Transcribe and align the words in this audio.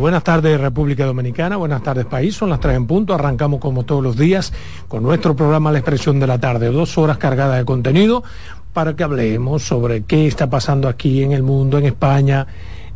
Buenas 0.00 0.24
tardes, 0.24 0.58
República 0.58 1.04
Dominicana, 1.04 1.56
buenas 1.56 1.82
tardes 1.82 2.06
país, 2.06 2.34
son 2.34 2.48
las 2.48 2.58
tres 2.58 2.74
en 2.74 2.86
punto, 2.86 3.12
arrancamos 3.12 3.60
como 3.60 3.84
todos 3.84 4.02
los 4.02 4.16
días 4.16 4.50
con 4.88 5.02
nuestro 5.02 5.36
programa 5.36 5.70
La 5.70 5.78
Expresión 5.80 6.18
de 6.18 6.26
la 6.26 6.38
Tarde, 6.38 6.72
dos 6.72 6.96
horas 6.96 7.18
cargadas 7.18 7.58
de 7.58 7.66
contenido 7.66 8.24
para 8.72 8.96
que 8.96 9.04
hablemos 9.04 9.62
sobre 9.62 10.04
qué 10.04 10.26
está 10.26 10.48
pasando 10.48 10.88
aquí 10.88 11.22
en 11.22 11.32
el 11.32 11.42
mundo, 11.42 11.76
en 11.76 11.84
España, 11.84 12.46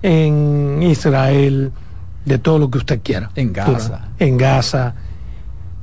en 0.00 0.82
Israel, 0.82 1.72
de 2.24 2.38
todo 2.38 2.58
lo 2.58 2.70
que 2.70 2.78
usted 2.78 3.00
quiera. 3.02 3.30
En 3.34 3.52
Gaza. 3.52 4.08
En 4.18 4.38
Gaza. 4.38 4.94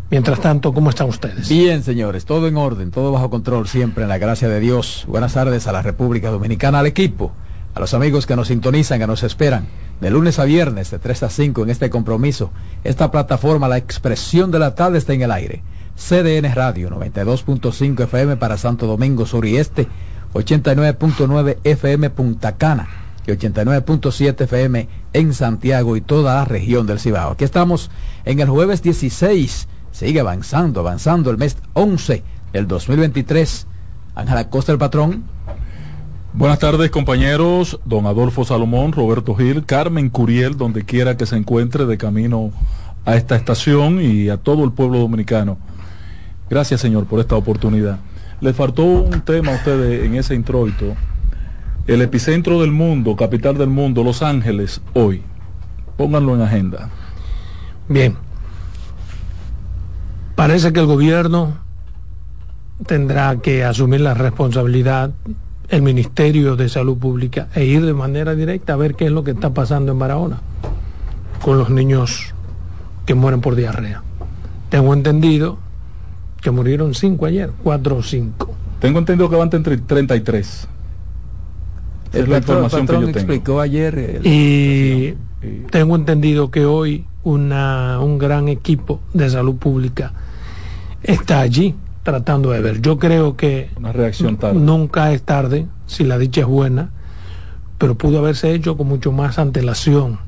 Mientras 0.10 0.42
tanto, 0.42 0.74
¿cómo 0.74 0.90
están 0.90 1.08
ustedes? 1.08 1.48
Bien, 1.48 1.84
señores, 1.84 2.26
todo 2.26 2.48
en 2.48 2.58
orden, 2.58 2.90
todo 2.90 3.12
bajo 3.12 3.30
control, 3.30 3.68
siempre 3.68 4.04
en 4.04 4.10
la 4.10 4.18
gracia 4.18 4.50
de 4.50 4.60
Dios. 4.60 5.06
Buenas 5.08 5.34
tardes 5.34 5.68
a 5.68 5.72
la 5.72 5.84
República 5.84 6.32
Dominicana, 6.32 6.80
al 6.80 6.88
equipo, 6.88 7.32
a 7.74 7.80
los 7.80 7.94
amigos 7.94 8.26
que 8.26 8.36
nos 8.36 8.50
sintonizan, 8.50 9.00
que 9.00 9.08
nos 9.08 9.24
esperan 9.24 9.68
de 10.02 10.10
lunes 10.10 10.40
a 10.40 10.46
viernes 10.46 10.92
de 10.92 11.00
3 11.00 11.24
a 11.24 11.30
5 11.30 11.64
en 11.64 11.70
este 11.70 11.90
compromiso. 11.90 12.52
Esta 12.84 13.12
plataforma, 13.12 13.68
la 13.68 13.78
expresión 13.78 14.52
de 14.52 14.60
la 14.60 14.76
tarde 14.76 14.98
está 14.98 15.14
en 15.14 15.22
el 15.22 15.32
aire. 15.32 15.64
CDN 15.96 16.54
Radio 16.54 16.90
92.5 16.90 18.04
FM 18.04 18.38
para 18.38 18.58
Santo 18.58 18.88
Domingo 18.88 19.26
Sur 19.26 19.46
y 19.46 19.58
Este, 19.58 19.88
89.9 20.34 21.58
FM 21.64 22.10
Punta 22.10 22.58
Cana 22.58 22.88
y 23.28 23.32
89.7 23.32 24.42
FM 24.42 24.88
en 25.14 25.34
Santiago 25.34 25.96
y 25.96 26.02
toda 26.02 26.36
la 26.36 26.46
región 26.46 26.88
del 26.88 27.00
Cibao. 27.00 27.32
Aquí 27.32 27.44
estamos 27.44 27.92
en 28.26 28.40
el 28.40 28.50
jueves 28.50 28.82
16, 28.82 29.68
sigue 29.92 30.20
avanzando, 30.20 30.80
avanzando 30.80 31.30
el 31.30 31.38
mes 31.38 31.58
11 31.74 32.24
del 32.54 32.68
2023. 32.68 33.68
Ángela 34.16 34.50
Costa, 34.50 34.72
el 34.72 34.78
patrón. 34.78 35.24
Buenas 36.34 36.60
tardes 36.60 36.90
compañeros, 36.92 37.78
don 37.84 38.06
Adolfo 38.06 38.46
Salomón, 38.46 38.94
Roberto 38.94 39.36
Gil, 39.36 39.66
Carmen 39.66 40.10
Curiel, 40.10 40.56
donde 40.56 40.86
quiera 40.86 41.18
que 41.18 41.26
se 41.26 41.36
encuentre 41.36 41.86
de 41.86 41.98
camino 41.98 42.52
a 43.04 43.18
esta 43.18 43.36
estación 43.36 44.00
y 44.00 44.30
a 44.30 44.38
todo 44.38 44.64
el 44.64 44.72
pueblo 44.72 45.00
dominicano. 45.00 45.58
Gracias 46.50 46.80
Señor 46.80 47.06
por 47.06 47.20
esta 47.20 47.36
oportunidad. 47.36 48.00
Le 48.40 48.54
faltó 48.54 48.84
un 48.86 49.20
tema 49.22 49.52
a 49.52 49.56
ustedes 49.56 50.06
en 50.06 50.16
ese 50.16 50.34
introito. 50.34 50.96
El 51.86 52.02
epicentro 52.02 52.62
del 52.62 52.72
mundo, 52.72 53.18
capital 53.18 53.58
del 53.58 53.70
mundo, 53.70 54.02
Los 54.02 54.22
Ángeles, 54.22 54.80
hoy. 54.94 55.24
Pónganlo 55.98 56.34
en 56.36 56.42
agenda. 56.44 56.90
Bien. 57.90 58.16
Parece 60.36 60.72
que 60.72 60.80
el 60.80 60.86
gobierno 60.86 61.58
tendrá 62.88 63.36
que 63.42 63.66
asumir 63.66 64.00
la 64.00 64.14
responsabilidad 64.14 65.12
el 65.72 65.82
Ministerio 65.82 66.58
de 66.58 66.68
Salud 66.68 66.98
Pública 66.98 67.48
e 67.56 67.64
ir 67.64 67.86
de 67.86 67.94
manera 67.94 68.36
directa 68.36 68.74
a 68.74 68.76
ver 68.76 68.96
qué 68.96 69.06
es 69.06 69.12
lo 69.12 69.24
que 69.24 69.32
está 69.32 69.54
pasando 69.54 69.94
en 69.94 70.00
Barahona 70.00 70.42
con 71.42 71.58
los 71.58 71.70
niños 71.70 72.34
que 73.06 73.16
mueren 73.16 73.40
por 73.40 73.56
diarrea. 73.56 74.04
Tengo 74.70 74.94
entendido 74.94 75.58
que 76.42 76.52
murieron 76.52 76.94
cinco 76.94 77.26
ayer, 77.26 77.52
cuatro 77.64 77.98
o 77.98 78.04
cinco. 78.04 78.54
Tengo 78.80 79.00
entendido 79.00 79.30
que 79.30 79.38
van 79.38 79.50
entre 79.54 79.78
33. 79.78 80.68
El 82.14 82.22
es 82.22 82.28
la 82.28 82.38
información 82.38 82.86
que 82.86 82.94
yo 82.94 83.00
tengo. 83.00 83.10
explicó 83.12 83.62
ayer. 83.62 84.22
Y 84.24 85.14
tengo 85.72 85.96
entendido 85.96 86.52
que 86.52 86.66
hoy 86.66 87.06
una, 87.24 88.00
un 88.02 88.18
gran 88.18 88.50
equipo 88.50 89.00
de 89.14 89.30
salud 89.30 89.56
pública 89.56 90.12
está 91.02 91.40
allí 91.40 91.76
tratando 92.04 92.52
de 92.52 92.62
ver. 92.62 92.82
Yo 92.82 92.98
creo 92.98 93.36
que 93.36 93.70
una 93.78 93.92
reacción 93.92 94.38
tarde. 94.38 94.60
nunca 94.60 95.12
es 95.12 95.24
tarde 95.24 95.68
si 95.86 96.04
la 96.04 96.18
dicha 96.18 96.42
es 96.42 96.48
buena, 96.48 96.92
pero 97.78 97.96
pudo 97.96 98.20
haberse 98.20 98.54
hecho 98.54 98.78
con 98.78 98.88
mucho 98.88 99.12
más 99.12 99.40
antelación. 99.40 100.20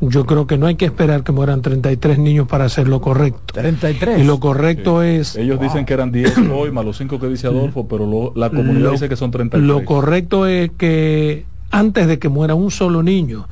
Yo 0.00 0.26
creo 0.26 0.46
que 0.46 0.58
no 0.58 0.66
hay 0.66 0.74
que 0.74 0.84
esperar 0.84 1.22
que 1.22 1.32
mueran 1.32 1.62
33 1.62 2.18
niños 2.18 2.48
para 2.48 2.64
hacer 2.64 2.88
lo 2.88 3.00
correcto. 3.00 3.54
33. 3.54 4.20
Y 4.20 4.24
lo 4.24 4.40
correcto 4.40 5.02
es... 5.02 5.36
Ellos 5.36 5.60
dicen 5.60 5.86
que 5.86 5.94
eran 5.94 6.12
10 6.12 6.38
hoy, 6.52 6.72
más 6.72 6.84
los 6.84 6.98
5 6.98 7.18
que 7.18 7.28
dice 7.28 7.46
Adolfo, 7.46 7.86
pero 7.88 8.32
la 8.34 8.50
comunidad 8.50 8.92
dice 8.92 9.08
que 9.08 9.16
son 9.16 9.30
33. 9.30 9.66
Lo 9.66 9.84
correcto 9.84 10.46
es 10.46 10.70
que 10.76 11.46
antes 11.70 12.06
de 12.06 12.18
que 12.18 12.28
muera 12.28 12.54
un 12.54 12.70
solo 12.70 13.02
niño, 13.02 13.46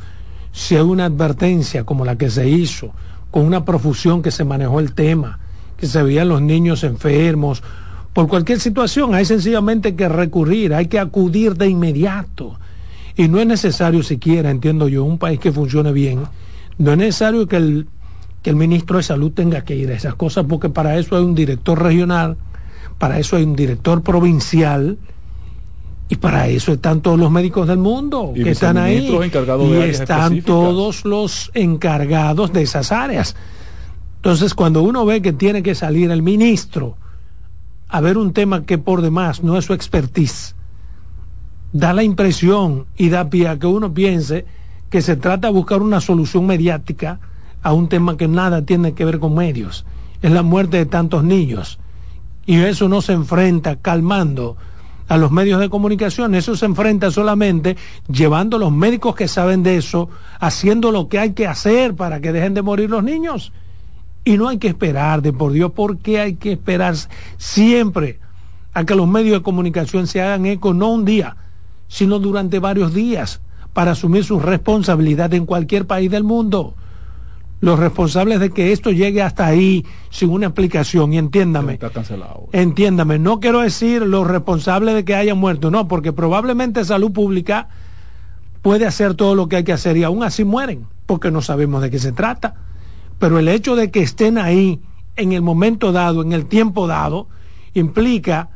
si 0.53 0.77
hay 0.77 0.83
una 0.83 1.07
advertencia 1.07 1.85
como 1.85 2.05
la 2.05 2.17
que 2.17 2.29
se 2.29 2.49
hizo, 2.49 2.93
con 3.31 3.45
una 3.45 3.65
profusión 3.65 4.21
que 4.21 4.31
se 4.31 4.45
manejó 4.45 4.81
el 4.81 4.93
tema, 4.93 5.39
que 5.83 5.89
se 5.89 6.01
veían 6.01 6.29
los 6.29 6.41
niños 6.41 6.85
enfermos, 6.85 7.61
por 8.13 8.29
cualquier 8.29 8.61
situación 8.61 9.17
hay 9.17 9.25
sencillamente 9.25 9.97
que 9.97 10.09
recurrir, 10.09 10.75
hay 10.75 10.87
que 10.87 11.01
acudir 11.01 11.57
de 11.57 11.69
inmediato. 11.69 12.57
Y 13.17 13.27
no 13.27 13.41
es 13.41 13.49
necesario 13.49 14.05
siquiera, 14.05 14.51
entiendo 14.51 14.87
yo, 14.87 15.03
un 15.03 15.19
país 15.19 15.41
que 15.41 15.51
funcione 15.51 15.91
bien, 15.91 16.21
no 16.79 16.93
es 16.93 16.99
necesario 16.99 17.49
que 17.49 17.57
el, 17.57 17.89
que 18.43 18.51
el 18.51 18.55
ministro 18.55 18.99
de 18.99 19.03
salud 19.03 19.33
tenga 19.33 19.65
que 19.65 19.75
ir 19.75 19.91
a 19.91 19.95
esas 19.95 20.15
cosas, 20.15 20.47
porque 20.49 20.69
para 20.69 20.97
eso 20.97 21.17
hay 21.17 21.25
un 21.25 21.35
director 21.35 21.83
regional, 21.83 22.37
para 22.99 23.19
eso 23.19 23.35
hay 23.35 23.43
un 23.43 23.57
director 23.57 24.05
provincial, 24.05 24.99
y 26.09 26.15
para 26.15 26.47
eso 26.47 26.75
están 26.75 27.01
todos 27.01 27.19
los 27.19 27.33
médicos 27.33 27.67
del 27.67 27.79
mundo 27.79 28.33
que 28.37 28.51
están 28.51 28.77
ahí. 28.77 29.13
y 29.69 29.73
están 29.91 30.43
todos 30.43 31.05
los 31.05 31.51
encargados 31.55 32.53
de 32.53 32.63
esas 32.63 32.93
áreas. 32.93 33.35
Entonces, 34.23 34.55
cuando 34.55 34.85
uno 34.85 35.05
ve 35.05 35.21
que 35.21 35.33
tiene 35.33 35.65
que 35.65 35.75
salir 35.75 36.13
el 36.13 36.23
ministro 36.23 36.97
a 37.89 38.01
ver 38.01 38.17
un 38.17 38.33
tema 38.33 38.63
que 38.63 38.79
por 38.79 39.03
demás 39.03 39.43
no 39.43 39.59
es 39.59 39.65
su 39.65 39.73
expertise, 39.73 40.55
da 41.73 41.93
la 41.93 42.05
impresión 42.05 42.87
y 42.97 43.09
da 43.09 43.29
pie 43.29 43.49
a 43.49 43.59
que 43.59 43.67
uno 43.67 43.93
piense 43.93 44.47
que 44.91 45.03
se 45.03 45.17
trata 45.17 45.49
de 45.49 45.55
buscar 45.55 45.83
una 45.83 46.01
solución 46.01 46.47
mediática 46.47 47.19
a 47.65 47.73
un 47.73 47.89
tema 47.89 48.17
que 48.17 48.29
nada 48.29 48.65
tiene 48.65 48.93
que 48.95 49.05
ver 49.05 49.19
con 49.19 49.35
medios. 49.35 49.85
Es 50.23 50.31
la 50.31 50.45
muerte 50.45 50.77
de 50.77 50.87
tantos 50.87 51.25
niños. 51.25 51.81
Y 52.47 52.61
eso 52.61 52.89
no 52.89 53.03
se 53.03 53.15
enfrenta 53.15 53.75
calmando 53.75 54.57
a 55.09 55.17
los 55.17 55.33
medios 55.33 55.59
de 55.59 55.69
comunicación, 55.69 56.37
eso 56.37 56.55
se 56.55 56.67
enfrenta 56.67 57.11
solamente 57.11 57.77
llevando 58.07 58.57
a 58.57 58.61
los 58.61 58.71
médicos 58.71 59.17
que 59.17 59.27
saben 59.27 59.65
de 59.65 59.79
eso, 59.79 60.09
haciendo 60.39 60.93
lo 60.93 61.09
que 61.09 61.19
hay 61.19 61.33
que 61.33 61.49
hacer 61.49 61.97
para 61.97 62.21
que 62.21 62.31
dejen 62.31 62.55
de 62.55 62.63
morir 62.63 62.89
los 62.89 63.03
niños. 63.03 63.53
Y 64.25 64.37
no 64.37 64.49
hay 64.49 64.59
que 64.59 64.69
esperar, 64.69 65.21
de 65.23 65.33
por 65.33 65.53
Dios, 65.53 65.73
porque 65.75 66.21
hay 66.21 66.35
que 66.35 66.53
esperar 66.53 66.95
siempre 67.39 68.21
a 68.73 68.85
que 68.85 68.95
los 68.95 69.09
medios 69.09 69.39
de 69.39 69.43
comunicación 69.43 70.07
se 70.07 70.23
hagan 70.23 70.47
eco, 70.47 70.73
no 70.75 70.89
un 70.91 71.05
día, 71.05 71.37
sino 71.89 72.19
durante 72.19 72.59
varios 72.59 72.95
días, 72.95 73.41
para 73.73 73.93
asumir 73.93 74.25
su 74.25 74.39
responsabilidad 74.39 75.33
en 75.35 75.47
cualquier 75.47 75.87
país 75.87 76.11
del 76.11 76.25
mundo. 76.25 76.75
los 77.61 77.79
responsables 77.79 78.41
de 78.41 78.51
que 78.51 78.73
esto 78.73 78.91
llegue 78.91 79.23
hasta 79.23 79.47
ahí 79.47 79.87
sin 80.11 80.31
una 80.31 80.47
explicación. 80.47 81.13
Y 81.13 81.19
entiéndame, 81.19 81.75
Está 81.75 81.91
cancelado. 81.91 82.49
entiéndame, 82.51 83.21
no 83.21 83.39
quiero 83.39 83.61
decir 83.61 84.03
los 84.03 84.27
responsables 84.27 84.97
de 84.97 85.05
que 85.05 85.15
haya 85.15 85.37
muerto, 85.37 85.71
no, 85.71 85.87
porque 85.87 86.13
probablemente 86.13 86.85
salud 86.85 87.13
pública 87.13 87.69
puede 88.63 88.85
hacer 88.85 89.15
todo 89.15 89.37
lo 89.37 89.49
que 89.49 89.57
hay 89.57 89.65
que 89.65 89.73
hacer 89.73 89.97
y 89.97 90.03
aún 90.03 90.25
así 90.25 90.43
mueren, 90.45 90.87
porque 91.07 91.31
no 91.31 91.41
sabemos 91.41 91.83
de 91.83 91.91
qué 91.93 92.01
se 92.01 92.11
trata. 92.11 92.55
Pero 93.23 93.39
el 93.39 93.47
hecho 93.47 93.77
de 93.77 93.93
que 93.93 94.03
estén 94.03 94.37
ahí 94.37 94.81
en 95.15 95.31
el 95.31 95.43
momento 95.43 95.93
dado, 95.93 96.23
en 96.23 96.33
el 96.33 96.47
tiempo 96.47 96.89
dado, 96.89 97.29
implica 97.73 98.51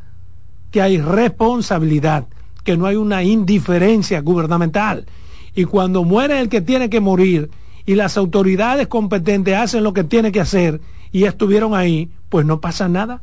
que 0.73 0.83
hay 0.83 1.01
responsabilidad, 1.01 2.27
que 2.65 2.77
no 2.77 2.87
hay 2.87 2.97
una 2.97 3.23
indiferencia 3.23 4.21
gubernamental. 4.23 5.07
Y 5.55 5.67
cuando 5.67 6.03
muere 6.03 6.41
el 6.41 6.49
que 6.49 6.63
tiene 6.63 6.91
que 6.91 6.99
morir 6.99 7.49
y 7.85 7.95
las 7.95 8.17
autoridades 8.17 8.89
competentes 8.89 9.55
hacen 9.55 9.85
lo 9.85 9.93
que 9.93 10.03
tienen 10.03 10.33
que 10.33 10.41
hacer 10.41 10.81
y 11.13 11.27
estuvieron 11.27 11.73
ahí, 11.73 12.11
pues 12.29 12.45
no 12.45 12.61
pasa 12.61 12.89
nada, 12.89 13.23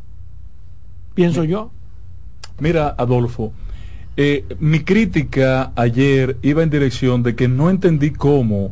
pienso 1.13 1.43
yo. 1.43 1.71
Mira, 2.57 2.95
Adolfo, 2.97 3.51
eh, 4.15 4.45
mi 4.61 4.79
crítica 4.79 5.73
ayer 5.75 6.37
iba 6.41 6.63
en 6.63 6.69
dirección 6.69 7.21
de 7.21 7.35
que 7.35 7.49
no 7.49 7.69
entendí 7.69 8.11
cómo 8.11 8.71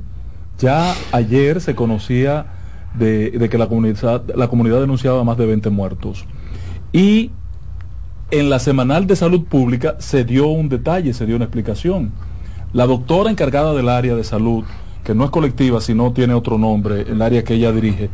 ya 0.57 0.95
ayer 1.11 1.59
se 1.59 1.75
conocía 1.75 2.59
de, 2.93 3.47
que 3.49 3.57
la 3.57 3.67
comunidad, 3.67 4.23
la 4.35 4.47
comunidad 4.47 4.79
denunciaba 4.79 5.23
más 5.23 5.37
de 5.37 5.45
20 5.45 5.69
muertos. 5.69 6.25
Y 6.91 7.31
en 8.31 8.49
la 8.49 8.59
semanal 8.59 9.07
de 9.07 9.15
salud 9.15 9.43
pública 9.45 9.95
se 9.99 10.23
dio 10.23 10.47
un 10.47 10.69
detalle, 10.69 11.13
se 11.13 11.25
dio 11.25 11.35
una 11.35 11.45
explicación. 11.45 12.11
La 12.73 12.85
doctora 12.85 13.29
encargada 13.29 13.73
del 13.73 13.89
área 13.89 14.15
de 14.15 14.23
salud, 14.23 14.63
que 15.03 15.13
no 15.13 15.25
es 15.25 15.31
colectiva, 15.31 15.81
sino 15.81 16.13
tiene 16.13 16.33
otro 16.33 16.57
nombre, 16.57 17.01
el 17.01 17.21
área 17.21 17.43
que 17.43 17.55
ella 17.55 17.71
dirige, 17.71 18.09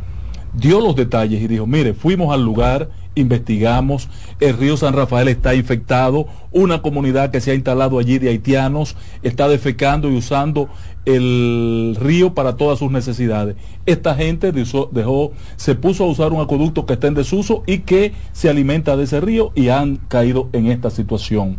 dio 0.54 0.80
los 0.80 0.96
detalles 0.96 1.40
y 1.40 1.46
dijo, 1.46 1.66
mire, 1.66 1.94
fuimos 1.94 2.34
al 2.34 2.44
lugar, 2.44 2.90
investigamos, 3.14 4.08
el 4.40 4.56
río 4.56 4.76
San 4.76 4.94
Rafael 4.94 5.28
está 5.28 5.54
infectado, 5.54 6.26
una 6.50 6.82
comunidad 6.82 7.30
que 7.30 7.40
se 7.40 7.50
ha 7.50 7.54
instalado 7.54 7.98
allí 7.98 8.18
de 8.18 8.30
haitianos 8.30 8.96
está 9.22 9.48
defecando 9.48 10.10
y 10.10 10.16
usando 10.16 10.68
el 11.08 11.96
río 11.98 12.34
para 12.34 12.56
todas 12.56 12.78
sus 12.78 12.90
necesidades. 12.90 13.56
Esta 13.86 14.14
gente 14.14 14.52
dejó, 14.52 14.90
dejó, 14.92 15.32
se 15.56 15.74
puso 15.74 16.04
a 16.04 16.06
usar 16.06 16.32
un 16.32 16.40
acueducto 16.40 16.84
que 16.84 16.92
está 16.92 17.06
en 17.06 17.14
desuso 17.14 17.62
y 17.66 17.78
que 17.78 18.12
se 18.32 18.50
alimenta 18.50 18.96
de 18.96 19.04
ese 19.04 19.20
río 19.20 19.50
y 19.54 19.68
han 19.68 19.96
caído 19.96 20.50
en 20.52 20.66
esta 20.66 20.90
situación. 20.90 21.56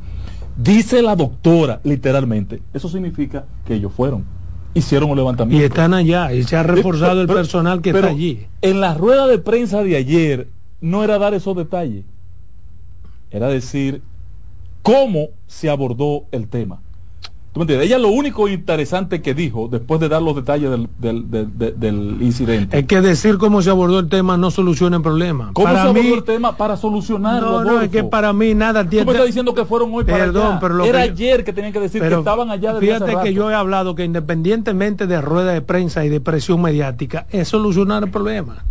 Dice 0.56 1.02
la 1.02 1.16
doctora, 1.16 1.80
literalmente, 1.84 2.62
eso 2.74 2.90
significa 2.90 3.46
que 3.66 3.74
ellos 3.74 3.92
fueron, 3.92 4.26
hicieron 4.76 5.10
un 5.10 5.18
levantamiento. 5.18 5.64
Y 5.64 5.66
están 5.66 5.96
allá, 5.96 6.32
y 6.32 6.44
se 6.44 6.56
ha 6.56 6.64
reforzado 6.64 7.22
el 7.22 7.28
personal 7.28 7.82
que 7.82 7.92
pero 7.92 8.08
está 8.08 8.16
allí. 8.16 8.46
En 8.62 8.82
la 8.82 8.94
rueda 8.94 9.26
de 9.26 9.40
prensa 9.40 9.82
de 9.84 9.96
ayer 9.96 10.48
no 10.80 11.04
era 11.04 11.18
dar 11.18 11.34
esos 11.34 11.56
detalles, 11.56 12.06
era 13.32 13.48
decir 13.48 14.04
cómo 14.84 15.30
se 15.48 15.70
abordó 15.70 16.26
el 16.32 16.48
tema. 16.48 16.82
¿Tú 17.52 17.60
me 17.60 17.64
entiendes? 17.64 17.88
Ella 17.88 17.98
lo 17.98 18.10
único 18.10 18.48
interesante 18.48 19.24
que 19.24 19.34
dijo, 19.34 19.68
después 19.72 20.00
de 20.00 20.08
dar 20.08 20.22
los 20.22 20.36
detalles 20.36 20.70
del, 20.70 20.88
del- 21.00 21.32
del- 21.32 21.58
del- 21.58 21.80
del 21.80 22.18
incidente, 22.22 22.78
Es 22.78 22.86
que 22.86 23.02
decir 23.02 23.40
cómo 23.40 23.64
se 23.64 23.72
abordó 23.72 23.98
el 23.98 24.08
tema 24.08 24.38
no 24.38 24.52
soluciona 24.52 24.98
el 24.98 25.02
problema. 25.02 25.50
¿cómo 25.54 25.66
para 25.66 25.82
se 25.82 25.88
abordó 25.90 26.04
mí, 26.04 26.12
el 26.14 26.24
tema 26.24 26.56
para 26.56 26.78
solucionarlo? 26.78 27.64
no, 27.64 27.72
no, 27.74 27.82
es 27.82 27.90
que 27.90 28.04
para 28.04 28.34
mí 28.34 28.54
nada 28.54 28.84
Tú 28.84 28.92
tiene. 28.92 29.06
me 29.06 29.12
estás 29.14 29.26
diciendo 29.26 29.56
que 29.56 29.66
fueron 29.66 29.90
hoy 29.92 30.04
para 30.04 30.18
Perdón, 30.26 30.46
allá. 30.48 30.60
pero 30.60 30.74
lo 30.76 30.86
Era 30.86 31.02
que 31.02 31.08
yo- 31.08 31.14
ayer 31.14 31.44
que 31.44 31.52
tenían 31.54 31.74
que 31.74 31.80
decir 31.80 32.02
que 32.04 32.14
estaban 32.14 32.52
allá 32.52 32.72
hace 32.72 32.80
Fíjate 32.82 33.16
que 33.24 33.34
yo 33.34 33.50
he 33.50 33.56
hablado 33.56 33.96
que 33.96 34.04
independientemente 34.06 35.08
de 35.08 35.20
rueda 35.20 35.52
de 35.52 35.62
prensa 35.62 36.06
y 36.06 36.10
de 36.10 36.22
presión 36.22 36.62
mediática, 36.62 37.26
es 37.32 37.48
solucionar 37.48 38.04
el 38.04 38.12
problema. 38.12 38.64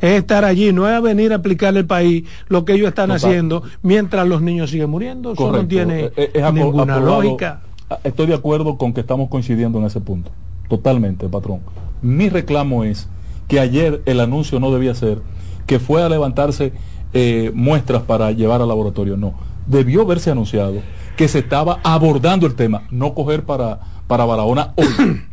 Es 0.00 0.12
estar 0.20 0.44
allí, 0.46 0.72
no 0.72 0.88
es 0.88 1.02
venir 1.02 1.32
a 1.32 1.34
explicarle 1.34 1.80
al 1.80 1.86
país 1.86 2.24
lo 2.48 2.64
que 2.64 2.72
ellos 2.74 2.88
están 2.88 3.08
Total. 3.10 3.16
haciendo 3.28 3.62
mientras 3.82 4.26
los 4.26 4.40
niños 4.40 4.70
siguen 4.70 4.88
muriendo. 4.88 5.32
Eso 5.32 5.50
no 5.52 5.66
tiene 5.66 6.04
Eh, 6.04 6.12
eh, 6.16 6.30
es 6.34 6.52
ninguna 6.54 6.98
lógica. 7.00 7.62
Ah, 7.90 7.98
Estoy 8.04 8.26
de 8.26 8.34
acuerdo 8.34 8.76
con 8.78 8.92
que 8.92 9.00
estamos 9.00 9.28
coincidiendo 9.28 9.78
en 9.78 9.84
ese 9.86 10.00
punto. 10.00 10.30
Totalmente, 10.68 11.28
patrón. 11.28 11.60
Mi 12.02 12.28
reclamo 12.28 12.84
es 12.84 13.08
que 13.48 13.58
ayer 13.60 14.00
el 14.06 14.20
anuncio 14.20 14.60
no 14.60 14.70
debía 14.72 14.94
ser 14.94 15.20
que 15.66 15.78
fue 15.80 16.02
a 16.02 16.08
levantarse 16.08 16.72
eh, 17.12 17.50
muestras 17.54 18.02
para 18.02 18.30
llevar 18.32 18.62
al 18.62 18.68
laboratorio. 18.68 19.16
No. 19.16 19.34
Debió 19.66 20.02
haberse 20.02 20.30
anunciado 20.30 20.74
que 21.16 21.28
se 21.28 21.40
estaba 21.40 21.80
abordando 21.82 22.46
el 22.46 22.54
tema, 22.54 22.84
no 22.90 23.14
coger 23.14 23.44
para, 23.44 23.80
para 24.06 24.24
Barahona 24.24 24.72
hoy. 24.76 24.86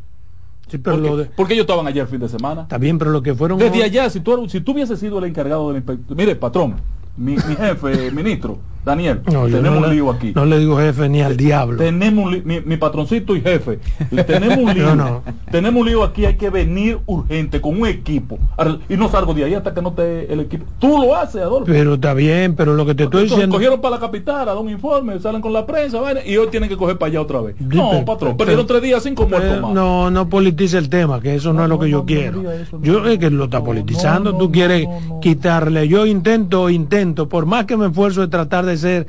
Sí, 0.69 0.77
pero 0.79 0.97
porque, 0.97 1.09
lo 1.09 1.15
de- 1.17 1.25
porque 1.27 1.53
ellos 1.53 1.63
estaban 1.63 1.87
allá 1.87 2.01
el 2.01 2.09
fin 2.09 2.19
de 2.19 2.27
semana. 2.27 2.63
está 2.63 2.77
bien, 2.77 2.97
pero 2.97 3.11
lo 3.11 3.23
que 3.23 3.33
fueron 3.33 3.57
Desde 3.57 3.77
hoy- 3.77 3.83
allá, 3.83 4.09
si 4.09 4.19
tú, 4.19 4.49
si 4.49 4.59
tú 4.59 4.73
hubieses 4.73 4.99
sido 4.99 5.17
el 5.19 5.23
encargado 5.23 5.69
del 5.69 5.77
inspector, 5.77 6.17
mire, 6.17 6.35
patrón, 6.35 6.75
mi, 7.15 7.35
mi 7.35 7.55
jefe, 7.55 8.11
ministro, 8.13 8.57
Daniel, 8.87 9.21
No, 9.31 9.45
tenemos 9.45 9.81
no 9.81 9.87
un 9.87 9.93
lío 9.93 10.09
aquí. 10.09 10.31
No 10.33 10.45
le 10.45 10.57
digo 10.59 10.77
jefe 10.77 11.07
ni 11.09 11.21
al 11.21 11.37
diablo. 11.37 11.77
Tenemos 11.77 12.25
un 12.25 12.31
li- 12.31 12.41
mi, 12.43 12.61
mi 12.61 12.77
patroncito 12.77 13.35
y 13.35 13.41
jefe, 13.41 13.79
le- 14.11 14.23
tenemos 14.23 14.57
un 14.57 14.73
lío. 14.73 14.95
No. 14.95 15.21
Tenemos 15.51 15.81
un 15.81 15.87
lío 15.87 16.03
aquí, 16.03 16.25
hay 16.25 16.35
que 16.37 16.49
venir 16.49 16.99
urgente 17.05 17.61
con 17.61 17.79
un 17.81 17.87
equipo. 17.87 18.39
Y 18.89 18.97
no 18.97 19.09
salgo 19.09 19.33
de 19.33 19.43
ahí 19.43 19.53
hasta 19.53 19.73
que 19.73 19.81
no 19.81 19.89
esté 19.89 20.31
el 20.33 20.39
equipo. 20.39 20.65
Tú 20.79 20.87
lo 21.01 21.15
haces, 21.15 21.41
Adolfo. 21.41 21.65
Pero 21.65 21.95
está 21.95 22.13
bien, 22.13 22.55
pero 22.55 22.73
lo 22.73 22.85
que 22.85 22.95
te 22.95 23.03
estoy 23.03 23.23
diciendo. 23.23 23.53
cogieron 23.55 23.79
para 23.81 23.95
la 23.95 23.99
capital 24.01 24.41
a 24.41 24.45
dar 24.45 24.57
un 24.57 24.69
informe, 24.69 25.19
salen 25.19 25.41
con 25.41 25.53
la 25.53 25.65
prensa, 25.65 25.99
vaina, 25.99 26.21
y 26.25 26.37
hoy 26.37 26.47
tienen 26.47 26.69
que 26.69 26.77
coger 26.77 26.97
para 26.97 27.09
allá 27.09 27.21
otra 27.21 27.41
vez. 27.41 27.55
Sí, 27.59 27.65
No, 27.77 27.89
pero- 27.91 28.05
patrón, 28.05 28.17
pero- 28.17 28.37
perdieron 28.37 28.65
tres 28.67 28.81
días, 28.81 29.03
cinco 29.03 29.27
muertos 29.27 29.61
más. 29.61 29.71
no, 29.73 30.09
no 30.09 30.29
politice 30.29 30.77
el 30.77 30.89
tema, 30.89 31.19
que 31.19 31.35
eso 31.35 31.51
no, 31.53 31.63
es 31.63 31.69
lo 31.69 31.77
que 31.77 31.89
yo 31.89 32.05
quiero. 32.05 32.49
eso, 32.51 32.79
yo 32.81 33.05
es 33.05 33.19
que 33.19 33.29
lo 33.29 33.43
está 33.45 33.63
politizando, 33.63 34.35
tú 34.37 34.51
quieres 34.51 34.87
quitarle. 35.21 35.87
Yo 35.87 36.05
intento, 36.05 36.69
intento, 36.69 37.27
por 37.27 37.45
más 37.45 37.65
que 37.65 37.75
me 37.77 37.87
esfuerzo 37.87 38.21
de 38.21 38.27
tratar 38.27 38.65
de 38.65 38.76
ser 38.77 39.07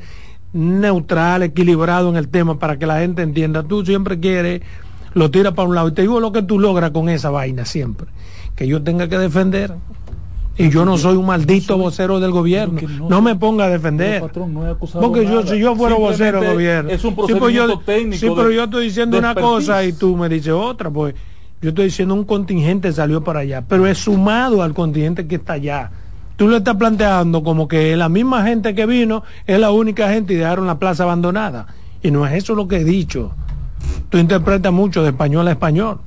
neutral, 0.53 1.43
equilibrado 1.43 2.09
en 2.09 2.15
el 2.15 2.27
tema 2.29 2.57
para 2.59 2.77
que 2.77 2.85
la 2.85 2.99
gente 2.99 3.21
entienda, 3.21 3.63
tú 3.63 3.85
siempre 3.85 4.19
quieres, 4.19 4.61
lo 5.13 5.29
tiras 5.31 5.53
para 5.53 5.67
un 5.67 5.75
lado 5.75 5.89
y 5.89 5.93
te 5.93 6.01
digo 6.01 6.19
lo 6.19 6.31
que 6.31 6.41
tú 6.41 6.59
logras 6.59 6.91
con 6.91 7.09
esa 7.09 7.29
vaina 7.29 7.65
siempre, 7.65 8.07
que 8.55 8.67
yo 8.67 8.81
tenga 8.81 9.07
que 9.07 9.17
defender. 9.17 9.73
Y 10.57 10.69
yo 10.71 10.83
no 10.83 10.97
soy 10.97 11.15
un 11.15 11.25
maldito 11.25 11.77
vocero 11.77 12.19
del 12.19 12.31
gobierno. 12.31 12.81
no 13.07 13.21
me 13.21 13.33
ponga 13.37 13.63
a 13.65 13.69
defender. 13.69 14.19
Patrón, 14.19 14.53
no 14.53 14.77
Porque 14.77 15.23
yo, 15.23 15.35
nada. 15.39 15.47
si 15.47 15.57
yo 15.57 15.73
fuera 15.73 15.95
vocero 15.95 16.41
del 16.41 16.51
gobierno. 16.51 16.89
es 16.89 17.01
un 17.05 17.11
Sí, 17.11 17.15
pues 17.15 17.29
yo- 17.29 17.37
procedimiento 17.39 17.79
técnico 17.85 18.17
Sí, 18.19 18.29
pero 18.35 18.51
yo 18.51 18.63
estoy 18.65 18.83
diciendo 18.87 19.17
una 19.17 19.33
cosa 19.35 19.85
y 19.85 19.93
tú 19.93 20.17
me 20.17 20.27
dices 20.27 20.51
otra. 20.51 20.89
Pues 20.89 21.15
yo 21.61 21.69
estoy 21.69 21.85
diciendo 21.85 22.13
un 22.13 22.25
contingente 22.25 22.91
salió 22.91 23.23
para 23.23 23.39
allá, 23.39 23.63
pero 23.65 23.87
es 23.87 23.99
sumado 23.99 24.61
al 24.61 24.73
contingente 24.73 25.27
que 25.27 25.35
está 25.35 25.53
allá. 25.53 25.91
Tú 26.39 26.47
lo 26.47 26.55
estás 26.55 26.77
planteando 26.77 27.43
como 27.43 27.67
que 27.67 27.97
la 27.97 28.07
misma 28.07 28.45
gente 28.45 28.73
que 28.73 28.85
vino 28.85 29.23
es 29.45 29.59
la 29.59 29.71
única 29.71 30.09
gente 30.09 30.33
y 30.33 30.37
dejaron 30.37 30.67
la 30.67 30.79
plaza 30.79 31.03
abandonada. 31.03 31.67
Y 32.01 32.11
no 32.11 32.25
es 32.25 32.31
eso 32.31 32.55
lo 32.55 32.65
que 32.65 32.77
he 32.77 32.85
dicho. 32.85 33.33
Tú 34.07 34.17
interpretas 34.17 34.71
mucho 34.71 35.03
de 35.03 35.09
español 35.09 35.49
a 35.49 35.51
español. 35.51 35.99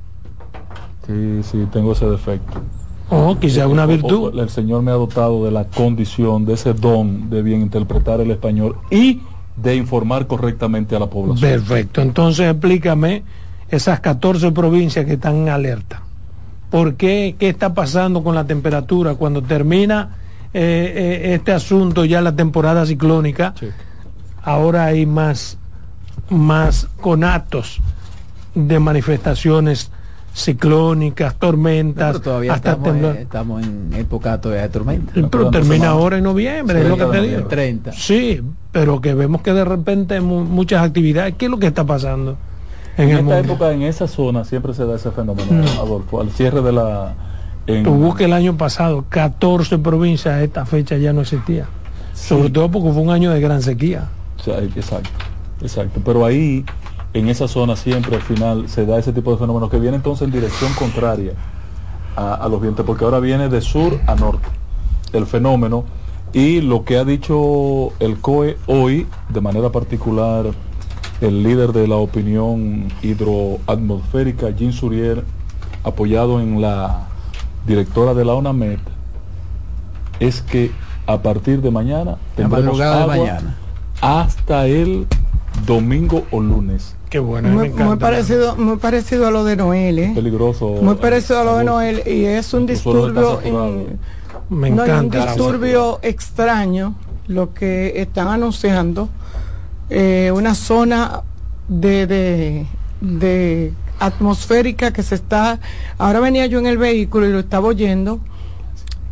Sí, 1.05 1.41
sí, 1.43 1.67
tengo 1.71 1.91
ese 1.91 2.07
defecto. 2.07 2.63
Oh, 3.11 3.37
quizá 3.39 3.67
una 3.67 3.85
virtud. 3.85 4.39
El 4.39 4.49
Señor 4.49 4.81
me 4.81 4.89
ha 4.89 4.95
dotado 4.95 5.45
de 5.45 5.51
la 5.51 5.65
condición, 5.65 6.45
de 6.45 6.53
ese 6.53 6.73
don 6.73 7.29
de 7.29 7.43
bien 7.43 7.61
interpretar 7.61 8.19
el 8.19 8.31
español 8.31 8.77
y 8.89 9.21
de 9.55 9.75
informar 9.75 10.25
correctamente 10.25 10.95
a 10.95 10.99
la 10.99 11.11
población. 11.11 11.47
Perfecto. 11.47 12.01
Entonces 12.01 12.49
explícame 12.49 13.21
esas 13.69 13.99
14 13.99 14.51
provincias 14.51 15.05
que 15.05 15.13
están 15.13 15.35
en 15.35 15.49
alerta. 15.49 16.01
¿Por 16.71 16.95
qué? 16.95 17.35
¿Qué 17.37 17.49
está 17.49 17.75
pasando 17.75 18.23
con 18.23 18.33
la 18.33 18.45
temperatura 18.45 19.13
cuando 19.13 19.43
termina 19.43 20.22
eh, 20.53 20.93
eh, 21.23 21.33
este 21.33 21.51
asunto 21.51 22.05
ya 22.05 22.21
la 22.21 22.35
temporada 22.35 22.85
ciclónica? 22.85 23.53
Sí. 23.59 23.67
Ahora 24.43 24.85
hay 24.85 25.05
más, 25.05 25.57
más 26.29 26.87
conatos 27.01 27.81
de 28.55 28.79
manifestaciones 28.79 29.89
ciclónicas, 30.35 31.35
tormentas, 31.35 32.13
Pero 32.13 32.21
todavía 32.21 32.53
hasta 32.53 32.71
estamos, 32.71 32.89
temblor. 32.91 33.15
eh, 33.15 33.21
estamos 33.21 33.63
en 33.63 33.93
época 33.93 34.41
todavía 34.41 34.63
de 34.63 34.69
tormenta. 34.69 35.11
Pero 35.13 35.29
Pero 35.29 35.49
termina 35.51 35.89
ahora 35.89 36.17
en 36.17 36.23
noviembre, 36.23 36.79
Sí, 36.79 36.83
es 36.83 36.89
lo 36.89 36.97
que 36.97 37.17
te 37.17 37.21
digo. 37.21 37.47
30. 37.47 37.91
Sí, 37.93 38.41
pero 38.71 38.99
que 38.99 39.13
vemos 39.13 39.41
que 39.41 39.53
de 39.53 39.63
repente 39.63 40.19
mu- 40.21 40.43
muchas 40.43 40.83
actividades. 40.83 41.35
¿Qué 41.37 41.45
es 41.45 41.51
lo 41.51 41.59
que 41.59 41.67
está 41.67 41.83
pasando 41.83 42.35
en, 42.97 43.03
En 43.05 43.09
el 43.11 43.19
esta 43.19 43.35
mundo? 43.35 43.53
época, 43.53 43.71
en 43.73 43.83
esa 43.83 44.07
zona, 44.07 44.43
siempre 44.43 44.73
se 44.73 44.85
da 44.85 44.95
ese 44.95 45.11
fenómeno. 45.11 45.63
Adolfo. 45.79 46.19
Al 46.19 46.31
cierre 46.31 46.61
de 46.61 46.71
la... 46.71 47.13
en- 47.67 47.83
Tú 47.83 47.91
busques 47.93 48.25
el 48.25 48.33
año 48.33 48.57
pasado, 48.57 49.05
14 49.09 49.77
provincias 49.77 50.33
a 50.35 50.43
esta 50.43 50.65
fecha 50.65 50.97
ya 50.97 51.13
no 51.13 51.21
existía. 51.21 51.67
Sobre 52.13 52.49
todo 52.49 52.69
porque 52.69 52.91
fue 52.91 53.01
un 53.01 53.09
año 53.09 53.31
de 53.31 53.39
gran 53.41 53.61
sequía. 53.61 54.09
Exacto, 54.45 55.09
exacto. 55.61 56.01
Pero 56.03 56.25
ahí, 56.25 56.63
en 57.13 57.29
esa 57.29 57.47
zona, 57.47 57.75
siempre 57.75 58.15
al 58.15 58.21
final 58.21 58.67
se 58.69 58.85
da 58.85 58.97
ese 58.99 59.13
tipo 59.13 59.31
de 59.31 59.37
fenómenos 59.37 59.69
que 59.69 59.79
viene 59.79 59.97
entonces 59.97 60.25
en 60.27 60.31
dirección 60.33 60.71
contraria 60.73 61.31
a, 62.15 62.33
a 62.35 62.47
los 62.49 62.61
vientos, 62.61 62.85
porque 62.85 63.05
ahora 63.05 63.19
viene 63.19 63.49
de 63.49 63.61
sur 63.61 63.97
a 64.07 64.15
norte 64.15 64.47
el 65.13 65.25
fenómeno. 65.25 65.85
Y 66.33 66.61
lo 66.61 66.83
que 66.83 66.97
ha 66.97 67.05
dicho 67.05 67.93
el 67.99 68.17
COE 68.19 68.57
hoy, 68.65 69.07
de 69.29 69.41
manera 69.41 69.69
particular, 69.69 70.45
el 71.21 71.43
líder 71.43 71.71
de 71.73 71.87
la 71.87 71.95
opinión 71.97 72.91
hidroatmosférica, 73.03 74.49
Jean 74.49 74.73
Surier, 74.73 75.23
apoyado 75.83 76.41
en 76.41 76.59
la 76.61 77.07
directora 77.65 78.13
de 78.13 78.25
la 78.25 78.33
ONAMED, 78.33 78.79
es 80.19 80.41
que 80.41 80.71
a 81.07 81.21
partir 81.21 81.61
de 81.61 81.71
mañana 81.71 82.17
tendremos 82.35 82.77
de 82.77 82.83
agua 82.83 83.07
mañana. 83.07 83.55
hasta 84.01 84.65
el 84.67 85.05
domingo 85.65 86.23
o 86.31 86.39
lunes. 86.41 86.95
Qué 87.09 87.19
bueno. 87.19 87.49
me 87.49 87.55
Muy, 87.55 87.65
encanta. 87.67 87.85
muy 87.85 87.97
parecido, 87.97 88.55
muy 88.55 88.77
parecido 88.77 89.27
a 89.27 89.31
lo 89.31 89.43
de 89.43 89.55
Noel, 89.55 89.99
¿eh? 89.99 90.11
Peligroso. 90.15 90.67
Muy 90.81 90.95
parecido 90.95 91.39
a 91.41 91.43
lo 91.43 91.57
de. 91.57 91.63
Noel 91.63 92.03
y 92.07 92.25
es 92.25 92.53
un 92.53 92.65
disturbio, 92.65 93.39
en- 93.43 93.99
Me 94.49 94.69
no, 94.71 94.83
es 94.83 94.89
un 94.89 94.95
encanta. 95.05 95.25
disturbio 95.27 95.99
extraño 96.01 96.95
lo 97.27 97.53
que 97.53 97.93
están 98.01 98.27
anunciando. 98.27 99.09
eh, 99.89 100.31
una 100.33 100.55
zona 100.55 101.21
de, 101.67 102.07
de, 102.07 102.65
de 103.01 103.73
atmosférica 103.99 104.91
que 104.91 105.03
se 105.03 105.15
está. 105.15 105.59
Ahora 105.97 106.19
venía 106.19 106.45
yo 106.45 106.59
en 106.59 106.65
el 106.67 106.77
vehículo 106.77 107.27
y 107.27 107.31
lo 107.31 107.39
estaba 107.39 107.67
oyendo 107.67 108.19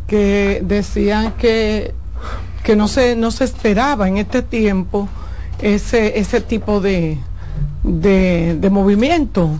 que 0.06 0.62
decían 0.64 1.32
que 1.32 1.94
que 2.62 2.76
no 2.76 2.86
se 2.88 3.16
no 3.16 3.30
se 3.30 3.44
esperaba 3.44 4.06
en 4.08 4.18
este 4.18 4.42
tiempo 4.42 5.08
ese 5.60 6.18
ese 6.18 6.40
tipo 6.40 6.80
de 6.80 7.18
de, 7.82 8.56
de 8.60 8.70
movimiento 8.70 9.58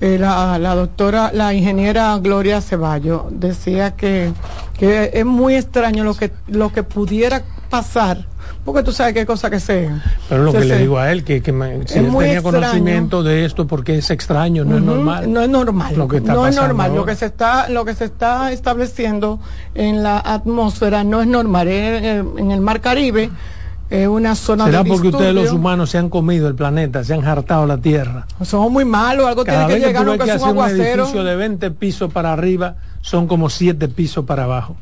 Eh, 0.00 0.16
la, 0.16 0.58
la 0.60 0.76
doctora 0.76 1.32
la 1.34 1.52
ingeniera 1.52 2.16
Gloria 2.18 2.60
Ceballos 2.60 3.22
decía 3.32 3.96
que, 3.96 4.32
que 4.78 5.10
es 5.12 5.24
muy 5.26 5.56
extraño 5.56 6.04
lo 6.04 6.14
que 6.14 6.30
lo 6.46 6.70
que 6.70 6.84
pudiera 6.84 7.42
pasar 7.68 8.24
porque 8.64 8.82
tú 8.82 8.92
sabes 8.92 9.14
qué 9.14 9.24
cosa 9.24 9.48
que 9.50 9.60
sea 9.60 10.02
Pero 10.28 10.42
lo 10.44 10.52
Se- 10.52 10.58
que 10.58 10.64
le 10.66 10.74
se- 10.74 10.80
digo 10.80 10.98
a 10.98 11.10
él, 11.12 11.24
que, 11.24 11.42
que 11.42 11.52
me- 11.52 11.86
si 11.86 11.98
él 11.98 12.06
tenía 12.06 12.32
extraño. 12.34 12.42
conocimiento 12.42 13.22
de 13.22 13.44
esto 13.44 13.66
porque 13.66 13.96
es 13.98 14.10
extraño, 14.10 14.64
no 14.64 14.76
es 14.76 14.82
normal. 14.82 15.32
No 15.32 15.40
es 15.40 15.48
normal. 15.48 15.94
Lo 15.96 16.08
que 16.08 16.18
está 16.18 16.34
no 16.34 16.46
es 16.46 16.56
normal. 16.56 16.94
Lo 16.94 17.04
que 17.06 17.14
se 17.16 17.26
está, 17.26 17.68
lo 17.68 17.84
que 17.84 17.94
se 17.94 18.04
está 18.06 18.52
estableciendo 18.52 19.40
en 19.74 20.02
la 20.02 20.18
atmósfera 20.18 21.04
no 21.04 21.20
es 21.22 21.26
normal. 21.28 21.68
En 21.68 22.04
el, 22.04 22.26
en 22.38 22.50
el 22.50 22.60
mar 22.60 22.80
Caribe 22.80 23.30
es 23.90 24.06
una 24.06 24.34
zona 24.34 24.66
¿Será 24.66 24.82
de 24.82 24.90
porque 24.90 25.08
ustedes 25.08 25.34
los 25.34 25.50
humanos 25.50 25.88
se 25.90 25.96
han 25.96 26.10
comido 26.10 26.46
el 26.48 26.54
planeta, 26.54 27.02
se 27.04 27.14
han 27.14 27.24
hartado 27.24 27.66
la 27.66 27.78
Tierra? 27.78 28.26
Somos 28.42 28.70
muy 28.70 28.84
malos, 28.84 29.26
algo 29.26 29.44
Cada 29.44 29.66
tiene 29.66 29.80
que 29.80 29.86
llegar, 29.88 30.04
que 30.04 30.12
es 30.14 30.20
un 30.24 30.30
hace 30.30 30.42
un 30.44 30.48
aguacero. 30.50 31.02
edificio 31.04 31.24
de 31.24 31.36
20 31.36 31.70
pisos 31.70 32.12
para 32.12 32.32
arriba, 32.34 32.76
son 33.00 33.26
como 33.26 33.48
7 33.48 33.88
pisos 33.88 34.26
para 34.26 34.44
abajo. 34.44 34.76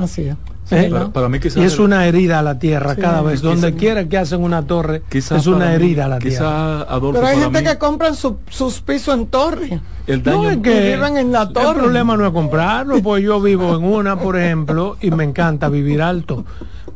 Así 0.00 0.22
es. 0.22 0.36
¿Eh? 0.70 0.88
Para, 0.90 1.08
para 1.08 1.28
mí 1.28 1.38
quizás 1.40 1.58
Y 1.58 1.66
es 1.66 1.78
una 1.78 2.06
herida 2.06 2.38
a 2.38 2.42
la 2.42 2.58
tierra 2.58 2.94
Sí. 2.94 3.00
cada 3.00 3.20
vez. 3.22 3.40
Quizá- 3.40 3.48
Donde 3.50 3.74
quiera 3.74 4.08
que 4.08 4.16
hacen 4.16 4.42
una 4.42 4.62
torre, 4.66 5.02
quizás 5.10 5.40
es 5.42 5.46
una 5.46 5.74
herida 5.74 6.06
a 6.06 6.08
la 6.08 6.18
tierra. 6.18 6.82
Adolfo, 6.82 7.20
Pero 7.20 7.26
hay 7.26 7.38
gente 7.38 7.60
mí, 7.62 7.66
que 7.68 7.76
compran 7.78 8.14
su- 8.14 8.38
sus 8.48 8.80
pisos 8.80 9.14
en 9.14 9.26
torre. 9.26 9.80
el 10.06 10.22
daño 10.22 10.42
No, 10.44 10.50
es 10.50 10.56
que 10.58 10.94
viven 10.94 11.16
en 11.18 11.32
la 11.32 11.42
el 11.42 11.52
torre. 11.52 11.80
problema 11.80 12.16
no 12.16 12.26
es 12.26 12.32
comprarlo, 12.32 13.02
pues 13.02 13.22
yo 13.22 13.40
vivo 13.40 13.76
en 13.76 13.84
una, 13.84 14.16
por 14.18 14.38
ejemplo, 14.38 14.96
y 15.00 15.10
me 15.10 15.24
encanta 15.24 15.68
vivir 15.68 16.00
alto. 16.02 16.44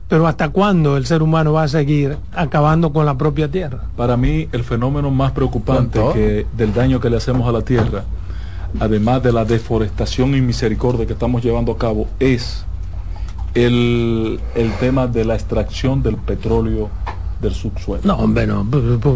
Pero 0.09 0.27
¿hasta 0.27 0.49
cuándo 0.49 0.97
el 0.97 1.05
ser 1.05 1.23
humano 1.23 1.53
va 1.53 1.65
a 1.65 1.69
seguir 1.69 2.17
acabando 2.35 2.91
con 2.95 3.05
la 3.05 3.19
propia 3.19 3.51
tierra? 3.51 3.81
Para 3.95 4.17
mí, 4.17 4.49
el 4.53 4.65
fenómeno 4.65 5.11
más 5.11 5.33
preocupante 5.33 6.01
que 6.15 6.47
del 6.57 6.73
daño 6.73 6.99
que 7.01 7.11
le 7.11 7.19
hacemos 7.19 7.47
a 7.47 7.53
la 7.53 7.61
tierra, 7.61 8.05
además 8.81 9.23
de 9.23 9.33
la 9.33 9.45
deforestación 9.45 10.35
y 10.35 10.41
misericordia 10.41 11.07
que 11.07 11.13
estamos 11.13 11.43
llevando 11.43 11.73
a 11.73 11.77
cabo, 11.77 12.07
es 12.21 12.65
el, 13.65 14.41
el 14.55 14.73
tema 14.75 15.07
de 15.07 15.25
la 15.25 15.35
extracción 15.35 16.03
del 16.03 16.17
petróleo 16.17 16.88
del 17.41 17.55
subsuelo. 17.55 18.03
No, 18.05 18.17
hombre, 18.17 18.47
no. 18.47 18.67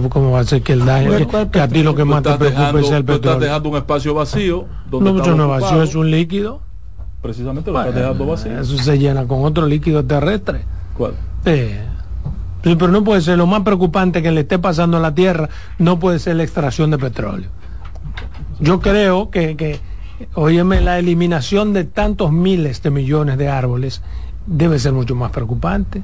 ¿Cómo 0.08 0.30
va 0.32 0.40
a 0.40 0.44
ser 0.44 0.62
que 0.62 0.74
el 0.74 0.84
daño? 0.84 1.08
¿Cuál- 1.08 1.18
Que, 1.18 1.26
cuál 1.26 1.50
que 1.50 1.60
a 1.60 1.68
ti 1.68 1.82
lo 1.82 1.94
que 1.94 2.04
más 2.04 2.22
te 2.22 2.28
estás 2.30 2.38
preocupa 2.38 2.60
dejando, 2.60 2.78
es 2.80 2.90
el 2.90 3.04
tú 3.04 3.12
estás 3.12 3.18
petróleo. 3.20 3.40
dejando 3.40 3.68
un 3.70 3.76
espacio 3.76 4.14
vacío 4.14 4.66
donde 4.90 5.10
No, 5.12 5.18
estaba 5.18 5.36
no 5.36 5.48
vacío, 5.48 5.82
es 5.82 5.94
un 5.94 6.10
líquido. 6.10 6.60
Precisamente 7.20 7.70
lo 7.70 7.80
estás 7.80 7.94
dejando 7.94 8.26
vacío. 8.26 8.60
Eso 8.60 8.76
se 8.78 8.98
llena 8.98 9.26
con 9.26 9.44
otro 9.44 9.66
líquido 9.66 10.04
terrestre. 10.04 10.64
¿Cuál? 10.96 11.12
Sí. 11.44 11.70
Sí, 12.64 12.76
pero 12.76 12.92
no 12.92 13.02
puede 13.02 13.20
ser 13.22 13.38
lo 13.38 13.46
más 13.48 13.62
preocupante 13.62 14.22
que 14.22 14.30
le 14.30 14.42
esté 14.42 14.56
pasando 14.60 14.96
a 14.98 15.00
la 15.00 15.12
Tierra, 15.14 15.48
no 15.78 15.98
puede 15.98 16.20
ser 16.20 16.36
la 16.36 16.44
extracción 16.44 16.92
de 16.92 16.98
petróleo. 16.98 17.50
Yo 18.60 18.78
creo 18.80 19.30
que, 19.30 19.56
que 19.56 19.80
óyeme, 20.34 20.80
la 20.80 21.00
eliminación 21.00 21.72
de 21.72 21.82
tantos 21.84 22.30
miles 22.30 22.80
de 22.82 22.90
millones 22.90 23.36
de 23.38 23.48
árboles 23.48 24.02
debe 24.46 24.78
ser 24.78 24.92
mucho 24.92 25.14
más 25.14 25.30
preocupante, 25.30 26.02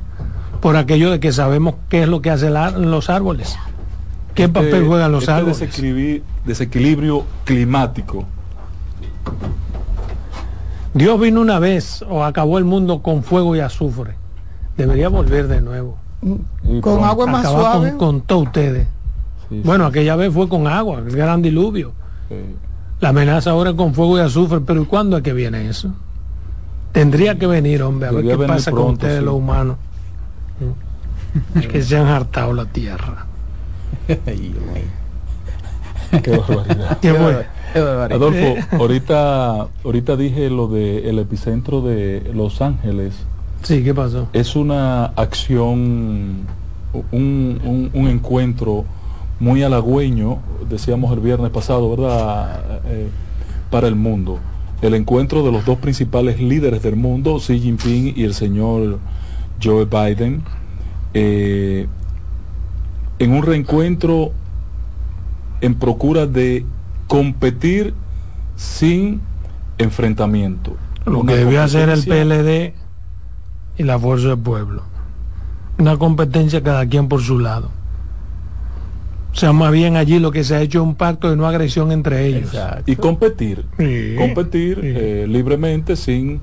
por 0.61 0.76
aquello 0.76 1.11
de 1.11 1.21
que 1.21 1.33
sabemos 1.33 1.75
qué 1.88 2.02
es 2.02 2.09
lo 2.09 2.21
que 2.23 2.30
hacen 2.30 2.54
la- 2.54 2.71
los 2.71 3.11
árboles, 3.11 3.57
qué 4.35 4.49
papel 4.49 4.75
Este- 4.75 4.87
juegan 4.87 5.12
los 5.12 5.23
este 5.25 5.33
árboles. 5.33 5.61
desequilibri- 5.61 6.23
desequilibrio 6.45 7.25
climático. 7.45 8.25
Dios 10.95 11.21
vino 11.21 11.40
una 11.40 11.59
vez 11.59 12.02
o 12.09 12.25
acabó 12.25 12.59
el 12.59 12.64
mundo 12.64 13.02
con 13.02 13.23
fuego 13.23 13.54
y 13.54 13.61
azufre. 13.61 14.14
Debería 14.76 15.09
volver 15.09 15.47
de 15.49 15.61
nuevo. 15.61 15.97
Con 16.80 17.04
agua 17.04 17.26
más 17.26 17.45
Acabar 17.45 17.73
suave. 17.75 17.90
con, 17.90 17.99
con 17.99 18.21
todos 18.23 18.42
ustedes. 18.47 18.87
Sí, 19.49 19.62
Bueno, 19.64 19.87
aquella 19.87 20.16
vez 20.16 20.33
fue 20.33 20.49
con 20.49 20.66
agua, 20.66 20.99
el 20.99 21.11
gran 21.14 21.42
diluvio. 21.42 21.92
sí. 22.28 22.35
La 23.00 23.11
amenaza 23.11 23.50
ahora 23.52 23.71
es 23.71 23.76
con 23.76 23.95
fuego 23.95 24.18
y 24.18 24.23
azufre, 24.23 24.59
pero 24.61 24.83
¿y 24.83 24.85
cuándo 24.87 25.16
es 25.18 25.23
que 25.23 25.33
viene 25.33 25.68
eso? 25.68 25.92
Tendría 26.92 27.38
que 27.38 27.47
venir, 27.47 27.83
hombre, 27.83 28.09
a 28.09 28.12
ver 28.12 28.26
qué 28.26 28.38
pasa 28.47 28.71
con 28.71 28.92
ustedes 28.95 29.18
sí. 29.18 29.25
los 29.25 29.35
humanos. 29.35 29.76
que 31.71 31.83
se 31.83 31.97
han 31.97 32.07
hartado 32.07 32.52
la 32.52 32.64
tierra. 32.66 33.26
Qué 36.23 36.30
barbaridad. 36.37 36.99
¿Qué 37.00 37.12
barbaridad. 37.12 38.12
Adolfo, 38.12 38.54
ahorita, 38.78 39.68
ahorita 39.85 40.16
dije 40.16 40.49
lo 40.50 40.68
de 40.68 41.09
el 41.11 41.18
epicentro 41.18 41.83
de 41.83 42.30
Los 42.35 42.62
Ángeles. 42.62 43.14
Sí, 43.62 43.85
¿qué 43.85 43.92
pasó? 43.95 44.28
Es 44.33 44.57
una 44.57 45.07
acción, 45.07 46.47
un, 47.12 47.61
un- 47.62 47.90
un 47.92 48.09
encuentro 48.09 48.85
muy 49.40 49.62
halagüeño, 49.62 50.38
decíamos 50.68 51.12
el 51.12 51.21
viernes 51.21 51.50
pasado, 51.50 51.90
¿verdad? 51.90 52.80
Eh, 52.87 53.09
para 53.71 53.87
el 53.88 53.95
mundo. 53.97 54.38
El 54.80 54.94
encuentro 54.94 55.42
de 55.42 55.50
los 55.50 55.64
dos 55.64 55.78
principales 55.78 56.40
líderes 56.40 56.82
del 56.82 56.97
mundo, 56.97 57.38
Xi 57.38 57.58
Jinping 57.58 58.12
y 58.16 58.23
el 58.23 58.35
señor 58.35 58.99
Joe 59.62 59.87
Biden, 59.87 60.42
eh, 61.14 61.88
en 63.18 63.32
un 63.32 63.42
reencuentro 63.42 64.32
en 65.61 65.75
procura 65.75 66.26
de 66.26 66.64
competir 67.08 67.94
sin 68.56 69.20
enfrentamiento. 69.78 70.76
Lo 71.04 71.20
Una 71.20 71.32
que 71.32 71.38
debió 71.38 71.62
hacer 71.62 71.88
el 71.88 72.04
PLD 72.04 72.75
y 73.78 73.82
la 73.82 73.99
Fuerza 73.99 74.28
del 74.28 74.38
Pueblo. 74.38 74.82
Una 75.78 75.97
competencia 75.97 76.62
cada 76.62 76.87
quien 76.87 77.08
por 77.08 77.23
su 77.23 77.38
lado. 77.38 77.70
O 79.38 79.40
sea, 79.40 79.52
más 79.52 79.71
bien 79.71 79.95
allí 79.97 80.18
lo 80.18 80.33
que 80.33 80.42
se 80.42 80.57
ha 80.57 80.61
hecho 80.61 80.80
es 80.80 80.85
un 80.85 80.97
pacto 80.97 81.30
de 81.30 81.37
no 81.37 81.47
agresión 81.47 81.92
entre 81.92 82.26
ellos. 82.26 82.52
Exacto. 82.52 82.90
y 82.90 82.97
competir, 82.97 83.64
Sí, 83.78 84.16
competir 84.18 84.78
sí. 84.80 84.87
eh, 84.92 85.26
libremente 85.28 85.95
sin... 85.95 86.40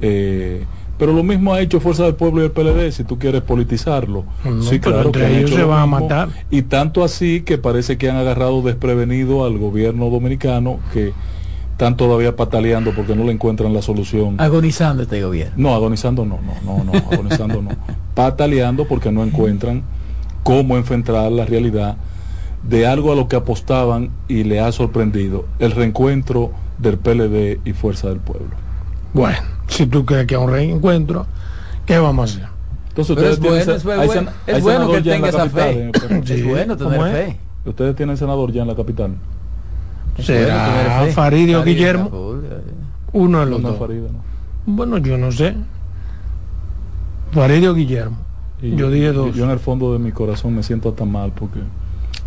eh, 0.00 0.64
pero 0.98 1.12
lo 1.12 1.22
mismo 1.22 1.52
ha 1.52 1.60
hecho 1.60 1.78
Fuerza 1.78 2.04
del 2.04 2.14
Pueblo 2.14 2.40
y 2.40 2.44
el 2.46 2.50
PLD, 2.52 2.90
si 2.90 3.04
tú 3.04 3.18
quieres 3.18 3.42
politizarlo. 3.42 4.24
No, 4.46 4.62
sí, 4.62 4.80
claro, 4.80 5.02
entre 5.02 5.26
que 5.26 5.38
ellos 5.40 5.50
se 5.50 5.62
van 5.62 5.80
a 5.80 5.86
matar. 5.86 6.28
Y 6.50 6.62
tanto 6.62 7.04
así 7.04 7.42
que 7.42 7.58
parece 7.58 7.98
que 7.98 8.08
han 8.08 8.16
agarrado 8.16 8.62
desprevenido 8.62 9.44
al 9.44 9.58
gobierno 9.58 10.08
dominicano, 10.08 10.78
que 10.94 11.12
están 11.72 11.98
todavía 11.98 12.34
pataleando 12.34 12.92
porque 12.92 13.14
no 13.14 13.24
le 13.24 13.32
encuentran 13.32 13.74
la 13.74 13.82
solución. 13.82 14.36
Agonizando 14.40 15.02
este 15.02 15.22
gobierno. 15.22 15.52
No, 15.58 15.74
agonizando 15.74 16.24
no, 16.24 16.38
no, 16.64 16.82
no, 16.82 16.84
no, 16.84 16.92
agonizando 17.12 17.60
no. 17.60 17.70
Pataleando 18.14 18.86
porque 18.86 19.12
no 19.12 19.22
encuentran 19.22 19.82
cómo 20.44 20.78
enfrentar 20.78 21.30
la 21.30 21.44
realidad 21.44 21.96
de 22.68 22.86
algo 22.86 23.12
a 23.12 23.16
lo 23.16 23.28
que 23.28 23.36
apostaban 23.36 24.10
y 24.28 24.44
le 24.44 24.60
ha 24.60 24.70
sorprendido 24.72 25.44
el 25.58 25.72
reencuentro 25.72 26.52
del 26.78 26.96
PLD 26.98 27.60
y 27.64 27.72
Fuerza 27.72 28.08
del 28.08 28.18
Pueblo. 28.18 28.50
Bueno, 29.12 29.38
si 29.68 29.86
tú 29.86 30.04
crees 30.04 30.26
que 30.26 30.34
es 30.34 30.40
un 30.40 30.50
reencuentro, 30.50 31.26
¿qué 31.86 31.98
vamos 31.98 32.30
a 32.30 32.34
hacer? 32.34 32.48
Entonces 32.88 33.16
Pero 33.16 33.30
ustedes 33.32 33.68
es 33.68 33.82
tienen 33.82 33.82
bueno, 33.84 34.02
es 34.02 34.06
bueno, 34.14 34.30
sen- 34.30 34.34
es 34.46 34.62
bueno 34.62 34.90
que 34.92 35.00
tenga 35.00 35.28
esa 35.28 35.38
capital, 35.38 35.74
fe. 35.74 35.82
en 35.82 36.16
el- 36.16 36.26
Sí, 36.26 36.32
es 36.34 36.44
bueno 36.46 36.76
tener 36.76 37.00
fe. 37.12 37.36
Ustedes 37.64 37.96
tienen 37.96 38.16
senador 38.16 38.52
ya 38.52 38.62
en 38.62 38.68
la 38.68 38.74
capital. 38.76 39.08
Bueno 39.08 40.24
¿Será 40.26 41.06
Faridio 41.14 41.62
Guillermo? 41.64 42.10
Uno 43.12 43.40
de 43.40 43.46
los 43.46 43.60
no, 43.60 43.72
dos. 43.72 43.88
No. 43.90 44.22
Bueno, 44.66 44.98
yo 44.98 45.16
no 45.18 45.32
sé. 45.32 45.54
Faridio 47.32 47.74
Guillermo. 47.74 48.18
Y 48.60 48.76
Yo 48.76 48.90
dije 48.90 49.12
dos. 49.12 49.34
Yo 49.34 49.44
en 49.44 49.50
el 49.50 49.58
fondo 49.58 49.92
de 49.92 49.98
mi 49.98 50.12
corazón 50.12 50.54
me 50.54 50.62
siento 50.62 50.90
hasta 50.90 51.04
mal 51.04 51.32
porque 51.34 51.60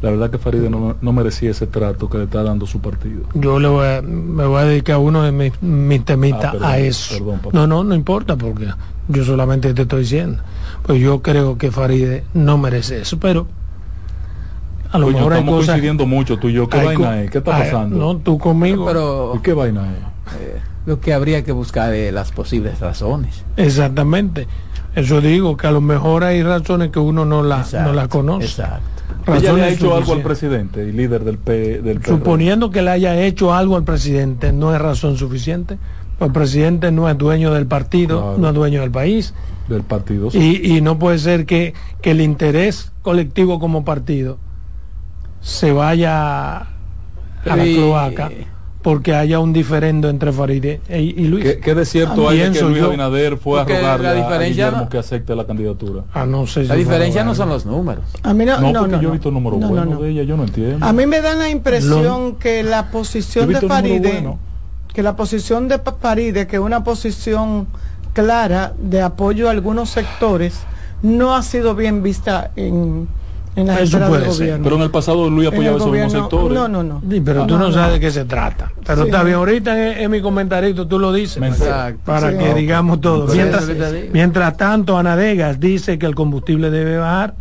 la 0.05 0.12
verdad 0.12 0.29
que 0.29 0.38
Faride 0.38 0.69
no, 0.69 0.95
no 1.01 1.13
merecía 1.13 1.50
ese 1.50 1.65
trato 1.65 2.07
que 2.07 2.19
le 2.19 2.25
está 2.25 2.43
dando 2.43 2.67
su 2.67 2.79
partido. 2.79 3.24
Yo 3.33 3.59
le 3.59 3.67
voy 3.67 3.88
a, 3.88 4.01
me 4.03 4.45
voy 4.45 4.62
a 4.62 4.65
dedicar 4.65 5.00
uno 5.00 5.24
de 5.24 5.31
mis, 5.31 5.59
mis 5.63 6.05
temitas 6.05 6.45
Ah, 6.45 6.51
perdón, 6.51 6.69
a 6.69 6.77
eso. 6.77 7.13
perdón, 7.17 7.39
papá. 7.39 7.50
no, 7.53 7.65
no, 7.65 7.83
no 7.83 7.95
importa 7.95 8.35
porque 8.35 8.67
yo 9.07 9.25
solamente 9.25 9.74
te 9.74 9.81
estoy 9.81 10.01
diciendo. 10.01 10.43
Pues 10.83 11.01
yo 11.01 11.24
creo 11.24 11.57
que 11.57 11.71
Faride 11.71 12.24
no 12.35 12.59
merece 12.59 13.01
eso, 13.01 13.17
pero 13.19 13.47
a 14.91 15.00
lo 15.00 15.07
Coño, 15.07 15.17
mejor 15.17 15.33
hay 15.33 15.39
estamos 15.39 15.55
cosas. 15.59 15.67
coincidiendo 15.74 16.05
mucho 16.05 16.38
tú 16.38 16.50
y 16.50 16.53
yo. 16.53 16.69
¿Qué 16.69 16.77
hay 16.77 16.85
vaina 16.85 17.07
co- 17.07 17.13
es? 17.13 17.31
¿Qué 17.31 17.38
está 17.39 17.55
hay- 17.57 17.63
pasando? 17.63 17.97
No, 17.97 18.17
tú 18.17 18.38
conmigo. 18.38 18.85
Pero 18.85 19.33
¿Y 19.35 19.39
qué 19.39 19.53
vaina 19.53 19.81
es? 19.91 20.62
Lo 20.85 21.00
que 21.00 21.15
habría 21.15 21.43
que 21.43 21.51
buscar 21.51 21.91
es 21.95 22.13
las 22.13 22.31
posibles 22.31 22.79
razones. 22.79 23.43
Exactamente. 23.57 24.47
Eso 24.93 25.19
digo, 25.19 25.57
que 25.57 25.65
a 25.65 25.71
lo 25.71 25.81
mejor 25.81 26.24
hay 26.24 26.43
razones 26.43 26.91
que 26.91 27.00
uno 27.00 27.25
no 27.25 27.41
la, 27.41 27.65
no 27.83 27.91
la 27.91 28.07
conoce. 28.07 28.45
Exacto. 28.45 28.94
Ella 29.27 29.53
le 29.53 29.63
ha 29.63 29.70
hecho 29.70 29.96
algo 29.96 30.13
al 30.13 30.22
presidente 30.22 30.88
y 30.88 30.91
líder 30.91 31.24
del, 31.24 31.38
P, 31.38 31.82
del 31.82 32.00
PRD. 32.00 32.08
Suponiendo 32.17 32.70
que 32.70 32.82
le 32.82 32.91
haya 32.91 33.20
hecho 33.22 33.53
algo 33.53 33.75
al 33.75 33.84
presidente, 33.84 34.53
no 34.53 34.74
es 34.75 34.79
razón 34.82 35.17
suficiente. 35.17 35.77
El 36.20 36.32
presidente 36.32 36.91
no 36.91 37.10
es 37.10 37.17
dueño 37.17 37.51
del 37.53 37.65
partido, 37.67 38.22
Claro. 38.22 38.38
no 38.38 38.48
es 38.50 38.53
dueño 38.55 38.82
del 38.82 38.91
país. 38.91 39.34
del 39.67 39.82
partido. 39.84 40.29
Y, 40.32 40.77
y 40.77 40.82
no 40.82 41.00
puede 41.00 41.17
ser 41.20 41.46
que, 41.46 41.74
que 42.01 42.12
el 42.12 42.22
interés 42.22 42.91
colectivo 43.01 43.60
como 43.60 43.84
partido 43.84 44.38
se 45.41 45.72
vaya 45.72 46.58
a 46.58 46.67
la 47.46 47.65
Y- 47.65 47.75
cloaca 47.75 48.32
porque 48.85 49.15
haya 49.15 49.39
un 49.39 49.51
diferendo 49.51 50.09
entre 50.09 50.31
Faride 50.31 50.79
y, 50.87 50.93
y 51.19 51.27
Luis. 51.27 51.43
¿Qué, 51.43 51.57
qué 51.59 51.73
de 51.73 51.85
cierto 51.85 52.29
hay 52.29 52.37
de 52.37 52.51
que 52.51 52.61
Luis 52.61 52.77
yo. 52.77 52.85
Abinader 52.85 53.35
fue 53.37 53.59
a 53.59 53.63
rogarle 53.63 54.09
a- 54.09 54.37
Guillermo 54.37 54.81
no- 54.81 54.89
que 54.89 54.99
acepte 54.99 55.35
la 55.35 55.47
candidatura? 55.47 56.03
Ah, 56.13 56.27
no 56.27 56.45
sé 56.45 56.61
si 56.61 56.67
La 56.67 56.75
diferencia 56.75 57.23
no 57.23 57.33
son 57.33 57.49
los 57.49 57.65
números. 57.65 58.03
A 58.21 58.31
mí 58.35 58.45
no, 58.45 58.59
No, 58.61 58.71
no, 58.71 58.79
porque 58.81 58.95
no, 58.97 59.01
yo 59.01 59.09
he 59.09 59.11
visto 59.13 59.29
el 59.29 59.33
número 59.33 59.57
No, 59.57 59.69
bueno 59.69 59.85
no, 59.85 59.91
no. 59.95 60.01
de 60.01 60.11
ella, 60.11 60.21
yo 60.21 60.37
no 60.37 60.43
entiendo. 60.43 60.85
A 60.85 60.93
mí 60.93 61.07
me 61.07 61.19
da 61.19 61.33
la 61.33 61.49
impresión 61.49 62.35
que 62.35 62.61
la 62.61 62.91
posición 62.91 63.47
de 63.47 63.53
visto 63.55 63.65
el 63.65 63.69
número 63.71 63.87
Faride, 64.03 64.11
bueno. 64.21 64.39
que 64.93 65.01
la 65.01 65.15
posición 65.15 65.67
de 65.67 65.79
Pa- 65.79 65.95
Faride, 65.99 66.45
que 66.45 66.57
es 66.57 66.61
una 66.61 66.83
posición 66.83 67.65
clara 68.13 68.73
de 68.77 69.01
apoyo 69.01 69.47
a 69.47 69.51
algunos 69.51 69.89
sectores, 69.89 70.59
no 71.01 71.35
ha 71.35 71.41
sido 71.41 71.73
bien 71.73 72.03
vista 72.03 72.51
en, 72.55 73.07
en 73.55 73.67
la 73.67 73.79
Eso 73.79 74.00
del 74.00 74.07
puede 74.09 74.24
ser, 74.25 74.31
gobierno. 74.33 74.63
Pero 74.63 74.75
en 74.75 74.81
el 74.81 74.91
pasado 74.91 75.29
Luis 75.29 75.47
apoyaba 75.47 75.77
esos 75.77 75.91
mismos 75.91 76.12
sectores. 76.12 76.57
No, 76.57 76.67
no, 76.67 76.83
no. 76.83 77.01
Sí, 77.09 77.21
pero 77.24 77.45
tú 77.47 77.57
no, 77.57 77.67
no. 77.67 77.71
sabes 77.74 77.93
de 77.93 78.00
qué 78.00 78.12
se 78.12 78.25
trata. 78.25 78.71
Pero 78.85 79.01
Sí, 79.03 79.07
está 79.07 79.24
bien, 79.24 79.35
ahorita 79.38 79.91
en, 79.93 79.97
en 80.03 80.12
mi 80.12 80.21
comentarito 80.21 80.88
tú 80.88 81.00
lo 81.00 81.13
dices. 81.13 81.41
Exacto. 81.41 82.01
Para 82.05 82.31
Sí. 82.31 82.38
que 82.38 82.50
No. 82.50 82.55
digamos 82.55 83.01
todo. 83.01 83.27
Mientras, 83.33 83.69
mientras 84.12 84.57
tanto, 84.57 84.97
Ana 84.97 85.15
Degas 85.15 85.59
dice 85.59 85.97
que 85.97 86.05
el 86.05 86.15
combustible 86.15 86.69
debe 86.69 86.97
bajar. 86.97 87.35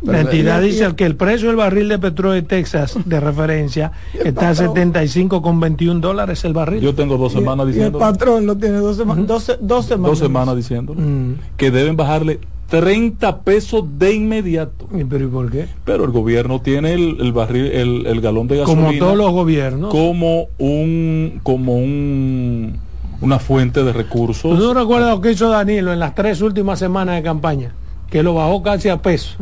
La 0.00 0.20
entidad 0.20 0.62
dice 0.62 0.94
que 0.94 1.04
el 1.04 1.16
precio 1.16 1.48
del 1.48 1.56
barril 1.56 1.88
de 1.88 1.98
petróleo 1.98 2.34
de 2.34 2.42
Texas 2.42 2.96
de 3.04 3.18
referencia 3.20 3.90
está 4.24 4.50
a 4.50 4.54
75,21 4.54 5.98
dólares 6.00 6.44
el 6.44 6.52
barril. 6.52 6.80
Yo 6.80 6.94
tengo 6.94 7.16
dos 7.16 7.32
Y- 7.32 7.38
semanas 7.38 7.66
y 7.66 7.68
el 7.70 7.74
diciendo, 7.74 7.98
patrón 7.98 8.46
lo 8.46 8.56
tiene 8.56 8.76
dos, 8.78 8.96
sema- 8.96 9.16
dos, 9.16 9.56
dos 9.60 9.86
semanas. 9.86 10.10
dos 10.10 10.18
semanas 10.20 10.54
diciendo 10.56 10.94
Mm. 10.96 11.32
que 11.56 11.72
deben 11.72 11.96
bajarle 11.96 12.38
30 12.68 13.40
pesos 13.40 13.84
de 13.98 14.14
inmediato. 14.14 14.86
¿Y 14.94 15.04
pero 15.04 15.24
¿y 15.24 15.28
por 15.28 15.50
qué? 15.50 15.68
Pero 15.84 16.04
el 16.04 16.10
gobierno 16.10 16.60
tiene 16.60 16.92
el, 16.94 17.16
el 17.20 17.32
barril, 17.32 17.66
el, 17.66 18.06
el 18.06 18.20
galón 18.20 18.46
de 18.46 18.58
gasolina 18.58 18.88
Como 18.88 18.98
todos 18.98 19.16
los 19.16 19.32
gobiernos. 19.32 19.90
como 19.90 20.46
un 20.58 21.40
como 21.42 21.76
un 21.76 22.78
una 23.20 23.38
fuente 23.38 23.82
de 23.82 23.92
recursos. 23.92 24.58
¿Tú 24.58 24.64
no 24.66 24.74
recuerdas 24.74 25.10
lo 25.14 25.20
que 25.20 25.32
hizo 25.32 25.48
Danilo 25.48 25.92
en 25.92 25.98
las 25.98 26.14
tres 26.14 26.40
últimas 26.42 26.78
semanas 26.78 27.16
de 27.16 27.22
campaña? 27.22 27.72
Que 28.10 28.22
lo 28.22 28.34
bajó 28.34 28.62
casi 28.62 28.88
a 28.90 29.00
peso. 29.02 29.38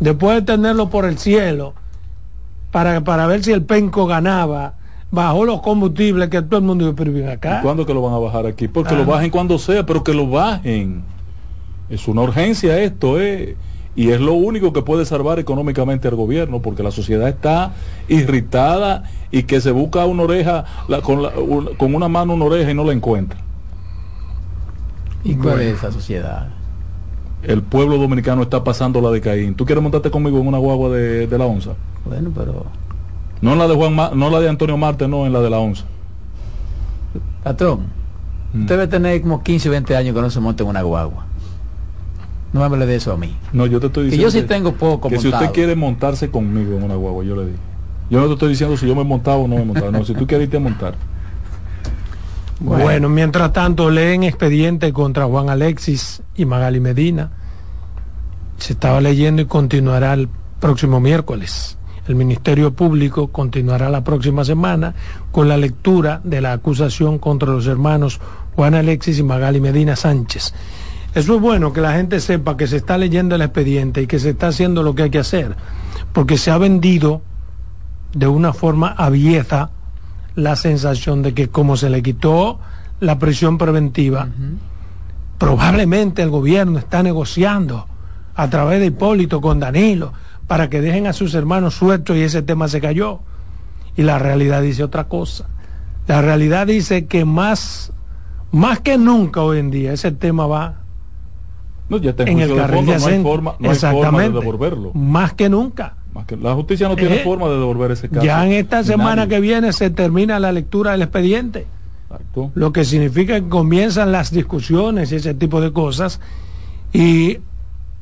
Después 0.00 0.36
de 0.36 0.42
tenerlo 0.42 0.88
por 0.88 1.04
el 1.04 1.18
cielo, 1.18 1.74
para, 2.70 3.02
para 3.02 3.26
ver 3.26 3.42
si 3.42 3.52
el 3.52 3.62
penco 3.64 4.06
ganaba, 4.06 4.74
bajó 5.10 5.44
los 5.44 5.62
combustibles 5.62 6.28
que 6.28 6.42
todo 6.42 6.58
el 6.58 6.64
mundo 6.64 6.92
ven 6.94 7.28
acá. 7.28 7.58
¿Y 7.58 7.62
¿Cuándo 7.62 7.84
que 7.84 7.92
lo 7.92 8.02
van 8.02 8.14
a 8.14 8.18
bajar 8.18 8.46
aquí? 8.46 8.68
Porque 8.68 8.94
Ah. 8.94 8.98
lo 8.98 9.04
bajen 9.04 9.30
cuando 9.30 9.58
sea, 9.58 9.84
pero 9.84 10.02
que 10.04 10.14
lo 10.14 10.28
bajen. 10.28 11.02
Es 11.88 12.08
una 12.08 12.22
urgencia 12.22 12.78
esto, 12.80 13.20
¿eh? 13.20 13.56
Y 13.94 14.10
es 14.10 14.20
lo 14.20 14.34
único 14.34 14.72
que 14.72 14.82
puede 14.82 15.06
salvar 15.06 15.38
económicamente 15.38 16.06
al 16.08 16.16
gobierno, 16.16 16.60
porque 16.60 16.82
la 16.82 16.90
sociedad 16.90 17.28
está 17.28 17.74
irritada 18.08 19.04
y 19.30 19.44
que 19.44 19.60
se 19.60 19.70
busca 19.70 20.04
una 20.04 20.24
oreja, 20.24 20.64
la- 20.88 21.00
con, 21.00 21.22
la- 21.22 21.30
un- 21.30 21.74
con 21.76 21.94
una 21.94 22.08
mano 22.08 22.34
una 22.34 22.44
oreja 22.44 22.70
y 22.70 22.74
no 22.74 22.84
la 22.84 22.92
encuentra. 22.92 23.38
¿Y 25.24 25.34
cuál 25.34 25.60
es 25.62 25.78
esa 25.78 25.90
sociedad? 25.90 26.48
El 27.42 27.62
pueblo 27.62 27.96
dominicano 27.96 28.42
está 28.42 28.62
pasando 28.64 29.00
la 29.00 29.10
de 29.10 29.20
Caín. 29.20 29.54
¿Tú 29.54 29.64
quieres 29.64 29.82
montarte 29.82 30.10
conmigo 30.10 30.38
en 30.40 30.46
una 30.48 30.58
guagua 30.58 30.90
de, 30.90 31.26
de 31.26 31.38
la 31.38 31.46
onza? 31.46 31.70
Bueno, 32.04 32.30
pero 32.34 32.66
No 33.40 33.52
en 33.52 33.58
la 33.58 33.68
de 33.68 33.74
Juan 33.74 33.94
Ma- 33.94 34.10
no 34.14 34.30
la 34.30 34.40
de 34.40 34.48
Antonio 34.48 34.76
Marte, 34.76 35.08
no, 35.08 35.26
en 35.26 35.32
la 35.32 35.40
de 35.40 35.50
la 35.50 35.58
onza. 35.58 35.84
patrón, 37.42 37.86
Mm. 38.52 38.60
usted 38.62 38.74
debe 38.76 38.86
tener 38.88 39.20
como 39.22 39.42
15 39.42 39.68
o 39.68 39.72
20 39.72 39.96
años 39.96 40.14
que 40.14 40.20
no 40.20 40.30
se 40.30 40.40
monte 40.40 40.62
en 40.62 40.68
una 40.68 40.82
guagua. 40.82 41.26
No 42.52 42.60
me 42.60 42.66
hable 42.66 42.86
de 42.86 42.96
eso 42.96 43.12
a 43.12 43.16
mí. 43.16 43.36
No, 43.52 43.66
yo 43.66 43.80
te 43.80 43.86
estoy 43.86 44.04
Que 44.04 44.10
diciendo 44.16 44.32
yo 44.32 44.40
sí 44.40 44.46
tengo 44.46 44.72
poco 44.72 45.08
que 45.08 45.18
si 45.18 45.28
usted 45.28 45.50
quiere 45.52 45.74
montarse 45.76 46.30
conmigo 46.30 46.76
en 46.76 46.84
una 46.84 46.94
guagua, 46.94 47.24
yo 47.24 47.36
le 47.36 47.46
digo. 47.46 47.58
Yo 48.08 48.20
no 48.20 48.26
te 48.26 48.32
estoy 48.34 48.48
diciendo 48.50 48.76
si 48.76 48.86
yo 48.86 48.94
me 48.94 49.04
montaba 49.04 49.36
o 49.36 49.48
no 49.48 49.56
me 49.56 49.64
montaba. 49.64 49.90
No, 49.90 50.04
si 50.04 50.14
tú 50.14 50.26
quieres 50.26 50.46
irte 50.46 50.56
a 50.56 50.60
montar. 50.60 50.94
Bueno. 52.60 53.08
mientras 53.08 53.52
tanto 53.52 53.90
leen 53.90 54.22
expediente 54.22 54.92
contra 54.92 55.26
Juan 55.26 55.50
Alexis 55.50 56.22
y 56.36 56.44
Magali 56.44 56.80
Medina. 56.80 57.30
Se 58.58 58.72
estaba 58.72 59.00
leyendo 59.00 59.42
y 59.42 59.44
continuará 59.44 60.14
el 60.14 60.28
próximo 60.60 61.00
miércoles. 61.00 61.76
El 62.08 62.14
Ministerio 62.14 62.72
Público 62.72 63.28
continuará 63.28 63.90
la 63.90 64.04
próxima 64.04 64.44
semana 64.44 64.94
con 65.32 65.48
la 65.48 65.56
lectura 65.56 66.20
de 66.24 66.40
la 66.40 66.52
acusación 66.52 67.18
contra 67.18 67.50
los 67.50 67.66
hermanos 67.66 68.20
Juan 68.54 68.74
Alexis 68.74 69.18
y 69.18 69.22
Magali 69.22 69.60
Medina 69.60 69.96
Sánchez. 69.96 70.54
Eso 71.16 71.36
es 71.36 71.40
bueno 71.40 71.72
que 71.72 71.80
la 71.80 71.94
gente 71.94 72.20
sepa 72.20 72.58
que 72.58 72.66
se 72.66 72.76
está 72.76 72.98
leyendo 72.98 73.36
el 73.36 73.40
expediente 73.40 74.02
y 74.02 74.06
que 74.06 74.18
se 74.18 74.28
está 74.28 74.48
haciendo 74.48 74.82
lo 74.82 74.94
que 74.94 75.04
hay 75.04 75.10
que 75.10 75.18
hacer, 75.18 75.56
porque 76.12 76.36
se 76.36 76.50
ha 76.50 76.58
vendido 76.58 77.22
de 78.12 78.26
una 78.26 78.52
forma 78.52 78.88
abierta 78.88 79.70
la 80.34 80.56
sensación 80.56 81.22
de 81.22 81.32
que 81.32 81.48
como 81.48 81.78
se 81.78 81.88
le 81.88 82.02
quitó 82.02 82.60
la 83.00 83.18
prisión 83.18 83.56
preventiva, 83.56 84.28
probablemente 85.38 86.20
el 86.20 86.28
gobierno 86.28 86.78
está 86.78 87.02
negociando 87.02 87.86
a 88.34 88.50
través 88.50 88.80
de 88.80 88.88
Hipólito 88.88 89.40
con 89.40 89.58
Danilo 89.58 90.12
para 90.46 90.68
que 90.68 90.82
dejen 90.82 91.06
a 91.06 91.14
sus 91.14 91.32
hermanos 91.34 91.76
sueltos 91.76 92.14
y 92.18 92.24
ese 92.24 92.42
tema 92.42 92.68
se 92.68 92.82
cayó. 92.82 93.20
Y 93.96 94.02
la 94.02 94.18
realidad 94.18 94.60
dice 94.60 94.84
otra 94.84 95.04
cosa. 95.04 95.46
La 96.08 96.20
realidad 96.20 96.66
dice 96.66 97.06
que 97.06 97.24
más, 97.24 97.90
más 98.52 98.80
que 98.80 98.98
nunca 98.98 99.40
hoy 99.40 99.60
en 99.60 99.70
día 99.70 99.94
ese 99.94 100.12
tema 100.12 100.46
va 100.46 100.82
No, 101.88 101.98
ya 101.98 102.10
está 102.10 102.24
en, 102.24 102.30
en 102.30 102.38
el 102.40 102.48
juicio 102.48 102.54
de 102.56 102.60
carril 102.62 102.76
fondo, 102.78 102.92
de 102.92 102.98
no 102.98 103.06
hay 103.06 103.22
forma, 103.22 103.54
no 103.58 103.70
hay 103.70 103.76
forma 103.76 103.90
de 103.92 103.98
Exactamente. 103.98 104.38
devolverlo. 104.40 104.92
Más 104.94 105.32
que 105.34 105.48
nunca. 105.48 105.94
Más 106.14 106.26
que- 106.26 106.36
la 106.36 106.54
justicia 106.54 106.88
no 106.88 106.96
tiene 106.96 107.16
Eh, 107.16 107.24
forma 107.24 107.46
de 107.48 107.54
devolver 107.58 107.90
ese 107.92 108.08
caso. 108.08 108.24
Ya 108.24 108.44
en 108.46 108.52
esta 108.52 108.82
semana 108.82 109.16
Nadie. 109.16 109.28
que 109.28 109.40
viene 109.40 109.72
se 109.72 109.90
termina 109.90 110.40
la 110.40 110.50
lectura 110.52 110.92
del 110.92 111.02
expediente. 111.02 111.66
Exacto. 112.08 112.52
lo 112.54 112.72
que 112.72 112.84
significa 112.84 113.34
que 113.40 113.48
comienzan 113.48 114.12
las 114.12 114.30
discusiones 114.30 115.10
y 115.10 115.16
ese 115.16 115.34
tipo 115.34 115.60
de 115.60 115.72
cosas 115.72 116.20
y 116.92 117.38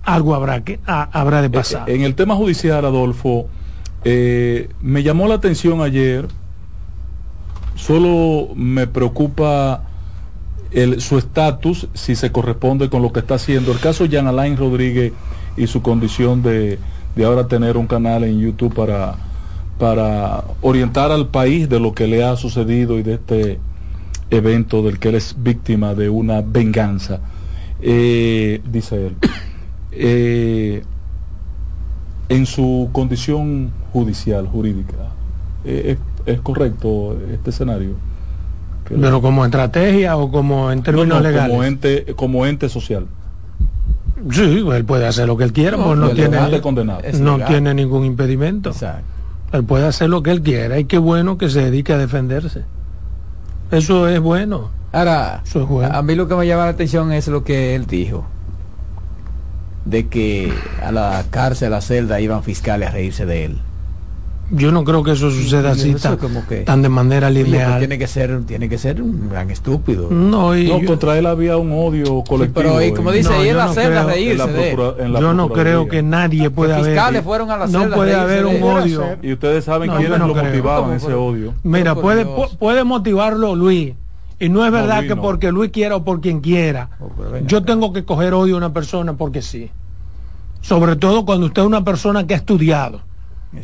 algo 0.05 0.35
habrá 0.35 0.63
que 0.63 0.79
a- 0.87 1.09
habrá 1.19 1.41
de 1.41 1.49
pasar. 1.49 1.89
Eh, 1.89 1.95
En 1.95 2.03
el 2.03 2.15
tema 2.15 2.35
judicial, 2.37 2.85
Adolfo, 2.85 3.47
eh, 4.05 4.69
me 4.83 5.03
llamó 5.03 5.27
la 5.27 5.37
atención 5.37 5.81
ayer, 5.81 6.29
solo 7.75 8.55
me 8.55 8.87
preocupa 8.87 9.83
el, 10.75 11.01
su 11.01 11.19
estatus, 11.19 11.89
si 11.95 12.17
se 12.17 12.33
corresponde 12.33 12.91
con 12.91 13.01
lo 13.01 13.13
que 13.13 13.21
está 13.21 13.37
haciendo. 13.37 13.73
El 13.73 13.79
caso 13.79 14.05
Jean 14.07 14.27
Alain 14.27 14.57
Rodríguez 14.57 15.13
y 15.57 15.67
su 15.69 15.83
condición 15.83 16.43
de, 16.43 16.79
de 17.15 17.25
ahora 17.25 17.47
tener 17.47 17.77
un 17.77 17.87
canal 17.87 18.25
en 18.25 18.41
YouTube 18.41 18.75
para, 18.75 19.15
para 19.79 20.45
orientar 20.61 21.13
al 21.13 21.29
país 21.29 21.69
de 21.69 21.79
lo 21.81 21.95
que 21.95 22.09
le 22.09 22.25
ha 22.25 22.37
sucedido 22.37 22.99
y 22.99 23.03
de 23.03 23.15
este 23.15 23.61
evento 24.31 24.83
del 24.83 24.99
que 24.99 25.11
él 25.11 25.15
es 25.15 25.37
víctima 25.39 25.95
de 25.95 26.09
una 26.09 26.43
venganza, 26.43 27.21
Eh, 27.81 28.61
dice 28.71 29.07
él. 29.09 29.17
Eh, 29.97 30.83
en 32.29 32.47
su 32.47 32.89
condición 32.91 33.71
judicial, 33.93 34.49
jurídica, 34.49 35.13
eh, 35.65 35.99
¿es, 36.27 36.35
es 36.35 36.41
correcto 36.41 37.17
este 37.33 37.51
escenario? 37.51 37.95
Pero 38.89 39.23
como 39.23 39.45
estrategia 39.45 40.17
o 40.17 40.31
como 40.31 40.71
en 40.71 40.79
No, 40.79 40.85
términos 40.85 41.09
no, 41.09 41.21
legales. 41.21 41.51
como 41.51 41.65
ente, 41.65 42.05
como 42.17 42.47
ente 42.47 42.69
social. 42.69 43.07
Sí, 44.31 44.65
él 44.73 44.85
puede 44.85 45.07
hacer 45.07 45.27
lo 45.27 45.37
que 45.37 45.45
él 45.45 45.53
quiera, 45.53 45.77
No, 45.77 45.85
pues 45.85 45.99
no 45.99 46.11
tiene 46.11 46.61
condenado. 46.61 47.01
No 47.21 47.39
tiene 47.45 47.75
ningún 47.75 48.05
impedimento. 48.05 48.71
Exacto. 48.71 49.05
Él 49.53 49.65
puede 49.65 49.87
hacer 49.87 50.09
lo 50.11 50.23
que 50.23 50.31
él 50.33 50.43
quiera 50.43 50.79
y 50.79 50.85
qué 50.85 50.99
bueno 50.99 51.39
que 51.39 51.49
se 51.49 51.63
dedique 51.65 51.93
a 51.93 51.99
defenderse. 51.99 52.63
Eso 53.71 54.09
es 54.09 54.21
bueno. 54.21 54.71
Ahora, 54.93 55.43
Eso 55.45 55.63
es 55.63 55.69
bueno. 55.69 55.95
a 55.95 56.03
mí 56.03 56.15
lo 56.15 56.29
que 56.29 56.35
me 56.37 56.47
llama 56.47 56.65
la 56.65 56.71
atención 56.71 57.13
es 57.13 57.27
lo 57.29 57.43
que 57.45 57.75
él 57.75 57.87
dijo. 57.87 58.25
De 59.85 60.07
que 60.09 60.53
a 60.83 60.91
la 60.93 61.25
cárcel, 61.31 61.69
a 61.69 61.77
la 61.77 61.81
celda, 61.83 62.21
iban 62.21 62.43
fiscales 62.43 62.89
a 62.89 62.93
reírse 62.93 63.27
de 63.27 63.45
él. 63.47 63.59
Yo 64.51 64.71
no 64.73 64.85
creo 64.85 65.03
que 65.03 65.13
eso 65.13 65.31
suceda 65.31 65.71
así 65.73 65.91
Eso 65.91 66.11
tan, 66.11 66.17
como 66.19 66.47
que- 66.47 66.61
tan 66.61 66.83
de 66.83 66.89
manera 66.91 67.29
Oye, 67.29 67.45
lineal. 67.45 67.79
tiene 67.79 67.99
que 67.99 68.07
ser, 68.07 68.45
tiene 68.45 68.69
que 68.69 68.77
ser 68.79 69.01
un 69.01 69.29
gran 69.31 69.51
estúpido. 69.51 70.11
No, 70.11 70.55
y 70.57 70.69
No, 70.69 70.81
yo- 70.81 70.87
contra 70.87 71.19
él 71.19 71.27
había 71.27 71.57
un 71.57 71.73
odio 71.73 72.23
colectivo. 72.23 72.53
pero 72.55 72.83
y 72.83 72.93
como 72.93 73.11
dice 73.11 73.31
No, 73.31 73.37
ahí 73.37 73.49
en 73.49 73.55
yo 73.55 73.59
la 73.59 73.67
no 73.67 73.73
celda 73.75 73.89
creo- 74.05 74.15
reírse 74.15 74.33
en 74.33 74.39
la 74.39 74.47
de 74.47 74.69
él. 74.71 74.77
procura- 74.77 75.05
en 75.05 75.13
la 75.15 75.21
yo 75.21 75.35
no 75.35 75.49
creo 75.49 75.89
que 75.89 76.03
nadie 76.03 76.51
pueda 76.51 76.77
haber. 76.77 76.93
fiscales 76.93 77.23
fueron 77.25 77.51
a 77.51 77.57
la 77.57 77.67
no 77.67 77.89
puede 77.91 78.15
haber 78.15 78.45
un 78.47 78.63
odio. 78.63 79.17
Y 79.23 79.33
ustedes 79.33 79.65
saben 79.65 79.89
No, 79.91 79.97
quiénes 79.97 80.19
lo 80.19 80.33
creo. 80.33 80.45
motivaban 80.45 80.93
ese 80.97 81.15
odio. 81.15 81.55
Mira, 81.63 81.95
puede, 81.95 82.27
puede 82.59 82.85
motivarlo 82.85 83.55
Luis, 83.57 83.95
Y 84.41 84.49
no 84.49 84.67
es 84.67 84.73
verdad 84.73 85.07
que 85.07 85.15
porque 85.17 85.53
Luis 85.53 85.71
quiera 85.71 85.95
o 85.97 86.05
por 86.05 86.21
quien 86.21 86.41
quiera, 86.41 86.91
Oh, 87.01 87.09
venga 87.33 87.47
yo 87.47 87.63
tengo 87.63 87.93
que 87.93 88.05
coger 88.05 88.35
odio 88.35 88.57
a 88.57 88.59
una 88.59 88.73
persona 88.73 89.15
porque 89.15 89.41
sí. 89.41 89.71
Sobre 90.61 90.97
todo 90.97 91.25
cuando 91.25 91.47
usted 91.47 91.63
es 91.63 91.67
una 91.69 91.85
persona 91.85 92.27
que 92.27 92.35
ha 92.35 92.39
estudiado, 92.39 93.01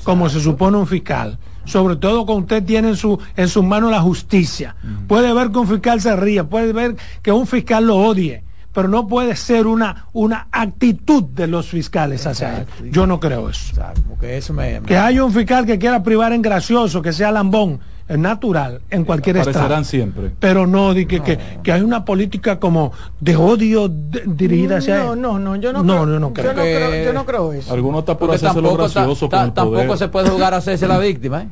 como 0.04 0.28
se 0.28 0.40
supone 0.40 0.76
un 0.76 0.86
fiscal. 0.86 1.38
Sobre 1.64 1.96
todo 1.96 2.24
cuando 2.26 2.42
usted 2.44 2.64
tiene 2.64 2.88
en 2.88 2.96
su, 2.96 3.18
en 3.36 3.48
sus 3.48 3.62
manos 3.64 3.90
la 3.90 4.00
justicia. 4.00 4.74
Puede 5.06 5.32
ver 5.34 5.50
que 5.50 5.58
un 5.58 5.68
fiscal 5.68 6.00
se 6.00 6.16
ría, 6.16 6.44
puede 6.44 6.72
ver 6.72 6.96
que 7.22 7.32
un 7.32 7.46
fiscal 7.46 7.86
lo 7.86 7.96
odie, 7.96 8.42
pero 8.72 8.88
no 8.88 9.06
puede 9.06 9.36
ser 9.36 9.66
una, 9.66 10.06
una 10.12 10.48
actitud 10.52 11.22
de 11.24 11.46
los 11.46 11.68
fiscales 11.68 12.26
hacia 12.26 12.60
él. 12.60 12.66
Yo 12.90 13.06
no 13.06 13.20
creo 13.20 13.50
eso. 13.50 13.70
Exacto, 13.70 14.00
porque 14.08 14.36
eso 14.38 14.52
me, 14.54 14.80
me- 14.80 14.86
Que 14.86 14.96
haya 14.96 15.22
un 15.24 15.32
fiscal 15.32 15.66
que 15.66 15.78
quiera 15.78 16.02
privar 16.02 16.32
en 16.32 16.40
gracioso, 16.42 17.02
que 17.02 17.12
sea 17.12 17.30
lambón, 17.30 17.80
natural 18.18 18.80
en 18.90 19.04
cualquier 19.04 19.36
estado. 19.36 19.84
siempre. 19.84 20.30
Pero 20.38 20.66
no, 20.66 20.94
di 20.94 21.06
que, 21.06 21.20
que, 21.20 21.38
que 21.62 21.72
hay 21.72 21.80
una 21.82 22.04
política 22.04 22.58
como 22.58 22.92
de 23.20 23.36
odio 23.36 23.88
de- 23.88 24.22
dirigida 24.26 24.78
hacia 24.78 24.98
No, 25.04 25.12
él. 25.14 25.20
no, 25.20 25.38
no, 25.38 25.56
yo 25.56 25.72
no, 25.72 25.82
No, 25.82 26.02
creo, 26.02 26.06
yo 26.14 26.18
no 26.20 26.32
creo. 26.32 26.46
Yo 26.46 26.52
no 26.56 26.62
que- 26.62 26.74
creo, 26.76 27.04
yo 27.04 27.12
no 27.12 27.26
creo 27.26 27.52
eso. 27.52 27.72
Algunos 27.72 28.00
está 28.00 28.18
por 28.18 28.30
hacerse 28.30 28.46
lo 28.46 28.68
tampoco, 28.70 28.76
ta- 28.88 29.00
gracioso 29.00 29.28
ta- 29.28 29.36
con 29.38 29.46
el 29.46 29.52
tampoco 29.52 29.76
poder. 29.84 29.98
se 29.98 30.08
puede 30.08 30.30
jugar 30.30 30.54
a 30.54 30.56
hacerse 30.56 30.86
la 30.88 30.98
víctima. 30.98 31.42
¿eh? 31.42 31.48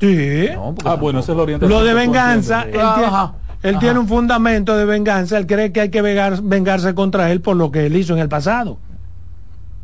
Sí. 0.00 0.48
No, 0.54 0.74
Ah, 0.84 0.94
bueno, 0.94 1.20
esa 1.20 1.32
es 1.32 1.36
la 1.36 1.42
orientación. 1.44 1.78
Lo 1.78 1.84
de 1.84 1.94
venganza, 1.94 2.62
él, 2.62 2.70
tiene, 2.72 2.84
Ajá, 2.86 3.34
él 3.62 3.70
ajá. 3.74 3.80
tiene 3.80 3.98
un 3.98 4.08
fundamento 4.08 4.76
de 4.76 4.84
venganza, 4.86 5.36
él 5.38 5.46
cree 5.46 5.72
que 5.72 5.82
hay 5.82 5.88
que 5.90 6.02
vengar- 6.02 6.40
vengarse 6.42 6.94
contra 6.94 7.30
él 7.30 7.40
por 7.40 7.56
lo 7.56 7.70
que 7.70 7.86
él 7.86 7.94
hizo 7.96 8.14
en 8.14 8.20
el 8.20 8.28
pasado. 8.28 8.78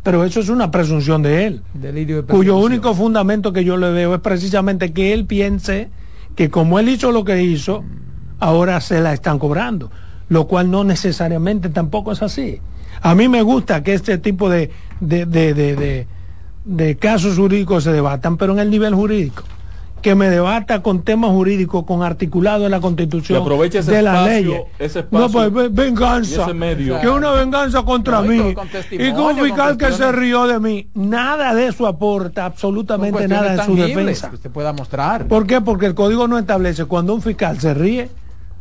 Pero 0.02 0.24
eso 0.24 0.38
es 0.40 0.48
una 0.48 0.70
presunción 0.70 1.20
de 1.22 1.46
él. 1.46 1.62
Delirio 1.74 2.22
de 2.22 2.32
cuyo 2.32 2.56
único 2.58 2.94
fundamento 2.94 3.52
que 3.52 3.64
yo 3.64 3.76
le 3.76 3.90
veo 3.90 4.14
es 4.14 4.20
precisamente 4.20 4.92
que 4.92 5.12
él 5.12 5.26
piense 5.26 5.90
que 6.36 6.50
como 6.50 6.78
él 6.78 6.88
hizo 6.88 7.10
lo 7.10 7.24
que 7.24 7.42
hizo, 7.42 7.82
ahora 8.38 8.80
se 8.80 9.00
la 9.00 9.12
están 9.12 9.38
cobrando, 9.38 9.90
lo 10.28 10.46
cual 10.46 10.70
no 10.70 10.84
necesariamente 10.84 11.70
tampoco 11.70 12.12
es 12.12 12.22
así. 12.22 12.60
A 13.00 13.14
mí 13.14 13.28
me 13.28 13.42
gusta 13.42 13.82
que 13.82 13.94
este 13.94 14.18
tipo 14.18 14.48
de, 14.48 14.70
de, 15.00 15.26
de, 15.26 16.06
de, 16.64 16.96
casos 16.96 17.36
jurídicos 17.36 17.84
se 17.84 17.92
debatan, 17.92 18.36
pero 18.36 18.52
en 18.52 18.60
el 18.60 18.70
nivel 18.70 18.94
jurídico. 18.94 19.42
Que 20.06 20.14
me 20.14 20.30
debata 20.30 20.82
con 20.82 21.02
temas 21.02 21.32
jurídicos, 21.32 21.84
con 21.84 22.04
articulado 22.04 22.64
en 22.66 22.70
la 22.70 22.78
constitución 22.80 23.40
Y 23.40 23.42
aproveche 23.42 23.80
ese 23.80 23.90
de 23.90 24.02
las 24.02 24.14
espacio, 24.28 24.50
leyes. 24.50 24.62
ese 24.78 24.98
espacio 25.00 25.26
no, 25.26 25.32
pues 25.32 25.52
ve- 25.52 25.68
venganza. 25.68 26.42
ese 26.44 26.54
medio. 26.54 27.00
Que 27.00 27.08
una 27.08 27.32
venganza 27.32 27.82
contra 27.82 28.20
No, 28.22 28.28
mí. 28.28 28.38
con- 28.38 28.54
con 28.54 28.66
y 28.92 28.96
que 28.98 29.10
un 29.10 29.36
fiscal 29.36 29.68
con 29.70 29.78
que 29.78 29.90
se 29.92 30.12
rió 30.12 30.46
de 30.46 30.60
mí. 30.60 30.86
Nada 30.94 31.54
de 31.54 31.66
eso 31.66 31.88
aporta 31.88 32.44
absolutamente 32.44 33.26
nada 33.26 33.54
en 33.54 33.64
su 33.66 33.74
defensa. 33.74 34.28
Que 34.30 34.36
usted 34.36 34.50
pueda 34.52 34.72
mostrar. 34.72 35.26
¿Por 35.26 35.44
qué? 35.44 35.60
Porque 35.60 35.86
el 35.86 35.96
código 35.96 36.28
no 36.28 36.38
establece 36.38 36.84
cuando 36.84 37.12
un 37.12 37.20
fiscal 37.20 37.58
se 37.58 37.74
ríe. 37.74 38.08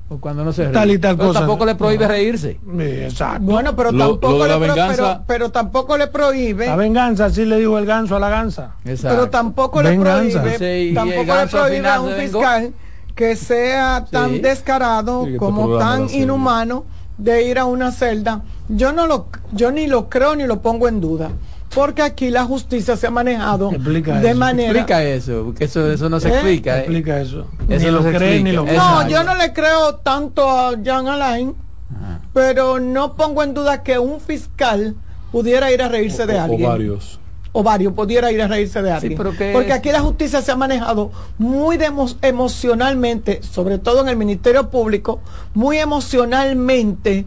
O 0.08 0.18
cuando 0.20 0.44
no 0.46 0.54
se 0.54 0.66
ríe. 0.66 0.72
Tal 0.74 0.92
y 0.92 1.00
tal 1.00 1.16
Pero 1.18 1.30
cosa. 1.30 1.40
tampoco 1.40 1.66
le 1.66 1.74
prohíbe 1.76 2.08
reírse. 2.08 2.60
Exacto. 2.80 3.42
Bueno, 3.42 3.76
pero 3.76 3.92
Lo- 3.92 4.10
tampoco 4.10 4.34
lo 4.34 4.38
la 4.40 4.54
le 4.60 4.66
pro- 4.66 4.76
venganza- 4.76 4.96
pero, 4.96 5.24
pero 5.26 5.52
tampoco 5.52 5.98
le 5.98 6.08
prohíbe, 6.08 6.68
La 6.68 6.76
venganza, 6.76 7.26
así 7.26 7.44
le 7.44 7.58
dijo 7.58 7.78
el 7.80 7.86
ganso 7.88 8.16
a 8.16 8.20
la 8.20 8.30
gansa. 8.30 8.76
Exacto. 8.86 9.18
pero 9.18 9.30
tampoco 9.32 9.82
le 9.82 9.98
prohíbe, 10.00 10.58
Sí, 10.60 10.94
tampoco 10.94 11.36
le 11.36 11.48
prohíbe 11.48 11.90
a 11.90 12.02
un 12.02 12.12
fiscal 12.14 12.74
que 13.16 13.36
sea 13.36 14.06
tan 14.12 14.30
Sí. 14.32 14.40
descarado 14.40 15.22
Sí, 15.22 15.28
que 15.28 15.32
te 15.34 15.38
como 15.40 15.78
tan 15.80 16.08
inhumano 16.12 16.86
de 17.18 17.44
ir 17.48 17.58
a 17.58 17.66
una 17.66 17.92
celda. 17.92 18.42
Yo 18.68 18.92
no 18.92 19.08
lo, 19.08 19.28
yo 19.54 19.72
ni 19.72 19.88
lo 19.88 20.08
creo 20.10 20.36
ni 20.36 20.46
lo 20.46 20.62
pongo 20.62 20.88
en 20.88 21.02
duda, 21.02 21.30
porque 21.74 22.02
aquí 22.02 22.30
la 22.30 22.46
justicia 22.46 22.96
se 22.96 23.08
ha 23.08 23.12
manejado 23.12 23.72
Explica 23.72 24.20
de 24.20 24.30
eso. 24.30 24.40
manera. 24.40 24.72
Explica 24.72 25.04
eso, 25.04 25.44
porque 25.46 25.66
eso, 25.66 25.92
eso 25.92 26.10
no 26.10 26.20
se 26.20 26.30
¿Eh? 26.30 26.34
explica. 26.34 26.78
¿eh? 26.78 26.80
Explica 26.82 27.20
eso. 27.20 27.48
Eso 27.68 27.86
ni 27.86 27.92
no 27.92 27.98
lo 28.00 28.04
se 28.04 28.14
cree 28.18 28.44
ni 28.44 28.52
lo 28.52 28.64
No, 28.64 28.72
Exacto. 28.72 29.08
yo 29.10 29.24
no 29.24 29.36
le 29.36 29.52
creo 29.54 29.96
tanto 29.96 30.50
a 30.50 30.82
Jean 30.82 31.08
Alain, 31.08 31.54
Ajá. 31.92 32.22
pero 32.34 32.80
no 32.80 33.16
pongo 33.16 33.44
en 33.44 33.54
duda 33.54 33.84
que 33.84 34.00
un 34.00 34.20
fiscal 34.22 34.96
pudiera 35.32 35.72
ir 35.72 35.82
a 35.82 35.90
reírse 35.90 36.26
de 36.26 36.36
O- 36.36 36.38
o 36.38 36.42
alguien. 36.44 36.70
varios. 36.70 37.20
o 37.58 37.64
varios 37.64 37.94
pudiera 37.94 38.32
ir 38.34 38.42
a 38.42 38.48
reírse 38.50 38.82
de 38.82 38.92
alguien. 38.92 39.16
pero 39.18 39.32
que 39.32 39.52
Porque 39.54 39.70
es- 39.70 39.76
aquí 39.76 39.90
la 39.90 40.02
justicia 40.02 40.42
se 40.42 40.52
ha 40.52 40.58
manejado 40.58 41.12
muy 41.38 41.78
demo- 41.78 42.14
emocionalmente, 42.22 43.42
sobre 43.44 43.78
todo 43.80 44.02
en 44.02 44.10
el 44.10 44.18
Ministerio 44.18 44.70
Público, 44.70 45.22
muy 45.54 45.78
emocionalmente 45.78 47.26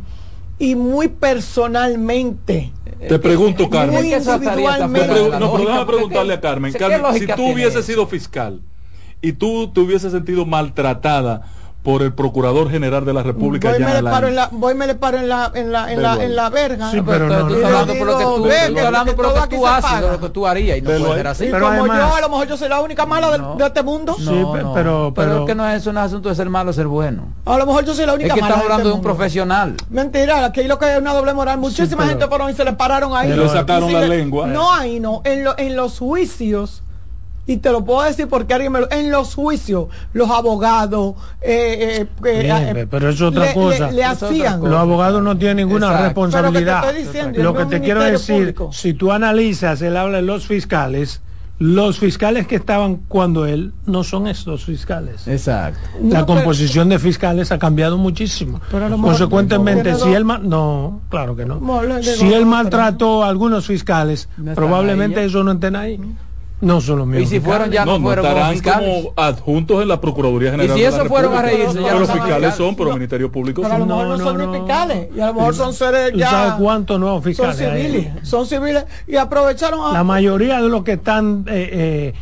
y 0.59 0.75
muy 0.75 1.09
personalmente. 1.09 2.73
Te 3.07 3.19
pregunto, 3.19 3.69
Carmen. 3.71 3.95
muy 3.97 4.13
individualmente. 4.15 5.09
Pregu- 5.09 5.39
no, 5.39 5.53
pero 5.53 5.65
déjame 5.65 5.87
preguntarle 5.87 6.33
a 6.33 6.37
¿qué- 6.37 6.43
Carmen. 6.43 6.73
Carmen, 6.73 7.15
si 7.19 7.27
tú 7.27 7.53
hubieses 7.53 7.85
sido 7.87 8.07
fiscal 8.07 8.61
y 9.21 9.33
tú 9.33 9.71
te 9.73 9.81
hubieses 9.81 10.13
sentido 10.13 10.45
maltratada 10.47 11.43
por 11.83 12.03
el 12.03 12.13
Procurador 12.13 12.71
General 12.71 13.05
de 13.05 13.15
la 13.15 13.23
República, 13.23 13.71
Voy, 13.71 13.79
me 13.79 13.95
le 13.95 14.03
paro 14.03 14.29
en 14.29 14.35
la, 14.35 14.49
voy 14.53 14.75
me 14.75 14.87
le 14.87 14.95
paro 14.97 15.17
en 15.19 15.29
la, 15.29 15.51
en 15.55 15.73
la, 15.73 15.91
en 15.93 16.03
la, 16.03 16.23
en 16.23 16.37
la 16.37 16.51
verga. 16.51 16.91
Sí, 16.91 17.01
Pero, 17.01 17.07
pero 17.07 17.29
no, 17.29 17.39
tú 17.47 17.49
no. 17.51 17.57
estás 17.57 17.73
hablando 17.73 17.95
por 17.95 18.07
lo 18.07 18.19
que 18.19 18.25
tú, 18.25 18.87
hablando 18.87 19.17
por 19.17 19.25
lo 19.27 19.35
que 19.49 19.57
tú 19.57 19.67
haces, 19.67 20.01
de 20.03 20.11
lo 20.11 20.21
que 20.21 20.29
tú 20.29 20.47
harías 20.47 20.79
y 20.79 20.83
no 20.83 20.91
puede 20.91 21.15
ser 21.15 21.27
así. 21.29 21.45
Y 21.47 21.51
Pero 21.51 21.67
como 21.67 21.81
además- 21.81 21.99
yo, 22.11 22.17
a 22.17 22.21
lo 22.21 22.29
mejor 22.29 22.47
yo 22.49 22.57
soy 22.57 22.69
la 22.69 22.81
única 22.83 23.07
mala 23.07 23.31
de, 23.31 23.39
No. 23.39 23.55
de 23.55 23.67
este 23.67 23.83
mundo. 23.83 24.17
Sí, 24.19 24.25
pe- 24.27 24.65
pero- 24.75 25.13
pero- 25.15 25.41
es 25.41 25.47
que 25.47 25.55
no 25.55 25.69
es 25.69 25.87
un 25.87 25.97
asunto 25.97 26.29
de 26.29 26.35
ser 26.35 26.51
malo 26.51 26.71
o 26.71 26.75
ser 26.75 26.89
bueno. 26.89 27.29
A 27.47 27.57
lo 27.57 27.65
mejor 27.65 27.85
yo 27.85 27.95
soy 27.95 28.05
la 28.07 28.15
única 28.15 28.29
Es 28.29 28.35
que 28.35 28.41
mala 28.41 28.55
estamos 28.55 28.65
hablando 28.71 28.89
este 28.91 28.91
de 28.91 28.95
un 28.97 29.03
profesional. 29.17 29.75
Mentira, 29.89 30.45
aquí 30.45 30.65
lo 30.65 30.79
que 30.79 30.93
es 30.93 30.99
una 30.99 31.15
doble 31.15 31.33
moral. 31.33 31.59
Muchísima 31.59 32.07
gente 32.07 32.27
fueron 32.27 32.51
y 32.51 32.55
se 32.55 32.65
le 32.65 32.73
pararon 32.75 33.17
ahí. 33.17 33.31
Le 33.33 33.49
sacaron 33.49 33.91
la 33.93 34.01
le- 34.01 34.09
lengua. 34.09 34.47
No, 34.47 34.71
ahí 34.75 35.01
no. 35.01 35.23
En, 35.25 35.47
en 35.57 35.77
los 35.77 35.99
juicios, 36.01 36.83
y 37.49 37.57
te 37.57 37.73
lo 37.73 37.85
puedo 37.85 38.03
decir 38.03 38.29
porque 38.29 38.55
alguien 38.55 38.71
me 38.71 38.81
lo. 38.81 38.91
En 38.93 39.11
los 39.11 39.35
juicios, 39.35 39.87
los 40.13 40.31
abogados. 40.31 41.15
Eh, 41.41 41.99
eh, 42.03 42.07
eh, 42.25 42.43
Bien, 42.43 42.77
eh, 42.77 42.87
pero 42.89 43.09
es 43.09 43.21
otra 43.21 43.47
le- 43.47 43.55
cosa. 43.55 43.87
Le, 43.91 43.97
le 43.97 44.05
hacían. 44.05 44.61
cosa. 44.61 44.71
Los 44.71 44.79
abogados 44.81 45.23
no 45.23 45.37
tienen 45.37 45.57
ninguna 45.57 45.87
Exacto. 45.87 46.05
responsabilidad. 46.05 46.81
Pero 46.83 46.93
que 46.93 46.93
te 46.93 47.01
estoy 47.01 47.21
diciendo, 47.21 47.43
Lo 47.43 47.55
que 47.55 47.65
te 47.65 47.81
quiero 47.81 48.03
decir, 48.05 48.37
público. 48.37 48.71
si 48.73 48.93
tú 48.95 49.11
analizas, 49.13 49.83
él 49.83 49.97
habla 49.97 50.19
de 50.19 50.23
los 50.23 50.47
fiscales, 50.47 51.23
los 51.59 51.99
fiscales 51.99 52.47
que 52.47 52.55
estaban 52.57 52.97
cuando 53.09 53.45
él 53.47 53.73
no 53.87 54.05
son 54.05 54.29
estos 54.29 54.65
fiscales. 54.65 55.27
Exacto. 55.27 55.81
No, 56.03 56.13
la 56.13 56.27
pero- 56.27 56.27
composición 56.27 56.89
de 56.91 56.99
fiscales 56.99 57.51
ha 57.51 57.59
cambiado 57.59 57.97
muchísimo. 57.99 58.61
Pero 58.71 58.85
a 58.85 58.89
lo 58.91 58.97
mejor- 58.99 59.13
Consecuentemente, 59.13 59.95
si 59.97 60.13
él 60.13 60.25
no, 60.27 61.01
claro 61.09 61.35
que 61.35 61.47
no. 61.47 61.61
Si 62.03 62.33
él 62.33 62.45
maltrató 62.47 63.25
a 63.25 63.29
algunos 63.29 63.67
fiscales, 63.67 64.29
probablemente 64.55 65.25
eso 65.25 65.43
no 65.43 65.53
estén 65.53 65.75
ahí. 65.75 65.99
No 66.61 66.81
son 66.81 66.99
los 66.99 67.07
Y 67.07 67.11
mismos. 67.11 67.29
si 67.31 67.39
fueron 67.41 67.71
ya 67.71 67.85
No, 67.85 67.99
no, 67.99 68.05
fueron 68.05 68.27
estarán 68.27 68.53
fiscales. 68.53 68.89
como 69.05 69.13
adjuntos 69.17 69.81
en 69.83 69.89
la 69.89 70.01
Procuraduría 70.01 70.51
General 70.51 70.75
si 70.77 70.83
de 70.83 70.89
eso 70.89 71.03
la 71.05 71.09
fueron 71.09 71.35
a 71.35 71.43
reírse, 71.43 71.75
ya 71.75 71.83
Pero 71.83 71.95
no 71.95 72.01
los 72.01 72.09
son 72.09 72.19
fiscales 72.19 72.55
son, 72.57 72.75
pero 72.75 72.85
el 72.85 72.89
No. 72.91 72.97
Ministerio 72.97 73.31
Público 73.33 73.63
Pero 73.63 73.75
a 73.75 73.79
lo 73.79 73.87
mejor 73.87 74.07
No, 74.09 74.17
no, 74.17 74.25
son 74.25 74.39
no, 74.39 74.47
ni 74.53 74.59
fiscales. 74.59 75.09
Y 75.15 75.21
a 75.21 75.27
lo 75.29 75.35
mejor 75.35 75.55
son 75.55 75.73
seres 75.73 76.13
¿Tú 76.13 76.19
ya. 76.19 76.31
sabes 76.31 76.55
cuántos 76.55 76.99
nuevos 76.99 77.23
Son 77.23 77.33
fiscales 77.33 77.61
hay? 77.61 77.83
civiles. 77.83 78.13
Son 78.29 78.47
civiles. 78.47 78.85
Y 79.07 79.15
aprovecharon 79.17 79.81
a. 79.85 79.93
La 79.93 80.03
mayoría 80.05 80.61
de 80.61 80.69
los 80.69 80.83
que 80.83 80.93
están 80.95 81.45
eh, 81.49 81.71
eh, 81.73 82.15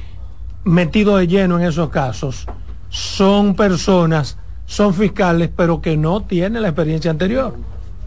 metidos 0.65 1.19
de 1.21 1.29
lleno 1.29 1.59
en 1.59 1.65
esos 1.67 1.89
casos 1.89 2.47
son 2.91 3.55
personas, 3.55 4.37
son 4.67 4.93
fiscales, 4.93 5.49
pero 5.57 5.81
que 5.81 5.97
no 5.97 6.23
tienen 6.25 6.61
la 6.63 6.69
experiencia 6.69 7.11
anterior. 7.11 7.55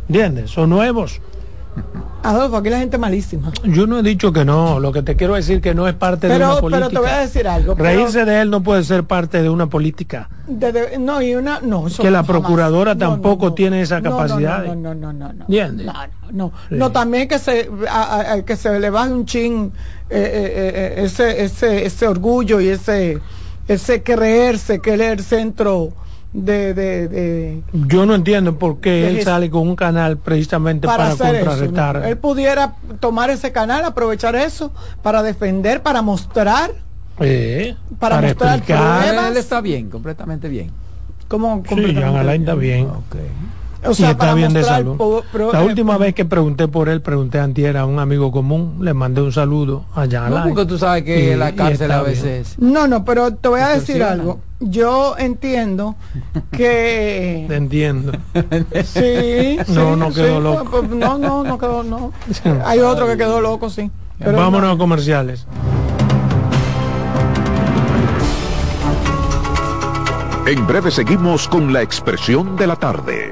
¿Entiendes? 0.08 0.52
Son 0.52 0.70
nuevos. 0.70 1.22
Adolfo, 2.22 2.58
aquí 2.58 2.70
la 2.70 2.80
gente 2.80 2.98
malísima. 2.98 3.50
Yo 3.64 3.88
no 3.88 4.00
he 4.00 4.04
dicho 4.04 4.34
que 4.34 4.44
no, 4.44 4.80
lo 4.82 4.92
que 4.92 5.02
te 5.04 5.16
quiero 5.16 5.36
decir 5.36 5.62
que 5.62 5.74
no 5.74 5.88
es 5.88 5.94
parte 5.96 6.28
de 6.28 6.34
Pero, 6.34 6.46
una 6.48 6.56
pero 6.56 6.62
política. 6.62 6.90
te 6.90 7.00
voy 7.00 7.10
a 7.10 7.20
decir 7.20 7.48
algo. 7.48 7.76
pero 7.76 7.90
Reírse 7.90 8.26
de 8.26 8.42
él 8.42 8.50
no 8.50 8.62
puede 8.62 8.84
ser 8.84 9.06
parte 9.06 9.42
de 9.42 9.50
una 9.50 9.68
política. 9.68 10.30
de- 10.46 10.72
de- 10.74 11.00
no, 11.00 11.22
y 11.22 11.34
una. 11.36 11.62
No, 11.62 11.86
Que 11.86 12.12
la 12.12 12.20
jamás. 12.24 12.26
procuradora 12.28 12.94
No, 12.94 13.00
no, 13.06 13.12
tampoco 13.12 13.54
tiene 13.54 13.82
esa 13.82 14.02
capacidad. 14.02 14.66
No, 14.66 14.76
no, 14.76 14.94
no, 14.94 15.14
no. 15.14 15.32
no. 15.34 15.46
No, 15.48 15.72
no, 15.72 15.94
no. 16.32 16.52
Sí. 16.68 16.76
No, 16.76 16.92
también 16.92 17.28
que 17.30 17.40
se, 17.40 17.70
a- 17.90 18.04
a- 18.04 18.34
a- 18.34 18.42
que 18.44 18.58
se 18.58 18.78
le 18.80 18.90
baje 18.90 19.14
un 19.14 19.26
chin 19.26 19.72
eh, 20.10 20.18
eh, 20.20 20.94
eh, 21.00 21.04
ese, 21.06 21.44
ese, 21.44 21.86
ese 21.86 22.06
orgullo 22.08 22.60
y 22.60 22.68
ese, 22.68 23.20
ese 23.68 24.04
creerse 24.04 24.80
que 24.82 24.96
él 24.96 25.02
es 25.02 25.12
el 25.20 25.24
centro 25.24 25.94
de, 26.34 26.74
de, 26.74 27.08
de- 27.08 27.64
Yo 27.74 28.06
no 28.06 28.14
entiendo 28.16 28.58
por 28.58 28.80
qué 28.80 29.08
él 29.10 29.24
sale 29.24 29.50
con 29.50 29.68
un 29.68 29.76
canal 29.76 30.18
precisamente 30.18 30.86
para, 30.88 30.98
para, 30.98 31.10
hacer 31.14 31.36
eso. 31.36 31.46
contrarrestar. 31.46 32.00
¿no? 32.00 32.06
Él 32.06 32.18
pudiera 32.18 32.76
tomar 33.00 33.30
ese 33.30 33.52
canal, 33.52 33.84
aprovechar 33.86 34.36
eso 34.36 34.72
para 35.02 35.24
defender, 35.24 35.82
para 35.82 36.02
mostrar 36.02 36.72
Eh, 37.20 37.76
Para 38.00 38.22
mostrar 38.22 38.58
explicar. 38.60 39.02
pruebas. 39.08 39.32
Él 39.32 39.38
está 39.38 39.62
bien, 39.62 39.90
completamente 39.90 40.48
bien. 40.48 40.72
cómo 41.28 41.64
Sí, 41.68 41.94
Jean 41.94 42.16
Alain 42.16 42.42
está 42.42 42.56
bien. 42.56 42.88
O 43.86 43.94
sea, 43.94 44.10
y 44.10 44.12
está 44.12 44.34
bien 44.34 44.54
de 44.54 44.64
salud. 44.64 44.98
po- 44.98 45.24
pro- 45.32 45.54
la 45.54 45.62
eh, 45.64 45.66
última 45.66 45.98
vez 45.98 46.14
que 46.14 46.26
pregunté 46.26 46.68
por 46.68 46.90
él, 46.90 47.02
pregunté 47.02 47.40
antier 47.40 47.78
a 47.78 47.86
un 47.86 48.00
amigo 48.00 48.32
común, 48.32 48.78
le 48.82 48.94
mandé 48.94 49.22
un 49.22 49.32
saludo 49.32 49.86
a 49.96 50.06
Jean 50.06 50.30
No, 50.32 50.44
porque 50.44 50.66
tú 50.66 50.78
sabes 50.78 51.04
que 51.04 51.32
Y- 51.32 51.36
la 51.36 51.54
cárcel 51.54 51.92
a 51.92 52.02
bien. 52.02 52.12
veces... 52.14 52.56
No, 52.60 52.88
no, 52.88 53.06
pero 53.06 53.34
te 53.36 53.48
voy 53.48 53.62
a 53.62 53.70
decir 53.70 54.04
algo. 54.04 54.40
Yo 54.60 55.16
entiendo 55.18 55.96
Te 56.52 56.58
que 56.58 57.46
entiendo. 57.56 58.12
sí, 58.84 59.58
No, 59.70 59.94
sí, 59.94 60.00
no 60.00 60.12
quedó 60.14 60.38
sí, 60.38 60.44
loco. 60.44 60.66
pues, 60.82 60.90
No, 60.90 61.18
no, 61.18 61.44
no 61.46 61.58
quedó, 61.58 61.84
no. 61.84 62.12
Hay 62.66 62.80
otro 62.80 63.08
que 63.08 63.16
quedó 63.16 63.40
loco, 63.40 63.70
sí. 63.70 63.90
Pero 64.18 64.38
Vámonos 64.38 64.68
no. 64.70 64.76
a 64.76 64.78
comerciales. 64.78 65.48
En 70.46 70.66
breve 70.66 70.90
seguimos 70.92 71.48
con 71.48 71.72
la 71.72 71.82
expresión 71.82 72.56
de 72.56 72.68
la 72.68 72.76
tarde. 72.76 73.32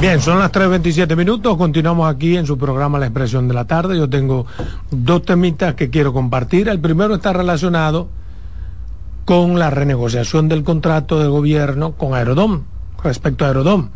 Bien, 0.00 0.20
son 0.20 0.38
las 0.38 0.52
3.27 0.52 1.16
minutos, 1.16 1.56
continuamos 1.56 2.08
aquí 2.08 2.36
en 2.36 2.46
su 2.46 2.56
programa 2.56 3.00
La 3.00 3.06
Expresión 3.06 3.48
de 3.48 3.54
la 3.54 3.66
Tarde. 3.66 3.98
Yo 3.98 4.08
tengo 4.08 4.46
dos 4.92 5.24
temitas 5.24 5.74
que 5.74 5.90
quiero 5.90 6.12
compartir. 6.12 6.68
El 6.68 6.78
primero 6.78 7.16
está 7.16 7.32
relacionado 7.32 8.08
con 9.24 9.58
la 9.58 9.70
renegociación 9.70 10.48
del 10.48 10.62
contrato 10.62 11.18
de 11.18 11.26
gobierno 11.26 11.94
con 11.96 12.14
Aerodom, 12.14 12.62
respecto 13.02 13.44
a 13.44 13.48
Aerodom. 13.48 13.88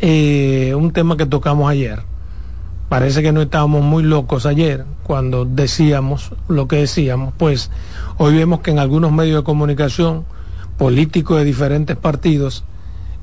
Eh, 0.00 0.74
un 0.76 0.92
tema 0.92 1.16
que 1.16 1.26
tocamos 1.26 1.70
ayer. 1.70 2.02
Parece 2.88 3.22
que 3.22 3.30
no 3.30 3.40
estábamos 3.40 3.84
muy 3.84 4.02
locos 4.02 4.46
ayer 4.46 4.84
cuando 5.04 5.44
decíamos 5.44 6.32
lo 6.48 6.66
que 6.66 6.76
decíamos, 6.76 7.34
pues 7.38 7.70
hoy 8.16 8.34
vemos 8.34 8.60
que 8.60 8.72
en 8.72 8.80
algunos 8.80 9.12
medios 9.12 9.42
de 9.42 9.44
comunicación 9.44 10.24
políticos 10.76 11.38
de 11.38 11.44
diferentes 11.44 11.96
partidos 11.96 12.64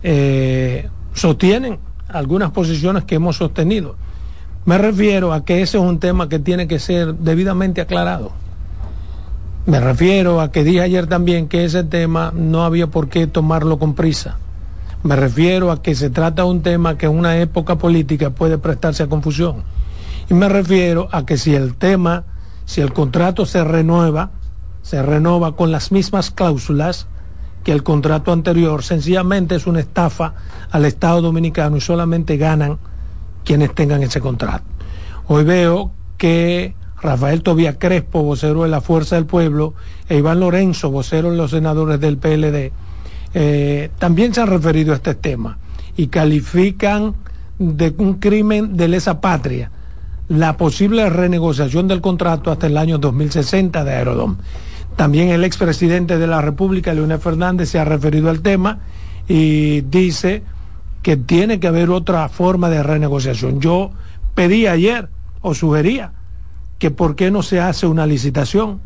eh, 0.03 0.89
sostienen 1.15 1.79
algunas 2.07 2.51
posiciones 2.51 3.05
que 3.05 3.15
hemos 3.15 3.37
sostenido. 3.37 3.95
Me 4.65 4.77
refiero 4.77 5.33
a 5.33 5.43
que 5.43 5.61
ese 5.61 5.77
es 5.77 5.83
un 5.83 5.99
tema 5.99 6.29
que 6.29 6.39
tiene 6.39 6.67
que 6.67 6.77
ser 6.79 7.15
debidamente 7.15 7.81
aclarado. 7.81 8.31
Me 9.65 9.79
refiero 9.79 10.41
a 10.41 10.51
que 10.51 10.63
dije 10.63 10.81
ayer 10.81 11.07
también 11.07 11.47
que 11.47 11.65
ese 11.65 11.83
tema 11.83 12.31
no 12.35 12.63
había 12.63 12.87
por 12.87 13.09
qué 13.09 13.25
tomarlo 13.25 13.79
con 13.79 13.95
prisa. 13.95 14.37
Me 15.03 15.15
refiero 15.15 15.71
a 15.71 15.81
que 15.81 15.95
se 15.95 16.09
trata 16.09 16.43
de 16.43 16.49
un 16.49 16.61
tema 16.61 16.97
que 16.97 17.05
en 17.07 17.17
una 17.17 17.37
época 17.37 17.77
política 17.77 18.31
puede 18.31 18.57
prestarse 18.57 19.03
a 19.03 19.07
confusión. 19.07 19.63
Y 20.29 20.33
me 20.33 20.49
refiero 20.49 21.07
a 21.11 21.25
que 21.25 21.37
si 21.37 21.55
el 21.55 21.75
tema, 21.75 22.23
si 22.65 22.81
el 22.81 22.93
contrato 22.93 23.45
se 23.45 23.63
renueva, 23.63 24.31
se 24.81 25.01
renueva 25.01 25.55
con 25.55 25.71
las 25.71 25.91
mismas 25.91 26.31
cláusulas, 26.31 27.07
que 27.65 27.71
el 27.71 27.81
contrato 27.81 28.31
anterior 28.31 28.83
sencillamente 28.83 29.55
es 29.55 29.65
una 29.65 29.79
estafa 29.79 30.35
al 30.69 30.85
Estado 30.85 31.19
dominicano 31.21 31.75
y 31.77 31.81
solamente 31.81 32.37
ganan 32.37 32.77
quienes 33.43 33.73
tengan 33.73 34.03
ese 34.03 34.21
contrato. 34.21 34.63
Hoy 35.27 35.43
veo 35.43 35.91
que 36.17 36.75
Rafael 37.01 37.41
Tobía 37.41 37.79
Crespo, 37.79 38.21
vocero 38.21 38.63
de 38.63 38.69
la 38.69 38.81
Fuerza 38.81 39.15
del 39.15 39.25
Pueblo, 39.25 39.73
e 40.07 40.15
Iván 40.15 40.41
Lorenzo, 40.41 40.91
vocero 40.91 41.31
de 41.31 41.37
los 41.37 41.51
senadores 41.51 41.99
del 41.99 42.17
PLD, 42.17 42.71
eh, 43.33 43.89
también 43.97 44.31
se 44.31 44.41
han 44.41 44.47
referido 44.47 44.93
a 44.93 44.97
este 44.97 45.15
tema 45.15 45.57
y 45.97 46.07
califican 46.07 47.15
de 47.57 47.95
un 47.97 48.19
crimen 48.19 48.77
de 48.77 48.89
lesa 48.89 49.19
patria 49.21 49.71
la 50.27 50.55
posible 50.55 51.09
renegociación 51.09 51.87
del 51.87 52.01
contrato 52.01 52.51
hasta 52.51 52.67
el 52.67 52.77
año 52.77 52.99
2060 52.99 53.83
de 53.83 53.91
Aerodom. 53.91 54.37
También 54.95 55.29
el 55.29 55.43
expresidente 55.43 56.17
de 56.17 56.27
la 56.27 56.41
República, 56.41 56.93
Leonel 56.93 57.19
Fernández, 57.19 57.69
se 57.69 57.79
ha 57.79 57.85
referido 57.85 58.29
al 58.29 58.41
tema 58.41 58.79
y 59.27 59.81
dice 59.81 60.43
que 61.01 61.17
tiene 61.17 61.59
que 61.59 61.67
haber 61.67 61.89
otra 61.89 62.29
forma 62.29 62.69
de 62.69 62.81
renegociación. 62.81 63.59
Yo 63.59 63.91
pedí 64.35 64.67
ayer 64.67 65.09
o 65.41 65.53
sugería 65.53 66.13
que 66.79 66.91
por 66.91 67.15
qué 67.15 67.29
no 67.29 67.43
se 67.43 67.59
hace 67.59 67.87
una 67.87 68.05
licitación. 68.05 68.79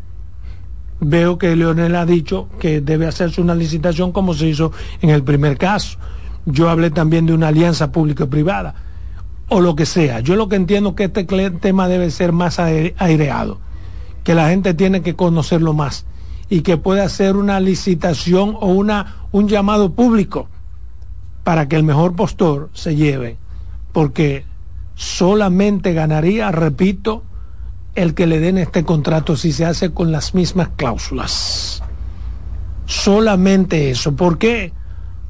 Veo 1.00 1.38
que 1.38 1.54
Leonel 1.54 1.94
ha 1.94 2.04
dicho 2.04 2.48
que 2.58 2.80
debe 2.80 3.06
hacerse 3.06 3.40
una 3.40 3.54
licitación 3.54 4.12
como 4.12 4.34
se 4.34 4.48
hizo 4.48 4.72
en 5.00 5.10
el 5.10 5.22
primer 5.22 5.58
caso. 5.58 5.98
Yo 6.44 6.68
hablé 6.68 6.90
también 6.90 7.24
de 7.24 7.34
una 7.34 7.48
alianza 7.48 7.92
público-privada 7.92 8.74
o 9.48 9.60
lo 9.60 9.76
que 9.76 9.86
sea. 9.86 10.20
Yo 10.20 10.34
lo 10.34 10.48
que 10.48 10.56
entiendo 10.56 10.90
es 10.90 10.96
que 10.96 11.04
este 11.04 11.50
tema 11.52 11.88
debe 11.88 12.10
ser 12.10 12.32
más 12.32 12.58
aireado 12.58 13.60
que 14.24 14.34
la 14.34 14.48
gente 14.48 14.74
tiene 14.74 15.02
que 15.02 15.16
conocerlo 15.16 15.72
más 15.72 16.06
y 16.48 16.62
que 16.62 16.76
pueda 16.76 17.04
hacer 17.04 17.36
una 17.36 17.60
licitación 17.60 18.56
o 18.60 18.66
una, 18.66 19.26
un 19.32 19.48
llamado 19.48 19.92
público 19.92 20.48
para 21.44 21.68
que 21.68 21.76
el 21.76 21.84
mejor 21.84 22.16
postor 22.16 22.70
se 22.74 22.96
lleve, 22.96 23.38
porque 23.92 24.44
solamente 24.94 25.94
ganaría, 25.94 26.50
repito, 26.50 27.22
el 27.94 28.14
que 28.14 28.26
le 28.26 28.40
den 28.40 28.58
este 28.58 28.84
contrato 28.84 29.36
si 29.36 29.52
se 29.52 29.64
hace 29.64 29.92
con 29.92 30.12
las 30.12 30.34
mismas 30.34 30.68
cláusulas. 30.76 31.82
Solamente 32.86 33.90
eso. 33.90 34.14
¿Por 34.14 34.38
qué? 34.38 34.72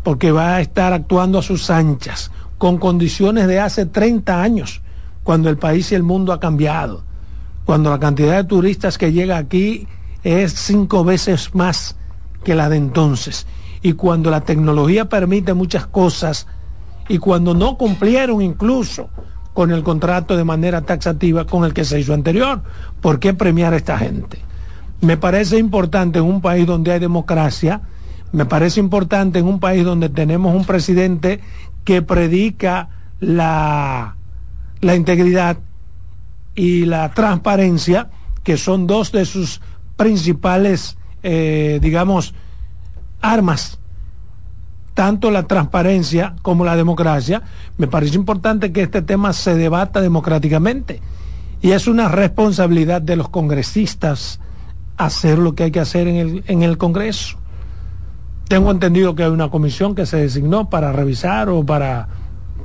Porque 0.03 0.33
va 0.33 0.57
a 0.57 0.61
estar 0.61 0.93
actuando 0.93 1.39
a 1.39 1.43
sus 1.43 1.71
anchas, 1.71 2.31
con 2.59 2.79
condiciones 2.79 3.47
de 3.47 3.61
hace 3.61 3.87
30 3.87 4.43
años, 4.43 4.83
cuando 5.23 5.49
el 5.49 5.59
país 5.59 5.93
y 5.93 5.95
el 5.95 6.03
mundo 6.03 6.33
ha 6.33 6.41
cambiado, 6.41 7.05
cuando 7.65 7.91
la 7.91 7.99
cantidad 7.99 8.37
de 8.37 8.45
turistas 8.45 8.99
que 8.99 9.13
llega 9.13 9.37
aquí 9.37 9.87
es 10.23 10.53
cinco 10.55 11.05
veces 11.05 11.55
más 11.55 11.97
que 12.45 12.55
la 12.55 12.69
de 12.69 12.77
entonces, 12.77 13.47
y 13.83 13.95
cuando 13.95 14.31
la 14.31 14.43
tecnología 14.43 15.09
permite 15.09 15.55
muchas 15.55 15.87
cosas, 15.87 16.47
y 17.09 17.19
cuando 17.19 17.55
no 17.55 17.77
cumplieron 17.77 18.41
incluso 18.41 19.11
con 19.53 19.73
el 19.73 19.83
contrato 19.83 20.37
de 20.37 20.45
manera 20.45 20.83
taxativa 20.83 21.45
con 21.45 21.65
el 21.65 21.75
que 21.75 21.85
se 21.85 21.99
hizo 21.99 22.15
anterior. 22.15 22.63
¿Por 23.01 23.19
qué 23.19 23.35
premiar 23.35 23.73
a 23.73 23.77
esta 23.77 23.99
gente? 23.99 24.39
Me 25.01 25.17
parece 25.17 25.59
importante 25.59 26.19
en 26.19 26.25
un 26.25 26.41
país 26.41 26.67
donde 26.67 26.93
hay 26.93 27.01
democracia, 27.01 27.83
me 28.33 28.47
parece 28.47 28.81
importante 28.81 29.41
en 29.41 29.47
un 29.47 29.59
país 29.59 29.85
donde 29.85 30.09
tenemos 30.09 30.55
un 30.55 30.65
presidente 30.65 31.41
que 31.85 32.01
predica 32.01 32.91
la, 33.19 34.17
la 34.81 34.95
integridad 34.95 35.59
y 36.55 36.85
la 36.85 37.13
transparencia, 37.13 38.11
que 38.43 38.57
son 38.57 38.87
dos 38.87 39.13
de 39.13 39.25
sus 39.25 39.61
principales, 39.97 40.97
eh, 41.23 41.79
digamos, 41.83 42.35
armas 43.21 43.81
tanto 44.95 45.31
la 45.31 45.45
transparencia 45.45 46.35
como 46.43 46.65
la 46.65 46.77
democracia, 46.77 47.43
me 47.79 47.87
parece 47.87 48.17
importante 48.17 48.71
que 48.71 48.83
este 48.83 49.01
tema 49.01 49.33
se 49.33 49.55
debata 49.55 50.03
democráticamente. 50.03 51.01
Y 51.63 51.71
es 51.73 51.87
una 51.87 52.09
responsabilidad 52.09 53.01
de 53.01 53.17
los 53.17 53.31
congresistas 53.31 54.41
hacer 54.99 55.39
lo 55.39 55.55
que 55.55 55.65
hay 55.65 55.71
que 55.71 55.81
hacer 55.81 56.07
en 56.07 56.17
el, 56.17 56.45
en 56.49 56.63
el 56.63 56.77
Congreso. 56.77 57.39
Tengo 58.49 58.71
entendido 58.71 59.15
que 59.15 59.23
hay 59.23 59.31
una 59.31 59.49
comisión 59.49 59.95
que 59.95 60.05
se 60.05 60.19
designó 60.19 60.69
para 60.69 60.93
revisar 60.93 61.49
o 61.49 61.65
para, 61.65 62.09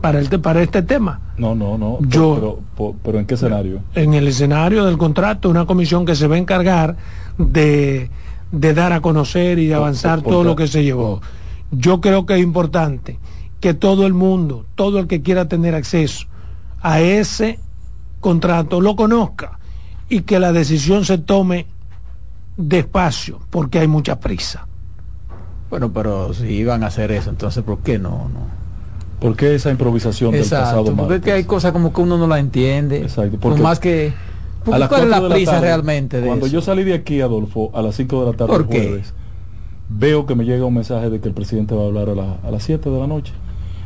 para, 0.06 0.20
el, 0.20 0.30
para 0.40 0.62
este 0.62 0.84
tema. 0.84 1.20
No, 1.36 1.56
no, 1.56 1.80
no. 1.80 1.98
Yo, 2.02 2.62
pero, 2.76 2.96
pero, 3.04 3.20
¿en 3.20 3.26
qué 3.26 3.34
escenario? 3.34 3.82
En 3.96 4.14
el 4.14 4.28
escenario 4.28 4.86
del 4.86 5.00
contrato, 5.00 5.50
una 5.50 5.66
comisión 5.66 6.06
que 6.06 6.16
se 6.16 6.28
va 6.28 6.36
a 6.36 6.38
encargar 6.38 6.96
de, 7.40 8.12
de 8.52 8.74
dar 8.76 8.94
a 8.94 9.02
conocer 9.02 9.58
y 9.58 9.66
de 9.66 9.74
avanzar 9.74 10.22
todo 10.22 10.44
lo 10.44 10.56
que 10.56 10.68
se 10.68 10.84
llevó. 10.84 11.22
Yo 11.72 12.02
creo 12.02 12.28
que 12.28 12.36
es 12.36 12.44
importante 12.44 13.18
que 13.60 13.74
todo 13.74 14.06
el 14.06 14.14
mundo, 14.14 14.68
todo 14.76 15.00
el 15.00 15.08
que 15.08 15.24
quiera 15.24 15.48
tener 15.48 15.74
acceso 15.74 16.28
a 16.84 17.02
ese 17.02 17.60
contrato, 18.20 18.82
lo 18.82 18.96
conozca 18.96 19.58
y 20.08 20.22
que 20.22 20.40
la 20.40 20.52
decisión 20.52 21.04
se 21.04 21.18
tome 21.18 21.66
despacio, 22.58 23.40
porque 23.50 23.80
hay 23.80 23.88
mucha 23.88 24.20
prisa. 24.20 24.68
Bueno, 25.72 25.92
pero 25.92 26.32
si 26.36 26.46
iban 26.46 26.84
a 26.84 26.88
hacer 26.88 27.12
eso, 27.12 27.32
entonces 27.32 27.64
¿por 27.64 27.80
qué 27.80 27.98
no? 27.98 28.30
no? 28.32 28.65
¿Por 29.20 29.36
qué 29.36 29.56
esa 29.56 29.72
improvisación 29.72 30.36
Exacto, 30.36 30.84
del 30.84 30.94
pasado 30.94 31.08
Porque 31.08 31.22
que 31.22 31.32
hay 31.32 31.44
cosas 31.46 31.72
como 31.72 31.94
que 31.94 32.02
uno 32.02 32.18
no 32.18 32.28
la 32.28 32.40
entiende. 32.40 33.02
Exacto. 33.02 33.38
Por 33.40 33.60
más 33.60 33.80
que... 33.80 34.14
A 34.72 34.80
las 34.80 34.90
¿Cuál 34.90 35.04
es 35.04 35.10
la 35.10 35.22
de 35.22 35.30
prisa 35.30 35.52
tarde, 35.52 35.68
realmente 35.68 36.22
de 36.22 36.26
Cuando 36.28 36.48
eso? 36.48 36.56
yo 36.56 36.62
salí 36.62 36.84
de 36.84 36.96
aquí, 36.96 37.22
Adolfo, 37.22 37.70
a 37.76 37.84
las 37.84 37.96
5 37.96 38.26
de 38.26 38.32
la 38.32 38.36
tarde 38.38 38.52
¿Por 38.52 38.62
el 38.62 38.68
qué? 38.68 38.88
jueves, 38.88 39.14
veo 39.90 40.26
que 40.26 40.34
me 40.34 40.44
llega 40.44 40.66
un 40.66 40.74
mensaje 40.74 41.10
de 41.12 41.20
que 41.20 41.28
el 41.28 41.36
presidente 41.36 41.76
va 41.76 41.84
a 41.84 41.86
hablar 41.86 42.10
a, 42.10 42.16
la- 42.16 42.38
a 42.44 42.50
las 42.50 42.64
7 42.64 42.90
de 42.90 43.00
la 43.00 43.06
noche. 43.06 43.32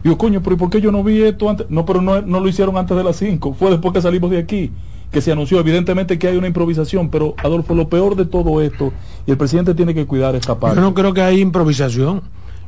Digo, 0.03 0.17
coño, 0.17 0.41
pero 0.41 0.55
¿y 0.55 0.59
por 0.59 0.69
qué 0.69 0.79
yo 0.79 0.93
no 0.93 1.03
vi 1.03 1.21
esto 1.21 1.49
antes? 1.49 1.67
No, 1.69 1.85
pero 1.85 2.01
no, 2.01 2.21
no 2.21 2.39
lo 2.39 2.47
hicieron 2.47 2.77
antes 2.77 2.95
de 2.95 3.03
las 3.03 3.17
5, 3.17 3.53
fue 3.59 3.71
después 3.71 3.93
que 3.93 4.01
salimos 4.01 4.31
de 4.31 4.37
aquí 4.37 4.71
que 5.11 5.19
se 5.19 5.31
anunció. 5.33 5.59
Evidentemente 5.59 6.17
que 6.17 6.27
hay 6.29 6.37
una 6.37 6.47
improvisación, 6.47 7.09
pero 7.09 7.35
Adolfo, 7.43 7.73
lo 7.75 7.89
peor 7.89 8.15
de 8.15 8.23
todo 8.25 8.61
esto, 8.61 8.93
y 9.27 9.31
el 9.31 9.37
presidente 9.37 9.73
tiene 9.75 9.93
que 9.93 10.05
cuidar 10.05 10.35
esta 10.35 10.57
parte. 10.57 10.77
Yo 10.77 10.81
no 10.81 10.93
creo 10.93 11.13
que 11.13 11.21
hay 11.21 11.41
improvisación. 11.41 12.21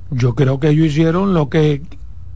Yo 0.10 0.36
creo 0.36 0.60
que 0.60 0.68
ellos 0.70 0.88
hicieron 0.88 1.34
lo 1.34 1.48
que 1.50 1.82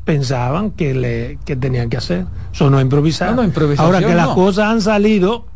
pensaban 0.05 0.71
que 0.71 0.93
le 0.93 1.39
que 1.45 1.55
tenían 1.55 1.89
que 1.89 1.97
hacer. 1.97 2.25
Eso 2.53 2.69
no 2.69 2.77
es 2.79 2.83
improvisar. 2.83 3.31
No, 3.31 3.37
no, 3.37 3.43
improvisación 3.43 3.85
Ahora 3.93 4.07
que 4.07 4.15
las 4.15 4.29
cosas 4.29 4.65
han 4.67 4.81
salido 4.81 5.47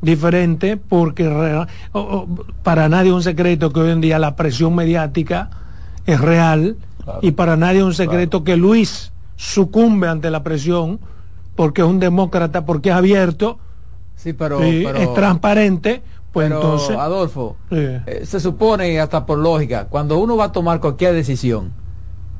diferentes 0.00 0.78
porque 0.88 1.28
re- 1.28 1.56
o- 1.56 1.66
o, 2.00 2.28
para 2.62 2.88
nadie 2.88 3.08
es 3.08 3.14
un 3.14 3.22
secreto 3.22 3.72
que 3.72 3.80
hoy 3.80 3.90
en 3.90 4.00
día 4.02 4.18
la 4.18 4.36
presión 4.36 4.74
mediática 4.74 5.50
es 6.06 6.20
real 6.20 6.76
Claro. 7.02 7.18
y 7.22 7.32
para 7.32 7.56
nadie 7.56 7.78
es 7.78 7.84
un 7.84 7.94
secreto 7.94 8.44
que 8.44 8.56
Luis 8.56 9.12
sucumbe 9.36 10.08
ante 10.08 10.30
la 10.30 10.42
presión 10.42 11.00
porque 11.56 11.80
es 11.82 11.86
un 11.88 11.98
demócrata, 12.00 12.64
porque 12.66 12.90
es 12.90 12.94
abierto, 12.94 13.58
Sí, 14.16 14.32
pero, 14.32 14.58
sí, 14.60 14.82
pero- 14.84 14.98
es 14.98 15.14
transparente, 15.14 16.02
pues 16.32 16.46
pero, 16.48 16.60
entonces... 16.60 16.96
Adolfo, 16.96 17.56
Sí. 17.70 17.76
eh, 17.78 18.22
se 18.24 18.40
supone, 18.40 18.98
hasta 19.00 19.24
por 19.26 19.38
lógica, 19.38 19.86
cuando 19.86 20.18
uno 20.18 20.36
va 20.36 20.46
a 20.46 20.52
tomar 20.52 20.80
cualquier 20.80 21.14
decisión, 21.14 21.72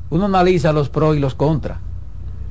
uno 0.09 0.25
analiza 0.25 0.71
los 0.71 0.89
pros 0.89 1.15
y 1.15 1.19
los 1.19 1.35
contras. 1.35 1.79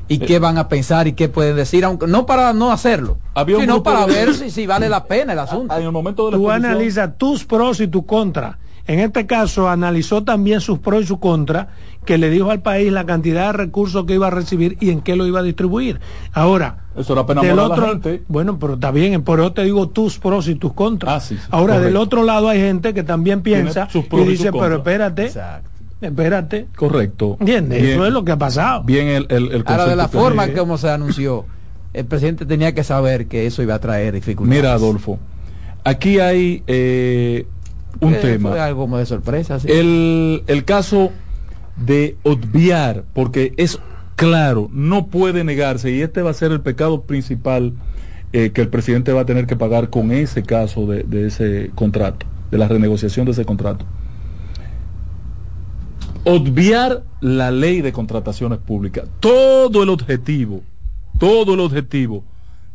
Y 0.06 0.18
qué 0.18 0.38
van 0.38 0.58
a 0.58 0.68
pensar 0.68 1.08
y 1.08 1.12
qué 1.14 1.30
pueden 1.30 1.56
decir, 1.56 1.82
aunque 1.84 2.06
no 2.06 2.26
para 2.26 2.52
no 2.52 2.70
hacerlo, 2.72 3.16
Había 3.34 3.58
sino 3.60 3.82
para 3.82 4.06
de- 4.06 4.12
ver 4.12 4.34
si, 4.34 4.50
si 4.50 4.66
vale 4.66 4.88
la 4.90 5.04
pena 5.04 5.32
el 5.32 5.38
asunto. 5.38 5.74
En 5.74 5.82
el 5.82 5.92
momento 5.92 6.26
de 6.26 6.32
la 6.32 6.36
tú 6.36 6.42
exposición- 6.50 6.70
analizas 6.72 7.16
tus 7.18 7.44
pros 7.46 7.80
y 7.80 7.88
tus 7.88 8.04
contras. 8.04 8.56
En 8.86 9.00
este 9.00 9.24
caso 9.26 9.66
analizó 9.70 10.22
también 10.24 10.60
sus 10.60 10.78
pros 10.78 11.04
y 11.04 11.06
sus 11.06 11.18
contras, 11.18 11.68
que 12.04 12.18
le 12.18 12.28
dijo 12.28 12.50
al 12.50 12.60
país 12.60 12.92
la 12.92 13.06
cantidad 13.06 13.46
de 13.46 13.52
recursos 13.54 14.04
que 14.04 14.12
iba 14.12 14.26
a 14.26 14.30
recibir 14.30 14.76
y 14.78 14.90
en 14.90 15.00
qué 15.00 15.16
lo 15.16 15.26
iba 15.26 15.40
a 15.40 15.42
distribuir. 15.42 16.00
Ahora, 16.34 16.84
Eso 16.94 17.14
era 17.14 17.24
pena 17.24 17.40
del 17.40 17.52
moral 17.56 17.64
a 17.64 17.68
la 17.68 17.74
otro, 17.74 17.88
gente. 17.92 18.24
bueno, 18.28 18.58
pero 18.58 18.74
está 18.74 18.90
bien, 18.90 19.22
por 19.22 19.40
eso 19.40 19.54
te 19.54 19.62
digo 19.64 19.88
tus 19.88 20.18
pros 20.18 20.48
y 20.48 20.56
tus 20.56 20.74
contras. 20.74 21.14
Ah, 21.14 21.26
sí, 21.26 21.36
sí, 21.36 21.42
Ahora, 21.50 21.80
del 21.80 21.96
otro 21.96 22.24
lado 22.24 22.50
hay 22.50 22.58
gente 22.60 22.92
que 22.92 23.04
también 23.04 23.40
piensa 23.40 23.88
sus 23.88 24.04
y 24.04 24.08
pros 24.08 24.26
y 24.26 24.28
dice, 24.32 24.44
pero 24.52 24.58
contras". 24.60 24.78
espérate, 24.80 25.24
Exacto. 25.28 25.70
Espérate. 26.04 26.66
Correcto. 26.76 27.36
¿Entiendes? 27.40 27.80
Bien- 27.82 27.94
Eso 27.94 28.06
es 28.06 28.12
lo 28.12 28.24
que 28.24 28.32
ha 28.32 28.38
pasado. 28.38 28.82
Bien 28.84 29.08
el, 29.08 29.26
el, 29.30 29.52
el 29.52 29.64
Ahora, 29.66 29.86
de 29.86 29.96
la 29.96 30.08
forma 30.08 30.44
en 30.44 30.52
como 30.54 30.78
se 30.78 30.90
anunció, 30.90 31.44
el 31.92 32.04
presidente 32.06 32.46
tenía 32.46 32.74
que 32.74 32.84
saber 32.84 33.26
que 33.26 33.46
eso 33.46 33.62
iba 33.62 33.74
a 33.74 33.80
traer 33.80 34.14
dificultades. 34.14 34.62
Mira, 34.62 34.72
Adolfo, 34.74 35.18
aquí 35.84 36.18
hay 36.20 36.62
eh, 36.66 37.46
un 38.00 38.14
Eh, 38.14 38.18
tema. 38.18 38.50
Fue 38.50 38.60
algo 38.60 38.82
como 38.82 38.98
de 38.98 39.06
sorpresa. 39.06 39.60
sí. 39.60 39.68
El, 39.70 40.42
el 40.46 40.64
caso 40.64 41.10
de 41.76 42.16
obviar, 42.22 43.04
porque 43.14 43.52
es 43.56 43.78
claro, 44.16 44.68
no 44.72 45.06
puede 45.08 45.42
negarse, 45.44 45.90
y 45.90 46.00
este 46.02 46.22
va 46.22 46.30
a 46.30 46.34
ser 46.34 46.52
el 46.52 46.60
pecado 46.60 47.02
principal 47.02 47.72
eh, 48.32 48.50
que 48.50 48.60
el 48.60 48.68
presidente 48.68 49.12
va 49.12 49.22
a 49.22 49.26
tener 49.26 49.46
que 49.46 49.56
pagar 49.56 49.90
con 49.90 50.10
ese 50.12 50.42
caso 50.42 50.86
de, 50.86 51.02
de 51.04 51.26
ese 51.28 51.70
contrato, 51.74 52.26
de 52.50 52.58
la 52.58 52.66
renegociación 52.68 53.26
de 53.26 53.32
ese 53.32 53.44
contrato. 53.44 53.84
Obviar 56.24 57.02
la 57.20 57.50
ley 57.50 57.80
de 57.80 57.92
contrataciones 57.92 58.58
públicas. 58.58 59.04
Todo 59.20 59.82
el 59.82 59.88
objetivo, 59.90 60.62
todo 61.18 61.54
el 61.54 61.60
objetivo 61.60 62.24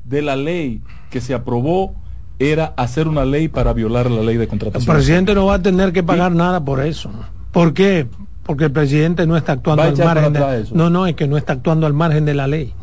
de 0.06 0.22
la 0.22 0.36
ley 0.36 0.82
que 1.10 1.22
se 1.22 1.34
aprobó 1.34 1.96
era 2.40 2.74
hacer 2.78 3.08
una 3.08 3.26
ley 3.26 3.48
para 3.48 3.74
violar 3.74 4.10
la 4.10 4.22
ley 4.22 4.38
de 4.38 4.44
El 4.44 4.50
contrataciones 4.50 4.96
presidente 4.96 5.36
no 5.36 5.48
va 5.48 5.56
a 5.56 5.62
tener 5.62 5.92
que 5.92 6.04
pagar 6.04 6.32
nada 6.32 6.64
por 6.64 6.84
eso. 6.84 7.12
¿Por 7.52 7.74
qué? 7.74 8.08
Porque 8.44 8.66
el 8.66 8.72
presidente 8.72 9.28
no 9.28 9.36
está 9.36 9.54
actuando 9.54 9.84
al 9.84 9.98
margen 9.98 10.34
de, 10.34 10.62
eso. 10.62 10.76
No, 10.76 10.90
no, 10.90 11.06
es 11.06 11.16
que 11.16 11.28
no 11.28 11.38
está 11.38 11.54
actuando 11.54 11.86
al 11.86 11.94
margen 11.94 12.26
de 12.26 12.34
la 12.34 12.48
ley. 12.48 12.74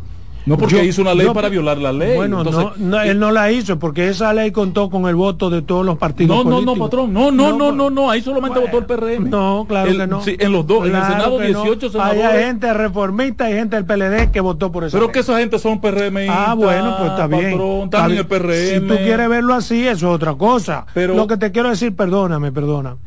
No 0.46 0.56
porque 0.56 0.76
Yo- 0.76 0.82
hizo 0.84 1.02
una 1.02 1.12
ley 1.12 1.26
para 1.34 1.48
violar 1.48 1.76
la 1.78 1.92
ley. 1.92 2.14
Bueno, 2.16 2.38
Entonces, 2.38 2.78
no, 2.78 2.90
no, 2.98 3.02
él 3.02 3.18
no 3.18 3.32
la 3.32 3.50
hizo 3.50 3.80
porque 3.80 4.08
esa 4.08 4.32
ley 4.32 4.52
contó 4.52 4.88
con 4.90 5.06
el 5.08 5.16
voto 5.16 5.50
de 5.50 5.60
todos 5.60 5.84
los 5.84 5.98
partidos 5.98 6.36
no, 6.36 6.44
no, 6.44 6.50
no, 6.50 6.66
políticos. 6.66 6.88
patrón. 6.88 7.12
No, 7.12 7.30
no, 7.32 7.58
no, 7.58 7.72
no, 7.72 7.90
no. 7.90 8.08
Ahí 8.10 8.22
solamente 8.22 8.60
Bueno, 8.60 8.72
votó 8.78 8.94
el 8.94 9.00
PRM. 9.00 9.28
No, 9.28 9.66
claro 9.68 9.90
El- 9.90 9.96
que 9.98 10.06
no. 10.06 10.22
sí, 10.22 10.36
en 10.38 10.52
los 10.52 10.64
dos, 10.64 10.86
en 10.86 10.94
el 10.94 11.02
Senado 11.02 11.38
que 11.38 11.48
no. 11.50 11.62
18 11.64 11.86
Ahí 11.86 11.90
senadores. 11.92 12.24
hay 12.24 12.44
gente 12.44 12.72
reformista 12.74 13.50
y 13.50 13.54
gente 13.54 13.74
del 13.74 13.84
PLD 13.86 14.30
que 14.30 14.40
votó 14.40 14.70
por 14.70 14.84
eso. 14.84 14.96
Pero 14.96 15.10
que 15.10 15.18
esa 15.18 15.36
gente 15.40 15.58
son 15.58 15.80
PRM. 15.80 16.28
Ah, 16.30 16.54
bueno, 16.54 16.94
pues 16.96 17.10
está 17.10 17.26
bien. 17.26 17.50
Patrón, 17.90 17.90
bien. 18.08 18.18
el 18.20 18.26
PRM. 18.26 18.74
Si 18.74 18.80
tú 18.86 18.94
quieres 19.02 19.28
verlo 19.28 19.52
así, 19.54 19.86
eso 19.86 20.08
es 20.10 20.14
otra 20.14 20.34
cosa. 20.34 20.86
Pero- 20.94 21.14
Lo 21.16 21.26
que 21.26 21.36
te 21.38 21.50
quiero 21.50 21.70
decir, 21.70 21.96
perdóname, 21.96 22.52
perdona, 22.52 22.98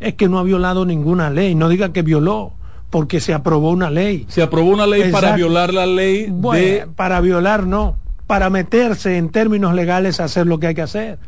es 0.00 0.14
que 0.14 0.28
no 0.30 0.38
ha 0.38 0.42
violado 0.44 0.86
ninguna 0.86 1.28
ley. 1.28 1.54
No 1.54 1.68
diga 1.68 1.92
que 1.92 2.00
violó, 2.00 2.52
porque 2.90 3.20
se 3.20 3.32
aprobó 3.32 3.70
una 3.70 3.88
ley. 3.90 4.26
Se 4.28 4.42
aprobó 4.42 4.70
una 4.70 4.86
ley 4.86 5.10
para 5.12 5.36
violar 5.36 5.72
la 5.72 5.86
ley 5.86 6.26
Bueno, 6.28 6.64
de 6.64 6.86
para 6.96 7.20
violar 7.20 7.66
no, 7.66 7.96
para 8.26 8.50
meterse 8.50 9.16
en 9.16 9.30
términos 9.30 9.74
legales 9.74 10.20
a 10.20 10.24
hacer 10.24 10.46
lo 10.46 10.58
que 10.58 10.66
hay 10.68 10.74
que 10.74 10.82
hacer. 10.82 11.18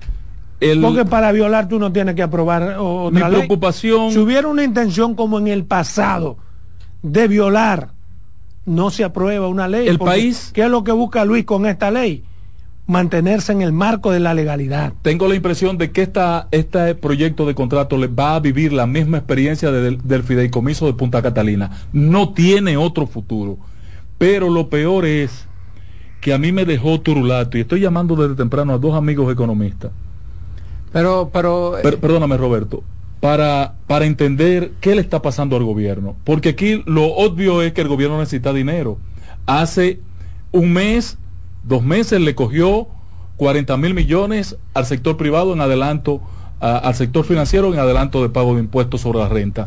el, 0.60 0.80
Porque 0.80 1.04
para 1.04 1.32
violar 1.32 1.68
tú 1.68 1.78
no 1.78 1.92
tienes 1.92 2.14
que 2.14 2.22
aprobar 2.22 2.76
o- 2.78 3.10
mi 3.10 3.16
otra 3.18 3.28
ley. 3.28 3.38
preocupación. 3.40 4.12
Si 4.12 4.18
hubiera 4.18 4.48
una 4.48 4.64
intención 4.64 5.14
como 5.14 5.38
en 5.38 5.48
el 5.48 5.64
pasado 5.64 6.36
de 7.02 7.26
violar, 7.28 7.90
no 8.66 8.90
se 8.90 9.02
aprueba 9.04 9.48
una 9.48 9.66
ley. 9.68 9.88
El 9.88 9.98
país- 9.98 10.50
¿Qué 10.54 10.62
es 10.64 10.70
lo 10.70 10.84
que 10.84 10.92
busca 10.92 11.24
Luis 11.24 11.44
con 11.44 11.66
esta 11.66 11.90
ley? 11.90 12.24
Mantenerse 12.86 13.52
en 13.52 13.62
el 13.62 13.72
marco 13.72 14.10
de 14.10 14.20
la 14.20 14.34
legalidad. 14.34 14.92
Tengo 15.02 15.28
la 15.28 15.34
impresión 15.36 15.78
de 15.78 15.92
que 15.92 16.02
esta, 16.02 16.48
este 16.50 16.94
proyecto 16.94 17.46
de 17.46 17.54
contrato 17.54 17.96
le 17.96 18.08
va 18.08 18.34
a 18.34 18.40
vivir 18.40 18.72
la 18.72 18.86
misma 18.86 19.18
experiencia 19.18 19.70
de- 19.70 19.80
del, 19.82 19.98
del 20.02 20.22
fideicomiso 20.22 20.86
de 20.86 20.94
Punta 20.94 21.22
Catalina. 21.22 21.70
No 21.92 22.32
tiene 22.32 22.76
otro 22.76 23.06
futuro. 23.06 23.58
Pero 24.18 24.50
lo 24.50 24.68
peor 24.68 25.04
es 25.06 25.46
que 26.20 26.32
a 26.32 26.38
mí 26.38 26.52
me 26.52 26.64
dejó 26.64 27.00
turulato 27.00 27.56
y 27.56 27.62
estoy 27.62 27.80
llamando 27.80 28.14
desde 28.16 28.34
temprano 28.36 28.72
a 28.74 28.78
dos 28.78 28.94
amigos 28.94 29.32
economistas. 29.32 29.90
Pero, 30.92 31.30
pero, 31.32 31.74
Per- 31.82 31.98
perdóname, 31.98 32.36
Roberto, 32.36 32.82
para, 33.20 33.74
para 33.86 34.04
entender 34.04 34.72
qué 34.80 34.94
le 34.94 35.00
está 35.00 35.22
pasando 35.22 35.56
al 35.56 35.64
gobierno. 35.64 36.16
Porque 36.24 36.50
aquí 36.50 36.82
lo 36.86 37.06
obvio 37.06 37.62
es 37.62 37.72
que 37.72 37.80
el 37.80 37.88
gobierno 37.88 38.18
necesita 38.18 38.52
dinero. 38.52 38.98
Hace 39.46 40.00
un 40.52 40.72
mes, 40.72 41.18
dos 41.64 41.82
meses 41.82 42.20
le 42.20 42.34
cogió 42.34 42.88
40 43.36 43.76
mil 43.76 43.94
millones 43.94 44.56
al 44.74 44.86
sector 44.86 45.16
privado 45.16 45.52
en 45.52 45.60
adelanto, 45.60 46.20
al 46.60 46.94
sector 46.94 47.24
financiero 47.24 47.72
en 47.72 47.80
adelanto 47.80 48.22
de 48.22 48.28
pago 48.28 48.54
de 48.54 48.60
impuestos 48.60 49.00
sobre 49.00 49.18
la 49.18 49.28
renta. 49.28 49.66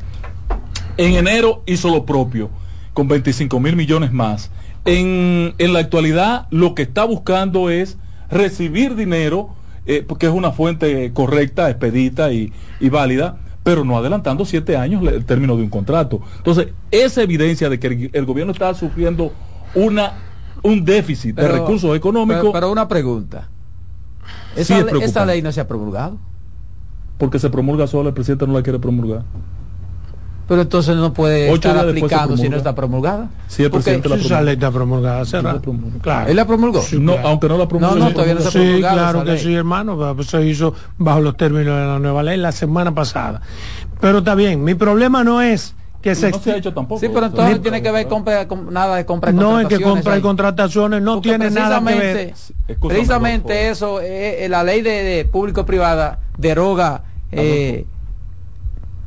En 0.98 1.14
enero 1.14 1.62
hizo 1.66 1.90
lo 1.90 2.06
propio, 2.06 2.50
con 2.94 3.08
25 3.08 3.60
mil 3.60 3.76
millones 3.76 4.14
más. 4.14 4.52
En, 4.86 5.54
en 5.58 5.74
la 5.74 5.80
actualidad 5.80 6.48
lo 6.52 6.76
que 6.76 6.84
está 6.84 7.04
buscando 7.04 7.70
es 7.70 7.98
recibir 8.30 8.96
dinero, 8.96 9.50
eh, 9.86 10.04
porque 10.08 10.28
es 10.28 10.32
una 10.32 10.52
fuente 10.52 11.12
correcta, 11.14 11.70
expedita 11.70 12.32
y, 12.32 12.54
y 12.80 12.90
válida, 12.90 13.40
pero 13.64 13.84
no 13.84 13.98
adelantando 13.98 14.46
siete 14.46 14.78
años 14.78 15.04
el 15.06 15.26
término 15.26 15.58
de 15.58 15.64
un 15.64 15.70
contrato. 15.70 16.22
Entonces, 16.38 16.68
esa 16.92 17.24
evidencia 17.24 17.68
de 17.68 17.80
que 17.80 18.10
el 18.14 18.26
gobierno 18.26 18.54
está 18.54 18.74
sufriendo 18.74 19.34
una, 19.74 20.14
un 20.64 20.84
déficit 20.86 21.36
de 21.36 21.48
recursos 21.48 21.96
económicos, 21.96 22.42
pero, 22.42 22.54
pero 22.54 22.72
una 22.72 22.88
pregunta. 22.88 23.48
Sí 24.56 24.62
Esa, 24.62 24.78
es 24.80 24.86
le- 24.86 24.92
esa 24.92 24.98
preocupante. 25.00 25.26
ley 25.34 25.42
no 25.42 25.52
se 25.52 25.62
ha 25.62 25.68
promulgado. 25.68 26.18
porque 27.18 27.40
se 27.40 27.50
promulga 27.50 27.88
sola, 27.88 28.10
el 28.10 28.14
presidente 28.14 28.46
no 28.46 28.54
la 28.54 28.62
quiere 28.62 28.78
promulgar. 28.80 29.24
Pero 30.48 30.62
entonces 30.62 30.96
no 30.98 31.12
puede 31.14 31.50
Ocho 31.50 31.70
estar 31.70 31.88
aplicando 31.88 32.36
si 32.38 32.44
no 32.44 32.50
promulga. 32.50 32.58
está 32.58 32.76
promulgada. 32.76 33.30
Sí, 33.48 33.64
el 33.64 33.72
Porque- 33.72 33.84
presidente 33.86 34.10
la 34.10 34.16
Sí, 34.18 34.22
esa 34.22 34.28
promulga. 34.30 34.46
ley 34.46 34.54
está 34.54 34.72
promulgada 34.72 35.26
Sí, 35.26 35.38
promulgó. 35.64 36.00
Claro. 36.00 36.30
¿Él 36.30 36.36
la 36.36 36.46
promulgó? 36.46 36.82
Sí, 36.82 37.00
No, 37.00 37.14
claro. 37.14 37.28
aunque 37.30 37.48
no 37.50 37.58
la 37.58 37.68
promulgue. 37.68 38.00
No, 38.00 38.06
no, 38.06 38.12
todavía 38.12 38.34
no 38.36 38.42
se 38.42 38.48
ha 38.48 38.52
Sí, 38.52 38.80
claro 38.80 39.24
que 39.24 39.32
ley. 39.32 39.40
sí, 39.40 39.54
hermano. 39.56 40.14
pues, 40.16 40.28
Se 40.28 40.46
hizo 40.46 40.74
bajo 40.98 41.22
los 41.22 41.38
términos 41.38 41.80
de 41.80 41.86
la 41.86 42.00
nueva 42.00 42.22
ley 42.22 42.38
la 42.38 42.52
semana 42.52 42.94
pasada. 42.94 43.42
Pero 44.02 44.18
está 44.20 44.36
bien, 44.36 44.64
mi 44.64 44.76
problema 44.76 45.24
no 45.24 45.42
es 45.42 45.74
que 46.06 46.14
se, 46.14 46.30
no 46.30 46.38
se 46.38 46.52
ha 46.52 46.58
hecho 46.58 46.72
tampoco. 46.72 47.00
Sí, 47.02 47.08
pero 47.12 47.26
entonces 47.26 47.56
no 47.56 47.62
tiene 47.62 47.82
que 47.82 47.92
ver 47.92 48.08
compra, 48.08 48.48
com- 48.48 48.72
nada 48.72 48.96
de 48.96 49.08
compra 49.08 49.32
y 49.32 49.34
no 49.34 49.60
es 49.60 49.68
que 49.68 49.82
compra 49.82 50.16
y 50.16 50.22
contrataciones, 50.22 51.02
no 51.02 51.16
Porque 51.16 51.30
tiene 51.30 51.50
nada 51.50 51.80
que 51.80 51.86
ver. 51.86 52.00
precisamente- 52.28 52.34
Escúchame, 52.68 52.94
Precisamente 52.96 53.54
Rodolfo. 53.54 53.72
eso, 53.72 54.02
eh, 54.02 54.46
eh, 54.46 54.50
la 54.50 54.64
ley 54.64 54.82
de, 54.84 54.92
de 55.04 55.26
público-privada 55.26 56.20
deroga 56.38 57.02
eh, 57.32 57.88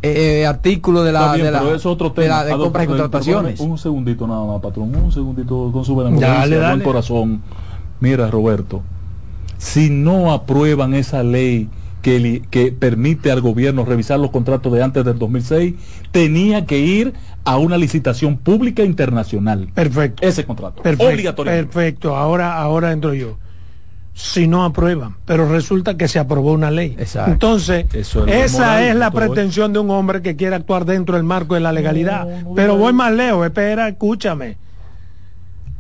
eh, 0.02 0.44
artículos 0.44 1.04
de 1.04 1.12
la, 1.12 1.34
bien, 1.34 1.46
de 1.46 1.52
la, 1.52 1.70
es 1.72 1.86
otro 1.86 2.08
de 2.10 2.14
tema. 2.22 2.28
la- 2.38 2.44
de 2.44 2.50
Adolfo, 2.50 2.64
compras 2.64 2.84
y 2.84 2.88
contrataciones. 2.88 3.60
Un 3.60 3.78
segundito 3.78 4.26
nada 4.26 4.44
más, 4.44 4.60
patrón. 4.60 4.92
Un 4.94 5.12
segundito 5.12 5.70
con 5.72 5.84
su 5.84 5.94
benevolencia, 5.94 6.36
Dale, 6.36 6.58
buen 6.58 6.80
corazón. 6.80 7.42
Mira, 8.00 8.28
Roberto, 8.28 8.82
si 9.56 9.88
no 9.88 10.32
aprueban 10.32 10.94
esa 10.94 11.22
ley 11.22 11.68
que, 12.02 12.42
que 12.50 12.72
permite 12.72 13.30
al 13.30 13.40
gobierno 13.40 13.84
revisar 13.84 14.18
los 14.20 14.30
contratos 14.30 14.72
de 14.72 14.82
antes 14.82 15.04
del 15.04 15.18
2006, 15.18 15.74
tenía 16.10 16.64
que 16.66 16.78
ir 16.78 17.14
a 17.44 17.56
una 17.56 17.76
licitación 17.76 18.36
pública 18.36 18.82
internacional. 18.82 19.68
Perfecto. 19.74 20.26
Ese 20.26 20.44
contrato. 20.44 20.82
Perfecto, 20.82 21.12
Obligatoriamente. 21.12 21.72
perfecto. 21.72 22.16
Ahora, 22.16 22.56
ahora 22.58 22.92
entro 22.92 23.14
yo. 23.14 23.38
Si 24.14 24.48
no 24.48 24.64
aprueban, 24.64 25.14
pero 25.24 25.48
resulta 25.48 25.96
que 25.96 26.08
se 26.08 26.18
aprobó 26.18 26.52
una 26.52 26.72
ley. 26.72 26.96
Exacto. 26.98 27.30
Entonces, 27.30 27.86
Eso 27.94 28.26
es 28.26 28.26
lo 28.26 28.32
esa 28.32 28.58
moral 28.58 28.82
es 28.84 28.96
la 28.96 29.10
pretensión 29.12 29.72
de 29.72 29.78
un 29.78 29.90
hombre 29.92 30.22
que 30.22 30.34
quiere 30.34 30.56
actuar 30.56 30.84
dentro 30.84 31.14
del 31.14 31.22
marco 31.22 31.54
de 31.54 31.60
la 31.60 31.70
legalidad. 31.72 32.26
no 32.42 32.52
pero 32.54 32.76
voy 32.76 32.92
más 32.92 33.12
lejos, 33.12 33.46
espera, 33.46 33.86
escúchame. 33.88 34.56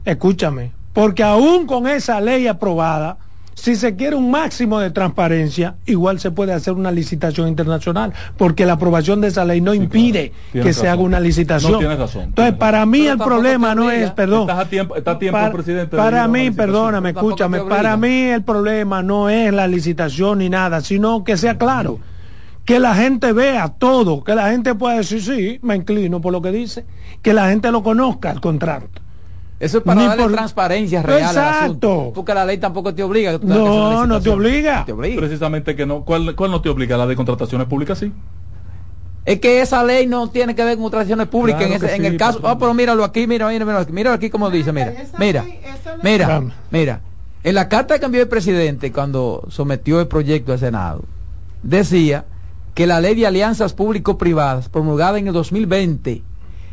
Escúchame. 0.04 0.72
Porque 0.92 1.22
aún 1.22 1.66
con 1.66 1.86
esa 1.88 2.20
ley 2.20 2.46
aprobada, 2.46 3.18
si 3.58 3.74
se 3.74 3.96
quiere 3.96 4.14
un 4.14 4.30
máximo 4.30 4.78
de 4.78 4.90
transparencia, 4.92 5.74
igual 5.84 6.20
se 6.20 6.30
puede 6.30 6.52
hacer 6.52 6.74
una 6.74 6.92
licitación 6.92 7.48
internacional, 7.48 8.12
porque 8.36 8.64
la 8.64 8.74
aprobación 8.74 9.20
de 9.20 9.28
esa 9.28 9.44
ley 9.44 9.60
no 9.60 9.74
impide 9.74 10.32
claro. 10.52 10.66
que 10.66 10.72
se 10.72 10.88
haga 10.88 11.02
una 11.02 11.18
licitación. 11.18 11.72
No, 11.72 11.78
tienes 11.78 11.98
razón, 11.98 12.22
Entonces, 12.22 12.52
tienes 12.52 12.60
para 12.60 12.78
razón. 12.78 12.90
mí 12.90 13.00
Pero 13.00 13.12
el 13.14 13.18
problema 13.18 13.74
no 13.74 13.90
es, 13.90 14.12
perdón, 14.12 14.42
Estás 14.42 14.60
a 14.60 14.68
tiempo, 14.68 14.94
está 14.94 15.10
a 15.10 15.18
tiempo 15.18 15.36
para, 15.36 15.46
el 15.48 15.52
presidente. 15.52 15.96
de 15.96 16.02
para 16.02 16.28
mí, 16.28 16.38
licitación. 16.38 16.66
perdóname, 16.66 17.08
escúchame, 17.10 17.60
para 17.62 17.96
mí 17.96 18.20
el 18.22 18.44
problema 18.44 19.02
no 19.02 19.28
es 19.28 19.52
la 19.52 19.66
licitación 19.66 20.38
ni 20.38 20.48
nada, 20.48 20.80
sino 20.80 21.24
que 21.24 21.36
sea 21.36 21.58
claro, 21.58 21.98
que 22.64 22.78
la 22.78 22.94
gente 22.94 23.32
vea 23.32 23.70
todo, 23.70 24.22
que 24.22 24.36
la 24.36 24.50
gente 24.50 24.76
pueda 24.76 24.98
decir, 24.98 25.20
sí, 25.20 25.58
me 25.62 25.74
inclino 25.74 26.20
por 26.20 26.32
lo 26.32 26.40
que 26.40 26.52
dice, 26.52 26.86
que 27.22 27.34
la 27.34 27.48
gente 27.48 27.72
lo 27.72 27.82
conozca 27.82 28.30
el 28.30 28.40
contrato. 28.40 29.02
Eso 29.60 29.78
es 29.78 29.84
para 29.84 30.00
Ni 30.00 30.06
darle 30.06 30.22
por- 30.22 30.32
transparencia 30.32 31.02
real 31.02 31.22
al 31.22 31.26
Exacto. 31.36 31.64
asunto. 31.64 32.12
Porque 32.14 32.32
la 32.34 32.44
ley 32.44 32.58
tampoco 32.58 32.94
te 32.94 33.02
obliga. 33.02 33.38
No, 33.42 34.06
no 34.06 34.20
te 34.20 34.30
obliga. 34.30 34.84
Te 34.84 34.92
obliga. 34.92 35.16
Precisamente 35.20 35.74
que 35.74 35.84
no. 35.84 36.04
¿Cuál, 36.04 36.36
¿Cuál 36.36 36.50
no 36.52 36.60
te 36.60 36.68
obliga? 36.68 36.96
La 36.96 37.06
de 37.06 37.16
contrataciones 37.16 37.66
públicas, 37.66 37.98
sí. 37.98 38.12
Es 39.24 39.40
que 39.40 39.60
esa 39.60 39.82
ley 39.84 40.06
no 40.06 40.28
tiene 40.30 40.54
que 40.54 40.64
ver 40.64 40.74
con 40.76 40.84
contrataciones 40.84 41.26
públicas. 41.28 41.60
Claro 41.66 41.74
en, 41.74 41.84
ese- 41.84 41.96
en 41.96 42.04
el 42.04 42.16
caso, 42.16 42.40
ah, 42.44 42.56
pero 42.58 42.72
míralo 42.72 43.02
aquí, 43.04 43.26
mira, 43.26 43.48
mira, 43.48 43.64
mira, 43.64 43.86
mira 43.90 44.12
aquí 44.14 44.30
como 44.30 44.48
dice, 44.48 44.72
mira, 44.72 44.94
mira, 45.18 45.44
mira, 46.02 46.42
mira. 46.70 47.00
En 47.44 47.54
la 47.54 47.68
carta 47.68 47.98
que 47.98 48.06
envió 48.06 48.22
el 48.22 48.28
presidente 48.28 48.90
cuando 48.92 49.44
sometió 49.48 50.00
el 50.00 50.06
proyecto 50.06 50.52
al 50.52 50.58
Senado, 50.60 51.02
decía 51.62 52.24
que 52.74 52.86
la 52.86 53.00
ley 53.00 53.14
de 53.16 53.26
alianzas 53.26 53.74
público-privadas, 53.74 54.68
promulgada 54.68 55.18
en 55.18 55.26
el 55.26 55.32
2020, 55.34 56.22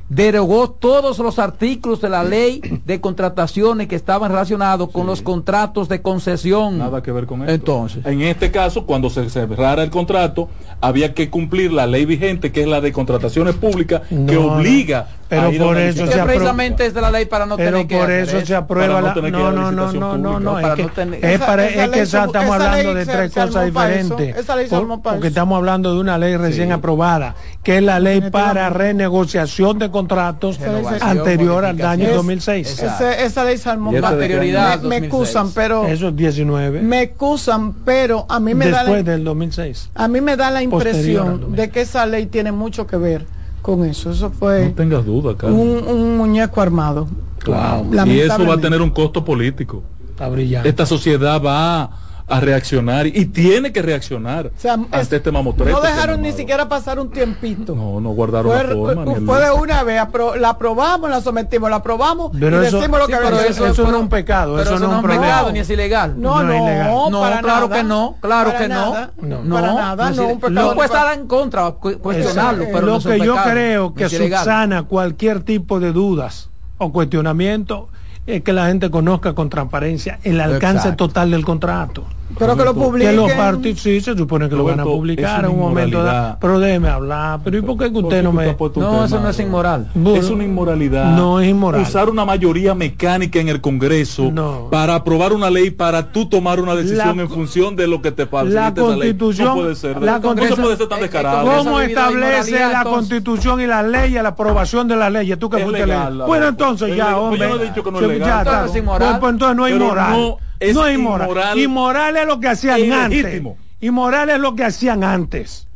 derogó 0.10 0.70
todos 0.70 1.20
los 1.20 1.39
artículos 1.39 2.01
de 2.01 2.10
la 2.10 2.24
ley 2.36 2.62
de 2.86 3.01
contrataciones 3.01 3.88
que 3.88 3.95
estaban 3.95 4.32
relacionados 4.32 4.89
con 4.91 5.08
los 5.08 5.22
contratos 5.22 5.89
de 5.89 6.01
concesión. 6.01 6.78
Nada 6.78 7.01
que 7.01 7.12
ver 7.12 7.26
con 7.26 7.41
esto. 7.41 7.53
Entonces. 7.53 8.06
En 8.06 8.22
este 8.22 8.51
caso, 8.51 8.86
cuando 8.86 9.10
se 9.10 9.30
cerrara 9.30 9.84
el 9.84 9.89
contrato, 9.89 10.49
había 10.82 11.14
que 11.14 11.30
cumplir 11.30 11.72
la 11.72 11.88
ley 11.88 12.06
vigente, 12.06 12.51
que 12.51 12.62
es 12.62 12.68
la 12.68 12.82
de 12.82 12.91
contrataciones 12.91 13.56
públicas, 13.56 14.01
que 14.10 14.38
obliga 14.38 15.08
pero 15.28 15.52
por 15.58 15.78
eso 15.78 16.06
que 16.06 16.12
se 16.12 16.24
precisamente 16.24 16.86
es 16.86 16.94
de 16.94 17.02
la 17.02 17.10
ley 17.10 17.26
para 17.26 17.46
no 17.46 17.58
Pero 17.58 17.72
tener 17.72 17.88
que 17.88 17.96
por 17.98 18.04
hacer 18.06 18.20
eso 18.38 18.46
se 18.46 18.56
aprueba 18.56 19.02
no 19.02 19.08
la... 19.08 19.14
que 19.16 19.32
No, 19.32 19.52
no, 19.52 19.72
no, 19.72 19.92
no, 19.92 20.18
no, 20.18 20.40
no, 20.40 20.60
es 20.60 20.76
que, 20.76 20.84
tener- 20.86 21.26
es, 21.26 21.32
Esa- 21.36 21.46
para- 21.48 21.66
esa 21.68 21.84
es 21.86 21.90
que 21.92 22.00
esa- 22.02 22.26
estamos 22.26 22.56
esa 22.56 22.72
hablando 22.72 22.94
de 22.94 23.06
se- 23.06 23.12
tres 23.12 23.32
cosas 23.34 23.66
diferentes. 23.66 24.38
Esa 24.38 24.56
ley 24.56 24.68
Por- 24.68 25.02
porque 25.02 25.18
eso. 25.20 25.28
estamos 25.28 25.58
hablando 25.58 25.94
de 25.94 26.00
una 26.00 26.18
ley 26.18 26.38
recién 26.38 26.72
aprobada, 26.72 27.36
que 27.64 27.78
es 27.78 27.84
la 27.84 28.00
ley 28.00 28.22
para 28.30 28.70
renegociación 28.70 29.80
de 29.80 29.90
contratos 29.90 30.60
anterior 31.02 31.66
al 31.66 31.72
año 31.82 31.86
modificación. 31.86 32.16
2006. 32.16 32.80
Exacto. 32.80 33.10
Ese- 33.10 33.26
esa 33.26 33.44
ley 33.44 33.58
se 33.58 33.70
armó 33.70 33.92
¿Y 33.92 33.96
esta 33.96 34.08
para- 34.10 34.18
de 34.18 34.28
qué 34.28 34.34
Anterioridad? 34.36 34.80
Me, 34.82 34.88
me 34.90 34.96
2006. 35.02 35.04
excusan, 35.06 35.52
pero 35.56 35.86
Eso 35.88 36.08
es 36.10 36.16
19. 36.16 36.82
me 36.82 37.02
excusan, 37.02 37.74
pero 37.84 38.26
a 38.30 38.40
mí 38.40 38.54
me 38.54 38.70
da 38.70 38.80
después 38.84 39.06
la, 39.06 39.12
del 39.12 39.24
2006. 39.24 39.90
a 39.96 40.08
mí 40.08 40.22
me 40.22 40.36
da 40.38 40.52
la 40.52 40.62
impresión 40.62 41.42
2006. 41.42 41.56
de 41.58 41.70
que 41.72 41.82
esa 41.82 42.06
ley 42.06 42.28
tiene 42.28 42.52
mucho 42.52 42.86
que 42.88 42.98
ver 42.98 43.26
con 43.66 43.84
eso. 43.84 44.11
Eso 44.11 44.30
fue 44.30 44.68
No 44.68 44.74
tengas 44.76 45.03
duda, 45.03 45.36
Carlos. 45.36 45.59
un, 45.59 45.88
un 45.88 46.18
muñeco 46.18 46.61
armado. 46.61 47.07
Claro. 47.39 47.84
Y 48.05 48.20
eso 48.20 48.45
va 48.45 48.53
a 48.53 48.57
tener 48.59 48.80
un 48.80 48.91
costo 48.91 49.26
político. 49.26 49.82
Está 50.11 50.30
brillante. 50.30 50.70
Esta 50.70 50.86
sociedad 50.86 51.41
va 51.43 51.89
a 52.28 52.40
reaccionar 52.40 53.06
y 53.06 53.26
tiene 53.26 53.72
que 53.72 53.84
reaccionar 53.84 54.48
O 54.48 54.52
sea, 54.60 54.74
ante 54.74 55.00
es- 55.00 55.14
este 55.14 55.32
mamotreto. 55.32 55.72
no 55.78 55.80
dejaron 55.86 56.22
ni 56.24 56.32
siquiera 56.32 56.68
pasar 56.68 57.00
un 57.00 57.12
tiempito. 57.12 57.76
No, 57.76 58.02
no 58.02 58.10
guardaron 58.12 58.52
Fue, 58.52 58.64
la 58.64 58.74
forma. 58.74 59.14
el- 59.14 59.26
fue 59.28 59.40
de 59.46 59.52
una 59.52 59.84
vez, 59.84 60.02
apro- 60.02 60.36
la 60.36 60.50
aprobamos, 60.50 61.08
la 61.10 61.22
sometimos, 61.22 61.70
la 61.70 61.76
aprobamos 61.78 62.32
Pero 62.40 62.64
y 62.64 62.66
eso- 62.66 62.78
decimos 62.80 63.00
lo 63.00 63.06
Sí, 63.06 63.12
que 63.12 63.18
pero 63.20 63.40
eso, 63.42 63.64
hacer. 63.64 63.68
eso 63.74 63.84
no 63.84 63.90
es 63.98 64.02
un 64.02 64.10
pecado, 64.10 64.56
Pero 64.56 64.76
eso 64.76 64.80
no 64.80 64.92
es 64.98 65.04
un 65.04 65.10
pecado 65.10 65.52
ni 65.52 65.60
es 65.60 65.70
ilegal. 65.70 66.20
No, 66.20 66.38
No 66.38 66.44
no, 66.46 66.54
es 66.54 66.62
ilegal. 66.62 66.92
No, 67.12 67.20
para 67.22 67.40
claro 67.42 67.68
nada. 67.70 67.78
que 67.82 67.84
no, 67.88 68.16
claro 68.20 68.50
Para 68.52 68.60
que 68.60 68.68
no. 68.70 68.76
nada. 68.76 69.12
No. 69.22 69.56
Para 69.56 69.74
nada, 69.74 70.10
no, 70.10 70.28
un 70.28 70.40
pecado 70.40 70.70
no 70.70 70.74
puede 70.76 70.88
estar 70.88 71.14
en 71.20 71.28
contra, 71.28 71.72
cu- 71.74 72.00
cuestionarlo, 72.00 72.64
Eso, 72.64 72.72
pero 72.74 72.86
lo 72.88 72.94
no 72.94 73.00
que 73.04 73.20
yo 73.20 73.36
creo 73.44 73.94
que 73.94 74.10
subsana 74.10 74.84
cualquier 74.84 75.44
tipo 75.44 75.80
de 75.80 75.92
dudas 75.92 76.50
o 76.80 76.92
cuestionamiento 76.92 77.90
es 78.28 78.42
que 78.42 78.54
la 78.54 78.68
gente 78.68 78.90
conozca 78.90 79.34
con 79.34 79.50
transparencia 79.50 80.20
el 80.24 80.42
alcance 80.42 80.88
Exacto. 80.88 81.08
total 81.08 81.32
del 81.32 81.46
contrato. 81.46 82.06
Pero 82.38 82.58
que 82.58 82.64
lo 82.64 82.74
Roberto, 82.74 82.74
Que 82.74 82.86
publiquen. 82.88 83.16
los 83.16 83.32
partidos 83.34 83.80
sí 83.82 84.02
se 84.02 84.18
supone 84.18 84.50
que 84.50 84.56
lo 84.56 84.64
van 84.64 84.80
a 84.80 84.84
publicar 84.84 85.46
en 85.46 85.52
un 85.52 85.60
momento 85.60 86.04
dado. 86.04 86.38
Pero 86.42 86.60
déjeme 86.60 86.90
hablar. 86.90 87.40
Pero 87.44 87.58
¿y 87.60 87.62
por 87.62 87.78
qué 87.78 87.92
que 87.92 88.00
usted 88.00 88.24
no 88.24 88.32
me.? 88.34 88.46
No, 88.48 88.70
tema, 88.70 89.06
eso 89.06 89.20
no 89.20 89.30
es 89.30 89.40
inmoral. 89.40 89.90
Bueno, 89.94 90.20
es 90.20 90.30
una 90.30 90.44
inmoralidad. 90.44 91.16
No 91.16 91.40
es 91.40 91.50
inmoral. 91.50 91.82
Usar 91.82 92.10
una 92.10 92.26
mayoría 92.26 92.74
mecánica 92.74 93.40
en 93.40 93.50
el 93.50 93.62
Congreso 93.62 94.32
No. 94.34 94.70
para 94.72 94.96
aprobar 94.96 95.34
una 95.34 95.50
ley 95.50 95.70
para 95.72 96.12
tú 96.12 96.28
tomar 96.28 96.60
una 96.60 96.76
decisión 96.76 97.18
La 97.18 97.24
en 97.24 97.30
función 97.30 97.76
de 97.76 97.88
lo 97.88 98.02
que 98.02 98.12
te 98.12 98.26
facilita 98.26 98.72
la 98.72 98.88
ley. 98.96 99.14
Constitución- 99.16 99.48
No 99.48 99.56
puede 99.56 99.76
ser. 99.76 100.02
la 100.02 100.20
¿Cómo 100.20 100.34
se 100.34 100.40
Congreso- 100.42 100.62
puede 100.62 100.78
ser 100.78 100.88
tan 100.88 101.00
descarado? 101.02 101.38
Congreso- 101.46 101.64
¿Cómo 101.66 101.80
establece 101.82 102.52
la 102.60 102.66
entonces. 102.66 102.84
constitución 102.92 103.62
y 103.62 103.68
las 103.68 103.86
leyes, 103.86 104.22
la 104.24 104.30
aprobación 104.30 104.88
de 104.88 104.96
las 104.96 105.12
leyes? 105.12 105.38
¿Tú 105.40 105.50
qué 105.50 105.58
Es 105.58 105.64
fuiste 105.64 105.86
legal, 105.86 106.10
ley? 106.10 106.18
la 106.20 106.26
Bueno, 106.26 106.44
ley. 106.46 106.50
entonces 106.50 106.90
Es 106.90 106.98
ya, 106.98 107.06
legal. 107.06 107.20
Pues 107.20 107.24
hombre. 107.32 107.40
yo 107.50 107.56
no 107.56 107.62
he 107.62 107.66
dicho 107.68 107.84
que 107.84 107.92
no 107.92 107.98
es 108.00 108.04
Sí, 108.06 108.12
legal. 108.12 108.28
ya 108.28 108.38
está. 108.40 108.52
Entonces 108.52 108.76
es 108.76 108.82
inmoral. 108.82 109.08
Pues, 109.10 109.20
pues 109.20 109.32
entonces 109.34 109.58
no 109.58 109.68
es 109.68 109.76
inmoral. 109.76 110.12
no 110.12 110.38
Es 110.60 110.74
no 110.76 110.86
es 110.88 110.95
inmoral. 110.97 111.28
inmoral 111.30 111.60
Inmoral 111.60 112.18
es 112.18 112.28
lo 112.28 112.39
que 112.39 112.47
hacían 112.47 112.80
e 112.82 112.93
antes. 112.93 113.41
Inmoral 113.82 114.30
es 114.30 114.39
lo 114.39 114.56
que 114.56 114.64
hacían 114.64 115.03
antes. 115.03 115.68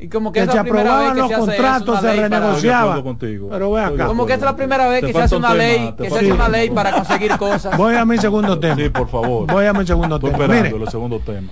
Y 0.00 0.06
como 0.08 0.30
que 0.30 0.44
Que 0.46 0.52
se 0.52 0.56
aprobaban 0.58 1.14
vez 1.14 1.16
los 1.22 1.28
se 1.28 1.34
contratos, 1.38 2.00
se 2.00 2.06
ley 2.06 2.16
para- 2.16 2.22
Estoy 2.26 2.30
de 2.30 2.38
renegociaba. 2.38 2.80
acuerdo 2.92 3.02
contigo. 3.04 3.48
Pero 3.50 3.72
ve 3.72 3.80
acá. 3.82 4.06
Como 4.06 4.26
que 4.26 4.32
esta 4.34 4.46
es 4.46 4.52
la 4.52 4.56
primera 4.56 4.88
vez 4.88 5.04
que 5.04 5.12
se 5.12 5.20
hace 5.22 5.34
un 5.34 5.40
una 5.44 5.48
tema, 5.54 5.62
ley, 5.64 5.94
que 5.98 6.08
se 6.10 6.16
hace 6.16 6.26
un 6.26 6.32
una 6.32 6.48
ley 6.48 6.70
para 6.70 6.92
conseguir 6.92 7.36
cosas. 7.36 7.76
Voy 7.76 7.94
a 7.96 8.04
mi 8.04 8.16
segundo 8.18 8.58
tema. 8.60 8.76
Sí, 8.76 8.88
por 8.90 9.08
favor. 9.08 9.46
Voy 9.50 9.66
a 9.66 9.72
mi 9.72 9.84
segundo 9.84 10.14
Estoy 10.16 10.30
tema. 10.30 10.44
esperando 10.44 10.70
Mire, 10.76 10.84
el 10.84 10.90
segundo 10.90 11.18
tema. 11.18 11.48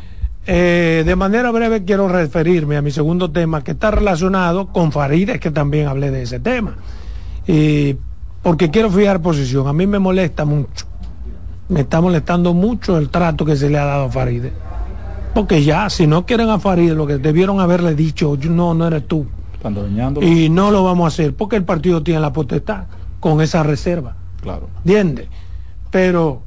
Eh, 0.47 1.03
de 1.05 1.17
manera 1.17 1.51
breve 1.51 1.85
quiero 1.85 2.07
referirme 2.07 2.77
a 2.77 2.83
mi 2.83 2.93
segundo 2.93 3.33
tema 3.33 3.65
que 3.65 3.73
está 3.73 3.91
relacionado 3.91 4.69
con 4.69 4.93
Farideh, 4.93 5.41
que 5.41 5.51
también 5.51 5.89
hablé 5.89 6.13
de 6.13 6.23
ese 6.23 6.39
tema. 6.39 6.77
Y 7.49 7.97
porque 8.45 8.71
quiero 8.71 8.91
fijar 8.93 9.21
posición. 9.21 9.67
A 9.67 9.73
mí 9.73 9.89
me 9.89 9.99
molesta 9.99 10.45
mucho. 10.45 10.86
Me 11.69 11.81
está 11.81 12.01
molestando 12.01 12.55
mucho 12.55 12.97
el 12.99 13.09
trato 13.09 13.45
que 13.45 13.57
se 13.57 13.69
le 13.69 13.79
ha 13.79 13.85
dado 13.85 14.05
a 14.05 14.11
Farideh. 14.11 14.53
Porque 15.35 15.63
ya, 15.65 15.91
si 15.91 16.07
no 16.07 16.25
quieren 16.25 16.49
a 16.49 16.59
Farideh, 16.59 16.95
lo 16.95 17.07
que 17.07 17.19
debieron 17.19 17.61
haberle 17.61 17.95
dicho, 17.95 18.37
"Yo- 18.37 18.51
no, 18.51 18.73
no 18.75 18.87
eres 18.87 19.07
tú. 19.07 19.27
Y 20.23 20.49
no 20.49 20.71
lo 20.71 20.85
vamos 20.85 21.05
a 21.05 21.09
hacer, 21.09 21.35
porque 21.35 21.57
el 21.57 21.65
partido 21.65 22.03
tiene 22.03 22.21
la 22.21 22.33
potestad 22.33 22.85
con 23.21 23.41
esa 23.41 23.63
reserva. 23.63 24.15
Claro. 24.41 24.69
¿Entiendes? 24.85 25.27
Pero 25.91 26.43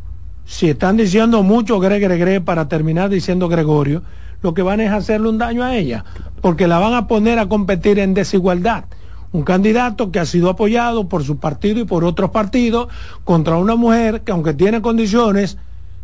si 0.46 0.70
están 0.70 0.96
diciendo 0.96 1.44
mucho 1.44 1.80
gre, 1.80 2.00
gre, 2.00 2.18
gre 2.18 2.40
para 2.42 2.68
terminar 2.70 3.10
diciendo 3.10 3.50
Gregorio, 3.50 4.04
lo 4.42 4.54
que 4.54 4.62
van 4.62 4.80
es 4.80 4.92
hacerle 4.92 5.28
un 5.30 5.38
daño 5.38 5.64
a 5.64 5.76
ella, 5.76 6.06
porque 6.42 6.68
la 6.68 6.80
van 6.80 6.94
a 6.94 7.08
poner 7.08 7.40
a 7.40 7.48
competir 7.50 8.00
en 8.00 8.14
desigualdad. 8.14 8.86
Un 9.32 9.44
candidato 9.44 10.12
que 10.12 10.20
ha 10.20 10.26
sido 10.26 10.50
apoyado 10.50 11.08
por 11.08 11.24
su 11.24 11.38
partido 11.38 11.80
y 11.80 11.86
por 11.86 12.04
otros 12.04 12.32
partidos 12.32 12.88
contra 13.24 13.58
una 13.58 13.76
mujer 13.76 14.22
que 14.22 14.32
aunque 14.32 14.54
tiene 14.54 14.82
condiciones, 14.82 15.58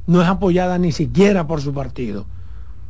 no 0.07 0.21
es 0.21 0.27
apoyada 0.27 0.77
ni 0.77 0.91
siquiera 0.91 1.47
por 1.47 1.61
su 1.61 1.73
partido. 1.73 2.25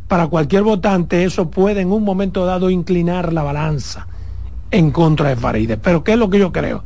Para 0.07 0.27
cualquier 0.27 0.63
votante 0.63 1.23
eso 1.23 1.49
puede 1.49 1.81
en 1.81 1.91
un 1.91 2.03
momento 2.03 2.45
dado 2.45 2.69
inclinar 2.69 3.33
la 3.33 3.43
balanza 3.43 4.07
en 4.71 4.91
contra 4.91 5.29
de 5.29 5.35
Farideh. 5.35 5.77
Pero 5.77 6.03
¿qué 6.03 6.13
es 6.13 6.19
lo 6.19 6.29
que 6.29 6.39
yo 6.39 6.51
creo? 6.51 6.83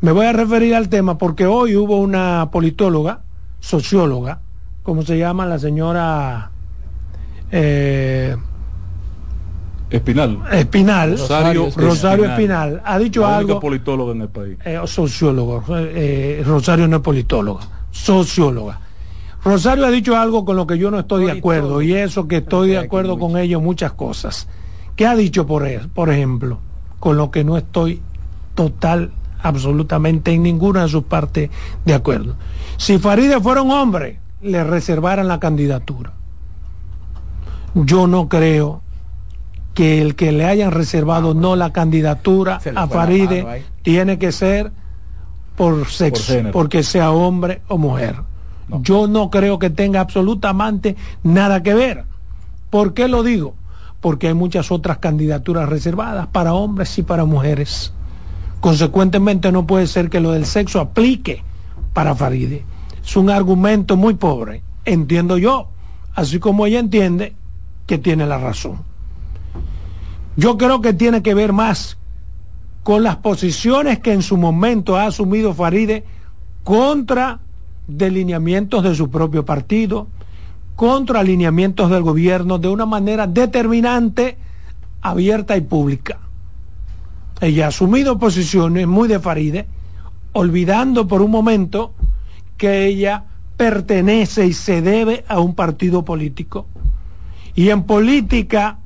Me 0.00 0.12
voy 0.12 0.26
a 0.26 0.32
referir 0.32 0.74
al 0.74 0.88
tema 0.88 1.16
porque 1.16 1.46
hoy 1.46 1.76
hubo 1.76 1.98
una 1.98 2.48
politóloga, 2.50 3.20
socióloga, 3.60 4.40
¿cómo 4.82 5.02
se 5.02 5.18
llama 5.18 5.46
la 5.46 5.58
señora 5.58 6.50
eh, 7.52 8.36
Espinal. 9.90 10.38
Espinal? 10.52 11.10
Rosario, 11.18 11.68
Rosario 11.76 12.24
Espinal. 12.26 12.80
Ha 12.84 12.98
dicho 12.98 13.22
la 13.22 13.38
algo, 13.38 13.58
politóloga 13.60 14.12
en 14.12 14.22
el 14.22 14.28
país. 14.28 14.56
eh, 14.64 14.80
sociólogo, 14.86 15.64
eh, 15.76 16.42
Rosario 16.46 16.86
no 16.86 16.96
es 16.96 17.02
politóloga, 17.02 17.62
socióloga. 17.90 18.80
Rosario 19.42 19.86
ha 19.86 19.90
dicho 19.90 20.16
algo 20.16 20.44
con 20.44 20.56
lo 20.56 20.66
que 20.66 20.78
yo 20.78 20.90
no 20.90 21.00
estoy 21.00 21.24
de 21.24 21.32
acuerdo 21.32 21.82
y 21.82 21.94
eso 21.94 22.28
que 22.28 22.36
estoy 22.38 22.68
de 22.70 22.78
acuerdo 22.78 23.18
con 23.18 23.36
ello 23.36 23.58
en 23.58 23.64
muchas 23.64 23.92
cosas. 23.92 24.46
¿Qué 24.96 25.06
ha 25.06 25.14
dicho 25.16 25.46
por, 25.46 25.66
e- 25.66 25.80
por 25.94 26.10
ejemplo? 26.10 26.58
Con 27.00 27.16
lo 27.16 27.30
que 27.30 27.42
no 27.42 27.56
estoy 27.56 28.02
total, 28.54 29.10
absolutamente 29.42 30.30
en 30.32 30.42
ninguna 30.42 30.82
de 30.82 30.88
sus 30.90 31.04
partes 31.04 31.48
de 31.86 31.94
acuerdo. 31.94 32.36
Si 32.76 32.98
Faride 32.98 33.40
fuera 33.40 33.62
un 33.62 33.70
hombre, 33.70 34.20
le 34.42 34.62
reservaran 34.62 35.26
la 35.26 35.40
candidatura. 35.40 36.12
Yo 37.74 38.06
no 38.06 38.28
creo 38.28 38.82
que 39.74 40.02
el 40.02 40.14
que 40.14 40.32
le 40.32 40.46
hayan 40.46 40.72
reservado 40.72 41.34
no 41.34 41.56
la 41.56 41.72
candidatura 41.72 42.60
a 42.74 42.86
Faride 42.88 43.44
mano 43.44 43.58
tiene 43.82 44.18
que 44.18 44.32
ser 44.32 44.72
por 45.56 45.88
sexo, 45.88 46.34
porque 46.52 46.82
sea 46.82 47.10
hombre 47.10 47.62
o 47.68 47.78
mujer. 47.78 48.16
Yo 48.82 49.06
no 49.06 49.30
creo 49.30 49.58
que 49.58 49.70
tenga 49.70 50.00
absolutamente 50.00 50.96
nada 51.22 51.62
que 51.62 51.74
ver. 51.74 52.04
¿Por 52.70 52.94
qué 52.94 53.08
lo 53.08 53.22
digo? 53.22 53.54
Porque 54.00 54.28
hay 54.28 54.34
muchas 54.34 54.70
otras 54.70 54.98
candidaturas 54.98 55.68
reservadas 55.68 56.28
para 56.28 56.54
hombres 56.54 56.96
y 56.98 57.02
para 57.02 57.24
mujeres. 57.24 57.92
Consecuentemente 58.60 59.50
no 59.50 59.66
puede 59.66 59.86
ser 59.86 60.08
que 60.08 60.20
lo 60.20 60.32
del 60.32 60.46
sexo 60.46 60.80
aplique 60.80 61.42
para 61.92 62.14
Faride. 62.14 62.64
Es 63.04 63.16
un 63.16 63.28
argumento 63.28 63.96
muy 63.96 64.14
pobre, 64.14 64.62
entiendo 64.84 65.36
yo, 65.36 65.68
así 66.14 66.38
como 66.38 66.66
ella 66.66 66.78
entiende 66.78 67.34
que 67.86 67.98
tiene 67.98 68.26
la 68.26 68.38
razón. 68.38 68.89
Yo 70.36 70.56
creo 70.56 70.80
que 70.80 70.92
tiene 70.92 71.22
que 71.22 71.34
ver 71.34 71.52
más 71.52 71.96
con 72.82 73.02
las 73.02 73.16
posiciones 73.16 73.98
que 73.98 74.12
en 74.12 74.22
su 74.22 74.36
momento 74.36 74.96
ha 74.96 75.06
asumido 75.06 75.54
Faride 75.54 76.04
contra 76.64 77.40
delineamientos 77.86 78.82
de 78.82 78.94
su 78.94 79.10
propio 79.10 79.44
partido, 79.44 80.06
contra 80.76 81.20
alineamientos 81.20 81.90
del 81.90 82.02
gobierno 82.02 82.58
de 82.58 82.68
una 82.68 82.86
manera 82.86 83.26
determinante, 83.26 84.38
abierta 85.02 85.56
y 85.56 85.60
pública. 85.62 86.18
Ella 87.40 87.66
ha 87.66 87.68
asumido 87.68 88.18
posiciones 88.18 88.86
muy 88.86 89.08
de 89.08 89.18
Faride, 89.18 89.66
olvidando 90.32 91.08
por 91.08 91.22
un 91.22 91.30
momento 91.30 91.92
que 92.56 92.86
ella 92.86 93.24
pertenece 93.56 94.46
y 94.46 94.52
se 94.52 94.82
debe 94.82 95.24
a 95.28 95.40
un 95.40 95.54
partido 95.54 96.04
político. 96.04 96.66
Y 97.54 97.70
en 97.70 97.82
política 97.82 98.79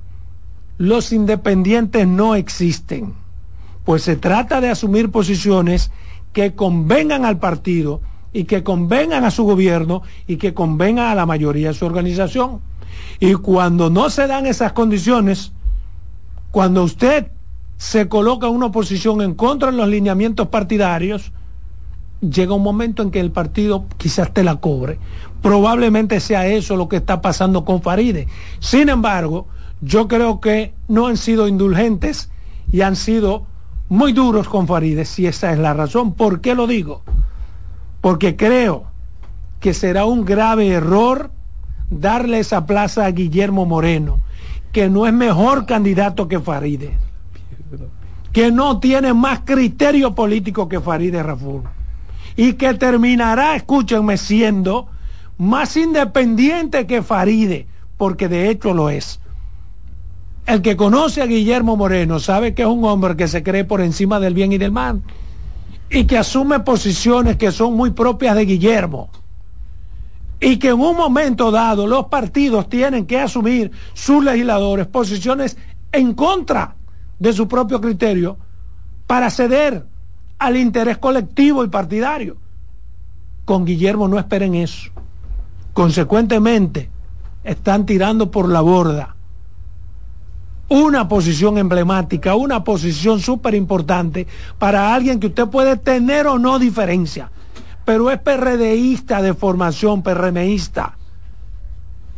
los 0.78 1.12
independientes 1.12 2.06
no 2.06 2.34
existen, 2.34 3.14
pues 3.84 4.02
se 4.02 4.16
trata 4.16 4.60
de 4.60 4.70
asumir 4.70 5.10
posiciones 5.10 5.90
que 6.32 6.54
convengan 6.54 7.24
al 7.24 7.38
partido 7.38 8.00
y 8.32 8.44
que 8.44 8.64
convengan 8.64 9.24
a 9.24 9.30
su 9.30 9.44
gobierno 9.44 10.02
y 10.26 10.36
que 10.36 10.54
convengan 10.54 11.06
a 11.06 11.14
la 11.14 11.26
mayoría 11.26 11.68
de 11.68 11.74
su 11.74 11.86
organización. 11.86 12.60
Y 13.20 13.34
cuando 13.34 13.90
no 13.90 14.10
se 14.10 14.26
dan 14.26 14.46
esas 14.46 14.72
condiciones, 14.72 15.52
cuando 16.50 16.82
usted 16.82 17.28
se 17.76 18.08
coloca 18.08 18.48
una 18.48 18.72
posición 18.72 19.22
en 19.22 19.34
contra 19.34 19.70
de 19.70 19.76
los 19.76 19.88
lineamientos 19.88 20.48
partidarios, 20.48 21.32
llega 22.20 22.54
un 22.54 22.62
momento 22.62 23.02
en 23.02 23.10
que 23.10 23.20
el 23.20 23.30
partido 23.30 23.86
quizás 23.96 24.32
te 24.32 24.42
la 24.42 24.56
cobre. 24.56 24.98
Probablemente 25.42 26.20
sea 26.20 26.46
eso 26.46 26.76
lo 26.76 26.88
que 26.88 26.96
está 26.96 27.20
pasando 27.20 27.64
con 27.64 27.82
Faride. 27.82 28.26
Sin 28.60 28.88
embargo, 28.88 29.46
yo 29.85 30.09
creo 30.09 30.41
que 30.41 30.72
no 30.89 31.07
han 31.07 31.18
sido 31.18 31.47
indulgentes 31.47 32.30
y 32.72 32.80
han 32.80 32.97
sido 32.97 33.47
muy 33.89 34.12
duros 34.12 34.49
con 34.49 34.66
Faride, 34.66 35.05
si 35.05 35.26
esa 35.26 35.53
es 35.53 35.59
la 35.59 35.74
razón. 35.74 36.14
¿Por 36.14 36.41
qué 36.41 36.55
lo 36.55 36.66
digo? 36.66 37.03
Porque 38.01 38.35
creo 38.35 38.85
que 39.61 39.74
será 39.74 40.07
un 40.07 40.24
grave 40.24 40.68
error 40.68 41.30
darle 41.91 42.39
esa 42.39 42.66
plaza 42.66 43.05
a 43.05 43.11
Guillermo 43.11 43.66
Moreno, 43.66 44.20
que 44.72 44.89
no 44.89 45.07
es 45.07 45.12
mejor 45.12 45.66
candidato 45.66 46.28
que 46.28 46.41
Faride, 46.41 46.97
que 48.32 48.51
no 48.51 48.80
tiene 48.80 49.12
más 49.12 49.41
criterio 49.45 50.14
político 50.14 50.68
que 50.68 50.80
Faride 50.80 51.22
Raful 51.22 51.62
y 52.37 52.55
que 52.55 52.72
terminará, 52.74 53.55
escúchenme, 53.55 54.16
siendo 54.16 54.89
más 55.37 55.76
independiente 55.76 56.87
que 56.87 57.03
Faride, 57.03 57.66
porque 57.99 58.28
de 58.28 58.49
hecho 58.49 58.72
lo 58.72 58.89
es. 58.89 59.20
El 60.47 60.61
que 60.61 60.76
conoce 60.76 61.22
a 61.22 61.26
Guillermo 61.26 61.76
Moreno 61.76 62.20
sabe 62.20 62.55
que 62.55 62.62
es 62.62 62.68
un 62.68 62.84
hombre 62.84 63.16
que 63.16 63.28
se 63.28 63.42
cree 63.42 63.64
por 63.64 63.80
encima 63.80 64.20
del 64.20 64.34
bien 64.34 64.53
y 64.53 64.59
del 64.59 64.72
mal 64.72 65.03
y 65.88 66.05
que 66.05 66.18
asume 66.18 66.61
posiciones 66.61 67.36
que 67.36 67.51
son 67.51 67.74
muy 67.74 67.92
propias 67.92 68.36
de 68.36 68.45
Guillermo 68.45 69.09
y 70.40 70.59
que 70.59 70.68
en 70.68 70.80
un 70.80 70.97
momento 70.97 71.51
dado 71.51 71.86
los 71.86 72.07
partidos 72.07 72.68
tienen 72.68 73.07
que 73.07 73.20
asumir 73.20 73.70
sus 73.95 74.22
legisladores 74.22 74.86
posiciones 74.86 75.57
en 75.92 76.12
contra 76.12 76.76
de 77.18 77.32
su 77.32 77.49
propio 77.49 77.80
criterio 77.80 78.36
para 79.07 79.30
ceder 79.30 79.86
al 80.38 80.57
interés 80.59 80.99
colectivo 80.99 81.64
y 81.64 81.68
partidario. 81.68 82.36
Con 83.47 83.64
Guillermo 83.64 84.09
no 84.09 84.18
esperen 84.18 84.55
eso. 84.55 84.90
Consecuentemente, 85.72 86.90
están 87.45 87.86
tirando 87.86 88.30
por 88.30 88.49
la 88.49 88.61
borda 88.61 89.13
una 90.68 91.08
posición 91.08 91.58
emblemática, 91.58 92.34
una 92.34 92.64
posición 92.64 93.20
súper 93.20 93.54
importante 93.54 94.26
para 94.58 94.94
alguien 94.94 95.20
que 95.20 95.28
usted 95.28 95.46
puede 95.48 95.76
tener 95.76 96.26
o 96.26 96.38
no 96.38 96.58
diferencia, 96.58 97.30
pero 97.84 98.10
es 98.10 98.18
PRDista 98.18 99.20
de 99.22 99.34
formación, 99.34 100.02
PRMista. 100.02 100.96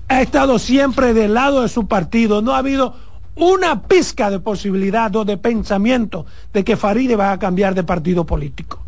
Ha 0.08 0.22
estado 0.22 0.58
siempre 0.58 1.12
del 1.12 1.34
lado 1.34 1.62
de 1.62 1.68
su 1.68 1.88
partido, 1.88 2.40
no 2.40 2.54
ha 2.54 2.58
habido 2.58 2.94
una 3.34 3.82
pizca 3.82 4.30
de 4.30 4.40
posibilidad 4.40 5.14
o 5.16 5.24
de 5.24 5.36
pensamiento 5.36 6.24
de 6.52 6.64
que 6.64 6.76
Faride 6.76 7.16
va 7.16 7.32
a 7.32 7.38
cambiar 7.38 7.74
de 7.74 7.82
partido 7.82 8.24
político, 8.24 8.78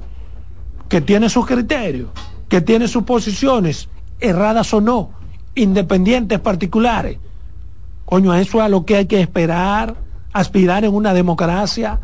que 0.88 1.00
tiene 1.00 1.28
sus 1.28 1.44
criterios, 1.44 2.10
que 2.48 2.60
tiene 2.60 2.88
sus 2.88 3.02
posiciones, 3.02 3.88
erradas 4.20 4.72
o 4.72 4.80
no, 4.80 5.10
independientes 5.54 6.38
particulares. 6.40 7.18
Coño, 8.08 8.32
eso 8.32 8.56
es 8.58 8.64
a 8.64 8.68
lo 8.70 8.86
que 8.86 8.96
hay 8.96 9.04
que 9.04 9.20
esperar, 9.20 9.94
aspirar 10.32 10.82
en 10.86 10.94
una 10.94 11.12
democracia, 11.12 12.00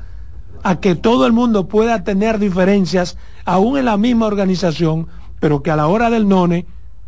a 0.62 0.78
que 0.78 0.96
todo 0.96 1.26
el 1.26 1.32
mundo 1.32 1.66
pueda 1.66 2.04
tener 2.04 2.38
diferencias, 2.38 3.16
aún 3.46 3.78
en 3.78 3.86
la 3.86 3.96
misma 3.96 4.26
organización, 4.26 5.06
pero 5.40 5.62
que 5.62 5.70
a 5.70 5.76
la 5.76 5.86
hora 5.86 6.10
del 6.10 6.28
none 6.28 6.66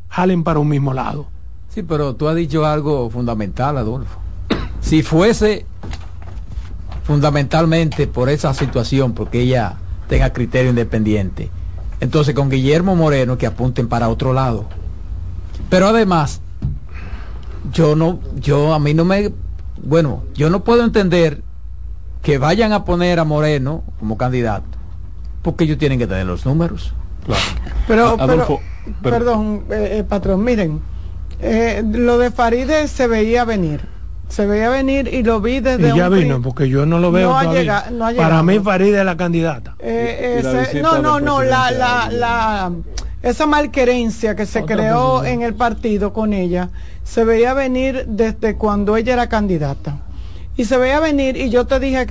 jalen 0.08 0.42
para 0.44 0.60
un 0.60 0.68
mismo 0.68 0.94
lado. 0.94 1.26
Sí, 1.68 1.82
pero 1.82 2.14
tú 2.14 2.26
has 2.26 2.36
dicho 2.36 2.64
algo 2.64 3.10
fundamental, 3.10 3.76
Adolfo. 3.76 4.18
Si 4.80 5.02
fuese 5.02 5.66
fundamentalmente 7.02 8.06
por 8.06 8.30
esa 8.30 8.54
situación, 8.54 9.12
porque 9.12 9.42
ella 9.42 9.76
tenga 10.08 10.32
criterio 10.32 10.70
independiente, 10.70 11.50
entonces 12.00 12.34
con 12.34 12.48
Guillermo 12.48 12.96
Moreno 12.96 13.36
que 13.36 13.46
apunten 13.46 13.88
para 13.88 14.08
otro 14.08 14.32
lado. 14.32 14.64
Pero 15.68 15.88
además, 15.88 16.40
yo 17.72 17.96
no, 17.96 18.20
yo 18.36 18.74
a 18.74 18.78
mí 18.78 18.94
no 18.94 19.04
me, 19.04 19.32
bueno, 19.82 20.24
yo 20.34 20.50
no 20.50 20.64
puedo 20.64 20.84
entender 20.84 21.42
que 22.22 22.38
vayan 22.38 22.72
a 22.72 22.84
poner 22.84 23.18
a 23.20 23.24
Moreno 23.24 23.84
como 23.98 24.16
candidato, 24.16 24.66
porque 25.42 25.64
ellos 25.64 25.78
tienen 25.78 25.98
que 25.98 26.06
tener 26.06 26.26
los 26.26 26.44
números. 26.44 26.92
Pero, 27.86 28.16
pero, 28.16 28.60
perdón, 29.02 29.64
eh, 29.70 29.98
eh, 29.98 30.04
patrón, 30.04 30.44
miren, 30.44 30.80
eh, 31.40 31.82
lo 31.88 32.18
de 32.18 32.30
Faride 32.30 32.88
se 32.88 33.06
veía 33.06 33.44
venir. 33.44 33.96
Se 34.28 34.44
veía 34.44 34.70
venir 34.70 35.06
y 35.12 35.22
lo 35.22 35.40
vi 35.40 35.60
desde 35.60 35.90
y 35.90 35.96
ya 35.96 36.08
vino, 36.08 36.42
porque 36.42 36.68
yo 36.68 36.84
no 36.84 36.98
lo 36.98 37.12
veo 37.12 37.28
no 37.28 37.38
ha 37.38 37.42
todavía. 37.42 37.60
llegado, 37.60 37.90
no 37.92 38.06
ha 38.06 38.12
Para 38.12 38.42
mí 38.42 38.58
Faride 38.58 38.98
es 38.98 39.04
la 39.04 39.16
candidata. 39.16 39.76
Eh, 39.78 40.40
la 40.42 40.82
no, 40.82 40.98
no, 41.00 41.20
no, 41.20 41.42
la, 41.44 41.70
la, 41.70 42.08
la, 42.10 42.72
esa 43.22 43.46
malquerencia 43.46 44.34
que 44.34 44.46
se 44.46 44.64
creó 44.64 45.24
en 45.24 45.42
el 45.42 45.54
partido 45.54 46.12
con 46.12 46.32
ella, 46.32 46.70
se 47.06 47.24
veía 47.24 47.54
venir 47.54 48.04
desde 48.08 48.56
cuando 48.56 48.96
ella 48.96 49.12
era 49.14 49.28
candidata. 49.28 50.00
Y 50.56 50.64
se 50.64 50.76
veía 50.76 50.98
venir, 51.00 51.36
y 51.36 51.50
yo 51.50 51.66
te 51.66 51.78
dije 51.78 52.04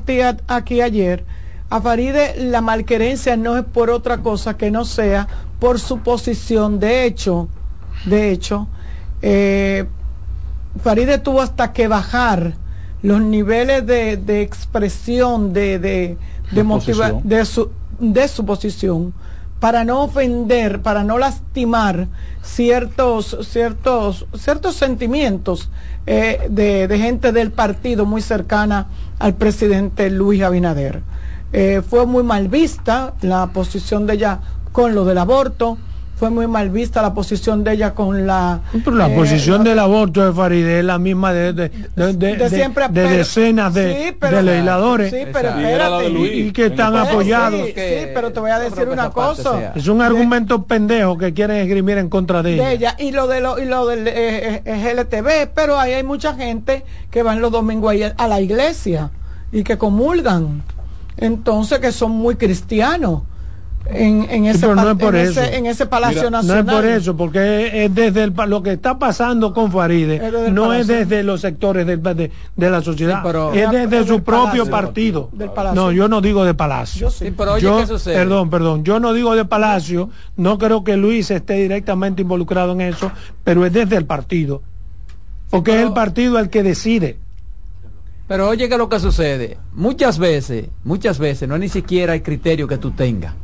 aquí 0.47 0.81
ayer, 0.81 1.25
a 1.69 1.81
Faride 1.81 2.35
la 2.37 2.61
malquerencia 2.61 3.35
no 3.35 3.57
es 3.57 3.65
por 3.65 3.89
otra 3.89 4.19
cosa 4.19 4.55
que 4.55 4.71
no 4.71 4.85
sea 4.85 5.27
por 5.59 5.79
su 5.79 5.99
posición. 5.99 6.79
De 6.79 7.05
hecho, 7.05 7.49
de 8.05 8.31
hecho, 8.31 8.67
eh, 9.21 9.85
Faride 10.81 11.17
tuvo 11.17 11.41
hasta 11.41 11.73
que 11.73 11.87
bajar 11.87 12.53
los 13.01 13.19
niveles 13.21 13.85
de, 13.85 14.15
de 14.17 14.41
expresión, 14.43 15.51
de, 15.53 15.79
de, 15.79 16.17
de, 16.51 16.63
motiva- 16.63 17.09
de 17.23 17.45
su, 17.45 17.69
de 17.99 18.27
su 18.27 18.45
posición, 18.45 19.13
para 19.60 19.84
no 19.84 20.03
ofender, 20.03 20.82
para 20.82 21.03
no 21.03 21.18
lastimar 21.18 22.08
ciertos, 22.41 23.38
ciertos, 23.41 24.26
ciertos 24.38 24.76
sentimientos 24.76 25.70
eh, 26.06 26.47
de, 26.49 26.97
gente 26.97 27.32
del 27.32 27.51
partido 27.51 28.06
muy 28.06 28.22
cercana 28.22 28.88
al 29.20 29.36
presidente 29.36 30.10
Luis 30.10 30.43
Abinader. 30.43 31.01
Eh, 31.53 31.82
fue 31.88 32.06
muy 32.06 32.24
mal 32.24 32.47
vista 32.47 33.14
la 33.22 33.47
posición 33.47 34.06
de 34.06 34.16
ella 34.16 34.39
con 34.72 34.93
lo 34.93 35.06
del 35.06 35.18
aborto, 35.18 35.78
fue 36.16 36.30
muy 36.30 36.47
mal 36.47 36.70
vista 36.70 37.01
la 37.01 37.13
posición 37.13 37.63
de 37.66 37.74
ella 37.74 37.93
con 37.93 38.26
la... 38.26 38.61
Pero 38.86 38.95
la 38.95 39.09
eh, 39.11 39.16
posición 39.16 39.63
la- 39.66 39.70
del 39.72 39.80
aborto 39.80 40.26
de 40.26 40.32
Faride 40.32 40.80
es 40.80 40.86
la 40.86 40.97
misma 40.97 41.34
de, 41.34 41.51
de, 41.51 41.70
de, 41.95 42.13
de- 42.13 42.36
de 42.38 42.49
siempre, 42.49 42.86
pero- 42.93 43.09
decenas 43.09 43.74
de, 43.74 43.93
sí, 44.11 44.18
pero- 44.20 44.38
de 44.38 44.43
legisladores 44.43 45.11
Sí, 45.11 45.18
pero 45.34 45.49
espérate. 45.49 46.09
Y, 46.09 46.26
y 46.47 46.51
que 46.53 46.68
están 46.68 46.95
apoyados. 46.95 47.59
Sí, 47.66 47.74
sí, 47.76 48.07
pero 48.13 48.32
te 48.32 48.39
voy 48.39 48.51
a 48.51 48.59
decir 48.59 48.88
una 48.88 49.09
cosa. 49.09 49.74
Es 49.76 49.88
un 49.89 50.01
argumento 50.01 50.63
pendejo 50.63 51.18
que 51.18 51.34
quieren 51.34 51.57
esgrimir 51.57 51.97
en 51.97 52.07
contra 52.09 52.41
de 52.41 52.51
de 52.51 52.55
ella. 52.55 52.72
ella 52.72 52.95
y 52.99 53.11
lo 53.11 53.28
de 53.28 53.41
lo 53.41 53.59
y 53.59 53.66
lo 53.66 53.86
del 53.86 54.07
eh, 54.07 54.61
eh, 54.63 54.93
GLTV, 54.95 55.51
pero 55.53 55.78
ahí 55.78 55.91
hay 55.93 56.03
mucha 56.03 56.34
gente 56.36 56.86
que 57.11 57.24
van 57.24 57.41
los 57.41 57.51
domingos 57.51 57.91
ahí 57.91 58.03
a 58.18 58.28
la 58.28 58.39
iglesia 58.39 59.11
y 59.51 59.63
que 59.63 59.78
comulgan. 59.78 60.63
Entonces 61.18 61.80
que 61.80 61.91
son 61.91 62.11
muy 62.11 62.36
cristianos 62.36 63.24
en, 63.88 64.27
en 64.29 64.45
ese 64.45 64.67
no 64.67 64.89
es 64.91 64.97
por 64.97 65.15
en 65.15 65.27
eso. 65.27 65.41
ese 65.41 65.55
en 65.57 65.65
ese 65.67 65.86
Palacio 65.86 66.17
Mira, 66.23 66.31
No 66.31 66.38
Nacional. 66.41 66.67
es 66.67 66.73
por 66.75 66.86
eso, 66.86 67.17
porque 67.17 67.86
es 67.86 67.93
desde 67.93 68.23
el, 68.23 68.33
lo 68.47 68.63
que 68.63 68.71
está 68.73 68.97
pasando 68.97 69.53
con 69.53 69.71
Faride, 69.71 70.49
no 70.51 70.73
es 70.73 70.88
desde 70.88 71.23
los 71.23 71.41
sectores 71.41 71.86
del- 71.86 72.01
de, 72.01 72.31
de 72.55 72.69
la 72.69 72.81
sociedad, 72.81 73.17
Sí, 73.17 73.21
pero- 73.23 73.53
es 73.53 73.69
desde 73.71 73.99
Es 73.99 74.07
su 74.07 74.23
propio 74.23 74.65
palacio. 74.65 74.71
partido. 74.71 75.29
Del 75.33 75.51
palacio. 75.51 75.81
No, 75.81 75.91
yo 75.91 76.07
no 76.07 76.21
digo 76.21 76.43
de 76.45 76.53
Palacio. 76.53 77.01
Yo 77.01 77.09
sí. 77.11 77.25
Sí, 77.25 77.33
pero 77.38 77.53
oye, 77.53 77.61
Yo- 77.63 77.77
¿qué 77.77 77.88
sucede? 77.88 78.15
Perdón, 78.15 78.49
perdón, 78.49 78.83
yo 78.83 78.99
no 78.99 79.13
digo 79.13 79.36
de 79.36 79.45
Palacio, 79.45 80.09
no 80.38 80.57
creo 80.57 80.83
que 80.83 80.97
Luis 80.97 81.29
esté 81.31 81.53
directamente 81.53 82.23
involucrado 82.23 82.71
en 82.71 82.81
eso, 82.81 83.11
pero 83.43 83.65
es 83.65 83.73
desde 83.73 83.97
el 83.97 84.05
partido. 84.05 84.61
Porque 85.51 85.71
es 85.71 85.77
pero- 85.77 85.88
el 85.89 85.93
partido 85.93 86.39
el 86.39 86.49
que 86.49 86.63
decide. 86.63 87.17
Pero 88.27 88.49
oye 88.49 88.67
que 88.67 88.77
lo 88.79 88.89
que 88.89 88.99
sucede, 88.99 89.59
muchas 89.73 90.17
veces, 90.17 90.65
muchas 90.83 91.19
veces 91.19 91.47
no 91.47 91.53
es 91.55 91.61
ni 91.61 91.69
siquiera 91.69 92.15
el 92.15 92.23
criterio 92.23 92.67
que 92.67 92.79
tú 92.79 92.89
tengas. 92.89 93.36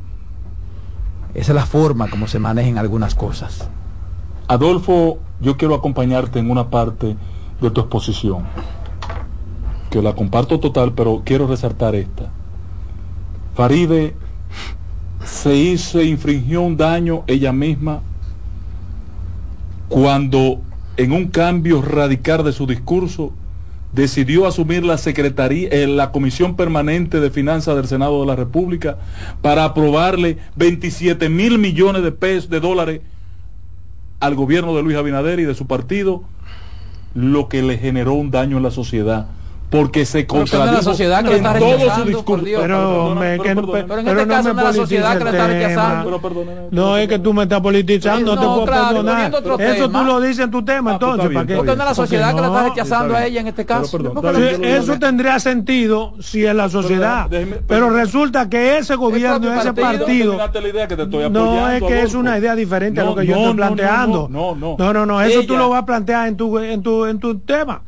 Esa 1.34 1.52
es 1.52 1.56
la 1.56 1.66
forma 1.66 2.10
como 2.10 2.28
se 2.28 2.40
manejan 2.40 2.78
algunas 2.78 3.16
cosas. 3.16 3.70
Adolfo, 4.48 5.20
yo 5.40 5.58
quiero 5.58 5.76
acompañarte 5.76 6.40
en 6.40 6.52
una 6.52 6.70
parte 6.70 7.16
de 7.62 7.72
tu 7.72 7.82
exposición, 7.82 8.44
que 9.90 10.02
la 10.02 10.14
comparto 10.14 10.60
total, 10.60 10.94
pero 10.94 11.22
quiero 11.24 11.48
resaltar 11.48 11.96
esta. 11.96 12.30
Faride 13.56 14.16
se 15.24 15.56
hizo, 15.56 16.02
infringió 16.02 16.62
un 16.62 16.76
daño 16.78 17.24
ella 17.28 17.54
misma 17.54 18.02
cuando 19.88 20.60
en 20.98 21.12
un 21.12 21.28
cambio 21.28 21.82
radical 21.82 22.44
de 22.44 22.54
su 22.54 22.66
discurso 22.66 23.34
decidió 23.92 24.48
asumir 24.48 24.84
la 24.84 24.98
secretaría, 24.98 25.70
eh, 25.70 25.88
la 25.88 26.12
comisión 26.12 26.56
permanente 26.56 27.20
de 27.20 27.30
finanzas 27.30 27.76
del 27.76 27.88
Senado 27.88 28.22
de 28.22 28.28
la 28.28 28.36
República 28.36 28.98
para 29.42 29.66
aprobarle 29.66 30.38
27 30.56 31.30
mil 31.30 31.60
millones 31.60 32.04
de 32.04 32.12
pesos 32.12 32.50
de 32.50 32.60
dólares 32.60 33.02
al 34.20 34.36
gobierno 34.36 34.76
de 34.76 34.84
Luis 34.84 34.98
Abinader 34.98 35.40
y 35.40 35.46
de 35.46 35.56
su 35.56 35.68
partido, 35.68 36.24
lo 37.16 37.50
que 37.50 37.62
le 37.64 37.78
generó 37.78 38.14
un 38.14 38.32
daño 38.32 38.58
en 38.58 38.64
la 38.64 38.72
sociedad. 38.72 39.28
Porque 39.72 40.06
se 40.06 40.20
la 40.20 40.28
contradijo 40.28 40.82
sociedad 40.82 41.24
que 41.24 41.30
le 41.30 41.38
en 41.38 41.46
está 41.46 41.58
todo 41.58 41.96
su 41.96 42.04
discurso. 42.04 42.44
Dios. 42.46 42.62
Pero, 42.62 42.78
Perdona, 42.78 43.22
me- 43.22 43.38
pero 43.38 43.44
que- 43.44 43.50
perdona. 43.56 43.72
Pero 43.72 44.00
en 44.00 44.06
pero 44.06 44.20
este 44.20 44.28
caso 44.34 44.54
no 44.54 44.60
es 44.60 44.66
la 44.68 44.74
sociedad 44.74 45.18
que 45.18 45.24
le 45.24 45.30
está 45.30 45.48
rechazando. 45.48 46.22
No, 46.72 46.98
es 46.98 47.08
que 47.08 47.20
tú 47.20 47.34
me 47.34 47.44
estás 47.44 47.62
politizando, 47.62 48.36
no, 48.36 48.42
No, 48.42 48.42
te 48.42 48.48
puedo 48.48 48.66
claro, 48.66 48.88
perdonar. 48.88 49.32
Eso 49.62 49.86
tema. 49.88 50.00
tú 50.00 50.06
lo 50.06 50.20
dices 50.20 50.40
en 50.40 50.52
tu 50.52 50.66
tema, 50.66 50.92
Ah, 50.92 51.00
pues 51.00 51.10
entonces, 51.12 51.30
bien, 51.30 51.34
¿para 51.42 51.48
qué? 51.48 51.56
Porque 51.56 51.68
no 51.78 51.84
es 51.84 51.90
la 51.90 51.96
sociedad 51.96 52.36
que 52.36 52.42
le 52.42 52.48
está 52.48 52.64
rechazando 52.64 53.06
está 53.14 53.18
a 53.18 53.26
ella 53.26 53.40
en 53.40 53.48
este 53.48 53.64
Pero 53.66 53.82
caso. 53.82 53.98
eso 54.62 55.00
tendría 55.00 55.40
sentido 55.40 56.14
si 56.20 56.46
es 56.46 56.54
la 56.54 56.68
sociedad, 56.68 57.30
déjeme- 57.30 57.62
pero 57.66 57.88
pero- 57.88 57.90
resulta 57.92 58.50
que 58.50 58.78
ese 58.78 58.96
gobierno, 58.96 59.54
ese 59.54 59.72
partido- 59.74 60.36
la 60.38 60.52
no 61.30 61.70
es 61.70 61.82
que 61.82 62.02
es 62.02 62.14
una 62.14 62.38
idea 62.38 62.56
diferente 62.56 63.00
a 63.00 63.06
lo 63.06 63.16
que 63.16 63.26
yo 63.26 63.38
estoy 63.38 63.54
planteando. 63.54 64.28
No, 64.30 64.54
no, 64.54 64.76
no, 64.78 64.94
no, 64.94 65.06
no, 65.06 65.22
eso 65.22 65.44
tú 65.48 65.56
lo 65.56 65.70
vas 65.70 65.84
a 65.84 65.86
plantear 65.86 66.28
en 66.28 66.36
tu, 66.36 66.60
en 66.60 66.84
tu, 66.84 67.06
en 67.06 67.20
tu 67.20 67.40
tema. 67.40 67.84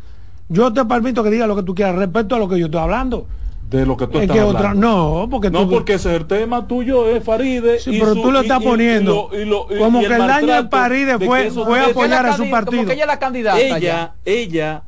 Yo 0.49 0.71
te 0.73 0.83
permito 0.85 1.23
que 1.23 1.29
diga 1.31 1.47
lo 1.47 1.55
que 1.55 1.63
tú 1.63 1.73
quieras 1.73 1.95
respecto 1.95 2.35
a 2.35 2.39
lo 2.39 2.47
que 2.49 2.59
yo 2.59 2.65
estoy 2.65 2.81
hablando. 2.81 3.27
de 3.69 3.87
lo 3.87 3.97
que 3.97 4.05
tú 4.05 4.17
Es 4.19 4.23
estás 4.25 4.35
que 4.35 4.39
hablando. 4.41 4.59
otra, 4.59 4.73
no, 4.75 5.27
porque 5.31 5.49
No, 5.49 5.63
tú, 5.63 5.69
porque 5.71 5.93
ese 5.95 6.11
es 6.13 6.21
el 6.21 6.27
tema 6.27 6.67
tuyo, 6.67 7.09
es 7.09 7.23
Faride. 7.23 7.79
Sí, 7.79 7.95
y 7.95 7.99
pero 7.99 8.13
su- 8.13 8.21
tú 8.21 8.31
lo 8.31 8.41
estás 8.41 8.61
y- 8.61 8.65
poniendo 8.65 9.29
lo- 9.31 9.39
y 9.41 9.45
lo- 9.45 9.65
y- 9.67 9.79
como 9.79 9.99
y 9.99 10.05
que 10.05 10.13
el 10.13 10.19
daño 10.27 10.61
de 10.63 10.69
Faride 10.69 11.17
de 11.17 11.25
fue- 11.25 11.49
fue 11.49 11.79
apoyar 11.79 12.23
a 12.27 12.37
su 12.37 12.47
partido. 12.51 12.77
Como 12.83 12.87
que 12.89 12.93
ella 12.93 13.03
es 13.05 13.07
la 13.07 13.17
candidata 13.17 13.59
ella, 13.59 13.79
ya. 13.79 14.15
ella 14.25 14.83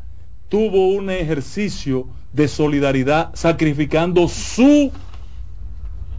tuvo 0.50 0.90
un 0.90 1.10
ejercicio 1.10 2.06
de 2.32 2.48
solidaridad 2.48 3.32
sacrificando 3.34 4.28
su 4.28 4.92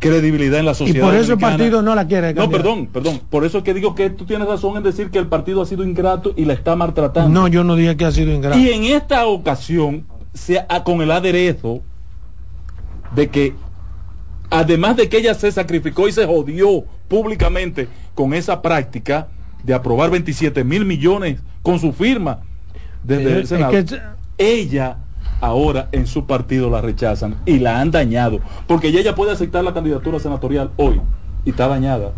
credibilidad 0.09 0.59
en 0.61 0.66
la 0.66 0.72
y 0.72 0.74
sociedad. 0.74 1.04
por 1.07 1.14
eso 1.14 1.32
el 1.32 1.38
partido 1.38 1.82
no 1.82 1.94
la 1.94 2.07
quiere. 2.07 2.34
No, 2.34 2.48
perdón, 2.50 2.86
perdón. 2.86 3.20
Por 3.30 3.44
eso 3.44 3.59
es 3.59 3.64
que 3.64 3.74
digo 3.74 3.94
que 3.94 4.11
tú 4.11 4.24
tienes 4.24 4.46
razón 4.48 4.76
en 4.76 4.82
decir 4.82 5.11
que 5.11 5.18
el 5.18 5.26
partido 5.26 5.62
ha 5.62 5.66
sido 5.66 5.84
ingrato 5.84 6.32
y 6.36 6.44
la 6.44 6.52
está 6.54 6.76
maltratando. 6.76 7.28
No, 7.30 7.48
yo 7.48 7.64
no 7.64 7.74
dije 7.76 7.96
que 7.96 8.04
ha 8.04 8.12
sido 8.12 8.32
ingrato. 8.32 8.59
Y 8.59 8.70
en 8.70 8.84
esta 8.84 9.26
ocasión, 9.26 10.07
se, 10.34 10.59
a- 10.68 10.84
con 10.84 11.00
el 11.02 11.11
aderezo 11.11 11.80
de 13.14 13.28
que, 13.28 13.54
además 14.50 14.96
de 14.96 15.09
que 15.09 15.18
ella 15.18 15.34
se 15.34 15.50
sacrificó 15.52 16.09
y 16.09 16.12
se 16.12 16.26
jodió 16.26 16.84
públicamente 17.09 17.88
con 18.14 18.34
esa 18.34 18.61
práctica 18.62 19.28
de 19.62 19.74
aprobar 19.74 20.11
27 20.11 20.64
mil 20.64 20.84
millones 20.84 21.40
con 21.62 21.78
su 21.78 21.92
firma 21.92 22.40
desde 23.02 23.24
Es- 23.24 23.30
el 23.32 23.42
es 23.42 23.48
Senado, 23.48 23.72
que- 23.72 23.84
ella 24.38 24.98
ahora 25.41 25.89
en 25.93 26.07
su 26.07 26.24
partido 26.26 26.70
la 26.70 26.80
rechazan 26.80 27.37
y 27.47 27.59
la 27.59 27.80
han 27.80 27.91
dañado, 27.91 28.41
porque 28.66 28.93
ya 28.93 29.01
ella 29.01 29.14
puede 29.14 29.32
aceptar 29.32 29.64
la 29.64 29.74
candidatura 29.74 30.18
senatorial 30.18 30.70
hoy 30.76 31.01
y 31.45 31.51
está 31.51 31.68
dañada. 31.68 32.12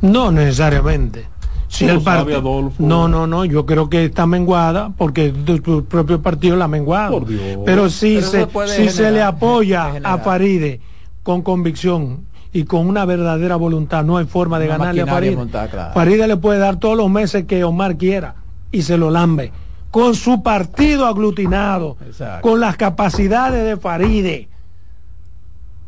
No 0.00 0.30
necesariamente. 0.32 1.26
Si 1.68 1.84
el 1.84 2.00
partido, 2.00 2.72
no, 2.80 3.06
no, 3.06 3.28
no, 3.28 3.44
yo 3.44 3.64
creo 3.64 3.88
que 3.88 4.04
está 4.06 4.26
menguada 4.26 4.90
porque 4.98 5.28
tu, 5.30 5.60
tu 5.60 5.84
propio 5.84 6.20
partido 6.20 6.56
la 6.56 6.64
ha 6.64 6.68
menguado. 6.68 7.20
Por 7.20 7.28
Dios. 7.28 7.58
Pero 7.64 7.88
si 7.88 8.16
Pero 8.32 8.48
se, 8.66 8.66
si 8.76 8.88
se 8.88 9.10
le 9.12 9.22
apoya 9.22 9.92
a 10.02 10.18
Faride 10.18 10.80
con 11.22 11.42
convicción 11.42 12.24
y 12.52 12.64
con 12.64 12.88
una 12.88 13.04
verdadera 13.04 13.54
voluntad, 13.54 14.02
no 14.04 14.16
hay 14.16 14.26
forma 14.26 14.58
de 14.58 14.66
Una 14.66 14.78
ganarle 14.78 15.02
a 15.02 15.06
Faride. 15.06 15.36
montada, 15.36 15.68
claro. 15.68 15.94
Faride 15.94 16.26
le 16.26 16.36
puede 16.38 16.58
dar 16.58 16.78
todos 16.80 16.96
los 16.96 17.08
meses 17.08 17.44
que 17.44 17.62
Omar 17.62 17.96
quiera 17.96 18.34
y 18.72 18.82
se 18.82 18.96
lo 18.98 19.08
lambe. 19.10 19.52
Con 19.90 20.14
su 20.14 20.42
partido 20.42 21.06
aglutinado, 21.06 21.96
Exacto. 22.06 22.48
con 22.48 22.60
las 22.60 22.76
capacidades 22.76 23.64
de 23.64 23.76
Faride. 23.76 24.48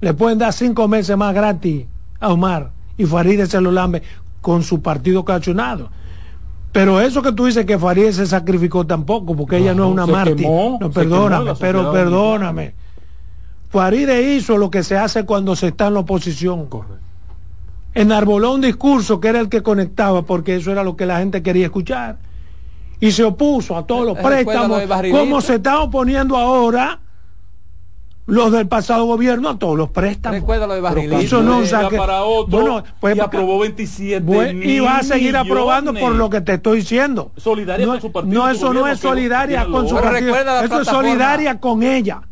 Le 0.00 0.14
pueden 0.14 0.38
dar 0.38 0.52
cinco 0.52 0.88
meses 0.88 1.16
más 1.16 1.32
gratis 1.32 1.86
a 2.18 2.32
Omar 2.32 2.72
y 2.96 3.06
Faride 3.06 3.46
se 3.46 3.60
lo 3.60 3.70
lambe 3.70 4.02
con 4.40 4.62
su 4.62 4.82
partido 4.82 5.24
cachonado. 5.24 5.90
Pero 6.72 7.00
eso 7.00 7.22
que 7.22 7.32
tú 7.32 7.44
dices 7.46 7.66
que 7.66 7.78
Farideh 7.78 8.12
se 8.14 8.26
sacrificó 8.26 8.86
tampoco, 8.86 9.36
porque 9.36 9.58
ella 9.58 9.74
no 9.74 9.84
es 9.84 9.92
una 9.92 10.06
mártir. 10.06 10.36
quemó, 10.36 10.78
no, 10.80 10.90
perdóname, 10.90 11.44
quemó 11.44 11.58
pero 11.60 11.92
perdóname. 11.92 12.74
Farideh 13.68 14.36
hizo 14.36 14.56
lo 14.56 14.70
que 14.70 14.82
se 14.82 14.96
hace 14.96 15.24
cuando 15.24 15.54
se 15.54 15.68
está 15.68 15.88
en 15.88 15.94
la 15.94 16.00
oposición. 16.00 16.66
Correcto. 16.66 16.96
Enarboló 17.94 18.54
un 18.54 18.62
discurso 18.62 19.20
que 19.20 19.28
era 19.28 19.40
el 19.40 19.50
que 19.50 19.62
conectaba, 19.62 20.22
porque 20.22 20.56
eso 20.56 20.72
era 20.72 20.82
lo 20.82 20.96
que 20.96 21.04
la 21.04 21.18
gente 21.18 21.42
quería 21.42 21.66
escuchar. 21.66 22.16
Y 23.02 23.10
se 23.10 23.24
opuso 23.24 23.76
a 23.76 23.84
todos 23.84 24.06
los 24.06 24.16
préstamos, 24.18 24.80
como 25.10 25.40
se 25.40 25.56
están 25.56 25.74
oponiendo 25.78 26.36
ahora 26.36 27.00
los 28.26 28.52
del 28.52 28.68
pasado 28.68 29.04
gobierno 29.06 29.48
a 29.48 29.58
todos 29.58 29.76
los 29.76 29.90
préstamos. 29.90 30.38
Recuerda 30.38 30.68
lo 30.68 30.74
de 30.74 30.80
Barrilito. 30.80 31.18
Eso 31.18 31.42
no, 31.42 31.58
o 31.58 31.64
sea 31.66 31.80
Era 31.80 31.88
que- 31.88 31.96
para 31.96 32.22
otro 32.22 32.60
bueno, 32.60 32.84
pues, 33.00 33.16
y 33.16 33.20
aprobó 33.20 33.58
27 33.58 34.20
Bueno, 34.20 34.62
y 34.62 34.78
va 34.78 34.98
a 34.98 35.02
seguir 35.02 35.32
millones. 35.32 35.50
aprobando 35.50 35.92
por 35.94 36.12
lo 36.14 36.30
que 36.30 36.40
te 36.42 36.54
estoy 36.54 36.76
diciendo. 36.78 37.32
Solidaria 37.36 37.86
no, 37.86 37.92
con 37.94 38.00
su 38.02 38.12
partido, 38.12 38.34
No, 38.44 38.48
eso 38.48 38.72
no 38.72 38.86
es 38.86 39.00
solidaria 39.00 39.66
con 39.66 39.88
su 39.88 39.96
partido. 39.96 40.20
recuerda 40.26 40.60
la 40.60 40.64
Eso 40.66 40.80
es 40.82 40.86
solidaria 40.88 41.58
con 41.58 41.82
ella. 41.82 42.22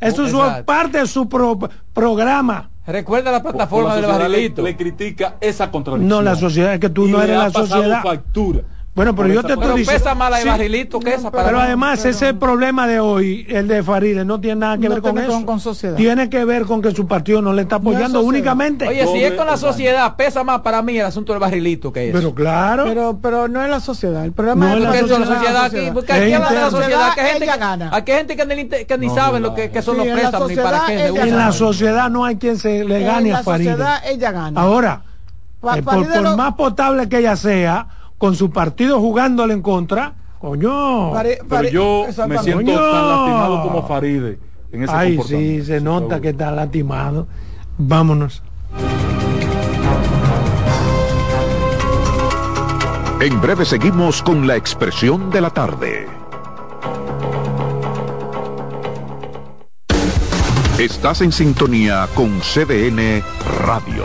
Eso 0.00 0.24
es 0.26 0.32
Exacto. 0.34 0.64
parte 0.64 0.98
de 0.98 1.06
su 1.06 1.28
pro- 1.28 1.56
programa. 1.92 2.70
Recuerda 2.84 3.30
la 3.30 3.42
plataforma 3.44 3.94
del 3.94 4.02
le, 4.02 4.08
barrilito. 4.08 4.62
le 4.62 4.76
critica 4.76 5.36
esa 5.40 5.70
contradicción. 5.70 6.08
No, 6.08 6.20
la 6.20 6.34
sociedad, 6.34 6.74
es 6.74 6.80
que 6.80 6.88
tú 6.90 7.06
Y 7.06 7.12
no 7.12 7.18
le 7.18 7.24
eres 7.24 7.36
ha 7.36 7.44
la 7.44 7.50
pasado 7.52 7.66
sociedad. 7.68 8.02
factura. 8.02 8.60
Bueno, 8.96 9.14
pero 9.14 9.28
yo 9.28 9.42
te 9.42 9.48
estoy 9.52 9.62
Pero 9.62 9.76
diciendo. 9.76 10.02
pesa 10.04 10.14
más 10.14 10.30
la 10.30 10.36
de 10.38 10.42
Sí, 10.44 10.48
barrilito 10.48 10.98
que 11.00 11.12
esa 11.12 11.30
para 11.30 11.44
Pero 11.44 11.60
además 11.60 12.02
ese 12.06 12.32
problema 12.32 12.86
de 12.86 12.98
hoy, 12.98 13.44
el 13.50 13.68
de 13.68 13.82
Faride, 13.82 14.24
no 14.24 14.40
tiene 14.40 14.60
nada 14.60 14.78
que 14.78 14.88
No 14.88 14.94
ver 14.94 15.02
con 15.02 15.10
tiene 15.12 15.26
eso. 15.28 15.36
con- 15.36 15.44
con 15.44 15.60
sociedad. 15.60 15.96
Tiene 15.96 16.30
que 16.30 16.46
ver 16.46 16.64
con 16.64 16.80
que 16.80 16.92
su 16.92 17.06
partido 17.06 17.42
no 17.42 17.52
le 17.52 17.60
está 17.62 17.76
apoyando 17.76 18.22
únicamente. 18.22 18.88
Oye, 18.88 19.06
si 19.08 19.22
es 19.22 19.32
con 19.34 19.46
la 19.46 19.58
sociedad, 19.58 20.16
pesa 20.16 20.42
más 20.44 20.62
para 20.62 20.80
mí 20.80 20.98
el 20.98 21.04
asunto 21.04 21.34
del 21.34 21.40
barrilito 21.40 21.92
que 21.92 22.08
eso. 22.08 22.18
pero 22.18 22.34
claro. 22.34 22.84
Pero, 22.84 23.18
pero 23.20 23.48
no 23.48 23.62
es 23.62 23.68
la 23.68 23.80
sociedad. 23.80 24.24
El 24.24 24.32
problema 24.32 24.64
No 24.64 24.70
es 24.70 24.76
es 24.78 24.82
la 24.82 24.88
la 24.90 24.98
sociedad. 24.98 25.18
la 25.20 25.26
sociedad 25.36 25.64
aquí, 25.66 25.90
porque 25.92 26.12
aquí 26.14 26.32
habla 26.32 26.48
de 26.48 26.54
la 26.56 26.70
sociedad, 26.70 27.14
que 27.14 27.20
hay 27.20 27.30
gente, 27.32 27.46
gana. 27.58 27.90
aquí 27.92 28.12
hay 28.12 28.18
gente 28.18 28.36
que 28.38 28.46
ni, 28.46 28.64
que 28.86 28.96
ni 28.98 29.06
No, 29.08 29.14
saben 29.14 29.42
no, 29.42 29.48
lo 29.48 29.54
que, 29.54 29.70
que 29.70 29.82
son 29.82 29.96
Sí, 29.96 29.98
los 29.98 30.06
en 30.06 30.14
la 30.14 30.20
préstamos 30.22 30.48
ni 30.48 30.56
para 30.56 30.86
qué 30.86 31.06
en 31.08 31.36
la 31.36 31.52
sociedad 31.52 32.08
no 32.08 32.24
hay 32.24 32.36
quien 32.36 32.56
se 32.58 32.82
le 32.82 33.02
gane 33.02 33.28
en 33.28 33.34
a 33.34 33.38
la 33.40 33.44
Faride. 33.44 33.70
sociedad 33.72 34.00
ella 34.06 34.32
gana. 34.32 34.58
Ahora, 34.58 35.02
eh, 35.76 35.82
por, 35.82 36.36
más 36.36 36.54
potable 36.54 37.10
que 37.10 37.18
ella 37.18 37.36
sea, 37.36 37.88
con 38.18 38.34
su 38.34 38.50
partido 38.50 39.00
jugándole 39.00 39.54
en 39.54 39.62
contra, 39.62 40.14
coño. 40.40 41.12
Pero 41.48 41.68
yo 41.68 42.06
me 42.28 42.38
siento 42.38 42.64
Coño. 42.64 42.78
tan 42.80 43.08
lastimado 43.08 43.62
como 43.62 43.86
Faride 43.86 44.38
en 44.72 44.82
ese 44.84 44.92
Ay, 44.92 45.18
sí, 45.26 45.62
se 45.64 45.80
nota 45.80 46.00
seguro. 46.06 46.20
que 46.22 46.28
está 46.30 46.50
lastimado. 46.50 47.26
Vámonos. 47.78 48.42
En 53.20 53.40
breve 53.40 53.64
seguimos 53.64 54.22
con 54.22 54.46
la 54.46 54.56
expresión 54.56 55.30
de 55.30 55.40
la 55.40 55.50
tarde. 55.50 56.06
Estás 60.78 61.22
en 61.22 61.32
sintonía 61.32 62.06
con 62.14 62.38
CDN 62.40 63.22
Radio. 63.64 64.04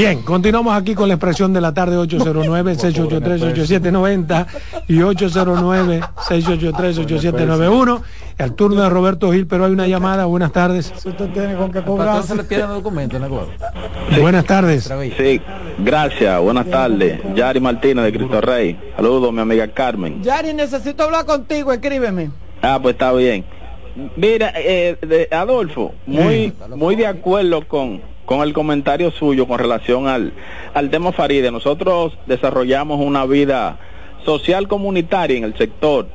Bien, 0.00 0.22
continuamos 0.22 0.74
aquí 0.74 0.94
con 0.94 1.08
la 1.08 1.14
expresión 1.16 1.52
de 1.52 1.60
la 1.60 1.74
tarde 1.74 1.98
809-683-8790 1.98 4.46
y 4.88 4.96
809-683-8791. 5.00 8.00
El 8.38 8.54
turno 8.54 8.82
de 8.82 8.88
Roberto 8.88 9.30
Gil, 9.30 9.46
pero 9.46 9.66
hay 9.66 9.72
una 9.72 9.86
llamada. 9.86 10.24
Buenas 10.24 10.52
tardes. 10.52 10.90
Si 10.96 11.10
usted 11.10 11.28
tiene 11.32 11.54
con 11.54 11.70
qué 11.70 11.80
Al 11.80 11.84
patrón 11.84 11.98
cobrar. 11.98 12.22
se 12.22 12.34
le 12.34 12.44
pierden 12.44 12.68
los 12.68 12.76
documentos 12.78 13.18
en 13.20 13.26
el 13.26 13.30
acuerdo. 13.30 13.52
Buenas 14.22 14.46
tardes. 14.46 14.90
Sí, 15.18 15.38
gracias, 15.80 16.40
buenas 16.40 16.64
tardes. 16.70 17.20
Yari 17.34 17.60
Martínez 17.60 18.06
de 18.06 18.12
Cristo 18.14 18.40
Rey. 18.40 18.80
Saludos, 18.96 19.34
mi 19.34 19.40
amiga 19.40 19.68
Carmen. 19.68 20.22
Yari, 20.22 20.54
necesito 20.54 21.02
hablar 21.02 21.26
contigo, 21.26 21.74
escríbeme. 21.74 22.30
Ah, 22.62 22.78
pues 22.80 22.94
está 22.94 23.12
bien. 23.12 23.44
Mira, 24.16 24.50
eh, 24.56 24.96
de- 25.02 25.28
Adolfo, 25.36 25.92
muy, 26.06 26.54
muy 26.74 26.96
de 26.96 27.06
acuerdo 27.06 27.68
con, 27.68 28.00
con 28.24 28.42
el 28.42 28.52
comentario 28.52 29.10
suyo 29.10 29.46
con 29.46 29.58
relación 29.58 30.08
al, 30.08 30.32
al 30.74 30.90
tema 30.90 31.12
Faride. 31.12 31.50
Nosotros 31.50 32.16
desarrollamos 32.26 33.00
una 33.00 33.26
vida 33.26 33.78
social 34.24 34.68
comunitaria 34.68 35.36
en 35.38 35.44
el 35.44 35.56
sector 35.56 36.06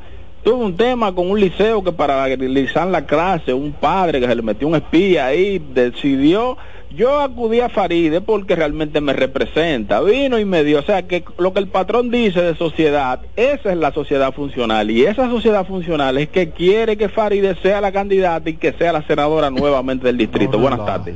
tuve 0.43 0.63
un 0.63 0.77
tema 0.77 1.15
con 1.15 1.31
un 1.31 1.39
liceo 1.39 1.83
que 1.83 1.91
para 1.91 2.23
realizar 2.27 2.85
la 2.85 3.07
clase, 3.07 3.51
un 3.51 3.71
padre 3.71 4.19
que 4.19 4.27
se 4.27 4.35
le 4.35 4.43
metió 4.43 4.67
un 4.67 4.75
espía 4.75 5.25
ahí, 5.25 5.59
decidió 5.73 6.55
yo 6.95 7.19
acudí 7.19 7.59
a 7.59 7.67
Faride 7.67 8.21
porque 8.21 8.55
realmente 8.55 9.01
me 9.01 9.13
representa. 9.13 10.01
Vino 10.01 10.39
y 10.39 10.45
me 10.45 10.63
dio. 10.63 10.79
O 10.79 10.83
sea, 10.83 11.07
que 11.07 11.25
lo 11.37 11.53
que 11.53 11.59
el 11.59 11.67
patrón 11.67 12.09
dice 12.09 12.41
de 12.41 12.55
sociedad, 12.55 13.19
esa 13.35 13.71
es 13.71 13.77
la 13.77 13.91
sociedad 13.91 14.33
funcional. 14.33 14.89
Y 14.89 15.03
esa 15.05 15.29
sociedad 15.29 15.65
funcional 15.65 16.17
es 16.17 16.29
que 16.29 16.51
quiere 16.51 16.95
que 16.95 17.09
Faride 17.09 17.55
sea 17.55 17.81
la 17.81 17.91
candidata 17.91 18.49
y 18.49 18.53
que 18.53 18.71
sea 18.73 18.93
la 18.93 19.05
senadora 19.05 19.49
nuevamente 19.49 20.07
del 20.07 20.17
distrito. 20.17 20.57
Buenas 20.57 20.85
tardes. 20.85 21.15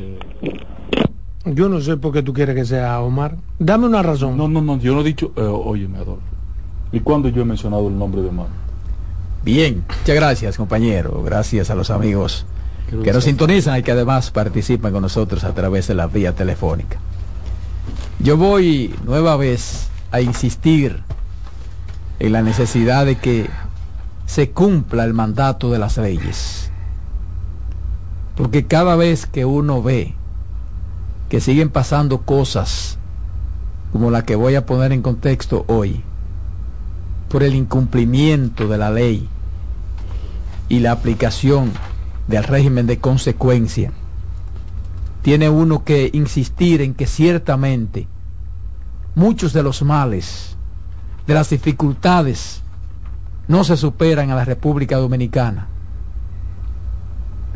Yo 1.46 1.70
no 1.70 1.80
sé 1.80 1.98
por 1.98 2.12
qué 2.12 2.22
tú 2.22 2.34
quieres 2.34 2.56
que 2.56 2.66
sea 2.66 3.00
Omar. 3.00 3.38
Dame 3.60 3.86
una 3.86 4.04
razón. 4.04 4.36
No, 4.36 4.48
no, 4.48 4.62
no. 4.62 4.78
Yo 4.78 4.94
no 4.94 5.02
he 5.02 5.04
dicho. 5.06 5.32
Eh, 5.36 5.42
óyeme, 5.42 5.98
Adolfo. 5.98 6.22
¿Y 6.92 7.00
cuándo 7.00 7.30
yo 7.30 7.42
he 7.44 7.46
mencionado 7.46 7.88
el 7.88 7.98
nombre 7.98 8.22
de 8.22 8.30
Omar? 8.30 8.48
Bien, 9.44 9.86
muchas 9.88 10.16
gracias, 10.16 10.58
compañero. 10.58 11.24
Gracias 11.24 11.70
a 11.70 11.76
los 11.76 11.92
amigos 11.92 12.46
que 13.04 13.14
nos 13.14 13.24
sintonizan 13.24 13.80
y 13.80 13.84
que 13.84 13.92
además 13.92 14.32
participan 14.32 14.92
con 14.92 15.04
nosotros 15.04 15.44
a 15.44 15.54
través 15.54 15.88
de 15.88 15.96
la 15.96 16.08
vía 16.08 16.34
telefónica. 16.34 16.98
Yo 18.20 18.36
voy 18.36 18.94
nueva 19.06 19.38
vez 19.38 19.88
a 20.12 20.20
insistir 20.22 21.04
en 22.20 22.32
la 22.34 22.42
necesidad 22.42 23.06
de 23.06 23.16
que 23.16 23.50
se 24.26 24.50
cumpla 24.50 25.06
el 25.06 25.14
mandato 25.14 25.72
de 25.72 25.80
las 25.80 25.98
leyes. 25.98 26.70
Porque 28.36 28.66
cada 28.66 28.96
vez 28.96 29.26
que 29.26 29.46
uno 29.46 29.82
ve 29.82 30.16
que 31.30 31.40
siguen 31.40 31.70
pasando 31.70 32.22
cosas 32.22 32.98
como 33.94 34.12
la 34.12 34.24
que 34.26 34.36
voy 34.36 34.56
a 34.56 34.66
poner 34.66 34.92
en 34.92 35.02
contexto 35.02 35.64
hoy, 35.68 36.04
por 37.30 37.44
el 37.44 37.56
incumplimiento 37.56 38.68
de 38.68 38.78
la 38.78 38.90
ley 38.90 39.30
y 40.68 40.80
la 40.80 40.92
aplicación 40.92 41.72
del 42.28 42.44
régimen 42.44 42.88
de 42.88 43.00
consecuencia, 43.00 43.92
tiene 45.22 45.50
uno 45.50 45.84
que 45.84 46.10
insistir 46.14 46.82
en 46.82 46.94
que 46.94 47.06
ciertamente 47.06 48.08
muchos 49.16 49.54
de 49.54 49.64
los 49.64 49.84
males, 49.84 50.56
de 51.28 51.34
las 51.36 51.50
dificultades, 51.50 52.64
no 53.48 53.64
se 53.64 53.78
superan 53.78 54.32
a 54.32 54.36
la 54.36 54.46
República 54.46 54.98
Dominicana 54.98 55.68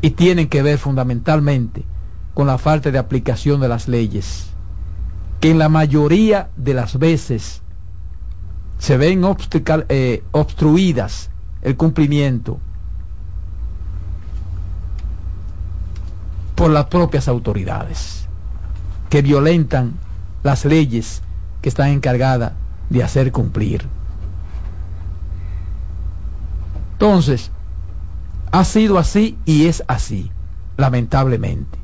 y 0.02 0.12
tienen 0.12 0.50
que 0.50 0.62
ver 0.62 0.78
fundamentalmente 0.78 1.86
con 2.34 2.48
la 2.48 2.58
falta 2.58 2.92
de 2.92 2.98
aplicación 2.98 3.62
de 3.62 3.68
las 3.68 3.88
leyes, 3.88 4.48
que 5.40 5.52
en 5.52 5.60
la 5.60 5.70
mayoría 5.70 6.50
de 6.56 6.74
las 6.74 6.98
veces 6.98 7.62
se 8.80 8.98
ven 8.98 9.24
eh, 9.90 10.24
obstruidas 10.32 11.30
el 11.62 11.78
cumplimiento 11.78 12.60
por 16.56 16.70
las 16.70 16.86
propias 16.86 17.28
autoridades, 17.28 18.28
que 19.10 19.22
violentan 19.22 19.94
las 20.44 20.66
leyes 20.66 21.22
que 21.62 21.70
están 21.70 21.90
encargadas 21.90 22.54
de 22.90 23.04
hacer 23.04 23.32
cumplir. 23.32 23.86
Entonces, 26.94 27.52
ha 28.52 28.64
sido 28.64 28.98
así 28.98 29.38
y 29.46 29.68
es 29.68 29.84
así, 29.88 30.32
lamentablemente. 30.78 31.83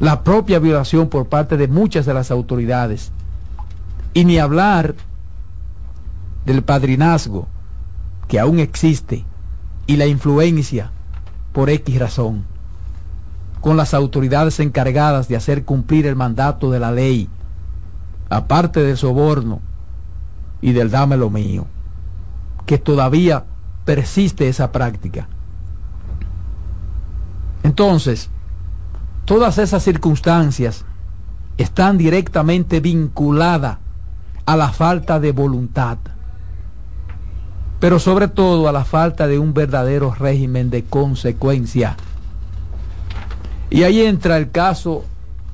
La 0.00 0.24
propia 0.24 0.58
violación 0.58 1.08
por 1.08 1.28
parte 1.28 1.56
de 1.56 1.68
muchas 1.68 2.06
de 2.06 2.14
las 2.14 2.30
autoridades, 2.30 3.12
y 4.14 4.24
ni 4.24 4.38
hablar 4.38 4.94
del 6.44 6.62
padrinazgo 6.62 7.46
que 8.26 8.40
aún 8.40 8.58
existe, 8.58 9.24
y 9.86 9.96
la 9.96 10.06
influencia 10.06 10.90
por 11.52 11.70
X 11.70 11.98
razón 11.98 12.44
con 13.60 13.76
las 13.76 13.92
autoridades 13.92 14.58
encargadas 14.60 15.28
de 15.28 15.36
hacer 15.36 15.64
cumplir 15.64 16.06
el 16.06 16.16
mandato 16.16 16.70
de 16.70 16.80
la 16.80 16.92
ley, 16.92 17.28
aparte 18.30 18.80
del 18.80 18.96
soborno 18.96 19.60
y 20.62 20.72
del 20.72 20.90
dame 20.90 21.16
lo 21.16 21.30
mío, 21.30 21.66
que 22.66 22.78
todavía 22.78 23.44
persiste 23.84 24.48
esa 24.48 24.72
práctica. 24.72 25.28
Entonces, 27.62 28.30
todas 29.30 29.58
esas 29.58 29.84
circunstancias 29.84 30.84
están 31.56 31.96
directamente 31.96 32.80
vinculadas 32.80 33.78
a 34.44 34.56
la 34.56 34.72
falta 34.72 35.20
de 35.20 35.30
voluntad, 35.30 35.98
pero 37.78 38.00
sobre 38.00 38.26
todo 38.26 38.68
a 38.68 38.72
la 38.72 38.84
falta 38.84 39.28
de 39.28 39.38
un 39.38 39.54
verdadero 39.54 40.12
régimen 40.12 40.68
de 40.68 40.82
consecuencia 40.82 41.96
y 43.70 43.84
ahí 43.84 44.00
entra 44.00 44.36
el 44.36 44.50
caso 44.50 45.04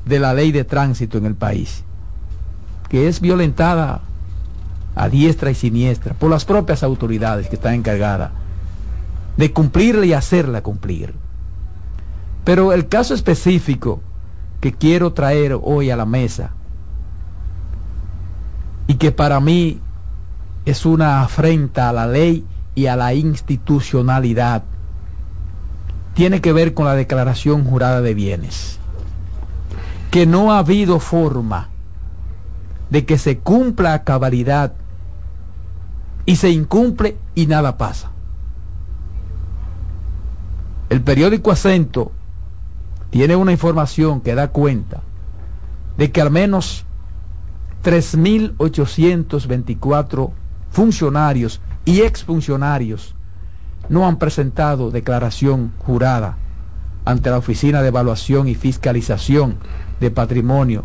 de 0.06 0.20
la 0.20 0.32
ley 0.32 0.52
de 0.52 0.64
tránsito 0.64 1.18
en 1.18 1.26
el 1.26 1.34
país, 1.34 1.84
que 2.88 3.08
es 3.08 3.20
violentada 3.20 4.00
a 4.94 5.08
diestra 5.10 5.50
y 5.50 5.54
siniestra 5.54 6.14
por 6.14 6.30
las 6.30 6.46
propias 6.46 6.82
autoridades 6.82 7.50
que 7.50 7.56
están 7.56 7.74
encargadas 7.74 8.30
de 9.36 9.52
cumplirla 9.52 10.06
y 10.06 10.14
hacerla 10.14 10.62
cumplir. 10.62 11.25
Pero 12.46 12.72
el 12.72 12.86
caso 12.86 13.12
específico 13.12 14.00
que 14.60 14.72
quiero 14.72 15.12
traer 15.12 15.58
hoy 15.60 15.90
a 15.90 15.96
la 15.96 16.06
mesa 16.06 16.52
y 18.86 18.94
que 18.94 19.10
para 19.10 19.40
mí 19.40 19.80
es 20.64 20.86
una 20.86 21.22
afrenta 21.22 21.88
a 21.88 21.92
la 21.92 22.06
ley 22.06 22.46
y 22.76 22.86
a 22.86 22.94
la 22.94 23.14
institucionalidad 23.14 24.62
tiene 26.14 26.40
que 26.40 26.52
ver 26.52 26.72
con 26.72 26.86
la 26.86 26.94
declaración 26.94 27.64
jurada 27.64 28.00
de 28.00 28.14
bienes. 28.14 28.78
Que 30.12 30.24
no 30.24 30.52
ha 30.52 30.60
habido 30.60 31.00
forma 31.00 31.70
de 32.90 33.04
que 33.04 33.18
se 33.18 33.38
cumpla 33.38 33.92
a 33.92 34.04
cabalidad 34.04 34.74
y 36.26 36.36
se 36.36 36.50
incumple 36.50 37.16
y 37.34 37.48
nada 37.48 37.76
pasa. 37.76 38.12
El 40.90 41.00
periódico 41.00 41.50
Acento 41.50 42.12
tiene 43.16 43.34
una 43.34 43.50
información 43.50 44.20
que 44.20 44.34
da 44.34 44.48
cuenta 44.48 45.00
de 45.96 46.12
que 46.12 46.20
al 46.20 46.30
menos 46.30 46.84
3.824 47.82 50.32
funcionarios 50.70 51.62
y 51.86 52.02
exfuncionarios 52.02 53.14
no 53.88 54.06
han 54.06 54.18
presentado 54.18 54.90
declaración 54.90 55.72
jurada 55.78 56.36
ante 57.06 57.30
la 57.30 57.38
Oficina 57.38 57.80
de 57.80 57.88
Evaluación 57.88 58.48
y 58.48 58.54
Fiscalización 58.54 59.56
de 59.98 60.10
Patrimonio 60.10 60.84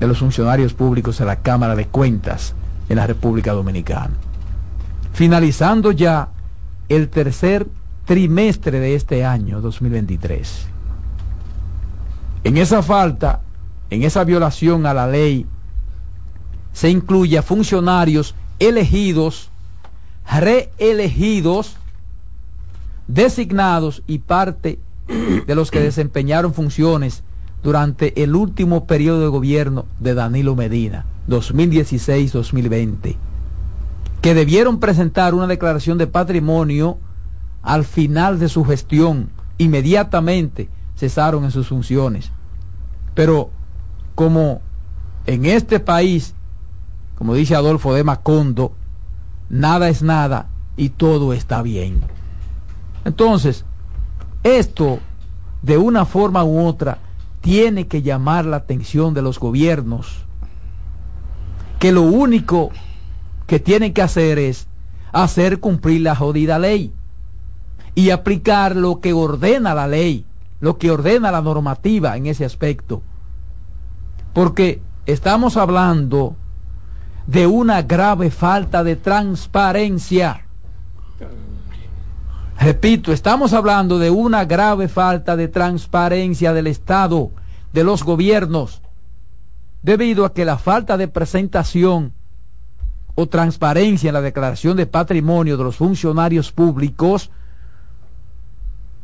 de 0.00 0.08
los 0.08 0.18
funcionarios 0.18 0.74
públicos 0.74 1.18
de 1.18 1.24
la 1.24 1.36
Cámara 1.36 1.76
de 1.76 1.86
Cuentas 1.86 2.56
en 2.88 2.96
la 2.96 3.06
República 3.06 3.52
Dominicana. 3.52 4.14
Finalizando 5.12 5.92
ya 5.92 6.30
el 6.88 7.10
tercer 7.10 7.68
trimestre 8.06 8.80
de 8.80 8.96
este 8.96 9.24
año 9.24 9.60
2023. 9.60 10.69
En 12.44 12.56
esa 12.56 12.82
falta, 12.82 13.42
en 13.90 14.02
esa 14.02 14.24
violación 14.24 14.86
a 14.86 14.94
la 14.94 15.06
ley, 15.06 15.46
se 16.72 16.88
incluye 16.88 17.36
a 17.36 17.42
funcionarios 17.42 18.34
elegidos, 18.58 19.50
reelegidos 20.26 21.76
designados 23.08 24.02
y 24.06 24.18
parte 24.18 24.78
de 25.46 25.54
los 25.54 25.70
que 25.70 25.80
desempeñaron 25.80 26.54
funciones 26.54 27.24
durante 27.62 28.22
el 28.22 28.34
último 28.36 28.86
periodo 28.86 29.20
de 29.20 29.28
gobierno 29.28 29.86
de 29.98 30.14
Danilo 30.14 30.54
Medina, 30.54 31.04
2016-2020, 31.28 33.16
que 34.22 34.34
debieron 34.34 34.78
presentar 34.78 35.34
una 35.34 35.46
declaración 35.46 35.98
de 35.98 36.06
patrimonio 36.06 36.98
al 37.62 37.84
final 37.84 38.38
de 38.38 38.48
su 38.48 38.64
gestión, 38.64 39.30
inmediatamente 39.58 40.68
cesaron 41.00 41.44
en 41.44 41.50
sus 41.50 41.68
funciones. 41.68 42.30
Pero 43.14 43.50
como 44.14 44.60
en 45.26 45.46
este 45.46 45.80
país, 45.80 46.34
como 47.16 47.34
dice 47.34 47.54
Adolfo 47.54 47.94
de 47.94 48.04
Macondo, 48.04 48.72
nada 49.48 49.88
es 49.88 50.02
nada 50.02 50.50
y 50.76 50.90
todo 50.90 51.32
está 51.32 51.62
bien. 51.62 52.02
Entonces, 53.06 53.64
esto, 54.42 54.98
de 55.62 55.78
una 55.78 56.04
forma 56.04 56.44
u 56.44 56.66
otra, 56.66 56.98
tiene 57.40 57.86
que 57.86 58.02
llamar 58.02 58.44
la 58.44 58.58
atención 58.58 59.14
de 59.14 59.22
los 59.22 59.38
gobiernos, 59.38 60.26
que 61.78 61.92
lo 61.92 62.02
único 62.02 62.70
que 63.46 63.58
tienen 63.58 63.94
que 63.94 64.02
hacer 64.02 64.38
es 64.38 64.68
hacer 65.12 65.60
cumplir 65.60 66.02
la 66.02 66.14
jodida 66.14 66.58
ley 66.58 66.92
y 67.94 68.10
aplicar 68.10 68.76
lo 68.76 69.00
que 69.00 69.14
ordena 69.14 69.74
la 69.74 69.88
ley, 69.88 70.26
lo 70.60 70.78
que 70.78 70.90
ordena 70.90 71.32
la 71.32 71.40
normativa 71.40 72.16
en 72.16 72.26
ese 72.26 72.44
aspecto. 72.44 73.02
Porque 74.32 74.82
estamos 75.06 75.56
hablando 75.56 76.36
de 77.26 77.46
una 77.46 77.82
grave 77.82 78.30
falta 78.30 78.84
de 78.84 78.96
transparencia 78.96 80.44
Repito, 82.60 83.10
estamos 83.10 83.54
hablando 83.54 83.98
de 83.98 84.10
una 84.10 84.44
grave 84.44 84.86
falta 84.88 85.34
de 85.34 85.48
transparencia 85.48 86.52
del 86.52 86.66
Estado, 86.66 87.30
de 87.72 87.84
los 87.84 88.04
gobiernos, 88.04 88.82
debido 89.82 90.26
a 90.26 90.34
que 90.34 90.44
la 90.44 90.58
falta 90.58 90.98
de 90.98 91.08
presentación 91.08 92.12
o 93.14 93.26
transparencia 93.28 94.08
en 94.08 94.14
la 94.14 94.20
declaración 94.20 94.76
de 94.76 94.84
patrimonio 94.84 95.56
de 95.56 95.64
los 95.64 95.76
funcionarios 95.76 96.52
públicos 96.52 97.30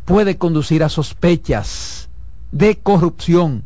puede 0.07 0.39
conducir 0.39 0.83
a 0.83 0.89
sospechas 0.89 2.09
de 2.53 2.77
corrupción, 2.79 3.65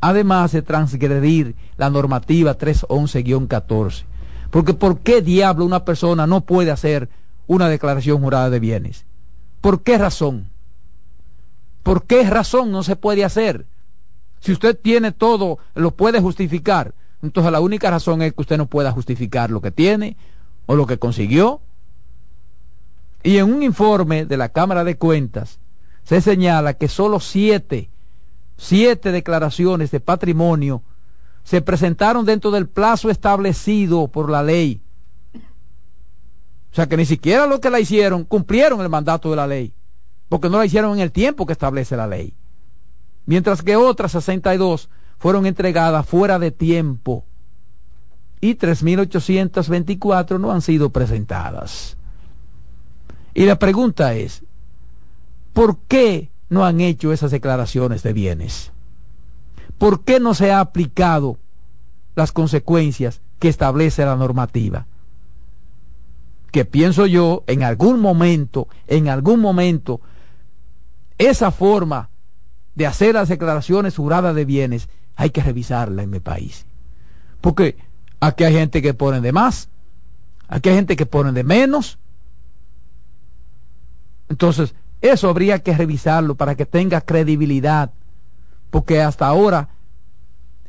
además 0.00 0.50
de 0.50 0.62
transgredir 0.62 1.54
la 1.76 1.90
normativa 1.90 2.58
311-14. 2.58 4.04
Porque 4.50 4.74
¿por 4.74 4.98
qué 4.98 5.22
diablo 5.22 5.64
una 5.64 5.84
persona 5.84 6.26
no 6.26 6.40
puede 6.40 6.72
hacer 6.72 7.08
una 7.46 7.68
declaración 7.68 8.20
jurada 8.20 8.50
de 8.50 8.58
bienes? 8.58 9.04
¿Por 9.60 9.82
qué 9.82 9.98
razón? 9.98 10.48
¿Por 11.82 12.04
qué 12.04 12.24
razón 12.24 12.72
no 12.72 12.82
se 12.82 12.96
puede 12.96 13.24
hacer? 13.24 13.66
Si 14.40 14.52
usted 14.52 14.76
tiene 14.80 15.12
todo, 15.12 15.58
lo 15.74 15.90
puede 15.92 16.20
justificar. 16.20 16.94
Entonces 17.22 17.52
la 17.52 17.60
única 17.60 17.90
razón 17.90 18.22
es 18.22 18.32
que 18.32 18.40
usted 18.40 18.56
no 18.56 18.66
pueda 18.66 18.90
justificar 18.90 19.50
lo 19.50 19.60
que 19.60 19.70
tiene 19.70 20.16
o 20.64 20.74
lo 20.76 20.86
que 20.86 20.98
consiguió. 20.98 21.60
Y 23.22 23.36
en 23.36 23.52
un 23.52 23.62
informe 23.62 24.24
de 24.24 24.36
la 24.36 24.48
Cámara 24.48 24.84
de 24.84 24.96
Cuentas 24.96 25.60
se 26.04 26.20
señala 26.20 26.74
que 26.74 26.88
solo 26.88 27.20
siete, 27.20 27.90
siete 28.56 29.12
declaraciones 29.12 29.90
de 29.90 30.00
patrimonio 30.00 30.82
se 31.42 31.60
presentaron 31.60 32.24
dentro 32.24 32.50
del 32.50 32.68
plazo 32.68 33.10
establecido 33.10 34.08
por 34.08 34.30
la 34.30 34.42
ley. 34.42 34.82
O 35.34 36.74
sea 36.74 36.86
que 36.86 36.96
ni 36.96 37.04
siquiera 37.04 37.46
lo 37.46 37.60
que 37.60 37.70
la 37.70 37.80
hicieron 37.80 38.24
cumplieron 38.24 38.80
el 38.80 38.88
mandato 38.88 39.30
de 39.30 39.36
la 39.36 39.46
ley, 39.46 39.74
porque 40.28 40.48
no 40.48 40.58
la 40.58 40.66
hicieron 40.66 40.94
en 40.94 41.00
el 41.00 41.12
tiempo 41.12 41.46
que 41.46 41.52
establece 41.52 41.96
la 41.96 42.06
ley 42.06 42.34
mientras 43.30 43.62
que 43.62 43.76
otras 43.76 44.10
62 44.10 44.90
fueron 45.18 45.46
entregadas 45.46 46.04
fuera 46.04 46.40
de 46.40 46.50
tiempo 46.50 47.24
y 48.40 48.56
3.824 48.56 50.40
no 50.40 50.50
han 50.50 50.62
sido 50.62 50.90
presentadas. 50.90 51.96
Y 53.34 53.46
la 53.46 53.58
pregunta 53.58 54.14
es, 54.14 54.42
¿por 55.52 55.78
qué 55.88 56.30
no 56.48 56.64
han 56.64 56.80
hecho 56.80 57.12
esas 57.12 57.30
declaraciones 57.30 58.02
de 58.02 58.12
bienes? 58.12 58.72
¿Por 59.78 60.04
qué 60.04 60.20
no 60.20 60.34
se 60.34 60.52
ha 60.52 60.60
aplicado 60.60 61.38
las 62.14 62.32
consecuencias 62.32 63.20
que 63.38 63.48
establece 63.48 64.04
la 64.04 64.16
normativa? 64.16 64.86
Que 66.50 66.64
pienso 66.64 67.06
yo, 67.06 67.44
en 67.46 67.62
algún 67.62 68.00
momento, 68.00 68.68
en 68.88 69.08
algún 69.08 69.40
momento, 69.40 70.00
esa 71.16 71.50
forma 71.50 72.10
de 72.74 72.86
hacer 72.86 73.14
las 73.14 73.28
declaraciones 73.28 73.96
juradas 73.96 74.34
de 74.34 74.44
bienes, 74.44 74.88
hay 75.16 75.30
que 75.30 75.42
revisarla 75.42 76.02
en 76.02 76.10
mi 76.10 76.20
país. 76.20 76.66
Porque 77.40 77.76
aquí 78.20 78.44
hay 78.44 78.54
gente 78.54 78.82
que 78.82 78.94
pone 78.94 79.20
de 79.20 79.32
más, 79.32 79.68
aquí 80.48 80.70
hay 80.70 80.76
gente 80.76 80.96
que 80.96 81.06
pone 81.06 81.32
de 81.32 81.44
menos. 81.44 81.98
Entonces, 84.30 84.74
eso 85.02 85.28
habría 85.28 85.58
que 85.58 85.76
revisarlo 85.76 86.36
para 86.36 86.54
que 86.54 86.64
tenga 86.64 87.02
credibilidad, 87.02 87.90
porque 88.70 89.02
hasta 89.02 89.26
ahora 89.26 89.68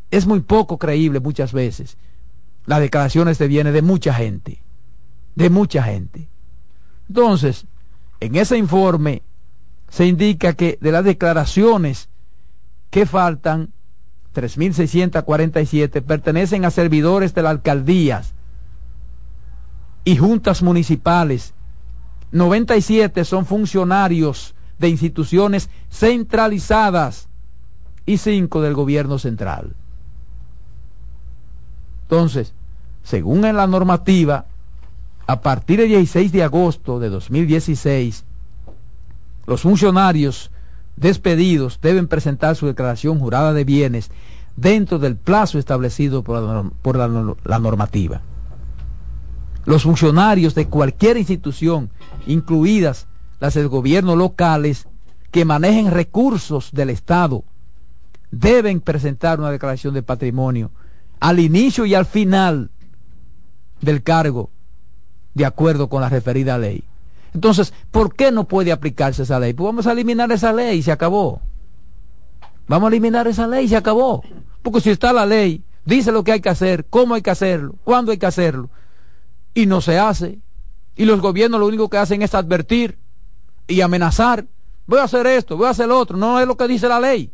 es 0.09 0.27
muy 0.27 0.41
poco 0.41 0.77
creíble 0.77 1.21
muchas 1.21 1.53
veces 1.53 1.95
las 2.65 2.79
declaraciones 2.79 3.37
de 3.37 3.47
bienes 3.47 3.73
de 3.73 3.81
mucha 3.81 4.13
gente, 4.13 4.61
de 5.35 5.49
mucha 5.49 5.83
gente. 5.83 6.27
Entonces, 7.07 7.65
en 8.19 8.35
ese 8.35 8.57
informe 8.57 9.23
se 9.89 10.05
indica 10.05 10.53
que 10.53 10.77
de 10.79 10.91
las 10.91 11.03
declaraciones 11.03 12.09
que 12.89 13.05
faltan, 13.05 13.73
3.647 14.35 16.01
pertenecen 16.01 16.65
a 16.65 16.71
servidores 16.71 17.33
de 17.33 17.41
las 17.41 17.51
alcaldías 17.51 18.33
y 20.05 20.17
juntas 20.17 20.61
municipales. 20.63 21.53
97 22.31 23.25
son 23.25 23.45
funcionarios 23.45 24.55
de 24.79 24.89
instituciones 24.89 25.69
centralizadas 25.89 27.27
y 28.05 28.17
5 28.17 28.61
del 28.61 28.73
gobierno 28.73 29.19
central. 29.19 29.75
Entonces, 32.03 32.53
según 33.03 33.45
en 33.45 33.55
la 33.55 33.67
normativa, 33.67 34.45
a 35.27 35.41
partir 35.41 35.79
del 35.79 35.89
16 35.89 36.31
de 36.31 36.43
agosto 36.43 36.99
de 36.99 37.09
2016, 37.09 38.25
los 39.47 39.61
funcionarios 39.61 40.51
despedidos 40.95 41.79
deben 41.81 42.07
presentar 42.07 42.55
su 42.55 42.67
declaración 42.67 43.19
jurada 43.19 43.53
de 43.53 43.63
bienes 43.63 44.11
dentro 44.55 44.99
del 44.99 45.15
plazo 45.15 45.57
establecido 45.57 46.23
por, 46.23 46.95
la, 46.97 47.59
normativa. 47.59 48.21
Los 49.65 49.83
funcionarios 49.83 50.55
de 50.55 50.67
cualquier 50.67 51.17
institución, 51.17 51.89
incluidas 52.25 53.07
las 53.39 53.53
del 53.53 53.67
gobierno 53.67 54.15
locales, 54.15 54.87
que 55.31 55.45
manejen 55.45 55.91
recursos 55.91 56.71
del 56.71 56.89
Estado, 56.89 57.43
deben 58.31 58.81
presentar 58.81 59.39
una 59.39 59.51
declaración 59.51 59.93
de 59.93 60.03
patrimonio 60.03 60.71
al 61.19 61.39
inicio 61.39 61.85
y 61.85 61.93
al 61.93 62.05
final 62.05 62.71
del 63.81 64.03
cargo, 64.03 64.49
de 65.33 65.45
acuerdo 65.45 65.87
con 65.87 66.01
la 66.01 66.09
referida 66.09 66.57
ley. 66.57 66.83
Entonces, 67.33 67.73
¿por 67.91 68.15
qué 68.15 68.31
no 68.31 68.45
puede 68.45 68.71
aplicarse 68.71 69.23
esa 69.23 69.39
ley? 69.39 69.53
Pues 69.53 69.65
vamos 69.65 69.87
a 69.87 69.93
eliminar 69.93 70.31
esa 70.31 70.51
ley 70.51 70.79
y 70.79 70.83
se 70.83 70.91
acabó. 70.91 71.41
Vamos 72.67 72.87
a 72.87 72.89
eliminar 72.89 73.27
esa 73.27 73.47
ley 73.47 73.65
y 73.65 73.69
se 73.69 73.77
acabó. 73.77 74.23
Porque 74.61 74.81
si 74.81 74.89
está 74.89 75.13
la 75.13 75.25
ley, 75.25 75.63
dice 75.85 76.11
lo 76.11 76.23
que 76.23 76.33
hay 76.33 76.41
que 76.41 76.49
hacer, 76.49 76.85
cómo 76.89 77.15
hay 77.15 77.21
que 77.21 77.31
hacerlo, 77.31 77.75
cuándo 77.83 78.11
hay 78.11 78.17
que 78.17 78.25
hacerlo, 78.25 78.69
y 79.53 79.65
no 79.65 79.81
se 79.81 79.99
hace. 79.99 80.39
Y 80.95 81.05
los 81.05 81.21
gobiernos 81.21 81.59
lo 81.59 81.67
único 81.67 81.89
que 81.89 81.97
hacen 81.97 82.21
es 82.21 82.35
advertir 82.35 82.97
y 83.67 83.81
amenazar. 83.81 84.45
Voy 84.85 84.99
a 84.99 85.03
hacer 85.03 85.25
esto, 85.27 85.57
voy 85.57 85.67
a 85.67 85.71
hacer 85.71 85.87
lo 85.87 85.97
otro. 85.97 86.17
No 86.17 86.39
es 86.39 86.47
lo 86.47 86.57
que 86.57 86.67
dice 86.67 86.87
la 86.87 86.99
ley. 86.99 87.31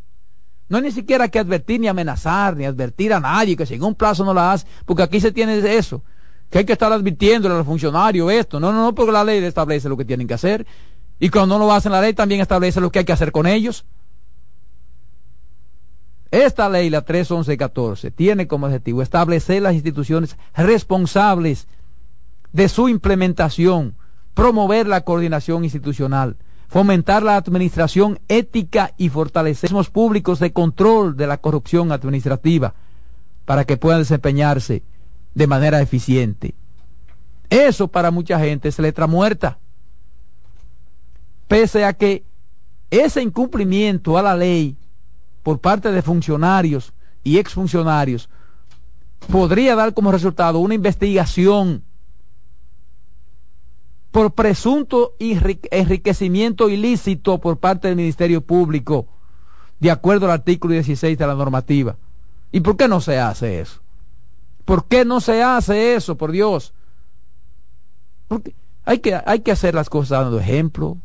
No 0.69 0.77
hay 0.77 0.83
ni 0.83 0.91
siquiera 0.91 1.27
que 1.29 1.39
advertir 1.39 1.79
ni 1.79 1.87
amenazar, 1.87 2.55
ni 2.55 2.65
advertir 2.65 3.13
a 3.13 3.19
nadie 3.19 3.55
que 3.55 3.65
si 3.65 3.75
en 3.75 3.83
un 3.83 3.95
plazo 3.95 4.25
no 4.25 4.33
la 4.33 4.51
hace, 4.51 4.67
porque 4.85 5.03
aquí 5.03 5.19
se 5.19 5.31
tiene 5.31 5.57
eso 5.77 6.03
que 6.49 6.59
hay 6.59 6.65
que 6.65 6.73
estar 6.73 6.91
advirtiéndole 6.91 7.55
a 7.55 7.57
los 7.57 7.65
funcionarios 7.65 8.31
esto. 8.31 8.59
No, 8.59 8.71
no, 8.71 8.83
no, 8.83 8.95
porque 8.95 9.11
la 9.11 9.23
ley 9.23 9.43
establece 9.43 9.89
lo 9.89 9.97
que 9.97 10.05
tienen 10.05 10.27
que 10.27 10.33
hacer. 10.33 10.65
Y 11.19 11.29
cuando 11.29 11.57
no 11.57 11.65
lo 11.65 11.73
hacen 11.73 11.91
la 11.91 12.01
ley, 12.01 12.13
también 12.13 12.41
establece 12.41 12.79
lo 12.79 12.91
que 12.91 12.99
hay 12.99 13.05
que 13.05 13.11
hacer 13.11 13.31
con 13.31 13.47
ellos. 13.47 13.85
Esta 16.29 16.69
ley, 16.69 16.89
la 16.89 17.03
31114, 17.03 18.11
tiene 18.11 18.47
como 18.47 18.65
objetivo 18.65 19.01
establecer 19.01 19.61
las 19.61 19.73
instituciones 19.73 20.37
responsables 20.55 21.67
de 22.57 22.69
su 22.69 22.89
implementación, 22.89 23.93
promover 24.33 24.87
la 24.87 25.01
coordinación 25.01 25.63
institucional, 25.63 26.37
fomentar 26.67 27.21
la 27.21 27.35
administración 27.35 28.19
ética 28.29 28.95
y 28.97 29.09
fortalecer 29.09 29.71
los 29.71 29.91
públicos 29.91 30.39
de 30.39 30.51
control 30.51 31.15
de 31.15 31.27
la 31.27 31.37
corrupción 31.37 31.91
administrativa 31.91 32.73
para 33.45 33.63
que 33.63 33.77
puedan 33.77 33.99
desempeñarse 33.99 34.81
de 35.35 35.45
manera 35.45 35.81
eficiente. 35.81 36.55
Eso 37.51 37.89
para 37.89 38.09
mucha 38.09 38.39
gente 38.39 38.69
es 38.69 38.79
letra 38.79 39.05
muerta. 39.05 39.59
Pese 41.47 41.85
a 41.85 41.93
que 41.93 42.25
ese 42.89 43.21
incumplimiento 43.21 44.17
a 44.17 44.23
la 44.23 44.35
ley 44.35 44.75
por 45.43 45.59
parte 45.59 45.91
de 45.91 46.01
funcionarios 46.01 46.91
y 47.23 47.37
exfuncionarios 47.37 48.29
podría 49.31 49.75
dar 49.75 49.93
como 49.93 50.11
resultado 50.11 50.57
una 50.57 50.73
investigación 50.73 51.83
por 54.17 54.33
presunto 54.33 55.13
enriquecimiento 55.19 56.69
ilícito 56.69 57.37
por 57.37 57.59
parte 57.59 57.87
del 57.87 57.97
Ministerio 57.97 58.41
Público, 58.41 59.05
de 59.79 59.91
acuerdo 59.91 60.25
al 60.25 60.31
artículo 60.31 60.73
16 60.73 61.15
de 61.15 61.27
la 61.27 61.35
normativa. 61.35 61.97
¿Y 62.51 62.61
por 62.61 62.77
qué 62.77 62.87
no 62.87 62.99
se 62.99 63.19
hace 63.19 63.59
eso? 63.59 63.79
¿Por 64.65 64.85
qué 64.85 65.05
no 65.05 65.21
se 65.21 65.43
hace 65.43 65.93
eso, 65.93 66.17
por 66.17 66.31
Dios? 66.31 66.73
Porque 68.27 68.55
hay 68.85 68.97
que, 68.97 69.21
hay 69.23 69.41
que 69.41 69.51
hacer 69.51 69.75
las 69.75 69.87
cosas 69.87 70.23
dando 70.23 70.39
ejemplo. 70.39 70.97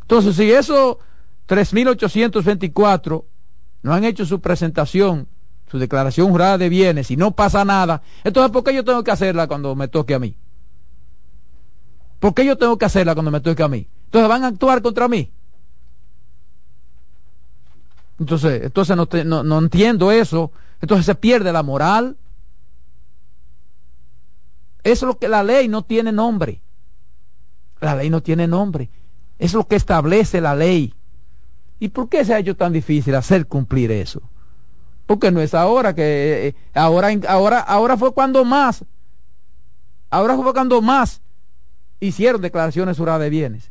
Entonces, 0.00 0.34
si 0.34 0.50
esos 0.50 0.96
3.824 1.46 3.24
no 3.84 3.94
han 3.94 4.02
hecho 4.02 4.26
su 4.26 4.40
presentación, 4.40 5.28
su 5.70 5.78
declaración 5.78 6.28
jurada 6.28 6.58
de 6.58 6.68
bienes 6.68 7.12
y 7.12 7.16
no 7.16 7.30
pasa 7.30 7.64
nada, 7.64 8.02
entonces 8.24 8.50
¿por 8.50 8.64
qué 8.64 8.74
yo 8.74 8.84
tengo 8.84 9.04
que 9.04 9.12
hacerla 9.12 9.46
cuando 9.46 9.76
me 9.76 9.86
toque 9.86 10.14
a 10.14 10.18
mí? 10.18 10.36
¿Por 12.22 12.34
qué 12.34 12.44
yo 12.44 12.56
tengo 12.56 12.78
que 12.78 12.84
hacerla 12.84 13.14
cuando 13.14 13.32
me 13.32 13.40
toque 13.40 13.64
a 13.64 13.68
mí? 13.68 13.84
Entonces 14.04 14.28
van 14.28 14.44
a 14.44 14.46
actuar 14.46 14.80
contra 14.80 15.08
mí. 15.08 15.32
Entonces, 18.20 18.62
entonces 18.62 19.26
no, 19.26 19.42
no 19.42 19.58
entiendo 19.58 20.12
eso. 20.12 20.52
Entonces 20.80 21.04
se 21.04 21.16
pierde 21.16 21.52
la 21.52 21.64
moral. 21.64 22.16
Es 24.84 25.02
lo 25.02 25.18
que 25.18 25.26
la 25.26 25.42
ley 25.42 25.66
no 25.66 25.82
tiene 25.82 26.12
nombre. 26.12 26.62
La 27.80 27.96
ley 27.96 28.08
no 28.08 28.22
tiene 28.22 28.46
nombre. 28.46 28.88
Es 29.40 29.52
lo 29.52 29.66
que 29.66 29.74
establece 29.74 30.40
la 30.40 30.54
ley. 30.54 30.94
¿Y 31.80 31.88
por 31.88 32.08
qué 32.08 32.24
se 32.24 32.34
ha 32.34 32.38
hecho 32.38 32.54
tan 32.54 32.72
difícil 32.72 33.16
hacer 33.16 33.48
cumplir 33.48 33.90
eso? 33.90 34.22
Porque 35.06 35.32
no 35.32 35.40
es 35.40 35.54
ahora 35.54 35.92
que 35.92 36.46
eh, 36.46 36.54
ahora 36.72 37.08
ahora 37.26 37.58
ahora 37.58 37.96
fue 37.96 38.14
cuando 38.14 38.44
más 38.44 38.84
ahora 40.08 40.36
fue 40.36 40.52
cuando 40.52 40.80
más 40.80 41.21
hicieron 42.06 42.42
declaraciones 42.42 42.98
juradas 42.98 43.22
de 43.22 43.30
bienes. 43.30 43.70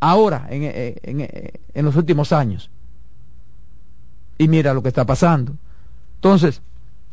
Ahora 0.00 0.46
en, 0.50 0.62
eh, 0.64 0.96
en, 1.02 1.20
eh, 1.22 1.52
en 1.72 1.84
los 1.84 1.96
últimos 1.96 2.32
años. 2.32 2.70
Y 4.38 4.48
mira 4.48 4.74
lo 4.74 4.82
que 4.82 4.88
está 4.88 5.06
pasando. 5.06 5.56
Entonces, 6.16 6.60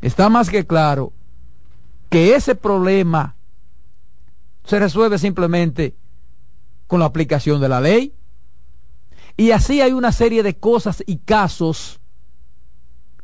está 0.02 0.30
más 0.30 0.50
que 0.50 0.68
claro 0.68 1.14
que 2.10 2.36
ese 2.36 2.56
problema 2.56 3.36
se 4.66 4.80
resuelve 4.80 5.18
simplemente 5.18 5.96
con 6.88 7.00
la 7.00 7.06
aplicación 7.06 7.62
de 7.62 7.70
la 7.70 7.82
ley. 7.82 8.14
Y 9.38 9.52
así 9.52 9.82
hay 9.82 9.94
una 9.94 10.12
serie 10.12 10.44
de 10.44 10.58
cosas 10.58 11.02
y 11.08 11.18
casos 11.18 12.00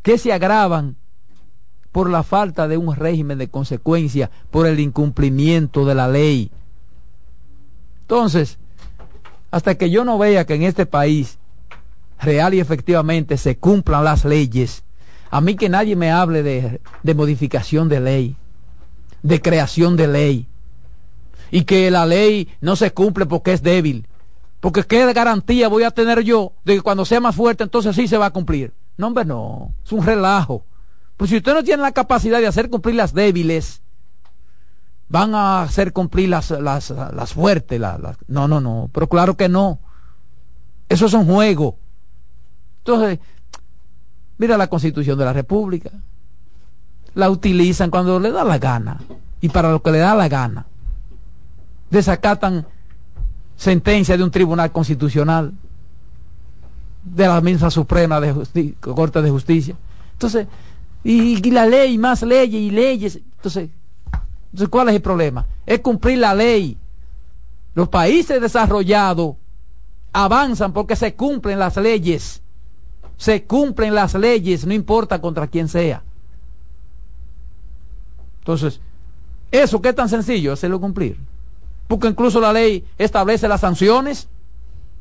que 0.01 0.17
se 0.17 0.31
agravan 0.31 0.95
por 1.91 2.09
la 2.09 2.23
falta 2.23 2.67
de 2.67 2.77
un 2.77 2.95
régimen 2.95 3.37
de 3.37 3.49
consecuencia, 3.49 4.31
por 4.51 4.65
el 4.67 4.79
incumplimiento 4.79 5.85
de 5.85 5.95
la 5.95 6.07
ley. 6.07 6.51
Entonces, 8.09 8.57
hasta 9.51 9.75
que 9.75 9.91
yo 9.91 10.03
no 10.03 10.17
vea 10.17 10.47
que 10.47 10.55
en 10.55 10.63
este 10.63 10.87
país 10.87 11.37
real 12.19 12.55
y 12.55 12.59
efectivamente 12.59 13.37
se 13.37 13.59
cumplan 13.59 14.03
las 14.03 14.25
leyes, 14.25 14.83
a 15.29 15.41
mí 15.41 15.55
que 15.55 15.69
nadie 15.69 15.95
me 15.95 16.09
hable 16.09 16.41
de, 16.41 16.81
de 17.03 17.13
modificación 17.13 17.87
de 17.87 17.99
ley, 17.99 18.35
de 19.21 19.39
creación 19.39 19.95
de 19.95 20.07
ley, 20.07 20.47
y 21.51 21.65
que 21.65 21.91
la 21.91 22.07
ley 22.07 22.49
no 22.61 22.75
se 22.75 22.91
cumple 22.93 23.27
porque 23.27 23.53
es 23.53 23.61
débil. 23.61 24.07
Porque 24.59 24.83
qué 24.85 25.13
garantía 25.13 25.67
voy 25.67 25.83
a 25.83 25.91
tener 25.91 26.21
yo 26.21 26.53
de 26.65 26.77
que 26.77 26.81
cuando 26.81 27.05
sea 27.05 27.19
más 27.19 27.35
fuerte 27.35 27.63
entonces 27.63 27.95
sí 27.95 28.07
se 28.07 28.17
va 28.17 28.25
a 28.25 28.33
cumplir. 28.33 28.73
No, 28.97 29.05
hombre, 29.05 29.23
no. 29.23 29.75
Es 29.85 29.91
un 29.91 30.03
relajo. 30.03 30.65
Pues 31.15 31.29
si 31.29 31.37
usted 31.37 31.53
no 31.53 31.63
tiene 31.63 31.83
la 31.83 31.91
capacidad 31.91 32.39
de 32.39 32.47
hacer 32.47 32.71
cumplir 32.71 32.95
las 32.95 33.13
débiles, 33.13 33.83
van 35.09 35.35
a 35.35 35.63
hacer 35.63 35.91
cumplir 35.91 36.29
las, 36.29 36.51
las, 36.51 36.91
las 36.91 37.33
fuertes. 37.33 37.79
Las, 37.79 37.99
las... 37.99 38.17
No, 38.27 38.47
no, 38.47 38.61
no. 38.61 38.89
Pero 38.93 39.07
claro 39.07 39.35
que 39.35 39.49
no. 39.49 39.79
Eso 40.87 41.07
es 41.07 41.13
un 41.13 41.25
juego. 41.25 41.77
Entonces, 42.79 43.19
mira 44.37 44.57
la 44.57 44.67
constitución 44.67 45.17
de 45.17 45.25
la 45.25 45.33
República. 45.33 45.91
La 47.15 47.29
utilizan 47.29 47.89
cuando 47.89 48.19
le 48.19 48.31
da 48.31 48.43
la 48.43 48.57
gana 48.57 48.99
y 49.41 49.49
para 49.49 49.71
lo 49.71 49.81
que 49.81 49.91
le 49.91 49.97
da 49.97 50.15
la 50.15 50.29
gana 50.29 50.65
desacatan 51.89 52.65
sentencia 53.55 54.15
de 54.15 54.23
un 54.23 54.31
tribunal 54.31 54.71
constitucional, 54.71 55.53
de 57.03 57.27
la 57.27 57.41
misma 57.41 57.71
Suprema 57.71 58.19
de 58.19 58.75
Corte 58.79 59.21
de 59.21 59.29
Justicia. 59.29 59.75
Entonces, 60.13 60.47
y, 61.03 61.45
y, 61.47 61.51
la 61.51 61.65
ley, 61.65 61.97
más 61.97 62.21
leyes 62.21 62.61
y 62.61 62.71
leyes. 62.71 63.19
Entonces, 63.37 63.69
entonces, 64.51 64.69
¿cuál 64.69 64.89
es 64.89 64.95
el 64.95 65.01
problema? 65.01 65.45
Es 65.65 65.79
cumplir 65.79 66.17
la 66.19 66.33
ley. 66.33 66.77
Los 67.75 67.87
países 67.89 68.41
desarrollados 68.41 69.35
avanzan 70.11 70.73
porque 70.73 70.95
se 70.95 71.15
cumplen 71.15 71.59
las 71.59 71.77
leyes. 71.77 72.41
Se 73.17 73.43
cumplen 73.43 73.93
las 73.93 74.15
leyes, 74.15 74.65
no 74.65 74.73
importa 74.73 75.21
contra 75.21 75.47
quién 75.47 75.67
sea. 75.67 76.01
Entonces, 78.39 78.79
eso 79.51 79.81
que 79.81 79.89
es 79.89 79.95
tan 79.95 80.09
sencillo, 80.09 80.53
hacerlo 80.53 80.79
cumplir 80.79 81.17
porque 81.89 82.07
incluso 82.07 82.39
la 82.39 82.53
ley 82.53 82.85
establece 82.99 83.47
las 83.47 83.61
sanciones. 83.61 84.29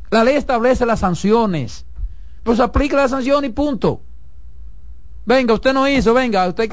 La 0.09 0.25
ley 0.25 0.37
establece 0.37 0.87
las 0.87 1.01
sanciones. 1.01 1.85
Pues 2.43 2.61
aplica 2.61 2.97
la 2.97 3.09
sanción 3.09 3.45
y 3.45 3.51
punto. 3.51 4.01
Venga, 5.29 5.53
usted 5.53 5.75
no 5.75 5.87
hizo, 5.87 6.15
venga, 6.15 6.49
usted 6.49 6.73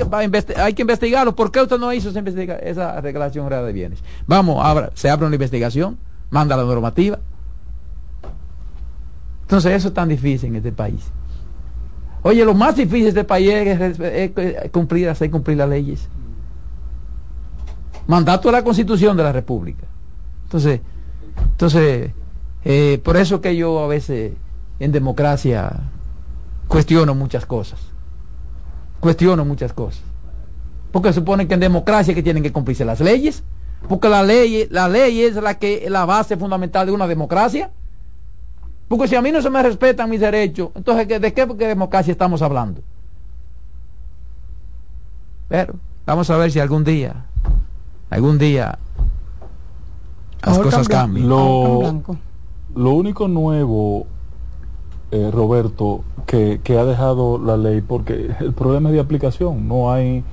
hay 0.56 0.74
que 0.74 0.82
investigarlo. 0.82 1.36
¿Por 1.36 1.52
qué 1.52 1.62
usted 1.62 1.78
no 1.78 1.92
hizo 1.92 2.08
esa, 2.08 2.22
esa 2.22 3.02
declaración 3.02 3.50
de 3.50 3.74
bienes? 3.74 4.00
Vamos, 4.28 4.66
abra, 4.66 4.92
se 4.94 5.10
abre 5.10 5.26
una 5.26 5.36
investigación, 5.36 5.98
manda 6.30 6.56
la 6.56 6.64
normativa. 6.64 7.20
Entonces 9.42 9.74
eso 9.74 9.90
es 9.90 9.94
tan 9.94 10.08
difícil 10.08 10.52
en 10.52 10.56
este 10.56 10.72
país. 10.72 11.02
Oye, 12.22 12.46
lo 12.46 12.54
más 12.54 12.78
difícil 12.78 13.04
de 13.04 13.10
este 13.10 13.24
país 13.26 13.50
es, 13.52 14.00
es 14.00 14.72
cumplir, 14.72 15.10
hacer 15.10 15.30
cumplir 15.30 15.58
las 15.58 15.68
leyes. 15.68 16.08
Mandato 18.08 18.48
de 18.48 18.54
la 18.54 18.64
Constitución 18.64 19.18
de 19.18 19.24
la 19.24 19.34
República. 19.34 19.84
Entonces, 20.46 20.80
entonces 21.38 22.12
eh, 22.64 23.02
por 23.04 23.18
eso 23.18 23.42
que 23.42 23.54
yo 23.54 23.84
a 23.84 23.88
veces 23.88 24.32
en 24.80 24.94
democracia 24.94 25.74
cuestiono 26.70 27.14
muchas 27.16 27.46
cosas. 27.46 27.95
Cuestiono 29.00 29.46
muchas 29.46 29.74
cosas. 29.74 30.02
Porque 30.92 31.14
supone 31.14 31.48
que 31.48 31.54
en 31.54 31.60
democracia 31.60 32.14
que 32.14 32.24
tienen 32.24 32.42
que 32.42 32.52
cumplirse 32.52 32.86
las 32.86 33.00
leyes. 33.00 33.44
Porque 33.88 34.10
la 34.10 34.24
ley, 34.24 34.68
la 34.72 34.88
ley 34.88 35.22
es 35.22 35.36
la 35.36 35.60
que 35.60 35.88
la 35.90 36.06
base 36.06 36.38
fundamental 36.38 36.86
de 36.86 36.92
una 36.92 37.08
democracia. 37.08 37.72
Porque 38.88 39.08
si 39.08 39.16
a 39.16 39.22
mí 39.22 39.32
no 39.32 39.42
se 39.42 39.50
me 39.50 39.62
respetan 39.62 40.10
mis 40.10 40.22
derechos, 40.22 40.70
entonces 40.76 41.08
¿de 41.08 41.34
qué 41.34 41.46
democracia 41.46 42.12
estamos 42.12 42.42
hablando? 42.42 42.82
Pero 45.48 45.76
vamos 46.06 46.30
a 46.30 46.38
ver 46.38 46.52
si 46.52 46.60
algún 46.60 46.84
día, 46.84 47.26
algún 48.10 48.38
día 48.38 48.78
las 50.44 50.60
cosas 50.60 50.88
cambian. 50.88 51.28
Lo, 51.28 52.04
lo 52.76 52.92
único 52.92 53.28
nuevo, 53.28 54.08
eh, 55.16 55.32
Roberto, 55.32 56.04
que, 56.26 56.60
que, 56.64 56.78
ha 56.78 56.86
dejado 56.86 57.38
la 57.38 57.58
ley, 57.58 57.82
porque 57.82 58.32
el 58.40 58.54
problema 58.54 58.90
es 58.90 58.96
de 58.96 59.02
aplicación, 59.02 59.68
no 59.68 59.92
hay 59.92 60.24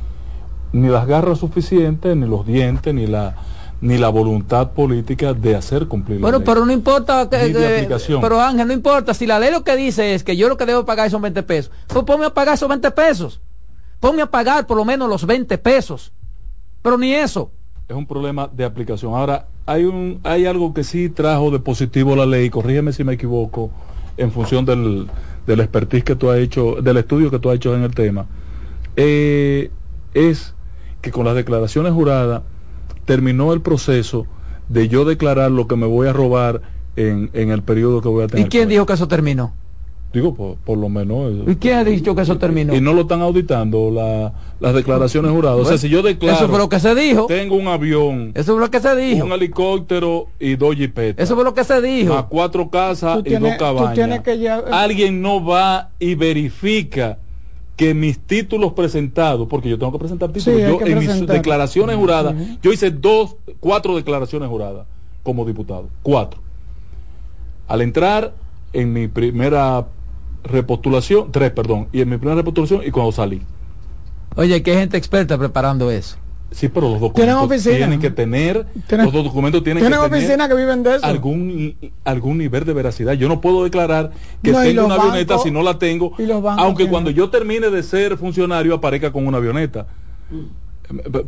ni 0.72 0.88
las 0.88 1.06
garras 1.06 1.38
suficientes, 1.38 2.16
ni 2.16 2.26
los 2.26 2.46
dientes, 2.46 2.94
ni 2.94 3.06
la 3.06 3.36
ni 3.82 3.98
la 3.98 4.10
voluntad 4.10 4.70
política 4.70 5.34
de 5.34 5.56
hacer 5.56 5.88
cumplir 5.88 6.20
la 6.20 6.22
bueno, 6.22 6.44
pero 6.44 6.64
no 6.64 6.72
importa 6.72 7.28
que, 7.28 7.88
pero 8.20 8.40
Ángel, 8.40 8.68
no 8.68 8.72
importa, 8.72 9.12
si 9.12 9.26
la 9.26 9.40
ley 9.40 9.50
lo 9.50 9.64
que 9.64 9.74
dice 9.74 10.14
es 10.14 10.22
que 10.22 10.36
yo 10.36 10.48
lo 10.48 10.56
que 10.56 10.66
debo 10.66 10.84
pagar 10.84 11.10
son 11.10 11.20
20 11.20 11.42
pesos, 11.42 11.72
pues 11.88 12.04
ponme 12.04 12.26
a 12.26 12.30
pagar 12.30 12.54
esos 12.54 12.68
20 12.68 12.90
pesos. 12.92 13.40
Ponme 13.98 14.22
a 14.22 14.26
pagar 14.26 14.66
por 14.66 14.76
lo 14.76 14.84
menos 14.84 15.08
los 15.08 15.26
20 15.26 15.58
pesos. 15.58 16.12
Pero 16.82 16.98
ni 16.98 17.14
eso. 17.14 17.50
Es 17.88 17.94
un 17.94 18.06
problema 18.06 18.48
de 18.52 18.64
aplicación. 18.64 19.14
Ahora, 19.14 19.46
hay, 19.66 19.84
un, 19.84 20.20
hay 20.24 20.46
algo 20.46 20.74
que 20.74 20.82
sí 20.82 21.08
trajo 21.08 21.50
de 21.50 21.60
positivo 21.60 22.16
la 22.16 22.26
ley, 22.26 22.50
corrígeme 22.50 22.92
si 22.92 23.04
me 23.04 23.12
equivoco, 23.12 23.70
en 24.16 24.32
función 24.32 24.64
del, 24.64 25.08
del 25.46 25.60
expertise 25.60 26.04
que 26.04 26.16
tú 26.16 26.30
has 26.30 26.38
hecho, 26.38 26.76
del 26.82 26.96
estudio 26.96 27.30
que 27.30 27.38
tú 27.38 27.50
has 27.50 27.56
hecho 27.56 27.74
en 27.74 27.82
el 27.82 27.94
tema, 27.94 28.26
eh, 28.96 29.70
es 30.14 30.54
que 31.00 31.10
con 31.10 31.24
las 31.24 31.34
declaraciones 31.34 31.92
juradas 31.92 32.42
terminó 33.04 33.52
el 33.52 33.60
proceso 33.60 34.26
de 34.68 34.88
yo 34.88 35.04
declarar 35.04 35.50
lo 35.50 35.66
que 35.66 35.76
me 35.76 35.86
voy 35.86 36.08
a 36.08 36.12
robar 36.12 36.62
en, 36.96 37.30
en 37.32 37.50
el 37.50 37.62
periodo 37.62 38.00
que 38.00 38.08
voy 38.08 38.24
a 38.24 38.26
tener. 38.28 38.46
¿Y 38.46 38.48
quién 38.48 38.68
dijo 38.68 38.86
que 38.86 38.92
eso 38.92 39.08
terminó? 39.08 39.54
Digo, 40.12 40.34
por, 40.34 40.76
lo 40.76 40.88
menos. 40.90 41.48
¿Y 41.48 41.56
quién 41.56 41.76
ha 41.78 41.84
dicho 41.84 42.14
que 42.14 42.22
eso 42.22 42.36
terminó? 42.36 42.74
Y 42.74 42.80
no 42.82 42.92
lo 42.92 43.02
están 43.02 43.22
auditando 43.22 43.90
las 44.60 44.74
declaraciones 44.74 45.30
juradas. 45.30 45.58
o 45.58 45.64
sea, 45.64 45.78
si 45.78 45.88
yo 45.88 46.02
declaro. 46.02 46.36
Eso 46.36 46.48
fue 46.48 46.58
lo 46.58 46.68
que 46.68 46.80
se 46.80 46.94
dijo. 46.94 47.26
Tengo 47.26 47.56
un 47.56 47.68
avión. 47.68 48.32
Eso 48.34 48.52
fue 48.52 48.60
lo 48.60 48.70
que 48.70 48.80
se 48.80 48.94
dijo. 48.94 49.24
Un 49.24 49.32
helicóptero 49.32 50.26
y 50.38 50.56
dos 50.56 50.76
jipetas. 50.76 51.24
Eso 51.24 51.34
fue 51.34 51.44
lo 51.44 51.54
que 51.54 51.64
se 51.64 51.80
dijo. 51.80 52.14
A 52.14 52.28
cuatro 52.28 52.68
casas 52.68 53.20
y 53.24 53.34
dos 53.36 53.54
cabañas. 53.58 54.20
Alguien 54.70 55.22
no 55.22 55.42
va 55.44 55.90
y 55.98 56.14
verifica 56.14 57.18
que 57.76 57.94
mis 57.94 58.18
títulos 58.18 58.74
presentados, 58.74 59.48
porque 59.48 59.70
yo 59.70 59.78
tengo 59.78 59.92
que 59.92 59.98
presentar 59.98 60.30
títulos, 60.30 60.60
yo 60.60 60.86
en 60.86 60.98
mis 60.98 61.26
declaraciones 61.26 61.96
juradas, 61.96 62.34
yo 62.62 62.70
hice 62.70 62.90
dos, 62.90 63.36
cuatro 63.60 63.96
declaraciones 63.96 64.48
juradas 64.48 64.86
como 65.22 65.44
diputado. 65.44 65.88
Cuatro. 66.02 66.40
Al 67.66 67.80
entrar 67.80 68.34
en 68.72 68.92
mi 68.92 69.08
primera 69.08 69.86
repostulación, 70.44 71.30
tres, 71.32 71.50
perdón, 71.52 71.88
y 71.92 72.00
en 72.00 72.10
mi 72.10 72.16
primera 72.16 72.36
repostulación 72.36 72.82
y 72.84 72.90
cuando 72.90 73.12
salí. 73.12 73.42
Oye, 74.36 74.62
que 74.62 74.72
hay 74.72 74.78
gente 74.78 74.96
experta 74.96 75.36
preparando 75.38 75.90
eso. 75.90 76.16
Sí, 76.52 76.68
pero 76.68 76.90
los 76.90 77.00
documentos 77.00 77.62
tienen 77.62 77.98
que 77.98 78.10
tener, 78.10 78.66
los 78.90 79.12
documentos 79.12 79.64
tienen 79.64 79.82
que 79.82 79.90
tener 79.90 80.48
que 80.48 80.54
viven 80.54 80.82
de 80.82 80.96
eso? 80.96 81.06
Algún, 81.06 81.74
algún 82.04 82.38
nivel 82.38 82.64
de 82.64 82.72
veracidad. 82.74 83.14
Yo 83.14 83.28
no 83.28 83.40
puedo 83.40 83.64
declarar 83.64 84.12
que 84.42 84.52
tengo 84.52 84.84
una 84.84 84.96
avioneta 84.96 85.38
si 85.38 85.50
no 85.50 85.62
la 85.62 85.78
tengo, 85.78 86.12
aunque 86.58 86.88
cuando 86.88 87.10
yo 87.10 87.30
termine 87.30 87.70
de 87.70 87.82
ser 87.82 88.18
funcionario 88.18 88.74
aparezca 88.74 89.12
con 89.12 89.26
una 89.26 89.38
avioneta. 89.38 89.86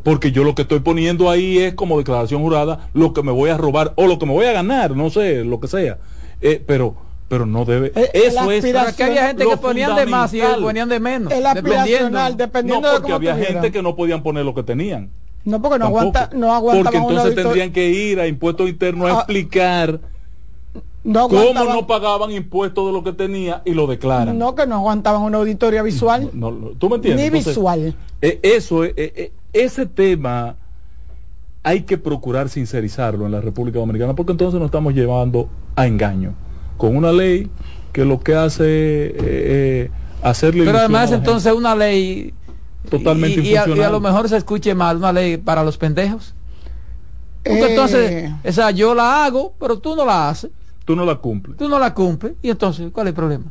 Porque 0.02 0.30
yo 0.30 0.44
lo 0.44 0.54
que 0.54 0.62
estoy 0.62 0.80
poniendo 0.80 1.30
ahí 1.30 1.58
es 1.58 1.74
como 1.74 1.96
declaración 1.96 2.42
jurada 2.42 2.90
lo 2.92 3.14
que 3.14 3.22
me 3.22 3.32
voy 3.32 3.48
a 3.48 3.56
robar 3.56 3.94
o 3.96 4.06
lo 4.06 4.18
que 4.18 4.26
me 4.26 4.32
voy 4.32 4.44
a 4.44 4.52
ganar, 4.52 4.94
no 4.94 5.08
sé, 5.08 5.42
lo 5.42 5.58
que 5.58 5.68
sea. 5.68 5.98
Eh, 6.42 6.62
pero 6.66 6.96
pero 7.28 7.46
no 7.46 7.64
debe. 7.64 7.92
Eh, 7.94 8.10
eso 8.14 8.50
es. 8.50 8.64
Que 8.96 9.04
había 9.04 9.28
gente 9.28 9.46
que 9.46 9.56
ponían 9.56 9.96
de 9.96 10.06
más 10.06 10.32
y 10.34 10.40
ponían 10.60 10.88
de 10.88 11.00
menos. 11.00 11.32
El 11.32 11.44
dependiendo. 11.54 12.18
dependiendo 12.36 12.92
no, 12.92 12.98
porque 12.98 13.12
había 13.12 13.36
gente 13.36 13.72
que 13.72 13.82
no 13.82 13.96
podían 13.96 14.22
poner 14.22 14.44
lo 14.44 14.54
que 14.54 14.62
tenían. 14.62 15.10
No, 15.44 15.60
porque 15.60 15.78
no 15.78 15.86
Tampoco. 15.86 16.00
aguanta, 16.00 16.30
no 16.34 16.54
aguanta 16.54 16.90
Porque 16.90 16.96
entonces 16.96 17.34
tendrían 17.34 17.70
que 17.70 17.90
ir 17.90 18.18
a 18.18 18.26
impuestos 18.26 18.66
internos 18.68 19.10
a 19.10 19.12
Ah, 19.12 19.16
explicar 19.18 20.00
no 21.02 21.28
cómo 21.28 21.52
no 21.52 21.86
pagaban 21.86 22.30
impuestos 22.30 22.86
de 22.86 22.92
lo 22.92 23.04
que 23.04 23.12
tenía 23.12 23.60
y 23.66 23.74
lo 23.74 23.86
declaran. 23.86 24.38
No, 24.38 24.54
que 24.54 24.66
no 24.66 24.76
aguantaban 24.76 25.20
una 25.20 25.36
auditoría 25.36 25.82
visual. 25.82 26.30
No, 26.32 26.50
no, 26.50 26.68
¿Tú 26.70 26.88
me 26.88 26.96
entiendes? 26.96 27.20
Ni 27.20 27.26
Entonces, 27.26 27.56
visual. 27.56 27.94
eh, 28.22 28.40
eso, 28.42 28.84
eh, 28.84 28.94
eh, 28.96 29.32
ese 29.52 29.84
tema 29.84 30.56
hay 31.62 31.82
que 31.82 31.98
procurar 31.98 32.48
sincerizarlo 32.48 33.26
en 33.26 33.32
la 33.32 33.42
República 33.42 33.78
Dominicana 33.78 34.14
porque 34.14 34.32
entonces 34.32 34.58
nos 34.58 34.68
estamos 34.68 34.94
llevando 34.94 35.48
a 35.76 35.86
engaño 35.86 36.32
con 36.76 36.96
una 36.96 37.12
ley 37.12 37.50
que 37.92 38.04
lo 38.04 38.20
que 38.20 38.34
hace 38.34 38.64
eh, 38.66 39.14
eh, 39.18 39.90
hacerle 40.22 40.64
Pero 40.64 40.78
además 40.78 41.12
entonces 41.12 41.52
una 41.52 41.74
ley 41.74 42.34
Totalmente 42.90 43.40
y, 43.40 43.44
y 43.44 43.48
a, 43.48 43.52
y 43.52 43.56
a 43.56 43.60
infuncional. 43.62 43.92
lo 43.92 44.00
mejor 44.00 44.28
se 44.28 44.36
escuche 44.36 44.74
mal 44.74 44.96
una 44.98 45.12
ley 45.12 45.36
para 45.38 45.62
los 45.64 45.78
pendejos. 45.78 46.34
Porque 47.42 47.60
Eh, 47.60 47.70
entonces, 47.70 48.32
esa 48.42 48.70
yo 48.70 48.94
la 48.94 49.24
hago, 49.24 49.54
pero 49.60 49.78
tú 49.78 49.94
no 49.96 50.04
la 50.04 50.28
haces, 50.30 50.50
tú 50.84 50.96
no 50.96 51.04
la 51.04 51.16
cumples. 51.16 51.56
tú 51.56 51.68
no 51.68 51.78
la 51.78 51.92
cumples, 51.94 52.34
y 52.42 52.50
entonces, 52.50 52.90
¿cuál 52.92 53.06
es 53.06 53.10
el 53.10 53.14
problema? 53.14 53.44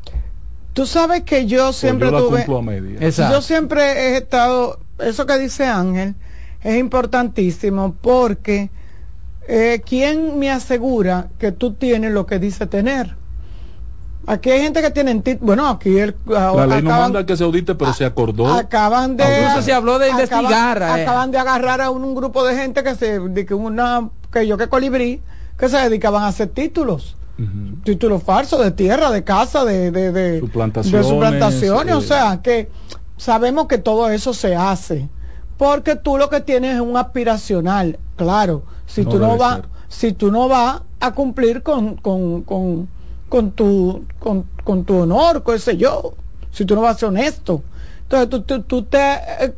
Tú 0.74 0.86
sabes 0.88 1.22
que 1.22 1.45
yo 1.45 1.66
Pues 1.66 1.76
siempre 1.78 2.08
yo 2.08 2.12
la 2.12 2.18
tuve... 2.20 2.38
cumplo 2.38 2.58
a 2.58 2.62
media. 2.64 2.98
Exacto. 3.00 3.36
Yo 3.36 3.41
siempre 3.41 3.84
he 3.84 4.18
estado, 4.18 4.80
eso 5.00 5.26
que 5.28 5.38
dice 5.38 5.66
Ángel, 5.68 6.16
es 6.64 6.80
importantísimo 6.80 7.95
porque 8.02 8.72
eh, 9.48 9.82
¿quién 9.86 10.40
me 10.40 10.49
asegura 10.52 11.28
que 11.40 11.52
tú 11.52 11.74
tienes 11.74 12.11
lo 12.11 12.26
que 12.26 12.40
dice 12.40 12.65
tener? 12.68 13.15
Aquí 14.26 14.49
hay 14.52 14.61
gente 14.61 14.82
que 14.82 14.90
tiene 14.90 15.20
título, 15.20 15.45
bueno, 15.48 15.68
aquí 15.68 15.98
el, 15.98 16.15
La 16.26 16.65
ley 16.65 16.82
no 16.82 16.90
acaban- 16.90 16.99
manda 17.11 17.26
que 17.26 17.36
se 17.36 17.44
audite, 17.44 17.76
pero 17.76 17.94
se 17.94 18.06
acordó. 18.06 18.48
acaban 18.53 19.18
de 19.18 19.26
Incluso 19.41 19.61
se 19.64 19.74
habló 19.74 19.99
de 19.99 20.11
acaban- 20.11 20.22
investigar, 20.44 20.82
eh. 20.82 21.02
acaban 21.03 21.32
de 21.32 21.38
agarrar 21.40 21.82
a 21.82 21.90
un, 21.90 22.06
un 22.06 22.15
grupo 22.15 22.45
de 22.45 22.56
gente 22.56 22.84
que 22.84 22.95
se 22.95 23.20
de 23.20 23.45
que 23.45 23.53
una 23.53 24.10
que 24.32 24.48
yo 24.48 24.57
que 24.57 24.70
colibrí 24.70 25.22
que 25.57 25.68
se 25.68 25.78
dedicaban 25.78 26.24
a 26.24 26.28
hacer 26.28 26.48
títulos 26.49 27.18
títulos 27.84 28.24
falsos 28.24 28.64
de 28.64 28.72
tierra 28.72 29.11
de 29.11 29.24
casa 29.26 29.65
de 29.65 29.91
de, 29.91 30.11
de 30.14 30.40
Suplantaciones, 30.40 31.06
de 31.06 31.11
suplantaciones 31.14 31.95
o 31.95 31.99
eh. 31.99 32.02
sea 32.03 32.40
que 32.41 32.70
sabemos 33.18 33.68
que 33.68 33.78
todo 33.80 34.10
eso 34.10 34.34
se 34.34 34.56
hace 34.56 35.10
porque 35.57 35.95
tú 35.98 36.18
lo 36.18 36.30
que 36.30 36.40
tienes 36.41 36.76
es 36.76 36.82
un 36.82 36.95
aspiracional 36.95 37.99
claro 38.15 38.64
si 38.94 39.03
No 39.03 39.10
tú 39.11 39.20
no 39.20 39.38
vas 39.38 39.60
si 39.90 40.11
tú 40.14 40.32
no 40.32 40.48
vas 40.48 40.82
a 40.99 41.11
cumplir 41.14 41.64
con 41.64 41.95
con, 41.95 42.44
con, 42.44 42.88
con 43.30 43.52
tu 43.52 44.06
con, 44.20 44.45
con 44.64 44.84
tu 44.86 44.98
honor 44.99 45.44
qué 45.44 45.57
sé 45.60 45.78
yo. 45.78 46.14
Si 46.52 46.65
tú 46.65 46.76
no 46.76 46.82
vas 46.82 46.95
a 46.98 46.99
ser 46.99 47.10
honesto. 47.10 47.64
Entonces 48.03 48.30
tú, 48.30 48.41
tú, 48.44 48.61
tú 48.61 48.84
te 48.84 48.98
eh, 49.40 49.53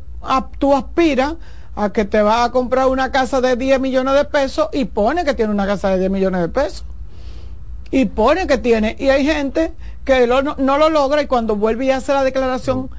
tú 0.58 0.74
aspiras 0.74 1.34
a 1.74 1.90
que 1.92 2.06
te 2.06 2.22
vas 2.22 2.46
a 2.48 2.50
comprar 2.52 2.86
una 2.86 3.12
casa 3.12 3.42
de 3.42 3.54
10 3.56 3.78
millones 3.78 4.14
de 4.14 4.24
pesos 4.24 4.68
y 4.72 4.86
pone 4.86 5.24
que 5.26 5.34
tiene 5.34 5.52
una 5.52 5.66
casa 5.66 5.90
de 5.90 5.98
10 5.98 6.10
millones 6.10 6.40
de 6.40 6.48
pesos. 6.48 6.84
Y 7.90 8.06
pone 8.06 8.46
que 8.46 8.58
tiene. 8.58 8.96
Y 8.98 9.08
hay 9.10 9.24
gente 9.24 9.74
que 10.04 10.26
lo- 10.26 10.42
no, 10.42 10.56
no 10.58 10.78
lo 10.78 10.88
logra 10.88 11.22
y 11.22 11.26
cuando 11.26 11.56
vuelve 11.56 11.84
y 11.86 11.90
hace 11.90 12.12
la 12.14 12.24
declaración 12.24 12.90